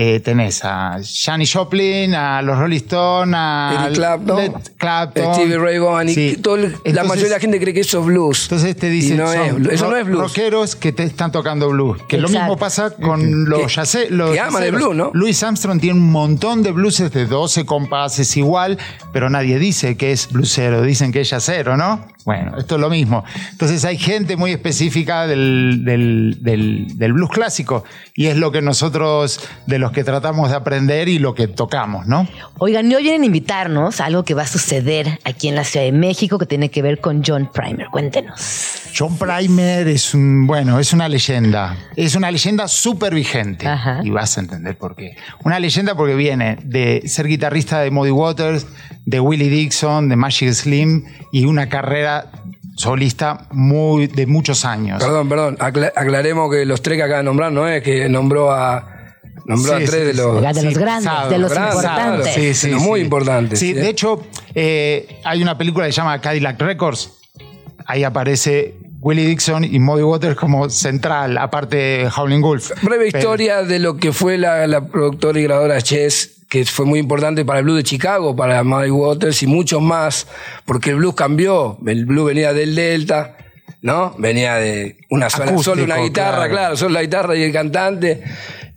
eh, 0.00 0.20
tenés 0.20 0.64
a 0.64 1.00
Janis 1.02 1.52
Joplin, 1.52 2.14
a 2.14 2.40
los 2.40 2.56
Rolling 2.56 2.76
Stones, 2.76 3.34
a 3.36 3.84
Eric 3.86 3.96
Clapton, 3.96 4.36
Led 4.36 4.52
Clapton. 4.76 5.34
Stevie 5.34 5.58
Ray 5.58 5.78
Vaughan, 5.80 6.08
y 6.08 6.36
todo 6.36 6.54
el- 6.54 6.76
la 6.84 7.02
mayoría 7.02 7.24
de 7.24 7.30
la 7.30 7.40
gente 7.40 7.58
cree 7.58 7.74
que 7.74 7.80
eso 7.80 7.98
es 7.98 8.06
blues. 8.06 8.44
Entonces 8.44 8.76
te 8.76 8.90
dicen, 8.90 9.16
no 9.16 9.32
es 9.32 9.48
son 9.48 9.56
blues. 9.56 9.72
eso 9.74 9.90
no 9.90 9.96
es 9.96 10.06
blues. 10.06 10.20
rockeros 10.22 10.76
que 10.76 10.92
te 10.92 11.02
están 11.02 11.32
tocando 11.32 11.68
blues. 11.70 12.00
Que 12.06 12.16
lo 12.16 12.28
mismo 12.28 12.56
pasa 12.56 12.90
con 12.90 13.46
los 13.46 13.76
los 14.10 14.30
que 14.32 14.38
aman 14.40 14.62
el 14.62 14.70
blues, 14.72 14.94
¿no? 14.94 15.10
Louis 15.14 15.42
Armstrong 15.42 15.80
tiene 15.80 15.98
un 15.98 16.12
montón 16.12 16.62
de 16.62 16.70
blueses 16.70 17.10
de 17.10 17.26
12 17.26 17.66
compases 17.66 18.36
igual, 18.36 18.78
pero 19.12 19.28
nadie 19.28 19.58
dice 19.58 19.96
que 19.96 20.12
es 20.12 20.28
blusero, 20.30 20.82
dicen 20.82 21.10
que 21.10 21.22
es 21.22 21.30
yacero, 21.30 21.76
¿no? 21.76 22.06
Bueno, 22.28 22.58
esto 22.58 22.74
es 22.74 22.80
lo 22.82 22.90
mismo. 22.90 23.24
Entonces 23.52 23.86
hay 23.86 23.96
gente 23.96 24.36
muy 24.36 24.50
específica 24.52 25.26
del, 25.26 25.80
del- 25.82 26.36
del- 26.42 26.98
del 26.98 27.12
blues 27.14 27.30
clásico 27.30 27.84
y 28.14 28.26
es 28.26 28.36
lo 28.36 28.52
que 28.52 28.60
nosotros, 28.60 29.40
de 29.64 29.78
los 29.78 29.92
que 29.92 30.04
tratamos 30.04 30.50
de 30.50 30.56
aprender 30.56 31.08
y 31.08 31.18
lo 31.18 31.34
que 31.34 31.48
tocamos, 31.48 32.06
¿no? 32.06 32.28
Oigan, 32.58 32.92
y 32.92 32.94
hoy 32.94 33.02
vienen 33.04 33.22
a 33.22 33.24
invitarnos 33.24 34.02
a 34.02 34.04
algo 34.04 34.24
que 34.26 34.34
va 34.34 34.42
a 34.42 34.46
suceder 34.46 35.18
aquí 35.24 35.48
en 35.48 35.54
la 35.54 35.64
Ciudad 35.64 35.86
de 35.86 35.92
México 35.92 36.36
que 36.38 36.44
tiene 36.44 36.70
que 36.70 36.82
ver 36.82 37.00
con 37.00 37.22
John 37.26 37.50
Primer. 37.50 37.86
Cuéntenos. 37.86 38.38
John 38.96 39.16
Primer 39.16 39.86
es 39.88 40.14
un, 40.14 40.46
bueno, 40.46 40.78
es 40.80 40.92
una 40.92 41.08
leyenda. 41.08 41.76
Es 41.96 42.14
una 42.16 42.30
leyenda 42.30 42.66
súper 42.68 43.14
vigente. 43.14 43.66
Ajá. 43.66 44.00
Y 44.02 44.10
vas 44.10 44.36
a 44.38 44.40
entender 44.40 44.76
por 44.76 44.96
qué. 44.96 45.16
Una 45.44 45.58
leyenda 45.60 45.94
porque 45.96 46.14
viene 46.14 46.58
de 46.62 47.02
ser 47.06 47.26
guitarrista 47.26 47.80
de 47.80 47.90
Muddy 47.90 48.10
Waters, 48.10 48.66
de 49.04 49.20
Willie 49.20 49.48
Dixon, 49.50 50.08
de 50.08 50.16
Magic 50.16 50.52
Slim 50.52 51.04
y 51.32 51.44
una 51.44 51.68
carrera 51.68 52.30
solista 52.76 53.46
muy, 53.50 54.06
de 54.06 54.26
muchos 54.26 54.64
años. 54.64 55.02
Perdón, 55.02 55.28
perdón, 55.28 55.56
acla- 55.60 55.92
aclaremos 55.96 56.50
que 56.52 56.64
los 56.64 56.80
tres 56.82 56.96
que 56.96 57.02
acaba 57.02 57.18
de 57.18 57.24
nombrar 57.24 57.50
no 57.52 57.66
es 57.68 57.82
que 57.82 58.08
nombró 58.08 58.52
a, 58.52 58.86
nombró 59.46 59.74
a 59.74 59.78
tres 59.78 59.90
sí, 59.90 59.96
de 59.98 60.14
los... 60.14 60.26
Oigan, 60.36 60.54
de 60.54 60.62
los 60.62 60.78
grandes, 60.78 61.04
sabe, 61.04 61.32
de 61.32 61.38
los 61.38 61.52
grandes, 61.52 61.74
importantes. 61.76 62.34
claro. 62.34 62.54
Sí, 62.54 62.70
muy 62.74 63.00
importantes, 63.00 63.58
Sí, 63.58 63.66
¿sí? 63.68 63.72
de 63.74 63.88
hecho, 63.88 64.24
eh, 64.54 65.20
hay 65.24 65.42
una 65.42 65.58
película 65.58 65.86
que 65.86 65.92
se 65.92 65.96
llama 65.96 66.20
Cadillac 66.20 66.60
Records. 66.60 67.14
Ahí 67.88 68.04
aparece 68.04 68.74
Willie 69.00 69.24
Dixon 69.26 69.64
y 69.64 69.78
Muddy 69.78 70.02
Waters 70.02 70.36
como 70.36 70.68
central, 70.68 71.38
aparte 71.38 71.76
de 71.76 72.10
Howling 72.14 72.42
Wolf. 72.42 72.70
Breve 72.82 73.06
Pero- 73.10 73.18
historia 73.18 73.62
de 73.64 73.78
lo 73.78 73.96
que 73.96 74.12
fue 74.12 74.36
la, 74.36 74.66
la 74.66 74.86
productora 74.86 75.40
y 75.40 75.44
grabadora 75.44 75.80
Chess, 75.80 76.44
que 76.50 76.64
fue 76.66 76.84
muy 76.84 76.98
importante 76.98 77.44
para 77.46 77.60
el 77.60 77.64
blues 77.64 77.78
de 77.78 77.84
Chicago, 77.84 78.36
para 78.36 78.62
Muddy 78.62 78.90
Waters 78.90 79.42
y 79.42 79.46
muchos 79.46 79.80
más, 79.80 80.26
porque 80.66 80.90
el 80.90 80.96
blues 80.96 81.14
cambió. 81.14 81.78
El 81.86 82.04
blues 82.04 82.26
venía 82.26 82.52
del 82.52 82.74
Delta, 82.74 83.36
¿no? 83.80 84.14
Venía 84.18 84.56
de 84.56 84.98
una 85.08 85.30
sola, 85.30 85.46
Acústico, 85.46 85.62
solo 85.74 85.84
una 85.84 85.96
guitarra, 85.96 86.36
claro. 86.36 86.50
claro. 86.50 86.76
solo 86.76 86.90
la 86.94 87.02
guitarra 87.02 87.36
y 87.36 87.42
el 87.42 87.52
cantante, 87.52 88.22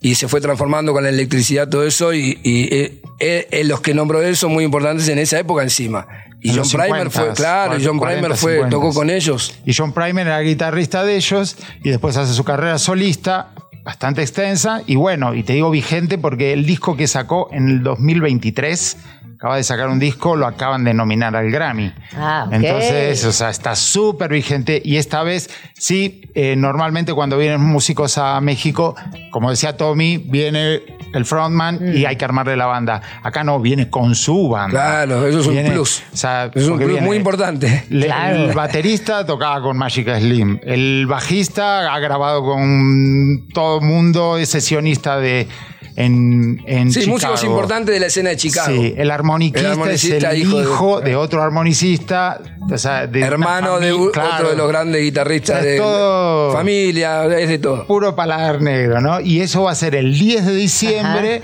y 0.00 0.14
se 0.14 0.26
fue 0.26 0.40
transformando 0.40 0.94
con 0.94 1.02
la 1.02 1.10
electricidad 1.10 1.68
todo 1.68 1.86
eso, 1.86 2.14
y, 2.14 2.38
y, 2.42 2.68
eh, 2.72 3.02
eh, 3.20 3.62
los 3.64 3.80
que 3.82 3.92
nombró 3.92 4.22
él 4.22 4.36
son 4.36 4.52
muy 4.52 4.64
importantes 4.64 5.06
en 5.08 5.18
esa 5.18 5.38
época 5.38 5.62
encima. 5.62 6.06
Y 6.42 6.50
John 6.54 6.68
Primer 6.68 7.08
50s, 7.08 7.10
fue, 7.10 7.32
claro, 7.34 7.78
y 7.78 7.84
John 7.84 7.98
40s, 7.98 8.12
Primer 8.12 8.36
fue, 8.36 8.60
50s. 8.62 8.70
tocó 8.70 8.92
con 8.92 9.10
ellos. 9.10 9.54
Y 9.64 9.72
John 9.74 9.92
Primer 9.92 10.26
era 10.26 10.40
guitarrista 10.40 11.04
de 11.04 11.16
ellos 11.16 11.56
y 11.82 11.90
después 11.90 12.16
hace 12.16 12.34
su 12.34 12.42
carrera 12.44 12.78
solista 12.78 13.50
bastante 13.84 14.22
extensa 14.22 14.82
y 14.86 14.96
bueno, 14.96 15.34
y 15.34 15.42
te 15.42 15.54
digo 15.54 15.70
vigente 15.70 16.18
porque 16.18 16.52
el 16.52 16.66
disco 16.66 16.96
que 16.96 17.06
sacó 17.06 17.48
en 17.52 17.68
el 17.68 17.82
2023 17.82 18.96
acaba 19.42 19.56
de 19.56 19.64
sacar 19.64 19.88
un 19.88 19.98
disco, 19.98 20.36
lo 20.36 20.46
acaban 20.46 20.84
de 20.84 20.94
nominar 20.94 21.34
al 21.34 21.50
Grammy. 21.50 21.92
Ah, 22.16 22.44
ok. 22.46 22.52
Entonces, 22.52 23.24
o 23.24 23.32
sea, 23.32 23.50
está 23.50 23.74
súper 23.74 24.30
vigente 24.30 24.80
y 24.84 24.98
esta 24.98 25.24
vez 25.24 25.50
sí, 25.74 26.30
eh, 26.36 26.54
normalmente 26.56 27.12
cuando 27.12 27.36
vienen 27.36 27.60
músicos 27.60 28.18
a 28.18 28.40
México, 28.40 28.94
como 29.32 29.50
decía 29.50 29.76
Tommy, 29.76 30.18
viene 30.18 30.82
el 31.12 31.24
frontman 31.24 31.74
Mm. 31.80 31.96
y 31.96 32.04
hay 32.06 32.14
que 32.14 32.24
armarle 32.24 32.54
la 32.56 32.66
banda. 32.66 33.02
Acá 33.24 33.42
no, 33.42 33.58
viene 33.58 33.90
con 33.90 34.14
su 34.14 34.48
banda. 34.48 34.70
Claro, 35.06 35.26
eso 35.26 35.40
es 35.40 35.46
un 35.48 35.72
plus. 35.72 36.04
o 36.12 36.16
sea, 36.16 36.44
Es 36.54 36.68
un 36.68 36.76
plus 36.78 36.90
viene- 36.90 37.04
muy 37.04 37.16
importante. 37.16 37.84
le- 37.90 38.06
Claro. 38.06 38.44
El 38.44 38.52
baterista 38.54 39.26
tocaba 39.26 39.60
con 39.60 39.76
Magic 39.76 40.08
Slim. 40.20 40.60
El 40.62 41.06
bajista 41.08 41.92
ha 41.92 41.98
grabado 41.98 42.44
con 42.44 43.48
todo 43.52 43.80
el 43.80 43.84
mundo, 43.86 44.36
es 44.38 44.50
sesionista 44.50 45.18
de 45.18 45.48
en, 45.96 46.62
en 46.66 46.90
Sí, 46.92 47.00
Chicago. 47.00 47.12
músicos 47.14 47.44
importantes 47.44 47.94
de 47.94 48.00
la 48.00 48.06
escena 48.06 48.30
de 48.30 48.36
Chicago. 48.36 48.72
Sí, 48.74 48.94
el 48.96 49.10
armoniquista, 49.10 49.60
El 49.60 49.72
armonicista, 49.72 50.16
es 50.30 50.34
el 50.34 50.40
hijo 50.42 50.60
hijo, 50.62 51.00
de- 51.00 51.10
de, 51.10 51.16
otro 51.16 51.42
armonicista, 51.42 52.40
o 52.70 52.78
sea, 52.78 53.06
de 53.06 53.20
Hermano 53.20 53.78
de 53.78 53.92
u- 53.92 54.10
claro, 54.10 54.34
otro 54.36 54.50
de 54.50 54.56
los 54.56 54.68
grandes 54.68 55.02
guitarristas 55.02 55.58
O 55.58 55.60
sea, 55.62 55.68
es 55.70 55.76
de 55.76 55.78
todo- 55.82 56.52
familia, 56.52 57.24
es 57.38 57.48
de 57.48 57.58
todo. 57.58 57.86
puro 57.86 58.14
paladar 58.16 58.60
negro, 58.62 59.00
¿no? 59.00 59.20
Y 59.20 59.40
eso 59.40 59.62
va 59.64 59.72
a 59.72 59.74
ser 59.74 59.94
el 59.94 60.18
10 60.18 60.46
de 60.46 60.54
diciembre 60.54 61.42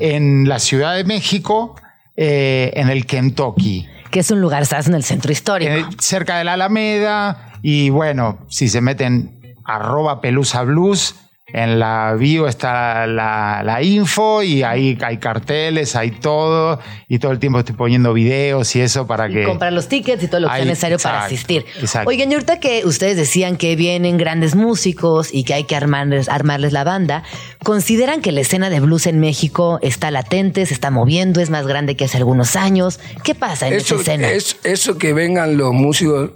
en 0.00 0.48
la 0.48 0.58
Ciudad 0.58 0.94
de 0.96 1.04
México, 1.04 1.74
eh, 2.16 2.72
en 2.74 2.88
el 2.90 3.06
Kentucky. 3.06 3.86
Que 4.10 4.20
es 4.20 4.30
un 4.30 4.40
lugar, 4.40 4.62
estás 4.62 4.86
en 4.88 4.94
el 4.94 5.04
centro 5.04 5.30
histórico. 5.32 5.70
Eh, 5.72 5.84
cerca 5.98 6.38
de 6.38 6.44
la 6.44 6.54
Alameda. 6.54 7.52
Y 7.62 7.90
bueno, 7.90 8.38
si 8.48 8.68
se 8.68 8.80
meten 8.80 9.54
arroba 9.64 10.20
pelusa 10.20 10.62
blues, 10.62 11.14
En 11.50 11.78
la 11.78 12.14
bio 12.18 12.46
está 12.46 13.06
la, 13.06 13.62
la 13.64 13.82
info 13.82 14.42
y 14.42 14.62
ahí 14.62 14.98
hay 15.00 15.16
carteles, 15.16 15.96
hay 15.96 16.10
todo. 16.10 16.78
Y 17.08 17.18
todo 17.20 17.32
el 17.32 17.38
tiempo 17.38 17.58
estoy 17.58 17.74
poniendo 17.74 18.12
videos 18.12 18.76
y 18.76 18.80
eso 18.82 19.06
para 19.06 19.28
que. 19.28 19.44
Comprar 19.44 19.72
los 19.72 19.88
tickets 19.88 20.22
y 20.22 20.28
todo 20.28 20.40
lo 20.40 20.48
que 20.48 20.56
sea 20.56 20.64
necesario 20.66 20.98
para 20.98 21.24
asistir. 21.24 21.64
exacto. 21.80 22.08
Oigan, 22.10 22.30
y 22.30 22.34
ahorita 22.34 22.60
que 22.60 22.82
ustedes 22.84 23.16
decían 23.16 23.56
que 23.56 23.76
vienen 23.76 24.18
grandes 24.18 24.54
músicos 24.54 25.30
y 25.32 25.44
que 25.44 25.54
hay 25.54 25.64
que 25.64 25.74
armarles, 25.74 26.28
armarles 26.28 26.72
la 26.74 26.84
banda, 26.84 27.22
¿consideran 27.64 28.20
que 28.20 28.30
la 28.32 28.40
escena 28.42 28.68
de 28.68 28.80
blues 28.80 29.06
en 29.06 29.18
México 29.18 29.78
está 29.80 30.10
latente, 30.10 30.66
se 30.66 30.74
está 30.74 30.90
moviendo, 30.90 31.40
es 31.40 31.48
más 31.48 31.66
grande 31.66 31.96
que 31.96 32.04
hace 32.04 32.18
algunos 32.18 32.56
años? 32.56 33.00
¿Qué 33.24 33.34
pasa 33.34 33.68
en 33.68 33.74
Eso, 33.74 33.94
esa 33.94 34.02
escena? 34.12 34.30
es- 34.30 34.58
eso 34.64 34.98
que 34.98 35.14
vengan 35.14 35.56
los 35.56 35.72
músicos 35.72 36.30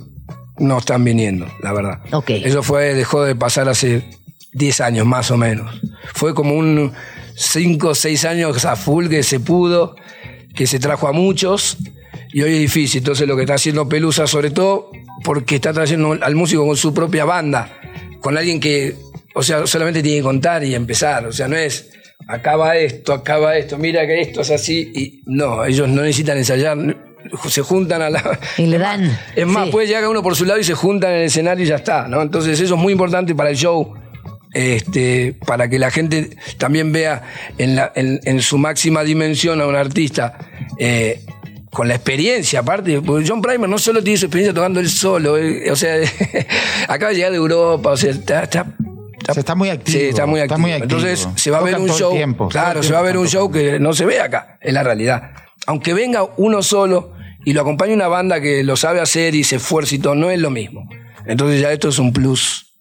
no 0.58 0.78
están 0.78 1.04
viniendo, 1.04 1.46
la 1.62 1.72
verdad. 1.74 1.98
Ok. 2.12 2.30
Eso 2.30 2.62
fue, 2.62 2.94
dejó 2.94 3.22
de 3.24 3.34
pasar 3.34 3.68
hace 3.68 4.04
10 4.52 4.80
años 4.80 5.06
más 5.06 5.30
o 5.30 5.36
menos. 5.36 5.80
Fue 6.14 6.34
como 6.34 6.54
un 6.54 6.92
5 7.34 7.88
o 7.88 7.94
6 7.94 8.24
años 8.24 8.64
a 8.64 8.76
full 8.76 9.08
que 9.08 9.22
se 9.22 9.40
pudo, 9.40 9.96
que 10.54 10.66
se 10.66 10.78
trajo 10.78 11.08
a 11.08 11.12
muchos 11.12 11.78
y 12.32 12.42
hoy 12.42 12.54
es 12.54 12.60
difícil. 12.60 12.98
Entonces 12.98 13.26
lo 13.26 13.36
que 13.36 13.42
está 13.42 13.54
haciendo 13.54 13.88
Pelusa 13.88 14.26
sobre 14.26 14.50
todo 14.50 14.90
porque 15.24 15.56
está 15.56 15.72
trayendo 15.72 16.18
al 16.20 16.34
músico 16.34 16.66
con 16.66 16.76
su 16.76 16.92
propia 16.92 17.24
banda, 17.24 17.78
con 18.20 18.36
alguien 18.36 18.60
que, 18.60 18.96
o 19.34 19.42
sea, 19.42 19.66
solamente 19.66 20.02
tiene 20.02 20.18
que 20.18 20.22
contar 20.24 20.64
y 20.64 20.74
empezar. 20.74 21.26
O 21.26 21.32
sea, 21.32 21.48
no 21.48 21.56
es 21.56 21.90
acaba 22.28 22.76
esto, 22.76 23.12
acaba 23.12 23.56
esto, 23.56 23.78
mira 23.78 24.06
que 24.06 24.20
esto 24.20 24.42
es 24.42 24.50
así 24.50 24.92
y 24.94 25.22
no, 25.26 25.64
ellos 25.64 25.88
no 25.88 26.02
necesitan 26.02 26.38
ensayar, 26.38 26.76
se 27.48 27.62
juntan 27.62 28.00
a 28.02 28.10
la... 28.10 28.38
Y 28.58 28.66
le 28.66 28.78
dan. 28.78 29.18
Es 29.34 29.46
más, 29.46 29.66
Sí. 29.66 29.70
puede 29.72 29.86
llegar 29.88 30.06
uno 30.08 30.22
por 30.22 30.36
su 30.36 30.44
lado 30.44 30.60
y 30.60 30.64
se 30.64 30.74
juntan 30.74 31.10
en 31.12 31.16
el 31.18 31.24
escenario 31.24 31.64
y 31.64 31.68
ya 31.68 31.76
está, 31.76 32.06
¿no? 32.06 32.22
Entonces 32.22 32.60
eso 32.60 32.74
es 32.76 32.80
muy 32.80 32.92
importante 32.92 33.34
para 33.34 33.50
el 33.50 33.56
show, 33.56 33.94
este, 34.54 35.34
para 35.46 35.68
que 35.68 35.78
la 35.78 35.90
gente 35.90 36.36
también 36.58 36.92
vea 36.92 37.22
en, 37.58 37.76
la- 37.76 37.92
en- 37.94 38.20
en 38.24 38.40
su 38.42 38.58
máxima 38.58 39.02
dimensión 39.04 39.60
a 39.60 39.66
un 39.66 39.76
artista. 39.76 40.38
eh, 40.78 41.20
con 41.70 41.88
la 41.88 41.94
experiencia, 41.94 42.60
aparte, 42.60 43.00
porque 43.00 43.24
John 43.26 43.40
Primer 43.40 43.66
no 43.66 43.78
solo 43.78 44.02
tiene 44.02 44.18
su 44.18 44.26
experiencia 44.26 44.52
tocando 44.52 44.78
él 44.78 44.90
solo, 44.90 45.38
eh, 45.38 45.70
o 45.70 45.74
sea, 45.76 45.96
acaba 46.88 47.08
de 47.10 47.14
llegar 47.16 47.30
de 47.30 47.38
Europa, 47.38 47.90
o 47.92 47.96
sea, 47.96 48.10
está, 48.10 48.42
está- 48.42 48.66
O 49.26 49.32
sea, 49.32 49.40
está 49.40 49.54
muy 49.54 49.70
activo. 49.70 49.98
Sí, 49.98 50.04
está 50.06 50.26
muy 50.26 50.40
activo. 50.40 50.58
muy 50.58 50.72
activo. 50.72 50.98
Entonces 51.00 51.26
se 51.36 51.50
va 51.50 51.58
a 51.58 51.62
ver 51.62 51.78
un 51.78 51.88
show. 51.88 52.12
tiempo, 52.12 52.48
claro, 52.48 52.82
se 52.82 52.92
va 52.92 52.98
a 52.98 53.02
ver 53.02 53.16
un 53.16 53.26
show 53.26 53.50
que 53.50 53.78
no 53.80 53.94
se 53.94 54.04
ve 54.04 54.20
acá, 54.20 54.58
es 54.60 54.72
la 54.74 54.82
realidad. 54.82 55.30
Aunque 55.66 55.94
venga 55.94 56.24
uno 56.36 56.62
solo 56.62 57.14
y 57.44 57.54
lo 57.54 57.62
acompañe 57.62 57.94
una 57.94 58.08
banda 58.08 58.40
que 58.42 58.62
lo 58.64 58.76
sabe 58.76 59.00
hacer 59.00 59.34
y 59.34 59.42
se 59.44 59.56
esfuerza 59.56 59.94
y 59.94 59.98
todo, 59.98 60.14
no 60.14 60.30
es 60.30 60.38
lo 60.40 60.50
mismo. 60.50 60.86
Entonces 61.24 61.58
ya 61.60 61.72
esto 61.72 61.88
es 61.88 61.98
un 61.98 62.12
plus. 62.12 62.71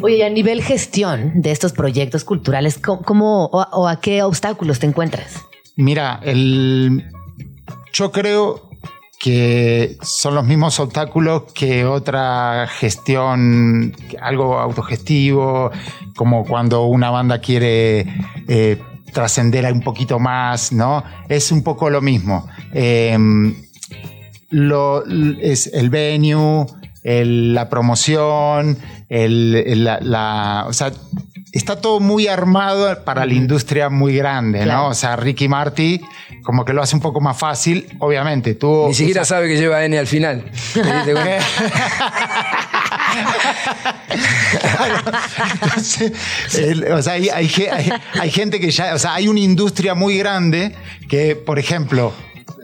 Oye, 0.00 0.16
y 0.16 0.22
a 0.22 0.30
nivel 0.30 0.62
gestión 0.62 1.40
de 1.40 1.52
estos 1.52 1.72
proyectos 1.72 2.24
culturales, 2.24 2.78
¿cómo, 2.78 3.46
o, 3.46 3.88
a 3.88 4.00
qué 4.00 4.22
obstáculos 4.22 4.78
te 4.78 4.86
encuentras? 4.86 5.42
Mira, 5.76 6.20
el, 6.22 7.04
yo 7.92 8.12
creo 8.12 8.70
que 9.18 9.96
son 10.02 10.34
los 10.34 10.44
mismos 10.44 10.78
obstáculos 10.80 11.44
que 11.54 11.86
otra 11.86 12.68
gestión, 12.68 13.96
algo 14.20 14.58
autogestivo, 14.58 15.70
como 16.14 16.44
cuando 16.44 16.84
una 16.84 17.10
banda 17.10 17.40
quiere 17.40 18.06
eh, 18.48 18.80
trascender 19.12 19.70
un 19.72 19.80
poquito 19.80 20.18
más, 20.18 20.72
¿no? 20.72 21.02
Es 21.28 21.50
un 21.50 21.62
poco 21.62 21.88
lo 21.88 22.02
mismo. 22.02 22.46
Eh, 22.74 23.16
lo, 24.50 25.04
es 25.06 25.66
el 25.72 25.90
venue, 25.90 26.66
el- 27.06 27.54
la 27.54 27.68
promoción, 27.68 28.76
el, 29.08 29.54
el- 29.66 29.84
la, 29.84 30.00
la- 30.00 30.64
o 30.68 30.72
sea, 30.72 30.92
está 31.52 31.80
todo 31.80 32.00
muy 32.00 32.26
armado 32.26 33.02
para 33.04 33.24
la 33.24 33.32
industria 33.32 33.88
muy 33.88 34.16
grande, 34.16 34.62
Claro. 34.64 34.80
¿no? 34.82 34.88
O 34.88 34.94
sea, 34.94 35.14
Ricky 35.16 35.48
Marty 35.48 36.00
como 36.42 36.64
que 36.64 36.72
lo 36.72 36.82
hace 36.82 36.94
un 36.96 37.00
poco 37.02 37.20
más 37.20 37.38
fácil, 37.38 37.86
obviamente. 38.00 38.54
Tuvo 38.54 38.88
Ni 38.88 38.94
siquiera 38.94 39.24
sabe 39.24 39.48
que 39.48 39.56
lleva 39.56 39.84
N 39.84 39.98
al 39.98 40.06
final. 40.06 40.44
Entonces, 45.62 46.12
el- 46.54 46.92
o 46.92 47.02
sea, 47.02 47.14
hay, 47.14 47.28
hay 47.28 47.48
ge- 47.48 47.70
hay- 47.70 47.90
hay 48.20 48.30
gente 48.30 48.60
que 48.60 48.70
ya, 48.70 48.94
o 48.94 48.98
sea, 48.98 49.14
hay 49.14 49.28
una 49.28 49.40
industria 49.40 49.94
muy 49.94 50.18
grande 50.18 50.74
que, 51.08 51.36
por 51.36 51.58
ejemplo, 51.58 52.12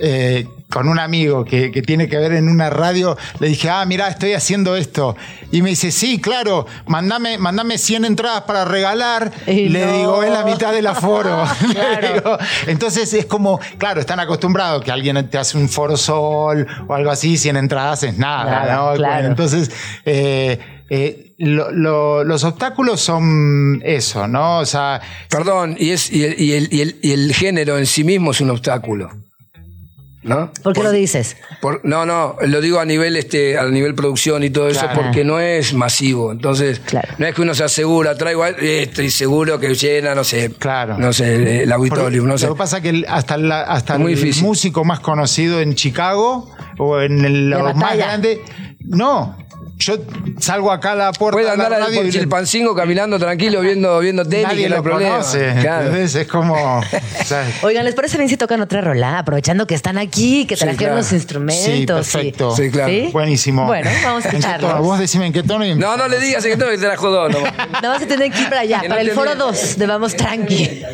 eh, 0.01 0.47
con 0.73 0.89
un 0.89 0.99
amigo 0.99 1.45
que, 1.45 1.71
que 1.71 1.83
tiene 1.83 2.09
que 2.09 2.17
ver 2.17 2.33
en 2.33 2.49
una 2.49 2.71
radio, 2.71 3.17
le 3.41 3.49
dije, 3.49 3.69
ah, 3.69 3.85
mira, 3.85 4.09
estoy 4.09 4.33
haciendo 4.33 4.75
esto. 4.77 5.17
Y 5.51 5.61
me 5.63 5.71
dice, 5.71 5.91
sí, 5.93 6.21
claro, 6.21 6.67
mandame, 6.87 7.37
mandame 7.39 7.77
100 7.79 8.05
entradas 8.07 8.43
para 8.43 8.65
regalar. 8.65 9.31
Y 9.47 9.69
le 9.69 9.85
no. 9.87 9.93
digo, 9.93 10.23
es 10.23 10.31
la 10.33 10.45
mitad 10.45 10.73
del 10.73 10.87
aforo. 10.87 11.45
Claro. 11.73 12.15
digo, 12.15 12.39
entonces 12.67 13.13
es 13.15 13.27
como, 13.27 13.61
claro, 13.79 14.01
están 14.01 14.19
acostumbrados 14.21 14.83
que 14.83 14.91
alguien 14.91 15.29
te 15.29 15.39
hace 15.39 15.59
un 15.59 15.69
foro 15.69 15.97
sol 15.97 16.67
o 16.89 16.95
algo 16.95 17.11
así, 17.11 17.37
100 17.37 17.57
entradas 17.57 18.03
es 18.03 18.17
nada, 18.19 18.75
¿no? 18.75 18.95
claro. 18.95 19.27
Entonces, 19.27 19.71
eh, 20.05 20.59
eh, 20.91 21.35
lo- 21.39 21.71
lo- 21.71 22.25
los 22.25 22.45
obstáculos 22.45 23.01
son 23.01 23.81
eso, 23.85 24.27
¿no? 24.29 24.59
O 24.59 24.67
sea, 24.67 25.01
Perdón, 25.29 25.77
y, 25.79 25.91
es, 25.91 26.11
y, 26.13 26.25
el, 26.25 26.41
y 26.41 26.53
el- 26.53 26.69
y 26.71 26.81
el- 26.83 26.99
y 27.03 27.13
el 27.13 27.35
género 27.35 27.79
en 27.79 27.87
sí 27.87 28.05
mismo 28.05 28.31
es 28.31 28.41
un 28.41 28.51
obstáculo. 28.51 29.11
¿No? 30.25 30.53
¿Por 30.63 30.73
qué 30.73 30.85
lo 30.85 30.93
dices? 30.93 31.37
Por- 31.61 31.81
no, 31.85 32.07
no, 32.07 32.37
lo 32.47 32.61
digo 32.61 32.79
a 32.79 32.85
nivel 32.85 33.17
este, 33.17 33.59
a 33.59 33.65
nivel 33.65 33.95
producción 33.97 34.45
y 34.45 34.51
todo 34.51 34.69
eso 34.69 34.87
porque 34.95 35.25
no 35.25 35.41
es 35.41 35.75
masivo. 35.75 36.31
Entonces, 36.31 36.79
Claro. 36.79 37.09
no 37.19 37.27
es 37.27 37.35
que 37.35 37.43
uno 37.43 37.55
se 37.55 37.65
asegura, 37.65 38.15
traigo 38.17 38.47
esto 38.47 39.03
y 39.03 39.11
seguro 39.11 39.59
que 39.59 39.75
llena, 39.75 40.15
no 40.15 40.23
sé, 40.23 40.51
Claro. 40.59 40.97
no 40.97 41.13
sé, 41.13 41.65
el 41.65 41.73
auditorium, 41.73 42.27
no 42.29 42.39
sé. 42.39 42.47
Lo 42.47 42.55
que 42.55 42.59
pasa 42.59 42.77
es 42.77 42.83
que 42.85 43.05
hasta, 43.09 43.37
la- 43.37 43.63
hasta 43.63 43.99
Muy 43.99 44.13
el 44.13 44.19
difícil. 44.21 44.45
músico 44.45 44.85
más 44.85 45.01
conocido 45.01 45.61
en 45.61 45.75
Chicago 45.75 46.49
o 46.79 47.01
en 47.01 47.25
el, 47.25 47.49
más 47.75 47.97
grandes, 47.97 48.39
no. 48.79 49.37
Yo 49.85 49.99
salgo 50.39 50.71
acá 50.71 50.93
a 50.93 50.95
la 50.95 51.13
puerta 51.13 51.37
Puede 51.37 51.51
andar 51.51 51.73
y 52.05 52.11
Chilpancingo 52.11 52.75
caminando 52.75 53.19
tranquilo 53.19 53.61
viendo, 53.61 53.99
viendo 53.99 54.25
tenis, 54.25 54.47
nadie 54.47 54.63
que 54.65 54.69
no 54.71 54.77
lo 54.77 54.83
problema. 54.83 55.11
conoce. 55.17 55.55
Claro. 55.61 55.87
¿entendés? 55.87 56.15
Es 56.15 56.27
como... 56.29 56.55
o 56.81 57.25
sea, 57.25 57.45
Oigan, 57.63 57.85
¿les 57.85 57.95
parece 57.95 58.17
bien 58.17 58.29
si 58.29 58.37
tocan 58.37 58.61
otra 58.61 58.81
rola? 58.81 59.19
Aprovechando 59.19 59.67
que 59.67 59.75
están 59.75 59.99
aquí, 59.99 60.47
que 60.47 60.55
Sí, 60.57 60.61
trajeron 60.61 60.77
claro. 60.79 60.97
los 60.97 61.13
instrumentos. 61.13 62.07
Sí, 62.07 62.19
perfecto. 62.21 62.55
Sí, 62.57 62.71
claro. 62.71 62.93
Buenísimo. 63.13 63.67
Bueno, 63.67 63.91
vamos 64.05 64.25
a 64.25 64.29
¿En 64.29 64.37
qué 64.37 64.41
tono? 64.43 64.53
escucharlos. 64.53 64.87
Vos 64.87 64.99
decime 64.99 65.27
en 65.27 65.33
qué 65.33 65.43
tono 65.43 65.65
y 65.67 65.75
No, 65.75 65.97
no 65.97 66.07
le 66.09 66.21
digas 66.21 66.45
que 66.45 66.57
tengo 66.57 66.71
que 66.71 66.79
te 66.79 66.87
la 66.87 66.97
jodó. 66.97 67.29
No. 67.29 67.41
Nada 67.41 67.89
más 67.89 67.99
que 67.99 68.07
tener 68.07 68.31
que 68.31 68.41
ir 68.41 68.49
para 68.49 68.61
allá, 68.61 68.81
Que 68.83 68.89
no 68.89 68.93
para 68.95 69.01
el 69.03 69.11
foro 69.11 69.35
mientas. 69.35 69.61
2 69.71 69.79
de 69.79 69.87
Vamos 69.87 70.15
Tranqui. 70.17 70.83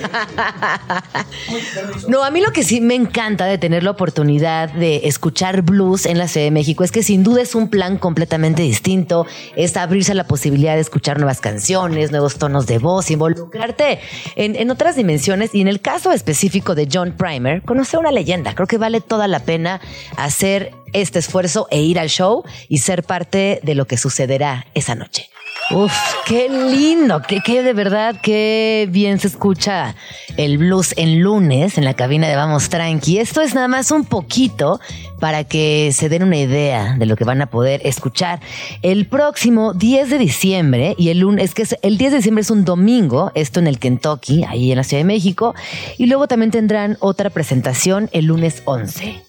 No, 2.09 2.25
a 2.25 2.31
mí 2.31 2.41
lo 2.41 2.53
que 2.53 2.63
sí 2.63 2.81
me 2.81 2.95
encanta 2.95 3.45
de 3.47 3.59
tener 3.59 3.83
la 3.83 3.91
oportunidad 3.91 4.71
de 4.71 5.03
escuchar 5.05 5.63
blues 5.63 6.07
en 6.07 6.19
la 6.19 6.29
Ciudad 6.29 6.47
de 6.47 6.51
México 6.51 6.85
es 6.85 6.93
que 6.93 7.03
sin 7.03 7.23
duda 7.23 7.43
es 7.43 7.55
un 7.55 7.69
plan 7.69 7.97
completamente 7.99 8.63
distinto, 8.63 8.78
es 9.57 9.77
abrirse 9.77 10.13
a 10.13 10.15
la 10.15 10.27
posibilidad 10.27 10.75
de 10.75 10.81
escuchar 10.81 11.19
nuevas 11.19 11.41
canciones, 11.41 12.11
nuevos 12.11 12.37
tonos 12.37 12.67
de 12.67 12.79
voz, 12.79 13.11
involucrarte 13.11 14.01
en, 14.37 14.57
en 14.57 14.71
otras 14.71 14.97
dimensiones 14.97 15.55
y 15.55 15.61
en 15.61 15.69
el 15.69 15.81
caso 15.81 16.13
específico 16.13 16.75
de 16.75 16.89
John 16.91 17.15
Primer, 17.17 17.63
conocer 17.63 18.01
una 18.01 18.13
leyenda. 18.13 18.55
Creo 18.55 18.67
que 18.67 18.79
vale 18.79 19.01
toda 19.01 19.29
la 19.29 19.41
pena 19.41 19.81
hacer 20.17 20.73
este 20.93 21.19
esfuerzo 21.19 21.67
e 21.71 21.81
ir 21.81 21.99
al 21.99 22.09
show 22.09 22.45
y 22.69 22.79
ser 22.79 23.03
parte 23.03 23.61
de 23.63 23.75
lo 23.75 23.87
que 23.87 23.97
sucederá 23.97 24.67
esa 24.75 24.95
noche. 24.95 25.29
Uf, 25.71 25.93
qué 26.25 26.49
lindo, 26.49 27.21
qué, 27.21 27.63
de 27.63 27.75
verdad, 27.75 28.17
qué 28.23 28.89
bien 28.91 29.19
se 29.19 29.27
escucha 29.27 29.95
el 30.39 30.57
blues 30.57 30.95
en 30.97 31.21
lunes 31.21 31.77
en 31.77 31.85
la 31.85 31.93
cabina 31.93 32.27
de 32.27 32.37
Vamos 32.37 32.71
Tranqui. 32.71 33.19
Esto 33.19 33.43
es 33.43 33.55
nada 33.55 33.69
más 33.69 33.91
un 33.91 34.07
poquito 34.07 34.81
para 35.21 35.45
que 35.45 35.91
se 35.93 36.09
den 36.09 36.23
una 36.23 36.39
idea 36.39 36.95
de 36.99 37.05
lo 37.05 37.17
que 37.17 37.25
van 37.25 37.43
a 37.43 37.51
poder 37.51 37.83
escuchar 37.85 38.41
el 38.81 39.07
próximo 39.09 39.75
10 39.75 40.09
de 40.09 40.19
diciembre 40.19 40.95
y 40.97 41.11
el 41.11 41.19
lunes, 41.19 41.45
es 41.45 41.55
que 41.55 41.77
el 41.83 41.99
10 41.99 42.13
de 42.13 42.17
diciembre 42.17 42.41
es 42.41 42.51
un 42.51 42.65
domingo, 42.65 43.31
esto 43.35 43.61
en 43.61 43.67
el 43.67 43.79
Kentucky, 43.79 44.45
ahí 44.45 44.71
en 44.71 44.79
la 44.79 44.85
Ciudad 44.85 45.03
de 45.03 45.07
México, 45.07 45.55
y 45.99 46.07
luego 46.07 46.29
también 46.29 46.51
tendrán 46.51 46.97
otra 47.01 47.29
presentación 47.29 48.09
el 48.13 48.25
lunes 48.25 48.63
11. 48.65 49.23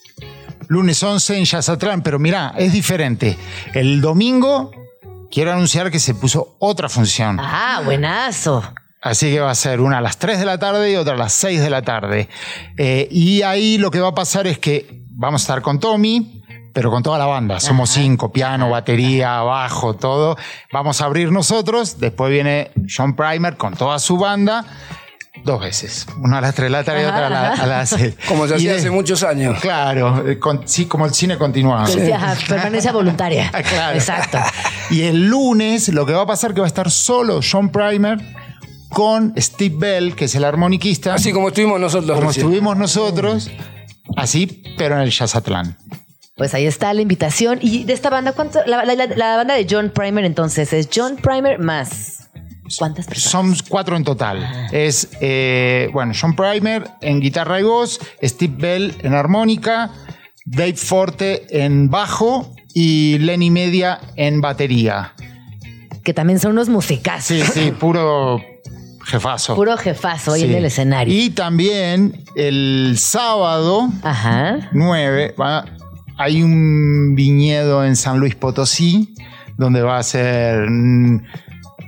lunes 0.70 1.04
11 1.04 1.38
en 1.38 1.44
Yazatlán, 1.44 2.02
pero 2.02 2.18
mira, 2.18 2.54
es 2.58 2.72
diferente. 2.72 3.36
El 3.74 4.00
domingo 4.00 4.72
quiero 5.32 5.52
anunciar 5.52 5.92
que 5.92 6.00
se 6.00 6.14
puso 6.14 6.56
otra 6.60 6.90
función. 6.90 7.40
Ah, 7.40 7.82
buenazo. 7.84 8.64
Así 9.02 9.32
que 9.32 9.40
va 9.40 9.52
a 9.52 9.56
ser 9.56 9.80
una 9.80 10.00
a 10.00 10.02
las 10.02 10.18
3 10.18 10.40
de 10.40 10.46
la 10.46 10.58
tarde 10.58 10.92
y 10.92 10.96
otra 10.96 11.14
a 11.14 11.18
las 11.18 11.34
6 11.34 11.62
de 11.62 11.70
la 11.70 11.82
tarde. 11.84 12.28
Eh, 12.78 13.08
y 13.10 13.44
ahí 13.44 13.78
lo 13.78 13.92
que 13.92 14.02
va 14.02 14.10
a 14.10 14.16
pasar 14.16 14.46
es 14.46 14.60
que 14.60 15.04
vamos 15.12 15.42
a 15.42 15.44
estar 15.44 15.62
con 15.62 15.80
Tommy, 15.80 16.44
pero 16.74 16.92
con 16.92 17.02
toda 17.02 17.18
la 17.18 17.26
banda. 17.26 17.60
Somos 17.60 17.90
cinco, 17.90 18.32
piano, 18.32 18.70
batería, 18.70 19.42
bajo, 19.42 19.96
todo. 19.96 20.38
Vamos 20.72 21.02
a 21.02 21.06
abrir 21.06 21.32
nosotros, 21.32 22.00
después 22.00 22.32
viene 22.32 22.72
John 22.88 23.16
Primer 23.16 23.58
con 23.58 23.74
toda 23.76 24.00
su 24.00 24.18
banda. 24.18 24.66
Dos 25.46 25.62
veces. 25.62 26.06
Una 26.22 26.40
a 26.40 26.42
las 26.42 26.56
3 26.56 26.66
de 26.66 26.70
la 26.72 26.84
tarde 26.84 27.04
y 27.04 27.06
otra 27.06 27.28
a, 27.28 27.30
la- 27.30 27.50
a 27.54 27.66
las 27.66 27.90
6. 27.90 28.16
Como 28.28 28.48
se 28.48 28.56
hacía 28.56 28.76
hace 28.76 28.90
muchos 28.90 29.24
años. 29.24 29.60
Claro, 29.62 30.28
eh, 30.28 30.38
con- 30.40 30.68
sí, 30.68 30.86
como 30.86 31.06
el 31.06 31.14
cine 31.14 31.38
decía, 32.02 32.16
ajá, 32.18 32.36
permanencia 32.48 32.92
voluntaria. 32.92 33.52
Claro. 33.70 33.96
Exacto. 33.98 34.40
Y 34.90 35.04
el 35.04 35.28
lunes 35.30 35.90
lo 35.90 36.06
que 36.06 36.14
va 36.14 36.24
a 36.24 36.26
pasar 36.26 36.54
que 36.54 36.62
va 36.62 36.66
a 36.66 36.68
estar 36.68 36.90
solo 36.92 37.40
John 37.50 37.70
Primer 37.72 38.18
con 38.90 39.34
Steve 39.38 39.76
Bell, 39.78 40.16
que 40.16 40.26
es 40.26 40.36
el 40.36 40.44
armoniquista. 40.44 41.14
Así 41.14 41.32
como 41.32 41.50
estuvimos 41.50 41.80
nosotros. 41.80 42.16
como 42.18 42.28
recién. 42.30 42.46
estuvimos 42.48 42.76
nosotros, 42.78 43.52
así, 44.18 44.64
pero 44.78 44.96
en 44.96 45.02
el 45.02 45.12
Jazzatlán. 45.12 45.78
Pues 46.36 46.54
ahí 46.56 46.66
está 46.66 46.92
la 46.94 47.02
invitación. 47.02 47.60
Y 47.62 47.84
de 47.84 47.94
esta 47.94 48.10
banda, 48.10 48.32
¿cuánto? 48.32 48.60
La- 48.66 48.84
la 48.86 49.36
banda 49.38 49.54
de 49.54 49.68
John 49.70 49.92
Primer, 49.94 50.26
entonces, 50.26 50.74
es 50.74 50.90
John 50.94 51.18
Primer 51.18 51.60
más. 51.60 52.29
¿Cuántas 52.78 53.06
personas? 53.08 53.32
Son 53.58 53.68
cuatro 53.68 53.96
en 53.98 54.04
total. 54.04 54.68
Es, 54.72 55.10
eh, 55.22 55.90
bueno, 55.94 56.14
John 56.20 56.36
Primer 56.36 56.88
en 57.02 57.20
guitarra 57.20 57.60
y 57.60 57.64
voz, 57.64 58.00
Steve 58.24 58.54
Bell 58.58 58.96
en 59.02 59.14
armónica, 59.14 59.92
Dave 60.46 60.76
Forte 60.76 61.46
en 61.64 61.90
bajo 61.90 62.54
y 62.74 63.18
Lenny 63.20 63.50
Media 63.52 64.00
en 64.16 64.42
batería. 64.42 65.14
Que 66.04 66.14
también 66.14 66.40
son 66.40 66.52
unos 66.54 66.70
musicazos. 66.70 67.26
Sí, 67.28 67.42
sí, 67.54 67.72
puro 67.80 68.42
jefazo. 69.06 69.56
Puro 69.56 69.76
jefazo 69.78 70.34
ahí 70.34 70.42
Sí. 70.42 70.48
en 70.48 70.56
el 70.56 70.66
escenario. 70.66 71.14
Y 71.14 71.32
también 71.32 72.24
el 72.36 72.96
sábado 72.98 73.90
Ajá. 74.04 74.70
9 74.72 75.36
va- 75.40 75.66
hay 76.18 76.42
un 76.44 77.16
viñedo 77.16 77.84
en 77.86 77.96
San 77.96 78.20
Luis 78.20 78.36
Potosí 78.36 79.14
donde 79.58 79.82
va 79.82 79.98
a 79.98 80.04
ser 80.04 80.70
mm, 80.70 81.24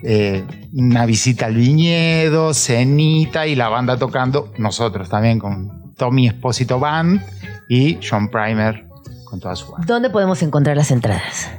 eh, 0.04 0.44
una 0.74 1.06
visita 1.06 1.46
al 1.46 1.56
viñedo, 1.56 2.54
cenita 2.54 3.48
y 3.48 3.56
la 3.56 3.70
banda 3.70 3.98
tocando, 3.98 4.52
nosotros 4.58 5.10
también 5.10 5.40
con 5.40 5.94
Tommy 5.96 6.28
Espósito 6.28 6.80
Band 6.80 7.22
y 7.70 8.00
John 8.08 8.30
Primer 8.30 8.88
con 9.26 9.40
toda 9.40 9.56
su 9.56 9.72
banda. 9.72 9.86
¿Dónde 9.86 10.10
podemos 10.10 10.42
encontrar 10.42 10.76
las 10.76 10.92
entradas? 10.92 11.50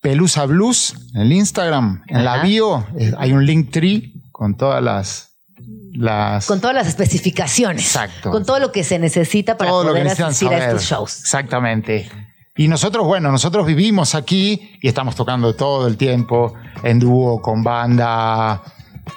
Pelusa 0.00 0.46
Blues 0.46 0.96
en 1.14 1.20
el 1.20 1.32
Instagram, 1.32 2.02
en 2.08 2.24
la 2.24 2.42
bio 2.42 2.84
eh, 2.98 3.12
hay 3.18 3.32
un 3.32 3.46
link 3.46 3.70
tree 3.70 4.12
con 4.32 4.56
todas 4.56 4.82
las, 4.82 5.30
las 5.92 6.46
Con 6.46 6.60
todas 6.60 6.74
las 6.74 6.88
especificaciones. 6.88 7.84
Exacto. 7.86 8.32
Con 8.32 8.44
todo 8.44 8.58
lo 8.58 8.72
que 8.72 8.82
se 8.82 8.98
necesita 8.98 9.56
para 9.56 9.70
todo 9.70 9.88
poder 9.88 10.08
asistir 10.08 10.48
a 10.48 10.58
estos 10.58 10.82
shows. 10.82 11.20
Exactamente. 11.20 12.10
Y 12.54 12.68
nosotros, 12.68 13.06
bueno, 13.06 13.32
nosotros 13.32 13.66
vivimos 13.66 14.14
aquí 14.14 14.76
y 14.82 14.88
estamos 14.88 15.16
tocando 15.16 15.54
todo 15.54 15.86
el 15.86 15.96
tiempo 15.96 16.52
en 16.82 16.98
dúo, 16.98 17.40
con 17.40 17.62
banda. 17.62 18.62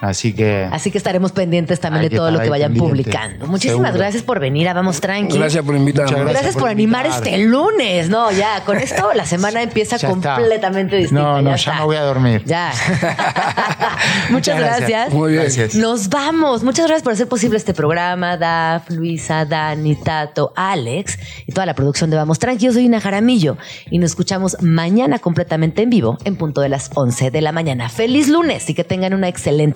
Así 0.00 0.32
que. 0.32 0.68
Así 0.72 0.90
que 0.90 0.98
estaremos 0.98 1.32
pendientes 1.32 1.78
también 1.80 2.08
de 2.08 2.16
todo 2.16 2.30
lo 2.30 2.40
que 2.40 2.50
vayan 2.50 2.72
pendiente. 2.72 3.02
publicando. 3.04 3.46
Muchísimas 3.46 3.88
Seguro. 3.88 3.98
gracias 3.98 4.22
por 4.24 4.40
venir 4.40 4.68
a 4.68 4.74
Vamos 4.74 5.00
Tranqui. 5.00 5.38
Gracias 5.38 5.64
por 5.64 5.76
invitarnos. 5.76 6.10
Muchas 6.10 6.24
Gracias, 6.24 6.42
gracias 6.42 6.54
por, 6.54 6.62
por 6.62 6.70
animar 6.70 7.06
este 7.06 7.38
lunes. 7.38 8.08
No, 8.10 8.30
ya, 8.32 8.62
con 8.64 8.78
esto 8.78 9.12
la 9.14 9.24
semana 9.24 9.62
empieza 9.62 9.96
Ya 9.96 10.08
está. 10.08 10.34
completamente 10.34 10.96
distinta. 10.96 11.22
No, 11.22 11.40
no, 11.42 11.50
ya, 11.50 11.54
está. 11.56 11.74
me 11.76 11.84
voy 11.84 11.96
a 11.96 12.02
dormir. 12.02 12.42
Ya. 12.44 12.72
Muchas 14.30 14.58
gracias. 14.58 15.12
Muy 15.12 15.32
bien. 15.32 15.42
Gracias. 15.44 15.74
Nos 15.76 16.08
vamos. 16.08 16.62
Muchas 16.62 16.86
gracias 16.86 17.02
por 17.02 17.12
hacer 17.12 17.28
posible 17.28 17.56
este 17.56 17.74
programa. 17.74 18.36
Daf, 18.36 18.90
Luisa, 18.90 19.44
Dani, 19.44 19.94
Tato, 19.96 20.52
Alex 20.56 21.18
y 21.46 21.52
toda 21.52 21.66
la 21.66 21.74
producción 21.74 22.10
de 22.10 22.16
Vamos 22.16 22.38
Tranqui. 22.38 22.66
Yo 22.66 22.72
soy 22.72 22.84
Ina 22.86 23.00
Jaramillo 23.00 23.56
y 23.90 23.98
nos 23.98 24.10
escuchamos 24.10 24.56
mañana 24.62 25.18
completamente 25.18 25.82
en 25.82 25.90
vivo 25.90 26.18
en 26.24 26.36
punto 26.36 26.60
de 26.60 26.68
las 26.68 26.90
11 26.94 27.30
de 27.30 27.40
la 27.40 27.52
mañana. 27.52 27.88
Feliz 27.88 28.28
lunes 28.28 28.68
y 28.68 28.74
que 28.74 28.84
tengan 28.84 29.14
una 29.14 29.28
excelente 29.28 29.75